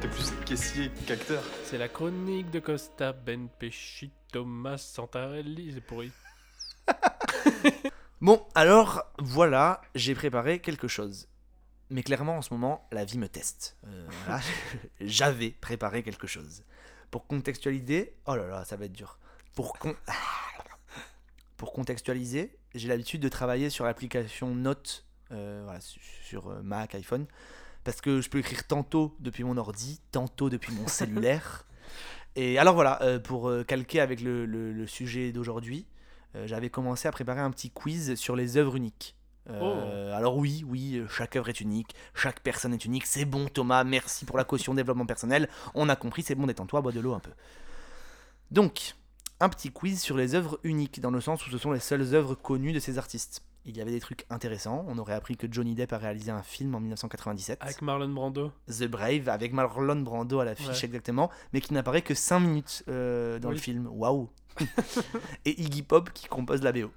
T'es 0.00 0.08
plus 0.08 0.32
caissier 0.44 0.90
qu'acteur. 1.06 1.42
C'est 1.64 1.78
la 1.78 1.88
chronique 1.88 2.50
de 2.50 2.60
Costa, 2.60 3.12
Ben 3.12 3.48
Pesci, 3.58 4.10
Thomas 4.32 4.78
Santarelli, 4.78 5.72
c'est 5.74 5.80
pourri. 5.80 6.10
Bon, 8.20 8.46
alors 8.54 9.02
voilà, 9.18 9.82
j'ai 9.94 10.14
préparé 10.14 10.60
quelque 10.60 10.88
chose. 10.88 11.28
Mais 11.90 12.02
clairement, 12.02 12.38
en 12.38 12.42
ce 12.42 12.54
moment, 12.54 12.88
la 12.90 13.04
vie 13.04 13.18
me 13.18 13.28
teste. 13.28 13.76
Euh, 13.86 14.06
voilà, 14.24 14.40
J'avais 15.00 15.50
préparé 15.50 16.02
quelque 16.02 16.26
chose. 16.26 16.62
Pour 17.10 17.26
contextualiser, 17.26 18.16
oh 18.26 18.34
là 18.34 18.46
là, 18.46 18.64
ça 18.64 18.76
va 18.76 18.86
être 18.86 18.92
dur. 18.92 19.18
Pour, 19.54 19.78
con- 19.78 19.96
Pour 21.58 21.72
contextualiser, 21.74 22.56
j'ai 22.74 22.88
l'habitude 22.88 23.20
de 23.20 23.28
travailler 23.28 23.68
sur 23.68 23.84
l'application 23.84 24.54
Note, 24.54 25.04
euh, 25.30 25.60
voilà, 25.64 25.80
su- 25.80 26.00
sur 26.24 26.48
euh, 26.48 26.62
Mac, 26.62 26.94
iPhone, 26.94 27.26
parce 27.84 28.00
que 28.00 28.20
je 28.20 28.28
peux 28.30 28.38
écrire 28.38 28.66
tantôt 28.66 29.14
depuis 29.20 29.44
mon 29.44 29.56
ordi, 29.56 30.00
tantôt 30.10 30.50
depuis 30.50 30.72
mon 30.72 30.88
cellulaire. 30.88 31.66
Et 32.36 32.58
alors 32.58 32.74
voilà, 32.74 33.00
euh, 33.02 33.18
pour 33.20 33.48
euh, 33.48 33.62
calquer 33.62 34.00
avec 34.00 34.20
le, 34.20 34.44
le- 34.46 34.72
le 34.72 34.86
sujet 34.88 35.30
d'aujourd'hui, 35.30 35.86
euh, 36.34 36.46
j'avais 36.48 36.68
commencé 36.70 37.06
à 37.06 37.12
préparer 37.12 37.40
un 37.40 37.50
petit 37.52 37.70
quiz 37.70 38.16
sur 38.16 38.34
les 38.34 38.56
œuvres 38.56 38.74
uniques. 38.76 39.14
Euh, 39.50 40.16
Alors 40.16 40.36
oui, 40.38 40.64
oui, 40.66 41.02
chaque 41.10 41.36
œuvre 41.36 41.50
est 41.50 41.60
unique, 41.60 41.94
chaque 42.14 42.40
personne 42.40 42.72
est 42.74 42.84
unique. 42.84 43.04
C'est 43.06 43.24
bon 43.26 43.46
Thomas, 43.46 43.84
merci 43.84 44.24
pour 44.24 44.36
la 44.38 44.44
caution 44.44 44.72
développement 44.74 45.06
personnel. 45.06 45.48
On 45.74 45.88
a 45.90 45.96
compris, 45.96 46.22
c'est 46.22 46.34
bon, 46.34 46.46
détends-toi, 46.46 46.80
bois 46.80 46.92
de 46.92 47.00
l'eau 47.00 47.12
un 47.12 47.20
peu. 47.20 47.30
Donc, 48.50 48.94
un 49.40 49.48
petit 49.48 49.70
quiz 49.70 50.00
sur 50.00 50.16
les 50.16 50.34
œuvres 50.34 50.58
uniques, 50.64 51.00
dans 51.00 51.10
le 51.10 51.20
sens 51.20 51.46
où 51.46 51.50
ce 51.50 51.58
sont 51.58 51.72
les 51.72 51.80
seules 51.80 52.14
œuvres 52.14 52.34
connues 52.34 52.72
de 52.72 52.80
ces 52.80 52.98
artistes. 52.98 53.42
Il 53.66 53.76
y 53.76 53.80
avait 53.80 53.92
des 53.92 54.00
trucs 54.00 54.26
intéressants. 54.28 54.84
On 54.88 54.98
aurait 54.98 55.14
appris 55.14 55.36
que 55.36 55.46
Johnny 55.50 55.74
Depp 55.74 55.92
a 55.92 55.98
réalisé 55.98 56.30
un 56.30 56.42
film 56.42 56.74
en 56.74 56.80
1997. 56.80 57.58
Avec 57.62 57.80
Marlon 57.80 58.10
Brando. 58.10 58.52
The 58.68 58.84
Brave 58.84 59.28
avec 59.28 59.52
Marlon 59.52 60.00
Brando 60.02 60.40
à 60.40 60.44
l'affiche 60.44 60.68
Ouais. 60.68 60.84
exactement, 60.84 61.30
mais 61.52 61.60
qui 61.60 61.72
n'apparaît 61.72 62.02
que 62.02 62.14
5 62.14 62.40
minutes 62.40 62.84
euh, 62.88 63.38
dans 63.38 63.50
le 63.50 63.56
film. 63.56 63.86
Waouh 63.90 64.28
Et 65.44 65.60
Iggy 65.62 65.82
Pop 65.82 66.10
qui 66.12 66.26
compose 66.28 66.62
la 66.62 66.72
BO. 66.72 66.90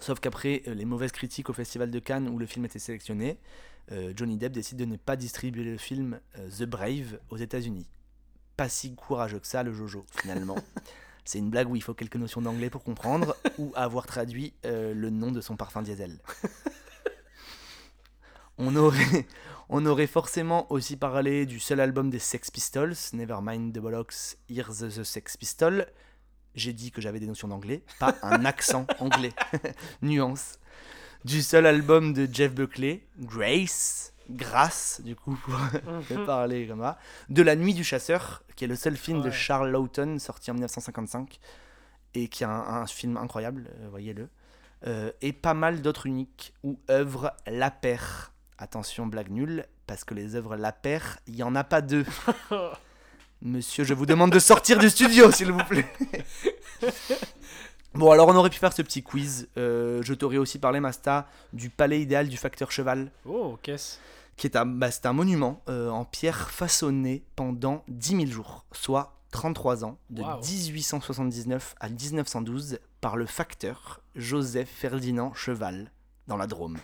Sauf 0.00 0.18
qu'après 0.18 0.62
euh, 0.66 0.74
les 0.74 0.84
mauvaises 0.86 1.12
critiques 1.12 1.50
au 1.50 1.52
Festival 1.52 1.90
de 1.90 1.98
Cannes 1.98 2.28
où 2.28 2.38
le 2.38 2.46
film 2.46 2.64
était 2.64 2.78
sélectionné, 2.78 3.38
euh, 3.92 4.12
Johnny 4.16 4.36
Depp 4.38 4.52
décide 4.52 4.78
de 4.78 4.84
ne 4.86 4.96
pas 4.96 5.16
distribuer 5.16 5.64
le 5.64 5.76
film 5.76 6.18
euh, 6.38 6.48
The 6.50 6.64
Brave 6.64 7.18
aux 7.28 7.36
États-Unis. 7.36 7.86
Pas 8.56 8.68
si 8.68 8.94
courageux 8.94 9.38
que 9.38 9.46
ça, 9.46 9.62
le 9.62 9.72
Jojo, 9.72 10.04
finalement. 10.20 10.56
C'est 11.30 11.38
une 11.38 11.48
blague 11.48 11.70
où 11.70 11.76
il 11.76 11.82
faut 11.82 11.94
quelques 11.94 12.16
notions 12.16 12.42
d'anglais 12.42 12.70
pour 12.70 12.82
comprendre 12.82 13.36
ou 13.58 13.72
avoir 13.76 14.04
traduit 14.04 14.52
euh, 14.66 14.92
le 14.92 15.10
nom 15.10 15.30
de 15.30 15.40
son 15.40 15.54
parfum 15.54 15.80
diesel. 15.80 16.18
On 18.58 18.74
aurait, 18.74 19.26
on 19.70 19.86
aurait 19.86 20.08
forcément 20.08 20.70
aussi 20.70 20.96
parlé 20.96 21.46
du 21.46 21.60
seul 21.60 21.80
album 21.80 22.10
des 22.10 22.18
Sex 22.18 22.50
Pistols, 22.50 22.94
Nevermind 23.14 23.72
the 23.72 23.78
Bollocks, 23.78 24.36
Here's 24.50 24.80
the 24.80 25.02
Sex 25.02 25.38
Pistol. 25.38 25.86
J'ai 26.54 26.74
dit 26.74 26.90
que 26.90 27.00
j'avais 27.00 27.20
des 27.20 27.26
notions 27.26 27.48
d'anglais, 27.48 27.82
pas 27.98 28.16
un 28.22 28.44
accent 28.44 28.86
anglais. 28.98 29.32
Nuance. 30.02 30.58
Du 31.24 31.40
seul 31.40 31.64
album 31.64 32.12
de 32.12 32.28
Jeff 32.30 32.52
Buckley, 32.52 33.06
Grace, 33.18 34.12
Grâce, 34.30 35.00
du 35.04 35.16
coup, 35.16 35.36
pour 35.44 35.58
Mhm. 36.16 36.24
parler 36.26 36.66
comme 36.66 36.80
ça. 36.80 36.98
De 37.28 37.42
La 37.42 37.56
Nuit 37.56 37.74
du 37.74 37.84
Chasseur, 37.84 38.42
qui 38.56 38.64
est 38.64 38.68
le 38.68 38.76
seul 38.76 38.96
film 38.96 39.20
de. 39.22 39.30
Charles 39.30 39.70
Lawton, 39.70 40.18
sorti 40.18 40.50
en 40.50 40.54
1955, 40.54 41.40
et 42.14 42.28
qui 42.28 42.42
est 42.44 42.46
un, 42.46 42.50
un 42.50 42.86
film 42.86 43.16
incroyable, 43.16 43.70
euh, 43.80 43.88
voyez-le. 43.90 44.28
Euh, 44.86 45.10
et 45.20 45.32
pas 45.32 45.52
mal 45.54 45.82
d'autres 45.82 46.06
uniques 46.06 46.54
ou 46.62 46.78
œuvres 46.90 47.32
La 47.46 47.70
Paire. 47.70 48.32
Attention, 48.58 49.06
blague 49.06 49.30
nulle, 49.30 49.66
parce 49.86 50.04
que 50.04 50.14
les 50.14 50.36
œuvres 50.36 50.56
La 50.56 50.72
Paire, 50.72 51.18
il 51.26 51.34
n'y 51.34 51.42
en 51.42 51.54
a 51.54 51.64
pas 51.64 51.80
deux. 51.82 52.04
Monsieur, 53.42 53.84
je 53.84 53.94
vous 53.94 54.06
demande 54.06 54.32
de 54.32 54.38
sortir 54.38 54.78
du 54.78 54.90
studio, 54.90 55.30
s'il 55.32 55.50
vous 55.50 55.64
plaît. 55.64 55.86
bon, 57.94 58.10
alors 58.10 58.28
on 58.28 58.34
aurait 58.34 58.50
pu 58.50 58.58
faire 58.58 58.72
ce 58.72 58.82
petit 58.82 59.02
quiz. 59.02 59.48
Euh, 59.56 60.02
je 60.02 60.14
t'aurais 60.14 60.36
aussi 60.36 60.58
parlé, 60.58 60.78
Masta, 60.80 61.26
du 61.52 61.70
palais 61.70 62.00
idéal 62.00 62.28
du 62.28 62.36
facteur 62.36 62.70
cheval 62.70 63.10
Oh, 63.26 63.58
qu'est-ce? 63.62 63.98
Qui 64.40 64.46
est 64.46 64.56
un, 64.56 64.64
bah, 64.64 64.90
c'est 64.90 65.04
un 65.04 65.12
monument 65.12 65.62
euh, 65.68 65.90
en 65.90 66.06
pierre 66.06 66.50
façonné 66.50 67.22
pendant 67.36 67.84
10 67.88 68.16
000 68.16 68.26
jours, 68.30 68.64
soit 68.72 69.20
33 69.32 69.84
ans, 69.84 69.98
de 70.08 70.22
Waouh. 70.22 70.40
1879 70.40 71.74
à 71.78 71.90
1912, 71.90 72.78
par 73.02 73.18
le 73.18 73.26
facteur 73.26 74.00
Joseph 74.16 74.70
Ferdinand 74.70 75.34
Cheval, 75.34 75.92
dans 76.26 76.38
la 76.38 76.46
Drôme. 76.46 76.78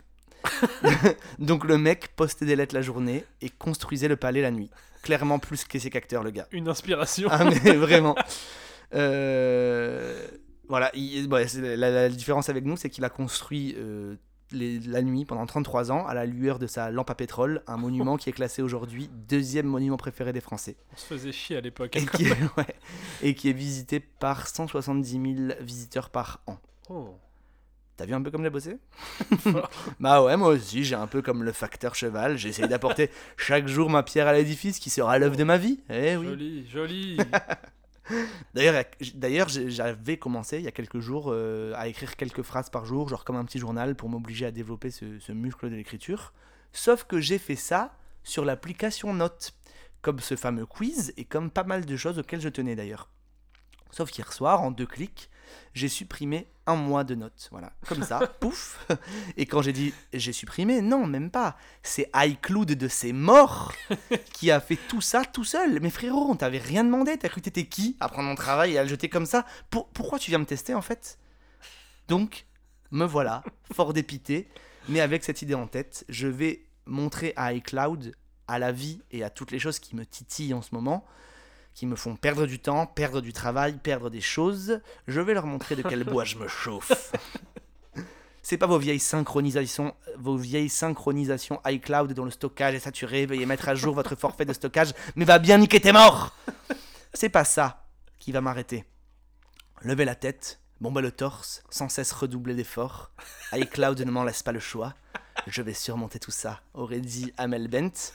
Donc 1.38 1.64
le 1.64 1.78
mec 1.78 2.14
postait 2.14 2.44
des 2.44 2.56
lettres 2.56 2.74
la 2.74 2.82
journée 2.82 3.24
et 3.40 3.48
construisait 3.48 4.08
le 4.08 4.16
palais 4.16 4.42
la 4.42 4.50
nuit. 4.50 4.70
Clairement 5.02 5.38
plus 5.38 5.64
que 5.64 5.78
ses 5.78 5.88
qu'acteur, 5.88 6.22
le 6.22 6.30
gars. 6.32 6.46
Une 6.52 6.68
inspiration. 6.68 7.28
Ah 7.30 7.44
mais 7.44 7.72
vraiment. 7.74 8.14
Euh, 8.94 10.26
voilà, 10.68 10.90
il- 10.94 11.26
ouais, 11.32 11.48
c'est 11.48 11.76
la, 11.76 11.90
la 11.90 12.08
différence 12.08 12.48
avec 12.48 12.64
nous, 12.64 12.76
c'est 12.76 12.90
qu'il 12.90 13.04
a 13.04 13.08
construit 13.08 13.74
euh, 13.78 14.16
les- 14.52 14.78
la 14.80 15.02
nuit 15.02 15.24
pendant 15.24 15.44
33 15.46 15.90
ans 15.92 16.06
à 16.06 16.14
la 16.14 16.24
lueur 16.26 16.58
de 16.58 16.66
sa 16.66 16.90
lampe 16.90 17.10
à 17.10 17.14
pétrole, 17.14 17.62
un 17.66 17.76
monument 17.76 18.16
qui 18.16 18.28
est 18.30 18.32
classé 18.32 18.62
aujourd'hui 18.62 19.10
deuxième 19.28 19.66
monument 19.66 19.96
préféré 19.96 20.32
des 20.32 20.40
Français. 20.40 20.76
On 20.92 20.96
se 20.96 21.06
faisait 21.06 21.32
chier 21.32 21.56
à 21.56 21.60
l'époque. 21.60 21.96
Et 21.96 22.06
qui, 22.06 22.24
est, 22.26 22.30
ouais, 22.58 22.74
et 23.22 23.34
qui 23.34 23.48
est 23.50 23.52
visité 23.52 24.00
par 24.00 24.46
170 24.46 25.10
000 25.48 25.52
visiteurs 25.60 26.10
par 26.10 26.40
an. 26.46 26.58
Oh. 26.88 27.14
T'as 27.96 28.04
vu 28.04 28.12
un 28.12 28.20
peu 28.20 28.30
comme 28.30 28.42
j'ai 28.42 28.50
bossé? 28.50 28.76
Bah 30.00 30.22
ouais, 30.22 30.36
moi 30.36 30.48
aussi, 30.48 30.84
j'ai 30.84 30.94
un 30.96 31.06
peu 31.06 31.22
comme 31.22 31.42
le 31.42 31.52
facteur 31.52 31.94
cheval. 31.94 32.36
J'essaye 32.36 32.68
d'apporter 32.68 33.10
chaque 33.38 33.66
jour 33.68 33.88
ma 33.88 34.02
pierre 34.02 34.26
à 34.28 34.34
l'édifice 34.34 34.78
qui 34.78 34.90
sera 34.90 35.18
l'œuvre 35.18 35.36
de 35.36 35.44
ma 35.44 35.56
vie. 35.56 35.80
Eh 35.88 36.14
oui. 36.16 36.26
Joli, 36.26 36.66
joli. 36.68 37.16
D'ailleurs, 38.54 39.48
j'avais 39.48 40.16
commencé 40.16 40.58
il 40.58 40.64
y 40.64 40.68
a 40.68 40.72
quelques 40.72 41.00
jours 41.00 41.26
euh, 41.28 41.72
à 41.76 41.88
écrire 41.88 42.16
quelques 42.16 42.42
phrases 42.42 42.70
par 42.70 42.84
jour, 42.84 43.08
genre 43.08 43.24
comme 43.24 43.36
un 43.36 43.44
petit 43.44 43.58
journal 43.58 43.94
pour 43.94 44.08
m'obliger 44.08 44.46
à 44.46 44.50
développer 44.50 44.90
ce, 44.90 45.18
ce 45.18 45.32
muscle 45.32 45.68
de 45.70 45.76
l'écriture. 45.76 46.32
Sauf 46.72 47.04
que 47.04 47.20
j'ai 47.20 47.38
fait 47.38 47.56
ça 47.56 47.96
sur 48.22 48.44
l'application 48.44 49.14
Note, 49.14 49.54
comme 50.02 50.20
ce 50.20 50.36
fameux 50.36 50.66
quiz 50.66 51.12
et 51.16 51.24
comme 51.24 51.50
pas 51.50 51.64
mal 51.64 51.84
de 51.84 51.96
choses 51.96 52.18
auxquelles 52.18 52.40
je 52.40 52.48
tenais 52.48 52.76
d'ailleurs. 52.76 53.08
Sauf 53.90 54.10
qu'hier 54.10 54.32
soir, 54.32 54.62
en 54.62 54.70
deux 54.70 54.86
clics, 54.86 55.30
j'ai 55.74 55.88
supprimé 55.88 56.46
un 56.66 56.74
mois 56.76 57.04
de 57.04 57.14
notes. 57.14 57.48
Voilà, 57.52 57.72
comme 57.86 58.02
ça, 58.02 58.18
pouf. 58.40 58.86
Et 59.36 59.46
quand 59.46 59.62
j'ai 59.62 59.72
dit 59.72 59.94
j'ai 60.12 60.32
supprimé, 60.32 60.80
non, 60.82 61.06
même 61.06 61.30
pas. 61.30 61.56
C'est 61.82 62.10
iCloud 62.14 62.72
de 62.72 62.88
ses 62.88 63.12
morts 63.12 63.72
qui 64.32 64.50
a 64.50 64.60
fait 64.60 64.78
tout 64.88 65.00
ça 65.00 65.24
tout 65.24 65.44
seul. 65.44 65.80
Mais 65.80 65.90
frérot, 65.90 66.28
on 66.30 66.36
t'avait 66.36 66.58
rien 66.58 66.84
demandé. 66.84 67.16
T'as 67.18 67.28
cru 67.28 67.40
que 67.40 67.44
t'étais 67.46 67.66
qui 67.66 67.96
à 68.00 68.08
prendre 68.08 68.28
mon 68.28 68.34
travail 68.34 68.72
et 68.72 68.78
à 68.78 68.82
le 68.82 68.88
jeter 68.88 69.08
comme 69.08 69.26
ça? 69.26 69.44
Pour- 69.70 69.88
Pourquoi 69.90 70.18
tu 70.18 70.30
viens 70.30 70.38
me 70.38 70.46
tester 70.46 70.74
en 70.74 70.82
fait? 70.82 71.18
Donc, 72.08 72.46
me 72.90 73.04
voilà, 73.04 73.42
fort 73.72 73.92
dépité, 73.92 74.48
mais 74.88 75.00
avec 75.00 75.24
cette 75.24 75.42
idée 75.42 75.54
en 75.54 75.66
tête, 75.66 76.04
je 76.08 76.28
vais 76.28 76.64
montrer 76.86 77.32
à 77.36 77.52
iCloud, 77.52 78.14
à 78.48 78.58
la 78.60 78.70
vie 78.70 79.02
et 79.10 79.24
à 79.24 79.30
toutes 79.30 79.50
les 79.50 79.58
choses 79.58 79.80
qui 79.80 79.96
me 79.96 80.06
titillent 80.06 80.54
en 80.54 80.62
ce 80.62 80.72
moment, 80.72 81.04
qui 81.76 81.84
me 81.84 81.94
font 81.94 82.16
perdre 82.16 82.46
du 82.46 82.58
temps, 82.58 82.86
perdre 82.86 83.20
du 83.20 83.34
travail, 83.34 83.76
perdre 83.76 84.08
des 84.08 84.22
choses, 84.22 84.80
je 85.06 85.20
vais 85.20 85.34
leur 85.34 85.44
montrer 85.44 85.76
de 85.76 85.82
quel 85.82 86.04
bois 86.04 86.24
je 86.24 86.36
me 86.36 86.48
chauffe. 86.48 87.12
C'est 88.42 88.56
pas 88.56 88.66
vos 88.66 88.78
vieilles 88.78 88.98
synchronisations, 88.98 89.94
vos 90.16 90.38
vieilles 90.38 90.70
synchronisations 90.70 91.60
iCloud 91.66 92.14
dont 92.14 92.24
le 92.24 92.30
stockage 92.30 92.74
est 92.76 92.80
saturé, 92.80 93.26
veuillez 93.26 93.44
mettre 93.44 93.68
à 93.68 93.74
jour 93.74 93.94
votre 93.94 94.16
forfait 94.16 94.46
de 94.46 94.54
stockage, 94.54 94.94
mais 95.16 95.26
va 95.26 95.38
bien 95.38 95.58
niquer 95.58 95.78
tes 95.78 95.92
morts 95.92 96.34
C'est 97.12 97.28
pas 97.28 97.44
ça 97.44 97.84
qui 98.18 98.32
va 98.32 98.40
m'arrêter. 98.40 98.86
Levez 99.82 100.06
la 100.06 100.14
tête, 100.14 100.60
bomber 100.80 101.02
le 101.02 101.12
torse, 101.12 101.62
sans 101.68 101.90
cesse 101.90 102.12
redoubler 102.12 102.54
d'efforts. 102.54 103.10
iCloud 103.52 104.00
ne 104.00 104.10
m'en 104.10 104.24
laisse 104.24 104.42
pas 104.42 104.52
le 104.52 104.60
choix. 104.60 104.94
Je 105.46 105.60
vais 105.60 105.74
surmonter 105.74 106.20
tout 106.20 106.30
ça, 106.30 106.62
aurait 106.72 107.00
dit 107.00 107.34
Amel 107.36 107.68
Bent. 107.68 108.12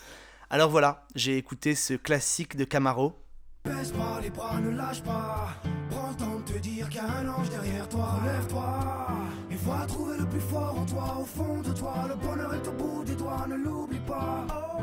Alors 0.50 0.72
voilà, 0.72 1.06
j'ai 1.14 1.38
écouté 1.38 1.76
ce 1.76 1.94
classique 1.94 2.58
de 2.58 2.64
Camaro. 2.64 3.21
Baisse 3.64 3.92
pas 3.92 4.20
les 4.22 4.30
bras, 4.32 4.60
ne 4.60 4.72
lâche 4.72 5.04
pas. 5.04 5.50
Prends 5.92 6.10
le 6.10 6.16
temps 6.16 6.40
de 6.40 6.54
te 6.54 6.58
dire 6.60 6.90
qu'il 6.90 7.02
y 7.02 7.04
a 7.04 7.18
un 7.20 7.30
ange 7.30 7.50
derrière 7.50 7.88
toi. 7.90 8.18
Relève-toi 8.22 9.08
et 9.52 9.56
va 9.56 9.86
trouver 9.86 10.18
le 10.18 10.26
plus 10.26 10.40
fort 10.40 10.76
en 10.80 10.86
toi, 10.86 11.18
au 11.22 11.26
fond 11.26 11.62
de 11.62 11.72
toi. 11.72 11.94
Le 12.10 12.16
bonheur 12.16 12.54
est 12.56 12.68
au 12.68 12.72
bout 12.72 13.04
des 13.04 13.16
doigts, 13.16 13.46
ne 13.48 13.56
l'oublie 13.56 14.00
pas. 14.00 14.48
Oh. 14.50 14.82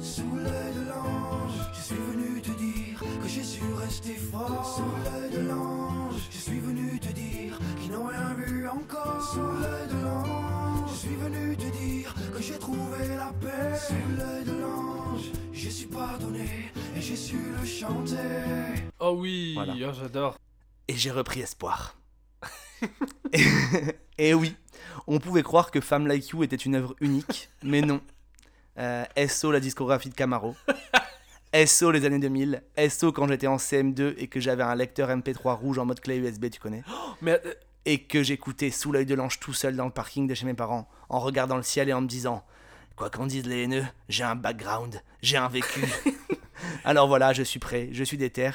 Sous 0.00 0.36
l'œil 0.36 0.74
de 0.74 0.88
l'ange, 0.88 1.58
je 1.74 1.80
suis 1.80 1.96
venu 1.96 2.40
te 2.40 2.50
dire 2.52 3.02
que 3.22 3.28
j'ai 3.28 3.42
su 3.42 3.62
rester 3.74 4.14
fort. 4.14 4.64
Sous 4.76 5.10
l'œil 5.10 5.30
de 5.30 5.48
l'ange, 5.48 6.28
je 6.30 6.38
suis 6.38 6.60
venu 6.60 6.98
te 6.98 7.12
dire 7.12 7.58
qu'ils 7.80 7.92
n'ont 7.92 8.06
rien 8.06 8.34
vu 8.38 8.66
encore. 8.68 9.22
Sous 9.32 9.40
l'œil 9.40 9.88
de 9.90 10.04
l'ange, 10.04 10.90
je 10.92 10.96
suis 10.96 11.16
venu 11.16 11.56
te 11.56 11.76
dire 11.76 12.14
que 12.34 12.42
j'ai 12.42 12.58
trouvé 12.58 13.08
la 13.16 13.32
paix. 13.40 13.76
Sous 13.86 14.16
l'œil 14.16 14.44
de 14.44 14.60
l'ange, 14.62 15.30
je 15.52 15.68
suis 15.68 15.86
pardonné 15.86 16.72
et 16.98 17.02
j'ai 17.02 17.16
su 17.16 17.36
le 17.60 17.66
chanter. 17.66 18.16
Oh 19.00 19.14
oui, 19.18 19.54
Voilà. 19.54 19.74
oh, 19.88 19.92
j'adore. 19.98 20.36
et 20.88 20.96
j'ai 20.96 21.10
repris 21.10 21.40
espoir. 21.40 21.96
et, 23.32 23.40
et 24.18 24.34
oui, 24.34 24.56
on 25.06 25.18
pouvait 25.18 25.42
croire 25.42 25.70
que 25.70 25.80
Femme 25.80 26.06
Like 26.06 26.28
You 26.30 26.42
était 26.42 26.56
une 26.56 26.74
œuvre 26.76 26.94
unique, 27.00 27.48
mais 27.62 27.80
non. 27.82 28.00
Euh, 28.78 29.04
SO 29.28 29.50
la 29.50 29.60
discographie 29.60 30.08
de 30.08 30.14
Camaro. 30.14 30.54
SO 31.66 31.90
les 31.90 32.04
années 32.04 32.18
2000. 32.18 32.62
SO 32.90 33.10
quand 33.12 33.26
j'étais 33.26 33.46
en 33.46 33.56
CM2 33.56 34.14
et 34.18 34.28
que 34.28 34.38
j'avais 34.38 34.62
un 34.62 34.74
lecteur 34.74 35.08
MP3 35.08 35.54
rouge 35.54 35.78
en 35.78 35.86
mode 35.86 36.00
clé 36.00 36.16
USB, 36.18 36.50
tu 36.50 36.60
connais. 36.60 36.82
Mais 37.22 37.40
euh, 37.44 37.54
Et 37.86 38.02
que 38.04 38.22
j'écoutais 38.22 38.70
sous 38.70 38.92
l'œil 38.92 39.06
de 39.06 39.14
l'ange 39.14 39.40
tout 39.40 39.54
seul 39.54 39.74
dans 39.74 39.86
le 39.86 39.90
parking 39.90 40.26
de 40.28 40.34
chez 40.34 40.46
mes 40.46 40.54
parents, 40.54 40.88
en 41.08 41.18
regardant 41.20 41.56
le 41.56 41.62
ciel 41.62 41.88
et 41.88 41.92
en 41.92 42.00
me 42.02 42.06
disant 42.06 42.44
Quoi 42.96 43.10
qu'en 43.10 43.26
disent 43.26 43.46
les 43.46 43.62
haineux, 43.62 43.84
j'ai 44.08 44.24
un 44.24 44.34
background, 44.36 45.02
j'ai 45.22 45.36
un 45.36 45.48
vécu. 45.48 45.80
Alors 46.84 47.08
voilà, 47.08 47.32
je 47.32 47.42
suis 47.42 47.58
prêt, 47.60 47.88
je 47.92 48.04
suis 48.04 48.16
déter, 48.16 48.50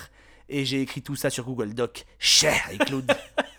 et 0.50 0.66
j'ai 0.66 0.82
écrit 0.82 1.02
tout 1.02 1.16
ça 1.16 1.30
sur 1.30 1.46
Google 1.46 1.74
Doc. 1.74 2.06
Cher 2.20 2.56
iCloud. 2.74 3.12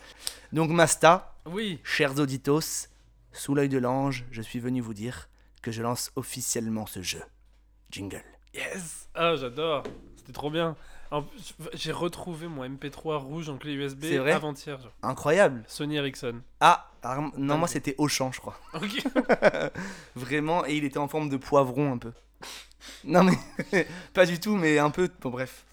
Donc 0.53 0.71
Masta, 0.71 1.35
oui, 1.47 1.81
chers 1.83 2.19
auditos, 2.19 2.89
sous 3.33 3.55
l'œil 3.55 3.69
de 3.69 3.79
l'ange, 3.79 4.25
je 4.31 4.41
suis 4.43 4.61
venu 4.61 4.81
vous 4.81 4.95
dire 4.95 5.29
que 5.63 5.73
je 5.73 5.83
lance 5.83 6.13
officiellement 6.17 6.87
ce 6.87 7.03
jeu. 7.03 7.23
Jingle. 7.91 8.23
yes. 8.55 9.09
Ah, 9.15 9.35
j'adore. 9.37 9.83
C'était 10.17 10.33
trop 10.33 10.51
bien. 10.51 10.77
En- 11.11 11.25
J'ai 11.75 11.93
retrouvé 11.93 12.49
mon 12.49 12.65
MP3 12.65 13.17
rouge 13.19 13.49
en 13.49 13.57
clé 13.59 13.73
USB 13.75 14.05
avant-hier. 14.35 14.79
Incroyable. 15.03 15.65
Sony 15.69 15.97
Ericsson. 15.97 16.41
Ah, 16.61 16.91
non, 17.37 17.59
moi 17.59 17.69
c'était 17.69 17.95
Auchan, 17.99 18.33
je 18.33 18.41
crois. 18.41 18.59
Ok. 18.75 19.03
Vraiment, 20.17 20.65
et 20.67 20.75
il 20.77 20.85
était 20.85 20.99
en 20.99 21.09
forme 21.09 21.29
de 21.29 21.37
poivron 21.37 21.93
un 21.93 21.99
peu. 21.99 22.13
Non 23.05 23.23
mais, 23.25 23.87
pas 24.15 24.27
du 24.27 24.41
tout, 24.41 24.57
mais 24.57 24.79
un 24.79 24.91
peu. 24.91 25.11
Bon 25.21 25.31
bref. 25.31 25.65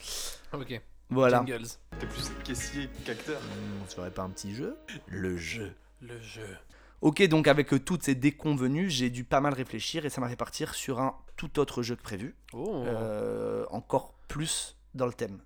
ok. 0.53 0.81
Voilà. 1.09 1.43
Jingles. 1.45 1.67
T'es 1.99 2.07
plus 2.07 2.31
caissier 2.43 2.89
qu'acteur. 3.05 3.41
On 3.83 3.89
se 3.89 3.95
ferait 3.95 4.11
pas 4.11 4.23
un 4.23 4.29
petit 4.29 4.55
jeu? 4.55 4.77
Le 5.07 5.35
jeu. 5.37 5.73
Le 6.01 6.19
jeu. 6.21 6.57
Ok, 7.01 7.21
donc 7.27 7.47
avec 7.47 7.73
euh, 7.73 7.79
toutes 7.79 8.03
ces 8.03 8.15
déconvenues, 8.15 8.89
j'ai 8.89 9.09
dû 9.09 9.23
pas 9.23 9.41
mal 9.41 9.53
réfléchir 9.53 10.05
et 10.05 10.09
ça 10.09 10.21
m'a 10.21 10.29
fait 10.29 10.35
partir 10.35 10.73
sur 10.73 10.99
un 10.99 11.15
tout 11.35 11.59
autre 11.59 11.81
jeu 11.81 11.95
que 11.95 12.01
prévu. 12.01 12.35
Oh. 12.53 12.83
Euh, 12.85 13.65
encore 13.71 14.13
plus 14.27 14.77
dans 14.93 15.07
le 15.07 15.13
thème. 15.13 15.39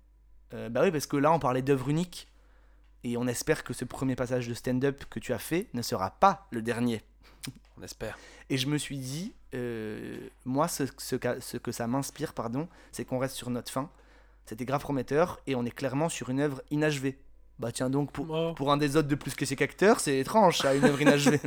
Euh, 0.54 0.68
bah 0.68 0.82
oui, 0.82 0.90
parce 0.90 1.06
que 1.06 1.16
là, 1.16 1.32
on 1.32 1.38
parlait 1.38 1.62
d'œuvre 1.62 1.88
unique. 1.88 2.28
Et 3.04 3.16
on 3.16 3.26
espère 3.26 3.64
que 3.64 3.72
ce 3.72 3.84
premier 3.84 4.16
passage 4.16 4.48
de 4.48 4.54
stand-up 4.54 5.04
que 5.08 5.18
tu 5.18 5.32
as 5.32 5.38
fait 5.38 5.68
ne 5.74 5.82
sera 5.82 6.10
pas 6.10 6.46
le 6.50 6.60
dernier. 6.60 7.02
On 7.78 7.82
espère. 7.82 8.18
Et 8.50 8.58
je 8.58 8.66
me 8.66 8.78
suis 8.78 8.98
dit, 8.98 9.32
euh, 9.56 10.16
moi, 10.44 10.68
ce, 10.68 10.84
ce 10.98 11.16
qu'a- 11.16 11.40
ce 11.40 11.56
que 11.56 11.72
ça 11.72 11.86
m'inspire, 11.86 12.32
pardon, 12.34 12.68
c'est 12.92 13.04
qu'on 13.04 13.18
reste 13.18 13.34
sur 13.36 13.50
notre 13.50 13.72
fin. 13.72 13.90
C'était 14.44 14.64
grave 14.64 14.80
prometteur 14.82 15.40
et 15.46 15.54
on 15.56 15.64
est 15.64 15.70
clairement 15.70 16.08
sur 16.08 16.30
une 16.30 16.40
œuvre 16.40 16.62
inachevée. 16.70 17.18
Bah 17.58 17.72
tiens 17.72 17.88
donc, 17.90 18.12
pour, 18.12 18.30
Oh. 18.30 18.52
pour 18.54 18.70
un 18.70 18.76
des 18.76 18.96
autres 18.96 19.08
de 19.08 19.14
plus 19.14 19.34
que 19.34 19.44
c'est 19.46 19.56
qu'acteur, 19.56 19.98
c'est 20.00 20.18
étrange 20.18 20.58
ça, 20.58 20.74
une 20.74 20.84
œuvre 20.84 21.00
inachevée. 21.00 21.40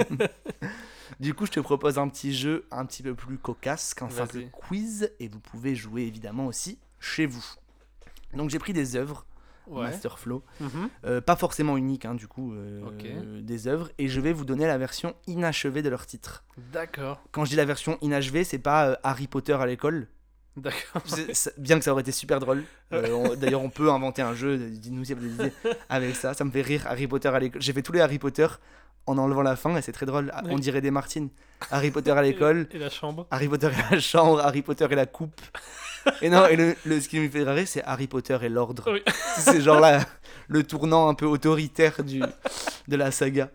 du 1.20 1.34
coup, 1.34 1.46
je 1.46 1.52
te 1.52 1.60
propose 1.60 1.98
un 2.00 2.08
petit 2.10 2.34
jeu 2.34 2.66
un 2.72 2.86
petit 2.86 3.04
peu 3.04 3.14
plus 3.16 3.38
cocasse 3.38 3.94
qu'un 3.94 4.10
simple 4.10 4.42
quiz 4.52 5.12
et 5.20 5.28
vous 5.28 5.40
pouvez 5.40 5.76
jouer 5.76 6.04
évidemment 6.04 6.48
aussi 6.48 6.78
chez 7.00 7.26
vous. 7.26 7.46
Donc 8.34 8.50
j'ai 8.50 8.60
pris 8.60 8.74
des 8.74 8.96
œuvres, 8.96 9.26
Ouais. 9.70 9.84
Masterflow, 9.84 10.44
Mhm. 10.60 10.90
euh, 11.06 11.22
pas 11.22 11.36
forcément 11.36 11.78
uniques 11.78 12.06
hein, 12.06 12.16
du 12.16 12.28
coup, 12.28 12.54
euh, 12.54 13.42
des 13.42 13.68
œuvres, 13.68 13.90
et 13.98 14.08
je 14.08 14.20
vais 14.20 14.34
vous 14.34 14.46
donner 14.46 14.66
la 14.68 14.78
version 14.78 15.14
inachevée 15.28 15.82
de 15.82 15.90
leur 15.90 16.06
titre. 16.06 16.44
D'accord. 16.74 17.22
Quand 17.32 17.46
je 17.46 17.52
dis 17.52 17.56
la 17.56 17.66
version 17.66 17.98
inachevée, 18.02 18.44
c'est 18.44 18.60
pas 18.60 18.88
euh, 18.90 18.96
Harry 19.04 19.28
Potter 19.28 19.54
à 19.54 19.66
l'école, 19.66 20.08
D'accord. 20.58 21.04
bien 21.58 21.78
que 21.78 21.86
ça 21.86 21.92
aurait 21.92 22.02
été 22.02 22.12
super 22.12 22.40
drôle. 22.40 22.64
D'ailleurs, 22.92 23.62
on 23.62 23.70
peut 23.70 23.90
inventer 23.92 24.22
un 24.22 24.34
jeu, 24.34 24.58
dites-nous 24.58 25.06
si 25.06 25.14
vous 25.14 25.20
avez 25.24 25.30
des 25.30 25.36
idées 25.46 25.54
avec 25.88 26.16
ça. 26.16 26.34
Ça 26.34 26.44
me 26.44 26.52
fait 26.52 26.62
rire, 26.64 26.84
Harry 26.88 27.08
Potter 27.08 27.30
à 27.30 27.40
l'école. 27.40 27.62
J'ai 27.62 27.72
fait 27.74 27.84
tous 27.84 27.92
les 27.94 28.02
Harry 28.02 28.20
Potter 28.20 28.48
en 29.06 29.18
enlevant 29.18 29.42
la 29.44 29.56
fin 29.56 29.76
et 29.78 29.82
c'est 29.82 29.92
très 29.94 30.06
drôle. 30.06 30.32
Ah, 30.34 30.42
On 30.46 30.60
dirait 30.60 30.82
des 30.82 30.92
Martines. 30.92 31.30
Harry 31.72 31.92
Potter 31.92 32.12
à 32.12 32.22
l'école, 32.22 32.68
Et 32.72 32.78
la 32.80 32.90
chambre. 32.90 33.28
Harry 33.32 33.48
Potter 33.48 33.68
et 33.68 33.94
la 33.96 34.00
chambre, 34.02 34.40
Harry 34.40 34.62
Potter 34.62 34.88
et 34.90 34.96
la 34.96 35.06
coupe. 35.06 35.40
Et 36.22 36.30
non, 36.30 36.46
et 36.48 36.56
le, 36.56 36.76
le- 36.86 37.00
ce 37.02 37.08
qui 37.10 37.20
me 37.20 37.30
fait 37.30 37.44
rire, 37.44 37.68
c'est 37.68 37.84
Harry 37.84 38.08
Potter 38.08 38.38
et 38.42 38.50
l'ordre. 38.50 38.92
Oui. 38.92 39.02
C'est 39.38 39.62
genre 39.62 39.80
là, 39.80 40.06
le 40.48 40.64
tournant 40.64 41.08
un 41.10 41.14
peu 41.14 41.26
autoritaire 41.26 42.04
du, 42.04 42.22
de 42.88 42.96
la 42.96 43.12
saga. 43.12 43.50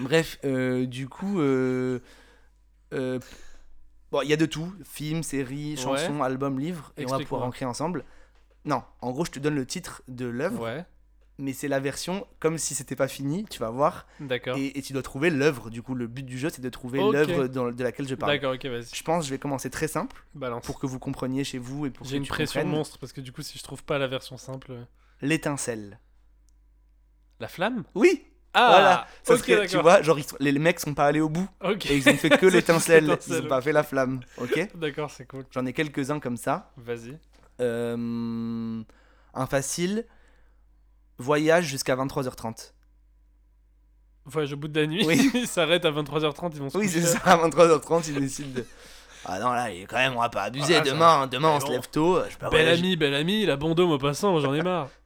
Bref, 0.00 0.38
euh, 0.44 0.86
du 0.86 1.08
coup, 1.08 1.40
euh, 1.40 1.98
euh, 2.92 3.18
bon, 4.10 4.22
il 4.22 4.28
y 4.28 4.32
a 4.32 4.36
de 4.36 4.46
tout 4.46 4.72
films, 4.84 5.22
séries, 5.22 5.76
chansons, 5.76 6.22
albums, 6.22 6.58
livres, 6.58 6.92
et 6.96 7.04
on 7.06 7.08
va 7.08 7.18
pouvoir 7.28 7.42
en 7.48 7.50
créer 7.50 7.68
ensemble. 7.68 8.04
Non, 8.64 8.82
en 9.00 9.10
gros, 9.12 9.24
je 9.24 9.30
te 9.32 9.38
donne 9.38 9.54
le 9.56 9.66
titre 9.66 10.02
de 10.08 10.26
l'œuvre, 10.26 10.62
Ouais. 10.62 10.84
Mais 11.42 11.52
c'est 11.52 11.68
la 11.68 11.80
version 11.80 12.26
comme 12.38 12.56
si 12.56 12.74
c'était 12.74 12.96
pas 12.96 13.08
fini, 13.08 13.44
tu 13.50 13.58
vas 13.58 13.70
voir, 13.70 14.06
D'accord. 14.20 14.56
et, 14.56 14.78
et 14.78 14.82
tu 14.82 14.92
dois 14.92 15.02
trouver 15.02 15.28
l'œuvre. 15.28 15.68
Du 15.70 15.82
coup, 15.82 15.94
le 15.94 16.06
but 16.06 16.22
du 16.24 16.38
jeu, 16.38 16.48
c'est 16.50 16.62
de 16.62 16.68
trouver 16.70 17.00
l'œuvre 17.00 17.48
de 17.48 17.82
laquelle 17.84 18.08
je 18.08 18.14
parle. 18.14 18.32
D'accord, 18.32 18.54
ok, 18.54 18.64
vas-y. 18.66 18.94
Je 18.94 19.02
pense 19.02 19.24
que 19.24 19.28
je 19.28 19.34
vais 19.34 19.38
commencer 19.38 19.68
très 19.68 19.88
simple 19.88 20.24
Balance. 20.34 20.64
pour 20.64 20.78
que 20.78 20.86
vous 20.86 20.98
compreniez 20.98 21.44
chez 21.44 21.58
vous 21.58 21.86
et 21.86 21.90
pour 21.90 22.06
J'ai 22.06 22.12
que 22.12 22.16
une 22.18 22.22
tu 22.24 22.28
pression 22.30 22.60
comprennes. 22.60 22.76
monstre 22.78 22.98
parce 22.98 23.12
que 23.12 23.20
du 23.20 23.32
coup, 23.32 23.42
si 23.42 23.58
je 23.58 23.62
trouve 23.64 23.82
pas 23.84 23.98
la 23.98 24.06
version 24.06 24.36
simple. 24.38 24.72
euh, 24.72 24.84
L'étincelle. 25.20 25.98
La 27.40 27.48
flamme? 27.48 27.84
Oui, 27.94 28.22
Ah 28.54 28.68
voilà. 28.70 29.06
Ça 29.24 29.34
ok, 29.34 29.40
serait- 29.40 29.66
tu 29.66 29.78
vois, 29.80 30.02
genre 30.02 30.18
les 30.38 30.52
mecs 30.52 30.78
sont 30.78 30.94
pas 30.94 31.06
allés 31.06 31.20
au 31.20 31.28
bout 31.28 31.48
Ok. 31.62 31.90
et 31.90 31.96
ils 31.96 32.08
ont 32.08 32.16
fait 32.16 32.30
que 32.30 32.46
l'étincelle. 32.54 33.16
Ils 33.28 33.34
ont 33.40 33.48
pas 33.48 33.60
fait 33.60 33.72
la 33.72 33.82
flamme. 33.82 34.20
Ok. 34.38 34.68
D'accord, 34.76 35.10
c'est 35.10 35.26
cool. 35.26 35.44
J'en 35.50 35.66
ai 35.66 35.72
quelques 35.72 36.10
uns 36.10 36.20
comme 36.20 36.36
ça. 36.36 36.70
Vas-y. 36.76 37.18
Euh, 37.60 38.82
un 39.34 39.46
facile. 39.46 40.06
Voyage 41.22 41.66
jusqu'à 41.66 41.94
23h30. 41.94 42.72
Voyage 44.24 44.52
au 44.52 44.56
bout 44.56 44.68
de 44.68 44.80
la 44.80 44.86
nuit. 44.86 45.04
Oui. 45.06 45.30
ils 45.34 45.46
s'arrêtent 45.46 45.84
à 45.84 45.92
23h30, 45.92 46.50
ils 46.54 46.60
vont 46.60 46.70
se 46.70 46.76
Oui, 46.76 46.88
c'est 46.88 47.02
ça. 47.02 47.18
À 47.24 47.36
23h30, 47.36 48.04
ils 48.08 48.20
décident 48.20 48.54
de. 48.54 48.64
Ah 49.24 49.38
non, 49.38 49.52
là, 49.52 49.68
quand 49.88 49.96
même, 49.96 50.16
on 50.16 50.20
va 50.20 50.28
pas 50.28 50.42
abuser. 50.42 50.76
Ah, 50.76 50.80
demain, 50.80 51.26
demain, 51.28 51.50
on 51.50 51.60
se 51.60 51.70
lève 51.70 51.88
tôt. 51.88 52.18
Je 52.28 52.36
Bel 52.38 52.50
voyager. 52.50 52.80
ami, 52.80 52.96
bel 52.96 53.14
ami, 53.14 53.46
la 53.46 53.56
bon 53.56 53.72
au 53.72 53.98
passant, 53.98 54.38
j'en 54.40 54.54
ai 54.54 54.62
marre. 54.62 54.88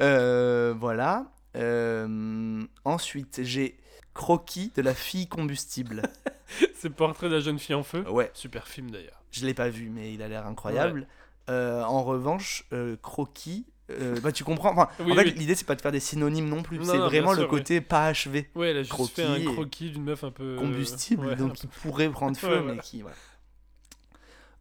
Euh, 0.00 0.74
voilà. 0.76 1.26
Euh, 1.56 2.64
ensuite, 2.84 3.44
j'ai 3.44 3.78
Croquis 4.12 4.72
de 4.74 4.82
la 4.82 4.92
fille 4.92 5.28
combustible. 5.28 6.02
c'est 6.74 6.90
Portrait 6.90 7.28
de 7.28 7.34
la 7.34 7.40
jeune 7.40 7.60
fille 7.60 7.76
en 7.76 7.84
feu. 7.84 8.04
Ouais. 8.10 8.28
Super 8.34 8.66
film 8.66 8.90
d'ailleurs. 8.90 9.22
Je 9.30 9.46
l'ai 9.46 9.54
pas 9.54 9.68
vu, 9.68 9.88
mais 9.88 10.12
il 10.12 10.20
a 10.20 10.26
l'air 10.26 10.48
incroyable. 10.48 11.06
Euh, 11.48 11.84
en 11.84 12.02
revanche, 12.02 12.64
croquis. 13.02 13.66
Euh, 13.90 14.18
bah 14.20 14.32
tu 14.32 14.44
comprends. 14.44 14.72
Enfin, 14.72 14.88
Oui, 15.00 15.12
en 15.12 15.14
fait, 15.16 15.24
oui. 15.24 15.34
l'idée 15.34 15.54
c'est 15.54 15.66
pas 15.66 15.74
de 15.74 15.80
faire 15.82 15.92
des 15.92 16.00
synonymes 16.00 16.48
non 16.48 16.62
plus. 16.62 16.82
C'est 16.84 16.96
vraiment 16.98 17.32
le 17.34 17.46
côté 17.46 17.80
pas 17.80 18.06
achevé, 18.06 18.50
Ouais, 18.54 18.70
elle 18.70 18.78
a 18.78 18.82
juste 18.82 19.14
fait 19.16 19.24
un 19.24 19.44
Croquis 19.44 19.90
d'une 19.90 20.04
meuf 20.04 20.24
un 20.24 20.30
peu. 20.30 20.56
combustible, 20.56 21.26
ouais, 21.26 21.36
donc 21.36 21.52
qui 21.54 21.66
pourrait 21.66 22.08
prendre 22.10 22.36
feu, 22.38 22.48
Ouais, 22.48 22.56
mais 22.60 22.62
voilà. 22.66 22.82
qui. 22.82 23.02
Voilà. 23.02 23.16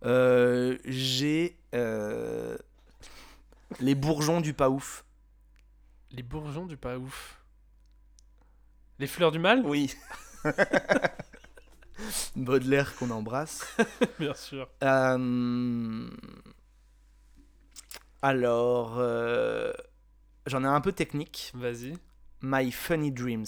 Euh, 0.06 0.78
J'ai 0.86 1.58
euh, 1.74 2.58
les 3.80 3.96
bourgeons 3.96 4.42
du 4.42 4.54
pas 4.54 4.70
ouf. 4.70 5.06
Les 6.12 6.24
bourgeons 6.24 6.66
du 6.66 6.76
pas 6.78 6.98
ouf. 6.98 7.40
Les 9.00 9.08
fleurs 9.08 9.32
du 9.32 9.40
mal? 9.40 9.64
Oui. 9.66 9.96
Baudelaire 12.36 12.96
qu'on 12.96 13.10
embrasse. 13.12 13.66
Bien 14.20 14.34
sûr. 14.34 14.68
Euh, 14.84 16.10
Alors, 18.24 18.96
euh, 19.00 19.74
j'en 20.48 20.64
ai 20.64 20.68
un 20.68 20.80
peu 20.82 20.94
technique. 20.94 21.52
Vas-y. 21.54 21.98
My 22.42 22.72
Funny 22.72 23.12
Dreams. 23.12 23.46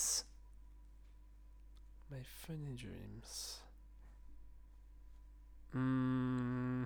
My 2.11 2.21
Funny 2.45 2.75
Dreams. 2.75 3.21
Hmm, 5.73 6.83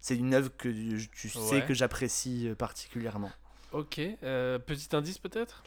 C'est 0.00 0.16
une 0.16 0.34
œuvre 0.34 0.50
que 0.56 0.68
tu 1.06 1.28
sais 1.28 1.38
Ouais. 1.38 1.64
que 1.66 1.74
j'apprécie 1.74 2.48
euh, 2.48 2.54
particulièrement. 2.54 3.30
ok. 3.72 4.00
euh, 4.22 4.58
petit 4.58 4.94
indice 4.96 5.18
peut-être? 5.18 5.62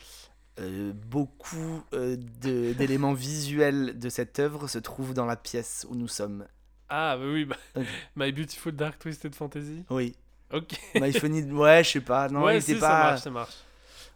Euh, 0.60 0.94
beaucoup 0.94 1.84
euh, 1.94 2.16
d'éléments 2.76 3.14
visuels 3.14 3.98
de 4.00 4.10
cette 4.10 4.40
œuvre 4.40 4.68
se 4.68 4.78
trouvent 4.80 5.14
dans 5.14 5.26
la 5.26 5.36
pièce 5.38 5.86
où 5.90 5.96
nous 5.96 6.08
sommes. 6.08 6.48
Ah, 6.90 7.18
bah 7.18 7.26
oui. 7.28 7.46
Bah... 7.46 7.58
My 8.16 8.32
Beautiful 8.32 8.74
Dark 8.76 9.00
Twisted 9.00 9.34
Fantasy. 9.36 9.84
Oui. 9.90 10.16
Ok. 10.54 10.80
My 10.96 11.12
Funny... 11.14 11.44
Ouais, 11.52 11.84
je 11.84 11.92
sais 11.92 12.02
pas. 12.02 12.30
Non, 12.30 12.44
ouais, 12.44 12.56
il 12.58 12.62
était 12.62 12.74
si, 12.76 12.80
pas... 12.80 12.88
ça 12.90 12.98
marche, 12.98 13.22
ça 13.22 13.30
marche. 13.32 13.54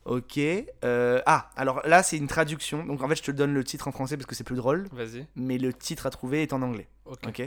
Ok. 0.05 0.37
euh, 0.37 1.21
Ah, 1.25 1.49
alors 1.55 1.85
là, 1.85 2.03
c'est 2.03 2.17
une 2.17 2.27
traduction. 2.27 2.85
Donc 2.85 3.01
en 3.01 3.07
fait, 3.09 3.15
je 3.15 3.23
te 3.23 3.31
donne 3.31 3.53
le 3.53 3.63
titre 3.63 3.87
en 3.87 3.91
français 3.91 4.17
parce 4.17 4.25
que 4.25 4.35
c'est 4.35 4.43
plus 4.43 4.55
drôle. 4.55 4.87
Vas-y. 4.91 5.27
Mais 5.35 5.57
le 5.57 5.73
titre 5.73 6.05
à 6.05 6.09
trouver 6.09 6.41
est 6.43 6.53
en 6.53 6.61
anglais. 6.61 6.87
Ok. 7.05 7.41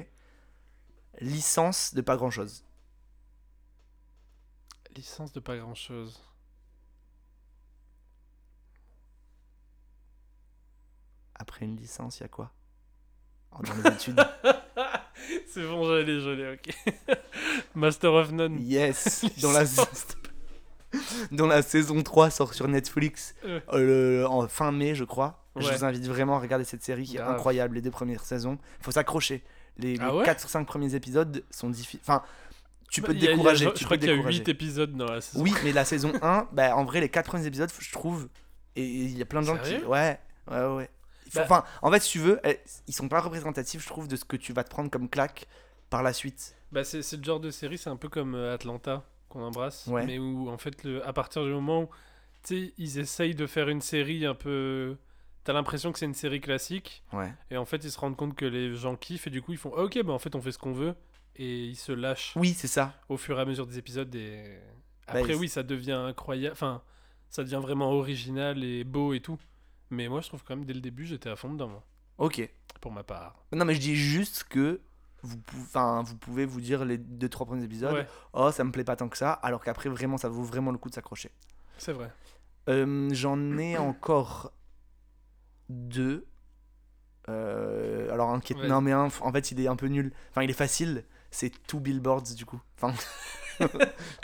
Licence 1.20 1.94
de 1.94 2.00
pas 2.00 2.16
grand 2.16 2.30
chose. 2.30 2.64
Licence 4.94 5.32
de 5.32 5.40
pas 5.40 5.56
grand 5.56 5.74
chose. 5.74 6.20
Après 11.34 11.64
une 11.64 11.76
licence, 11.76 12.18
il 12.20 12.22
y 12.22 12.26
a 12.26 12.28
quoi? 12.28 12.52
Oh, 13.52 13.62
Dans 13.62 13.74
les 13.74 13.94
études. 13.94 14.20
C'est 15.52 15.62
bon, 15.62 15.84
j'allais, 15.86 16.20
j'allais, 16.20 16.52
ok. 16.54 17.16
Master 17.74 18.12
of 18.12 18.32
None. 18.32 18.58
Yes. 18.60 19.24
Dans 19.42 19.52
la... 19.52 19.64
Dans 21.32 21.46
la 21.46 21.62
saison 21.62 22.02
3 22.02 22.30
sort 22.30 22.54
sur 22.54 22.68
Netflix 22.68 23.34
Euh. 23.44 23.60
euh, 23.72 24.20
le- 24.20 24.26
en 24.26 24.46
fin 24.48 24.72
mai, 24.72 24.94
je 24.94 25.04
crois. 25.04 25.44
Je 25.56 25.66
Ouais. 25.66 25.76
vous 25.76 25.84
invite 25.84 26.06
vraiment 26.06 26.36
à 26.36 26.40
regarder 26.40 26.64
cette 26.64 26.82
série 26.82 27.04
qui 27.04 27.16
est 27.16 27.18
Grave. 27.18 27.34
incroyable, 27.34 27.74
les 27.76 27.82
deux 27.82 27.90
premières 27.90 28.24
saisons. 28.24 28.58
Faut 28.80 28.90
s'accrocher. 28.92 29.42
Les, 29.78 29.96
Ah 30.00 30.14
ouais 30.14 30.24
4-5 30.24 30.64
premiers 30.64 30.94
épisodes 30.94 31.44
sont 31.50 31.68
difficiles. 31.70 32.00
Enfin, 32.02 32.22
tu 32.90 33.00
peux 33.02 33.08
Bah, 33.08 33.14
te 33.14 33.18
il 33.18 33.24
y 33.24 33.28
a- 33.28 33.30
il 33.30 33.30
y 33.30 33.34
a- 33.34 33.36
décourager. 33.36 33.64
je 33.66 33.70
tu 33.70 33.76
je 33.76 33.80
peux 33.80 33.84
crois 33.86 33.96
te 33.96 34.00
qu'il 34.00 34.08
y 34.10 34.12
a 34.12 34.16
décourager. 34.16 34.38
8 34.38 34.48
épisodes 34.48 34.96
dans 34.96 35.10
la 35.10 35.20
saison. 35.20 35.42
Oui, 35.42 35.52
mais 35.64 35.72
la 35.72 35.84
saison 35.84 36.12
1, 36.22 36.48
bah, 36.52 36.76
en 36.76 36.84
vrai, 36.84 37.00
les 37.00 37.08
4 37.08 37.26
premiers 37.26 37.46
épisodes, 37.46 37.70
je 37.78 37.92
trouve. 37.92 38.28
Et 38.76 38.84
il 38.84 39.16
y 39.18 39.22
a 39.22 39.26
plein 39.26 39.40
de 39.42 39.46
gens 39.46 39.56
qui. 39.58 39.68
Sérieux? 39.70 39.86
Ouais, 39.86 40.18
ouais, 40.50 40.64
ouais. 40.66 40.90
Bah- 41.34 41.42
Enfin, 41.44 41.64
en 41.82 41.90
fait, 41.90 42.00
si 42.00 42.10
tu 42.12 42.18
veux, 42.18 42.40
eh, 42.44 42.60
ils 42.86 42.94
sont 42.94 43.08
pas 43.08 43.20
représentatifs, 43.20 43.82
je 43.82 43.86
trouve, 43.88 44.08
de 44.08 44.16
ce 44.16 44.24
que 44.24 44.36
tu 44.36 44.52
vas 44.52 44.64
te 44.64 44.70
prendre 44.70 44.90
comme 44.90 45.08
claque 45.08 45.46
par 45.90 46.02
la 46.02 46.12
suite. 46.12 46.54
Bah, 46.72 46.84
c'est 46.84 47.02
c'est 47.02 47.16
le 47.18 47.24
genre 47.24 47.40
de 47.40 47.50
série, 47.50 47.78
c'est 47.78 47.90
un 47.90 47.96
peu 47.96 48.08
comme 48.08 48.34
euh, 48.34 48.54
Atlanta 48.54 49.04
qu'on 49.28 49.42
embrasse, 49.42 49.86
Ouais. 49.86 50.04
mais 50.06 50.18
où 50.18 50.48
en 50.50 50.58
fait, 50.58 50.84
le, 50.84 51.06
à 51.06 51.12
partir 51.12 51.42
du 51.44 51.50
moment 51.50 51.82
où 51.82 51.88
tu 52.42 52.66
sais, 52.66 52.74
ils 52.78 52.98
essayent 52.98 53.34
de 53.34 53.46
faire 53.46 53.68
une 53.68 53.80
série 53.80 54.26
un 54.26 54.34
peu 54.34 54.96
t'as 55.44 55.52
l'impression 55.52 55.90
que 55.90 55.98
c'est 55.98 56.06
une 56.06 56.14
série 56.14 56.40
classique, 56.40 57.02
Ouais. 57.12 57.32
et 57.50 57.56
en 57.56 57.64
fait, 57.64 57.78
ils 57.84 57.90
se 57.90 57.98
rendent 57.98 58.16
compte 58.16 58.36
que 58.36 58.44
les 58.44 58.74
gens 58.76 58.94
kiffent, 58.94 59.26
et 59.26 59.30
du 59.30 59.42
coup, 59.42 59.52
ils 59.52 59.58
font, 59.58 59.72
Ah, 59.76 59.82
ok, 59.82 60.00
bah 60.04 60.12
en 60.12 60.18
fait, 60.20 60.34
on 60.36 60.40
fait 60.40 60.52
ce 60.52 60.58
qu'on 60.58 60.72
veut, 60.72 60.94
et 61.36 61.64
ils 61.64 61.76
se 61.76 61.90
lâchent 61.92 62.32
Oui, 62.36 62.54
c'est 62.56 62.68
ça. 62.68 62.94
au 63.08 63.16
fur 63.16 63.36
et 63.38 63.42
à 63.42 63.44
mesure 63.44 63.66
des 63.66 63.76
épisodes. 63.78 64.14
Et 64.14 64.58
Bah, 65.08 65.14
après, 65.18 65.34
oui, 65.34 65.48
ça 65.48 65.62
devient 65.64 65.92
incroyable, 65.92 66.52
enfin, 66.52 66.80
ça 67.28 67.42
devient 67.42 67.58
vraiment 67.60 67.90
original 67.90 68.62
et 68.62 68.84
beau 68.84 69.14
et 69.14 69.20
tout. 69.20 69.38
Mais 69.92 70.08
moi, 70.08 70.20
je 70.22 70.28
trouve 70.28 70.42
quand 70.42 70.56
même, 70.56 70.64
dès 70.64 70.72
le 70.74 70.80
début, 70.80 71.06
j'étais 71.06 71.28
à 71.30 71.36
fond 71.36 71.52
dedans, 71.52 71.68
moi, 71.68 71.82
Ok. 72.18 72.48
pour 72.80 72.90
ma 72.90 73.04
part. 73.04 73.44
Non, 73.52 73.64
mais 73.64 73.74
je 73.74 73.80
dis 73.80 73.94
juste 73.94 74.44
que 74.48 74.80
vous, 75.22 75.36
pou- 75.38 75.56
vous 76.04 76.16
pouvez 76.16 76.46
vous 76.46 76.60
dire 76.60 76.84
les 76.84 76.98
deux, 76.98 77.28
trois 77.28 77.46
premiers 77.46 77.62
épisodes. 77.64 77.92
Ouais, 77.94 78.06
Oh, 78.32 78.50
ça 78.50 78.64
me 78.64 78.72
plaît 78.72 78.82
pas 78.84 78.96
tant 78.96 79.08
que 79.08 79.16
ça. 79.18 79.32
Alors 79.32 79.62
qu'après, 79.62 79.88
vraiment, 79.88 80.16
ça 80.18 80.28
vaut 80.28 80.42
vraiment 80.42 80.72
le 80.72 80.78
coup 80.78 80.88
de 80.88 80.94
s'accrocher. 80.94 81.30
c'est 81.78 81.92
vrai. 81.92 82.10
Euh, 82.68 83.08
J'en 83.12 83.58
ai 83.58 83.76
encore 83.76 84.52
deux. 85.68 86.26
Euh, 87.28 88.10
alors 88.12 88.30
un 88.30 88.40
qui 88.40 88.52
est... 88.52 88.56
Vas-y. 88.56 88.68
non 88.68 88.80
mais 88.80 88.90
un, 88.92 89.04
en 89.20 89.32
fait 89.32 89.52
il 89.52 89.60
est 89.60 89.68
un 89.68 89.76
peu 89.76 89.86
nul. 89.86 90.12
Enfin 90.30 90.42
il 90.42 90.50
est 90.50 90.54
facile. 90.54 91.04
C'est 91.30 91.50
Two 91.66 91.78
Billboards 91.80 92.34
du 92.36 92.44
coup. 92.46 92.60
Enfin 92.80 92.94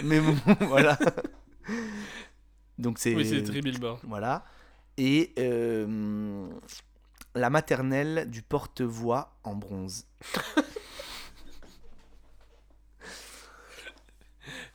mais 0.04 0.20
bon 0.20 0.36
voilà. 0.68 0.98
Donc 2.78 2.98
c'est 2.98 3.14
Oui, 3.14 3.24
c'est 3.28 3.42
Three 3.42 3.60
Billboards. 3.60 4.00
voilà. 4.04 4.44
Et 5.00 5.32
euh, 5.38 6.48
la 7.36 7.50
maternelle 7.50 8.28
du 8.28 8.42
porte-voix 8.42 9.38
en 9.44 9.54
bronze. 9.54 10.06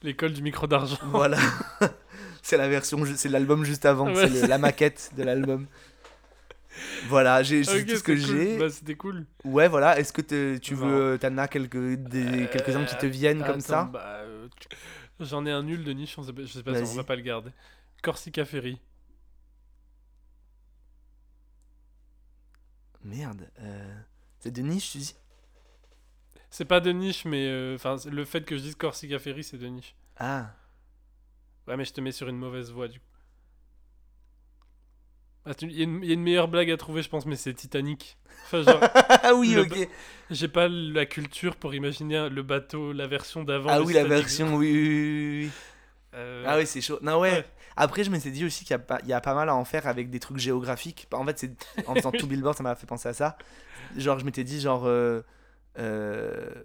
L'école 0.01 0.33
du 0.33 0.41
micro 0.41 0.65
d'argent. 0.67 0.97
Voilà. 1.03 1.37
c'est 2.41 2.57
la 2.57 2.67
version, 2.67 2.99
c'est 3.15 3.29
l'album 3.29 3.63
juste 3.63 3.85
avant. 3.85 4.13
Ouais, 4.13 4.27
c'est 4.29 4.47
la 4.47 4.57
maquette 4.57 5.11
de 5.17 5.23
l'album. 5.23 5.67
Voilà, 7.07 7.43
j'ai 7.43 7.61
tout 7.63 7.71
ce 7.71 8.03
que 8.03 8.11
cool. 8.13 8.17
j'ai. 8.17 8.57
Bah, 8.57 8.69
c'était 8.69 8.95
cool. 8.95 9.25
Ouais, 9.43 9.67
voilà. 9.67 9.99
Est-ce 9.99 10.11
que 10.13 10.21
tu 10.57 10.73
Non. 10.75 10.79
veux, 10.87 11.17
t'en 11.19 11.37
as 11.37 11.47
quelques 11.47 11.95
des 11.95 12.47
quelques-uns 12.51 12.85
qui 12.85 12.95
te 12.97 13.05
viennent 13.05 13.43
comme 13.43 13.61
ça? 13.61 13.89
bah, 13.91 14.01
euh, 14.23 14.47
J'en 15.19 15.45
ai 15.45 15.51
un 15.51 15.63
nul 15.63 15.83
de 15.83 15.91
niche, 15.93 16.17
on 16.17 16.23
sait 16.23 16.33
pas- 16.33 16.41
je 16.41 16.47
sais 16.47 16.63
pas 16.63 16.73
si 16.75 16.91
on 16.91 16.95
va 16.95 17.03
pas 17.03 17.15
le 17.15 17.21
garder. 17.21 17.51
Corsica 18.01 18.43
Ferry. 18.45 18.79
Merde. 23.03 23.49
euh, 23.59 23.93
C'est 24.39 24.51
de 24.51 24.61
niche, 24.61 24.91
tu 24.91 24.97
dis 24.99 25.15
C'est 26.49 26.65
pas 26.65 26.79
de 26.79 26.91
niche, 26.91 27.25
mais 27.25 27.47
euh, 27.47 27.75
enfin 27.75 27.95
le 28.09 28.25
fait 28.25 28.45
que 28.45 28.55
je 28.57 28.61
dise 28.61 28.75
Corsica 28.75 29.19
Ferry, 29.19 29.43
c'est 29.43 29.57
de 29.57 29.67
niche. 29.67 29.95
Ah. 30.17 30.51
Ouais, 31.67 31.77
mais 31.77 31.85
je 31.85 31.93
te 31.93 32.01
mets 32.01 32.11
sur 32.11 32.27
une 32.27 32.37
mauvaise 32.37 32.71
voie 32.71 32.87
du 32.87 32.99
coup. 32.99 33.05
Ah, 35.45 35.51
Il 35.61 35.71
y, 35.73 35.81
a 35.81 35.83
une- 35.83 36.01
il 36.03 36.07
y 36.07 36.11
a 36.11 36.13
une 36.13 36.21
meilleure 36.23 36.47
blague 36.47 36.71
à 36.71 36.77
trouver, 36.77 37.01
je 37.03 37.09
pense, 37.09 37.25
mais 37.25 37.35
c'est 37.35 37.53
Titanic. 37.53 38.17
Enfin, 38.45 38.61
genre, 38.61 38.79
Ah 39.23 39.33
oui, 39.35 39.53
Le 39.55 39.61
ok. 39.63 39.89
j'ai 40.31 40.47
pas 40.47 40.69
la 40.69 41.05
culture 41.05 41.57
pour 41.57 41.75
imaginer 41.75 42.29
le 42.29 42.43
bateau, 42.43 42.93
la 42.93 43.07
version 43.07 43.43
d'avant. 43.43 43.69
Ah 43.69 43.81
oui, 43.81 43.93
la 43.93 44.05
version, 44.05 44.55
oui, 44.55 44.71
oui, 44.71 44.87
oui, 44.87 45.43
oui. 45.45 45.51
Euh, 46.15 46.43
Ah 46.47 46.57
oui, 46.57 46.65
c'est 46.65 46.79
chaud. 46.79 46.99
Non, 47.01 47.19
ouais. 47.19 47.31
Ouais. 47.31 47.45
Après, 47.75 48.03
je 48.03 48.11
m'étais 48.11 48.31
dit 48.31 48.45
aussi 48.45 48.63
qu'il 48.65 48.71
y, 48.71 48.75
a 48.75 48.79
pas- 48.79 48.99
il 49.03 49.09
y 49.09 49.13
a 49.13 49.21
pas 49.21 49.33
mal 49.33 49.49
à 49.49 49.55
en 49.55 49.65
faire 49.65 49.87
avec 49.87 50.09
des 50.09 50.19
trucs 50.19 50.37
géographiques. 50.37 51.07
En 51.11 51.25
fait, 51.25 51.39
c'est 51.39 51.51
en 51.87 51.95
faisant 51.95 52.11
tout 52.17 52.27
Billboard, 52.27 52.55
ça 52.57 52.63
m'a 52.63 52.75
fait 52.75 52.85
penser 52.87 53.09
à 53.09 53.13
ça. 53.13 53.37
Genre, 53.97 54.19
je 54.19 54.25
m'étais 54.25 54.43
dit, 54.43 54.59
genre. 54.61 54.85
euh, 54.85 55.21
euh, 55.79 56.63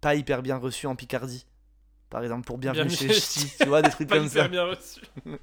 pas 0.00 0.14
hyper 0.14 0.42
bien 0.42 0.56
reçu 0.56 0.86
en 0.86 0.94
Picardie. 0.96 1.46
Par 2.10 2.22
exemple, 2.22 2.46
pour 2.46 2.58
Bienvenue 2.58 2.86
Bienvenue 2.88 3.12
chez 3.12 3.20
Ch'ti. 3.20 3.52
Tu 3.60 3.66
vois, 3.66 3.82
des 3.82 3.90
trucs 3.90 4.08
pas 4.08 4.16
comme 4.16 4.26
hyper 4.26 4.42
ça. 4.44 4.48
bien 4.48 4.64
reçu. 4.64 5.00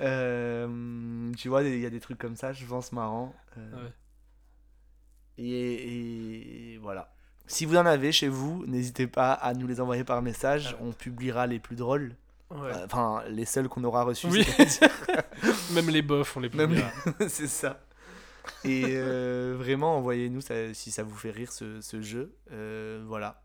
Euh, 0.00 1.32
tu 1.36 1.48
vois, 1.48 1.62
il 1.62 1.80
y 1.80 1.86
a 1.86 1.90
des 1.90 2.00
trucs 2.00 2.18
comme 2.18 2.36
ça, 2.36 2.52
je 2.52 2.64
pense 2.66 2.92
marrant. 2.92 3.34
Euh, 3.58 3.84
Ouais. 3.84 3.92
et, 5.38 6.74
et 6.74 6.78
voilà. 6.78 7.12
Si 7.46 7.64
vous 7.64 7.76
en 7.76 7.86
avez 7.86 8.12
chez 8.12 8.28
vous, 8.28 8.64
n'hésitez 8.66 9.06
pas 9.06 9.32
à 9.32 9.54
nous 9.54 9.66
les 9.66 9.80
envoyer 9.80 10.04
par 10.04 10.20
message. 10.22 10.76
On 10.80 10.92
publiera 10.92 11.46
les 11.46 11.58
plus 11.58 11.76
drôles. 11.76 12.14
Ouais. 12.50 12.58
Euh, 12.74 12.84
Enfin, 12.86 13.22
les 13.28 13.44
seuls 13.44 13.68
qu'on 13.68 13.84
aura 13.84 14.02
reçus. 14.04 14.26
Oui. 14.26 14.46
Même 15.72 15.88
les 15.90 16.02
bofs, 16.02 16.36
on 16.36 16.40
les 16.40 16.50
publiera. 16.50 16.90
c'est 17.28 17.46
ça. 17.46 17.80
Et 18.64 18.84
euh, 18.86 19.54
vraiment, 19.58 19.96
envoyez-nous 19.96 20.40
si 20.72 20.90
ça 20.90 21.02
vous 21.02 21.16
fait 21.16 21.30
rire 21.30 21.52
ce, 21.52 21.80
ce 21.80 22.00
jeu. 22.00 22.32
Euh, 22.52 23.02
voilà. 23.06 23.42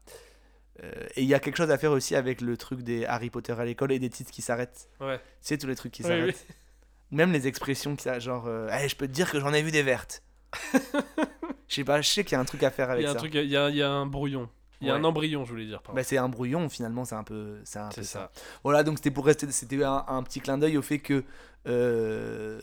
Euh, 0.83 0.91
et 1.15 1.21
il 1.23 1.27
y 1.27 1.33
a 1.33 1.39
quelque 1.39 1.57
chose 1.57 1.71
à 1.71 1.77
faire 1.77 1.91
aussi 1.91 2.15
avec 2.15 2.41
le 2.41 2.57
truc 2.57 2.81
des 2.81 3.05
Harry 3.05 3.29
Potter 3.29 3.53
à 3.53 3.65
l'école 3.65 3.91
et 3.91 3.99
des 3.99 4.09
titres 4.09 4.31
qui 4.31 4.41
s'arrêtent. 4.41 4.89
Ouais. 4.99 5.17
Tu 5.17 5.23
sais, 5.41 5.57
tous 5.57 5.67
les 5.67 5.75
trucs 5.75 5.91
qui 5.91 6.03
Oui, 6.03 6.07
s'arrêtent. 6.09 6.47
Même 7.11 7.31
les 7.31 7.45
expressions 7.47 7.95
qui 7.95 8.07
genre, 8.19 8.47
Eh, 8.71 8.87
je 8.87 8.95
peux 8.95 9.07
te 9.07 9.11
dire 9.11 9.29
que 9.29 9.39
j'en 9.39 9.53
ai 9.53 9.61
vu 9.61 9.71
des 9.71 9.83
vertes. 9.83 10.23
Je 11.71 11.75
sais 11.77 11.83
pas, 11.85 12.01
je 12.01 12.09
sais 12.09 12.25
qu'il 12.25 12.33
y 12.33 12.35
a 12.35 12.39
un 12.41 12.45
truc 12.45 12.63
à 12.63 12.69
faire 12.69 12.89
Il 12.89 12.91
avec 12.91 13.03
y 13.05 13.07
a 13.07 13.11
un 13.11 13.13
ça. 13.13 13.19
truc, 13.19 13.33
il 13.33 13.45
y 13.45 13.55
a, 13.55 13.69
il 13.69 13.77
y 13.77 13.81
a 13.81 13.89
un 13.89 14.05
brouillon. 14.05 14.49
Il 14.81 14.87
y 14.87 14.89
a 14.89 14.93
Ouais. 14.93 14.99
un 14.99 15.03
embryon, 15.05 15.45
je 15.45 15.51
voulais 15.51 15.65
dire. 15.65 15.81
pardon. 15.81 15.95
Bah, 15.95 16.03
c'est 16.03 16.17
un 16.17 16.27
brouillon, 16.27 16.67
finalement, 16.67 17.05
c'est 17.05 17.15
un 17.15 17.23
peu, 17.23 17.59
c'est 17.63 17.79
un 17.79 17.87
peu 17.87 17.93
c'est 17.95 18.03
ça. 18.03 18.31
ça. 18.35 18.41
Voilà, 18.63 18.83
donc 18.83 18.97
c'était 18.97 19.11
pour 19.11 19.25
rester, 19.25 19.49
c'était 19.51 19.81
un, 19.83 20.03
un 20.05 20.21
petit 20.23 20.41
clin 20.41 20.57
d'œil 20.57 20.77
au 20.77 20.81
fait 20.81 20.99
que 20.99 21.23
euh, 21.67 22.59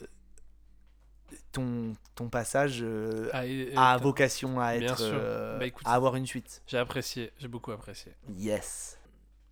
ton, 1.52 1.94
ton 2.14 2.28
passage 2.28 2.80
euh, 2.82 3.30
Ah, 3.32 3.46
et- 3.46 3.70
et- 3.72 3.76
a 3.76 3.96
vocation 3.96 4.60
à 4.60 4.72
être, 4.74 4.98
euh, 5.00 5.58
Bah, 5.58 5.66
écoute. 5.66 5.86
à 5.86 5.92
avoir 5.94 6.16
une 6.16 6.26
suite. 6.26 6.62
J'ai 6.66 6.76
apprécié, 6.78 7.32
j'ai 7.38 7.48
beaucoup 7.48 7.72
apprécié. 7.72 8.12
Yes. 8.36 8.98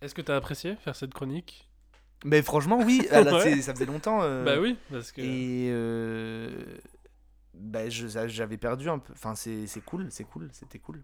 Est-ce 0.01 0.13
que 0.13 0.21
t'as 0.21 0.35
apprécié 0.35 0.75
faire 0.75 0.95
cette 0.95 1.13
chronique? 1.13 1.67
Mais 2.25 2.41
franchement, 2.41 2.79
oui, 2.83 3.01
Ouais. 3.11 3.61
ça 3.61 3.73
faisait 3.73 3.85
longtemps. 3.85 4.19
euh, 4.21 4.43
Bah 4.43 4.59
oui, 4.59 4.77
parce 4.91 5.11
que. 5.11 5.21
Et 5.21 5.69
bah, 7.59 7.89
j'avais 7.89 8.57
perdu 8.57 8.89
un 8.89 8.99
peu. 8.99 9.13
Enfin, 9.13 9.35
c'est 9.35 9.67
c'est 9.67 9.81
cool, 9.81 10.07
c'est 10.11 10.23
cool, 10.23 10.49
c'était 10.51 10.79
cool. 10.79 11.03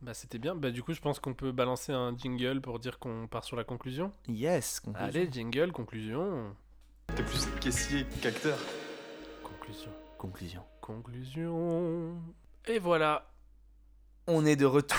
Bah 0.00 0.14
c'était 0.14 0.38
bien. 0.38 0.54
Bah 0.54 0.70
du 0.70 0.82
coup, 0.82 0.92
je 0.92 1.00
pense 1.00 1.18
qu'on 1.18 1.34
peut 1.34 1.50
balancer 1.50 1.92
un 1.92 2.16
jingle 2.16 2.60
pour 2.60 2.78
dire 2.78 2.98
qu'on 2.98 3.26
part 3.26 3.44
sur 3.44 3.56
la 3.56 3.64
conclusion. 3.64 4.12
Yes. 4.28 4.80
conclusion. 4.80 5.08
Allez, 5.08 5.28
jingle, 5.30 5.72
conclusion. 5.72 6.54
T'es 7.16 7.24
plus 7.24 7.48
caissier 7.60 8.06
qu'acteur. 8.22 8.58
Conclusion. 9.42 9.90
Conclusion. 10.16 10.62
Conclusion. 10.80 12.16
Et 12.66 12.78
voilà. 12.78 13.28
On 14.28 14.46
est 14.46 14.56
de 14.56 14.66
retour. 14.66 14.98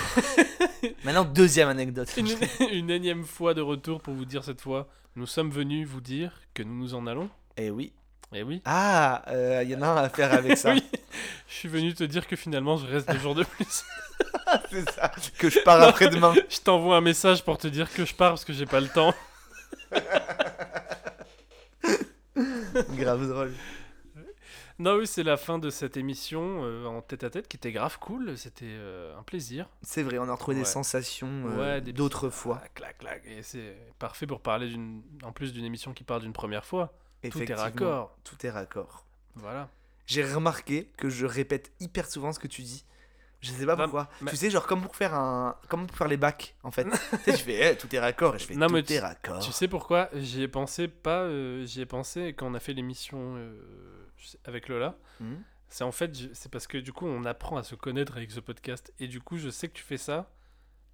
Maintenant, 1.06 1.24
deuxième 1.24 1.70
anecdote. 1.70 2.14
Une, 2.18 2.28
une 2.72 2.90
énième 2.90 3.24
fois 3.24 3.54
de 3.54 3.62
retour 3.62 4.02
pour 4.02 4.16
vous 4.16 4.26
dire 4.26 4.44
cette 4.44 4.60
fois, 4.60 4.90
nous 5.16 5.28
sommes 5.28 5.52
venus 5.52 5.88
vous 5.88 6.02
dire 6.02 6.42
que 6.54 6.64
nous 6.64 6.76
nous 6.76 6.94
en 6.94 7.08
allons. 7.08 7.30
Eh 7.56 7.70
oui. 7.70 7.94
Eh 8.34 8.44
oui. 8.44 8.62
Ah, 8.66 9.24
il 9.64 9.70
y 9.70 9.76
en 9.76 9.82
a 9.82 9.88
un 9.88 9.96
à 9.98 10.10
faire 10.10 10.34
avec 10.34 10.58
ça. 10.58 10.74
Oui. 10.74 10.84
Je 11.48 11.54
suis 11.54 11.70
venu 11.70 11.94
te 11.94 12.04
dire 12.04 12.28
que 12.28 12.36
finalement 12.36 12.78
je 12.78 12.86
reste 12.86 13.10
deux 13.10 13.18
jours 13.20 13.36
de 13.36 13.44
plus. 13.44 13.84
c'est 14.70 14.90
ça. 14.92 15.12
Que 15.38 15.50
je 15.50 15.60
pars 15.62 15.82
après-demain. 15.82 16.34
je 16.50 16.60
t'envoie 16.60 16.98
un 16.98 17.02
message 17.02 17.44
pour 17.44 17.58
te 17.58 17.68
dire 17.68 17.92
que 17.92 18.06
je 18.06 18.14
pars 18.14 18.32
parce 18.32 18.46
que 18.46 18.54
j'ai 18.54 18.66
pas 18.68 18.80
le 18.80 18.88
temps. 18.90 19.14
Grave 22.96 23.28
drôle. 23.28 23.54
Non, 24.78 24.96
oui, 24.96 25.08
c'est 25.08 25.24
la 25.24 25.36
fin 25.36 25.60
de 25.60 25.70
cette 25.70 25.98
émission 25.98 26.62
euh, 26.64 26.86
en 26.86 27.02
tête 27.02 27.26
à 27.26 27.30
tête 27.30 27.50
qui 27.50 27.58
était 27.58 27.74
grave 27.74 27.98
cool. 28.00 28.38
C'était 28.38 28.64
euh, 28.66 29.18
un 29.18 29.24
plaisir. 29.24 29.68
C'est 29.82 30.04
vrai, 30.04 30.20
on 30.20 30.30
a 30.30 30.32
retrouvé 30.32 30.56
Ouais. 30.56 30.64
des 30.64 30.70
sensations 30.70 31.28
euh, 31.48 31.80
Ouais, 31.80 31.82
d'autrefois. 31.82 32.62
Ah, 32.64 32.68
clac, 32.74 32.98
clac. 33.00 33.22
Et 33.26 33.44
c'est 33.44 33.76
parfait 33.98 34.26
pour 34.26 34.40
parler 34.40 34.74
en 35.24 35.34
plus 35.34 35.52
d'une 35.52 35.66
émission 35.66 35.92
qui 35.94 36.06
part 36.06 36.22
d'une 36.22 36.32
première 36.32 36.64
fois. 36.64 36.94
Tout 37.30 37.42
est 37.44 37.54
raccord. 37.54 38.16
Tout 38.24 38.46
est 38.46 38.50
raccord. 38.50 39.06
Voilà. 39.36 39.70
J'ai 40.06 40.24
remarqué 40.24 40.86
que 40.98 41.10
je 41.10 41.26
répète 41.26 41.72
hyper 41.80 42.10
souvent 42.10 42.32
ce 42.34 42.40
que 42.40 42.48
tu 42.48 42.62
dis. 42.64 42.86
Je 43.42 43.52
sais 43.52 43.66
pas 43.66 43.76
Bah, 43.78 43.84
pourquoi. 43.84 44.10
mais- 44.22 44.32
Tu 44.32 44.38
sais, 44.38 44.50
genre 44.50 44.68
comme 44.68 44.82
pour 44.82 44.96
faire 44.96 45.14
un, 45.14 45.56
comme 45.70 45.88
pour 45.88 45.96
faire 45.98 46.08
les 46.10 46.18
bacs, 46.18 46.56
en 46.64 46.72
fait. 46.72 46.84
tu 47.24 47.32
sais, 47.32 47.38
je 47.38 47.44
fais 47.44 47.72
eh, 47.74 47.78
tout 47.78 47.94
est 47.96 48.00
raccord 48.00 48.36
et 48.36 48.40
je 48.40 48.46
fais 48.46 48.56
Non, 48.56 48.68
tout 48.68 48.74
mais 48.74 48.80
est 48.80 48.84
tu- 48.84 49.00
raccord. 49.00 49.40
Tu 49.40 49.52
sais 49.54 49.68
pourquoi 49.70 50.10
J'y 50.14 50.42
ai 50.42 50.48
pensé 50.50 50.88
pas. 50.90 51.22
euh, 51.22 51.66
j'y 51.66 51.82
ai 51.82 51.86
pensé 51.86 52.34
quand 52.34 52.48
on 52.48 52.54
a 52.54 52.60
fait 52.60 52.74
l'émission 52.74 53.36
euh, 53.38 53.62
avec 54.46 54.68
Lola. 54.68 54.98
Hmm. 55.22 55.36
C'est 55.70 55.84
en 55.84 55.92
fait, 55.92 56.12
c'est 56.34 56.52
parce 56.52 56.68
que 56.68 56.78
du 56.80 56.92
coup, 56.92 57.06
on 57.06 57.24
apprend 57.26 57.56
à 57.58 57.64
se 57.64 57.76
connaître 57.76 58.18
avec 58.18 58.32
ce 58.32 58.40
podcast. 58.42 58.92
Et 59.00 59.08
du 59.08 59.22
coup, 59.22 59.38
je 59.38 59.50
sais 59.50 59.68
que 59.70 59.74
tu 59.74 59.84
fais 59.84 59.98
ça 59.98 60.30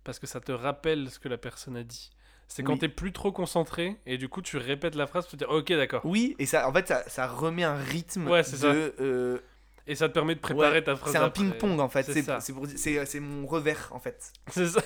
parce 0.03 0.19
que 0.19 0.27
ça 0.27 0.39
te 0.41 0.51
rappelle 0.51 1.09
ce 1.09 1.17
que 1.17 1.29
la 1.29 1.37
personne 1.39 1.77
a 1.77 1.83
dit. 1.83 2.11
C'est 2.47 2.63
quand 2.63 2.73
Oui. 2.73 2.79
t'es 2.79 2.89
plus 2.89 3.11
trop 3.11 3.31
concentré 3.31 3.97
et 4.05 4.17
du 4.17 4.29
coup, 4.29 4.41
tu 4.41 4.57
répètes 4.57 4.95
la 4.95 5.07
phrase 5.07 5.25
pour 5.25 5.31
te 5.31 5.37
dire 5.37 5.49
Ok, 5.49 5.69
d'accord. 5.73 6.01
Oui, 6.05 6.35
et 6.39 6.45
ça, 6.45 6.67
en 6.69 6.73
fait, 6.73 6.87
ça, 6.87 7.03
ça 7.07 7.27
remet 7.27 7.63
un 7.63 7.75
rythme 7.75 8.27
Ouais, 8.27 8.43
c'est 8.43 8.57
ça. 8.57 8.71
de. 8.73 8.93
euh, 9.01 9.39
Et 9.87 9.93
ça 9.95 10.07
te 10.09 10.13
permet 10.13 10.33
de 10.35 10.39
préparer 10.39 10.77
ouais, 10.79 10.83
ta 10.83 10.95
phrase. 10.95 11.11
c'est 11.11 11.17
un 11.19 11.29
ping-pong 11.29 11.79
en 11.79 11.89
fait. 11.89 12.03
C'est 12.03 12.13
C'est 12.13 12.21
ça. 12.23 12.39
c'est 12.39 12.53
pour- 12.53 12.65
c'est- 12.75 13.05
c'est 13.05 13.19
mon 13.19 13.45
revers 13.45 13.89
en 13.91 13.99
fait. 13.99 14.31
C'est 14.51 14.67
ça. 14.67 14.81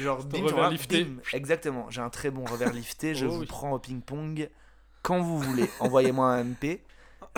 Genre, 0.00 0.22
bim, 0.24 0.38
revers 0.42 0.54
vois, 0.56 0.70
lifté. 0.70 1.04
bim. 1.04 1.16
Exactement. 1.32 1.86
J'ai 1.90 2.00
un 2.00 2.10
très 2.10 2.30
bon 2.30 2.44
revers 2.44 2.72
lifté. 2.72 3.14
Je 3.14 3.26
Oh 3.26 3.30
vous 3.30 3.40
oui. 3.40 3.46
prends 3.46 3.72
au 3.72 3.78
ping-pong 3.78 4.48
quand 5.02 5.20
vous 5.20 5.38
voulez. 5.40 5.68
Envoyez-moi 5.80 6.28
un 6.28 6.44
MP. 6.44 6.80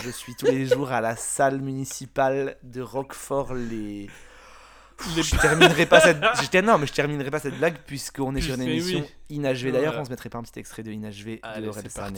Je 0.02 0.10
suis 0.10 0.34
tous 0.34 0.46
les 0.46 0.66
jours 0.66 0.92
à 0.92 1.00
la 1.00 1.16
salle 1.16 1.60
municipale 1.60 2.56
de 2.62 2.80
Roquefort 2.82 3.54
Les- 3.54 4.08
Je 5.16 5.36
terminerai 5.36 5.86
pas 5.86 6.00
cette. 6.00 6.18
j'étais- 6.40 6.62
Non, 6.62 6.78
mais 6.78 6.86
je 6.86 6.92
terminerai 6.92 7.30
pas 7.30 7.38
cette 7.38 7.56
blague 7.58 7.76
puisqu'on 7.86 8.34
est 8.34 8.40
sur 8.40 8.54
une 8.54 8.62
émission 8.62 9.00
oui. 9.00 9.36
inachevée. 9.36 9.72
D'ailleurs, 9.72 9.92
Voilà. 9.92 10.02
on 10.02 10.04
se 10.04 10.10
mettrait 10.10 10.28
pas 10.28 10.38
un 10.38 10.42
petit 10.42 10.58
extrait 10.58 10.82
de 10.82 10.90
inachevée 10.90 11.40
Allez, 11.42 11.66
de 11.66 11.70
Red 11.70 11.88
Star. 11.90 12.10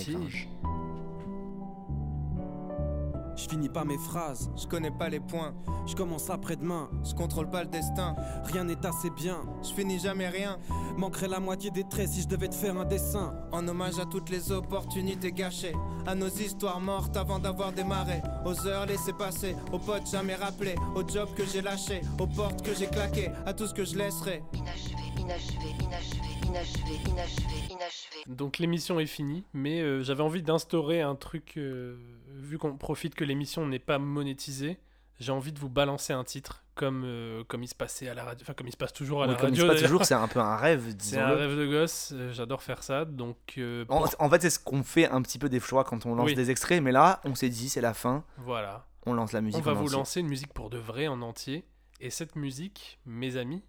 Je 3.37 3.49
finis 3.49 3.69
pas 3.69 3.85
mes 3.85 3.99
phrases, 3.99 4.51
je 4.57 4.67
connais 4.67 4.91
pas 4.91 5.09
les 5.09 5.21
points. 5.21 5.55
Je 5.87 5.95
commence 5.95 6.31
après-demain, 6.31 6.91
je 7.05 7.15
contrôle 7.15 7.49
pas 7.49 7.65
le 7.65 7.71
destin. 7.71 8.15
Rien 8.45 8.65
n'est 8.65 8.85
assez 8.87 9.11
bien, 9.11 9.43
je 9.63 9.73
finis 9.73 9.99
jamais 9.99 10.29
rien. 10.29 10.59
Manquerait 10.97 11.29
la 11.29 11.41
moitié 11.41 11.71
des 11.71 11.85
traits 11.89 12.11
si 12.11 12.23
je 12.23 12.29
devais 12.29 12.49
te 12.49 12.55
faire 12.55 12.77
un 12.77 12.85
dessin. 12.85 13.35
En 13.53 13.67
hommage 13.67 13.99
à 13.99 14.05
toutes 14.05 14.31
les 14.31 14.53
opportunités 14.53 15.33
gâchées, 15.33 15.75
à 16.07 16.15
nos 16.15 16.29
histoires 16.29 16.81
mortes 16.81 17.17
avant 17.17 17.39
d'avoir 17.39 17.73
démarré. 17.73 18.23
Aux 18.45 18.67
heures 18.67 18.87
laissées 18.87 19.13
passer, 19.13 19.57
aux 19.73 19.79
potes 19.79 20.11
jamais 20.11 20.35
rappelés, 20.35 20.77
aux 20.95 21.07
jobs 21.07 21.33
que 21.35 21.45
j'ai 21.47 21.63
lâchés, 21.63 22.03
aux 22.19 22.27
portes 22.27 22.63
que 22.63 22.75
j'ai 22.75 22.87
claquées, 22.87 23.31
à 23.47 23.55
tout 23.55 23.67
ce 23.67 23.75
que 23.75 23.85
je 23.85 23.97
laisserai. 23.97 24.43
Inachevé, 24.53 24.95
inachevé, 25.19 25.75
inachevé, 25.83 26.29
inachevé, 26.47 26.95
inachevé, 27.09 27.55
inachevé. 27.71 28.25
Donc 28.27 28.59
l'émission 28.59 29.01
est 29.01 29.07
finie, 29.07 29.45
mais 29.53 29.81
euh, 29.81 30.03
j'avais 30.03 30.23
envie 30.23 30.43
d'instaurer 30.43 31.01
un 31.01 31.15
truc, 31.15 31.55
euh, 31.57 31.97
vu 32.41 32.59
qu'on 32.59 32.77
profite 32.77 33.15
que 33.15 33.25
l'émission 33.25 33.67
n'est 33.67 33.79
pas 33.79 33.99
monétisée, 33.99 34.79
j'ai 35.19 35.33
envie 35.33 35.53
de 35.53 35.59
vous 35.59 35.69
balancer 35.69 36.13
un 36.15 36.25
titre, 36.25 36.65
comme, 36.75 37.03
euh, 37.05 37.45
comme 37.45 37.63
il 37.63 37.69
se 37.69 37.75
passait 37.75 38.09
à 38.09 38.15
la 38.15 38.25
radio, 38.25 38.43
enfin 38.45 38.55
comme 38.55 38.69
il 38.69 38.73
se 38.73 38.77
passe 38.79 38.93
toujours 38.95 39.23
à 39.23 39.27
la 39.27 39.35
comme 39.35 39.51
il 39.51 39.57
se 39.57 39.61
radio. 39.61 39.67
passe 39.67 39.77
d'ailleurs. 39.83 39.91
toujours, 39.91 40.05
c'est 40.07 40.15
un 40.15 40.29
peu 40.29 40.41
un 40.41 40.57
rêve, 40.57 40.95
C'est 40.99 41.19
un 41.19 41.29
rêve 41.35 41.57
de 41.59 41.67
gosse, 41.67 42.13
euh, 42.15 42.33
j'adore 42.33 42.63
faire 42.63 42.83
ça, 42.83 43.05
donc... 43.05 43.37
euh, 43.59 43.85
En, 43.91 44.31
fait, 44.31 44.41
c'est 44.43 44.51
ce 44.51 44.59
qu'on 44.59 44.83
fait 44.83 45.07
un 45.09 45.21
petit 45.21 45.39
peu 45.39 45.49
des 45.51 45.61
fois 45.61 45.85
quand 45.85 46.07
on 46.07 46.15
lance 46.15 46.27
Oui. 46.29 46.35
des 46.35 46.51
extraits, 46.51 46.83
mais 46.83 46.93
là, 46.93 47.21
on 47.25 47.35
s'est 47.35 47.51
dit, 47.51 47.69
c'est 47.69 47.83
la 47.83 47.93
fin, 47.93 48.25
Voilà. 48.39 48.87
on 49.05 49.13
lance 49.13 49.33
la 49.33 49.43
musique. 49.43 49.59
On 49.61 49.63
va 49.63 49.73
en 49.73 49.75
vous 49.75 49.85
entier. 49.89 49.97
lancer 49.99 50.21
une 50.21 50.29
musique 50.29 50.55
pour 50.55 50.71
de 50.71 50.79
vrai 50.79 51.07
en 51.07 51.21
entier. 51.21 51.65
Et 52.01 52.09
cette 52.09 52.35
musique, 52.35 52.99
mes 53.05 53.37
amis, 53.37 53.63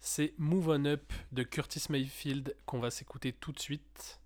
c'est 0.00 0.34
Move 0.38 0.70
On 0.70 0.84
Up 0.86 1.12
de 1.30 1.44
Curtis 1.44 1.84
Mayfield 1.88 2.56
qu'on 2.66 2.80
va 2.80 2.90
s'écouter 2.90 3.32
tout 3.32 3.52
de 3.52 3.60
suite, 3.60 4.20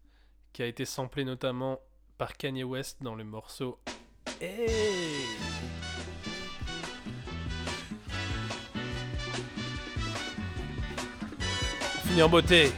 qui 0.54 0.62
a 0.62 0.66
été 0.66 0.86
samplé 0.86 1.24
notamment 1.26 1.78
par 2.18 2.36
Kanye 2.36 2.64
West 2.64 2.98
dans 3.00 3.14
le 3.14 3.22
morceau 3.22 3.78
Hey 4.40 5.24
On 11.96 12.08
finit 12.08 12.22
en 12.22 12.28
beauté. 12.28 12.72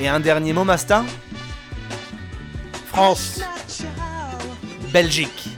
Et 0.00 0.08
un 0.08 0.18
dernier 0.18 0.52
mot, 0.52 0.64
Masta? 0.64 1.04
France, 2.86 3.40
Belgique. 4.92 5.50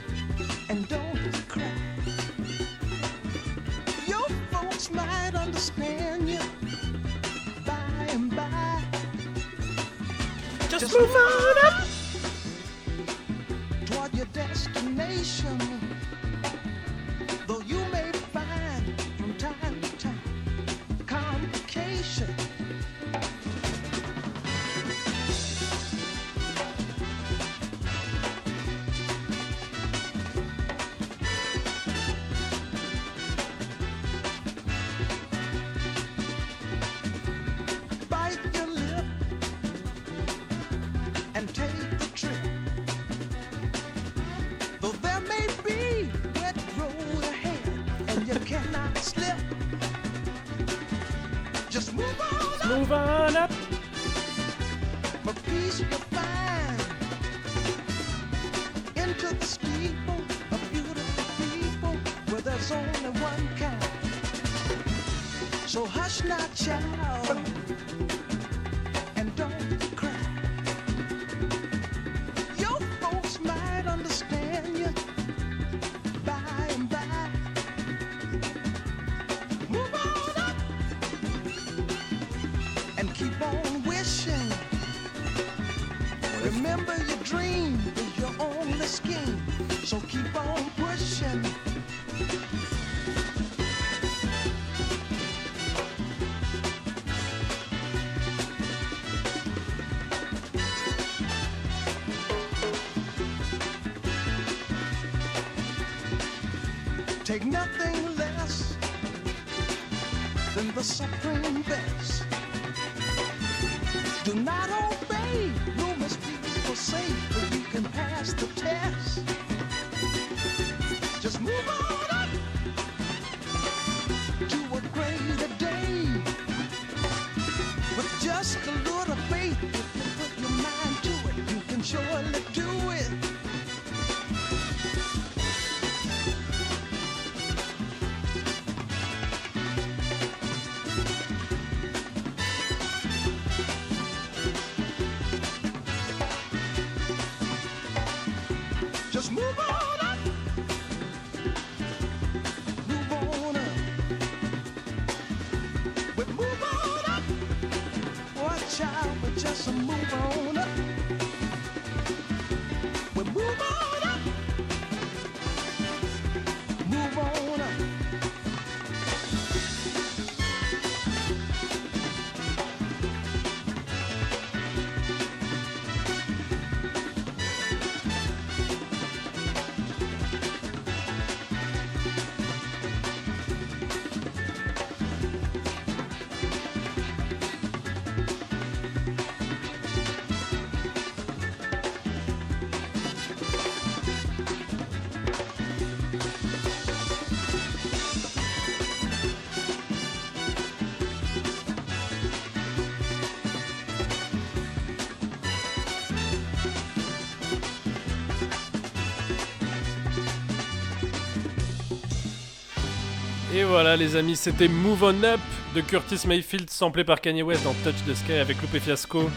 Voilà 213.73 213.97
les 213.97 214.15
amis, 214.15 214.35
c'était 214.35 214.67
Move 214.67 215.01
On 215.01 215.23
Up 215.23 215.39
de 215.73 215.81
Curtis 215.81 216.27
Mayfield 216.27 216.69
samplé 216.69 217.03
par 217.03 217.19
Kanye 217.19 217.41
West 217.41 217.63
dans 217.63 217.73
Touch 217.83 217.95
the 218.07 218.13
Sky 218.13 218.33
avec 218.33 218.61
Loupé 218.61 218.79
Fiasco. 218.79 219.31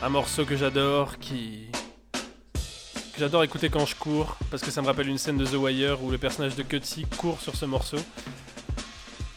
Un 0.00 0.08
morceau 0.10 0.44
que 0.44 0.56
j'adore, 0.56 1.18
qui... 1.18 1.66
que 2.12 3.18
j'adore 3.18 3.42
écouter 3.42 3.70
quand 3.70 3.84
je 3.84 3.96
cours, 3.96 4.36
parce 4.48 4.62
que 4.62 4.70
ça 4.70 4.80
me 4.80 4.86
rappelle 4.86 5.08
une 5.08 5.18
scène 5.18 5.38
de 5.38 5.44
The 5.44 5.54
Wire 5.54 6.04
où 6.04 6.12
le 6.12 6.18
personnage 6.18 6.54
de 6.54 6.62
Cutsy 6.62 7.04
court 7.18 7.40
sur 7.40 7.56
ce 7.56 7.64
morceau. 7.64 7.96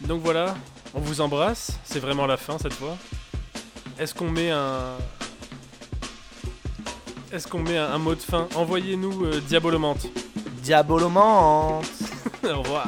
Donc 0.02 0.22
voilà, 0.22 0.56
on 0.94 1.00
vous 1.00 1.20
embrasse, 1.20 1.80
c'est 1.84 2.00
vraiment 2.00 2.28
la 2.28 2.38
fin 2.38 2.60
cette 2.60 2.74
fois. 2.74 2.96
Est-ce 3.98 4.14
qu'on 4.14 4.30
met 4.30 4.52
un... 4.52 4.98
Est-ce 7.32 7.48
qu'on 7.48 7.64
met 7.64 7.78
un, 7.78 7.92
un 7.92 7.98
mot 7.98 8.14
de 8.14 8.22
fin? 8.22 8.48
Envoyez-nous 8.54 9.26
euh, 9.26 9.42
Diabolomante. 9.48 10.06
Diabolomante 10.62 11.88
Au 12.44 12.62
revoir. 12.62 12.88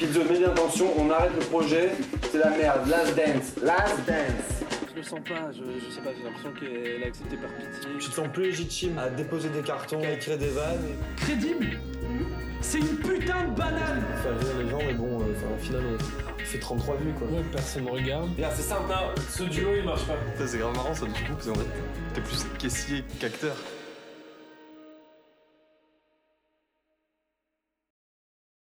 Pizzo, 0.00 0.24
mets 0.24 0.38
bien 0.38 0.48
attention, 0.48 0.86
on 0.96 1.10
arrête 1.10 1.32
le 1.38 1.44
projet, 1.44 1.90
c'est 2.32 2.38
la 2.38 2.48
merde. 2.48 2.88
Last 2.88 3.14
dance, 3.14 3.62
last 3.62 3.98
dance. 4.06 4.64
Je 4.90 4.96
le 4.96 5.02
sens 5.02 5.20
pas, 5.28 5.52
je, 5.52 5.58
je 5.58 5.94
sais 5.94 6.00
pas, 6.00 6.08
j'ai 6.16 6.24
l'impression 6.24 6.52
qu'elle 6.58 7.02
a 7.02 7.06
accepté 7.06 7.36
par 7.36 7.50
pitié. 7.50 7.90
Tu 7.98 8.08
te 8.08 8.14
sens 8.14 8.28
plus 8.32 8.44
légitime 8.44 8.98
à 8.98 9.10
déposer 9.10 9.50
des 9.50 9.60
cartons, 9.60 10.00
à 10.00 10.12
écrire 10.12 10.38
des 10.38 10.48
vannes. 10.48 10.96
Crédible 11.18 11.78
C'est 12.62 12.78
une 12.78 12.96
putain 12.96 13.44
de 13.44 13.54
banane 13.54 14.02
Faire 14.22 14.40
rire 14.40 14.64
les 14.64 14.70
gens, 14.70 14.78
mais 14.86 14.94
bon, 14.94 15.20
euh, 15.20 15.34
enfin, 15.36 15.54
au 15.54 15.62
final, 15.62 15.82
on 15.84 16.44
fait 16.46 16.58
33 16.58 16.96
vues 16.96 17.12
quoi. 17.18 17.28
Ouais, 17.28 17.44
personne 17.52 17.84
me 17.84 17.90
regarde. 17.90 18.30
Regarde, 18.36 18.54
c'est 18.56 18.62
simple, 18.62 18.90
hein, 18.90 19.14
ce 19.28 19.42
duo 19.42 19.68
il 19.76 19.84
marche 19.84 20.06
pas. 20.06 20.16
C'est 20.46 20.56
grave 20.56 20.74
marrant 20.76 20.94
ça, 20.94 21.04
du 21.04 21.12
coup, 21.12 21.34
parce 21.34 21.46
qu'en 21.46 21.54
fait, 21.56 21.68
t'es 22.14 22.20
plus 22.22 22.46
caissier 22.58 23.04
qu'acteur. 23.20 23.54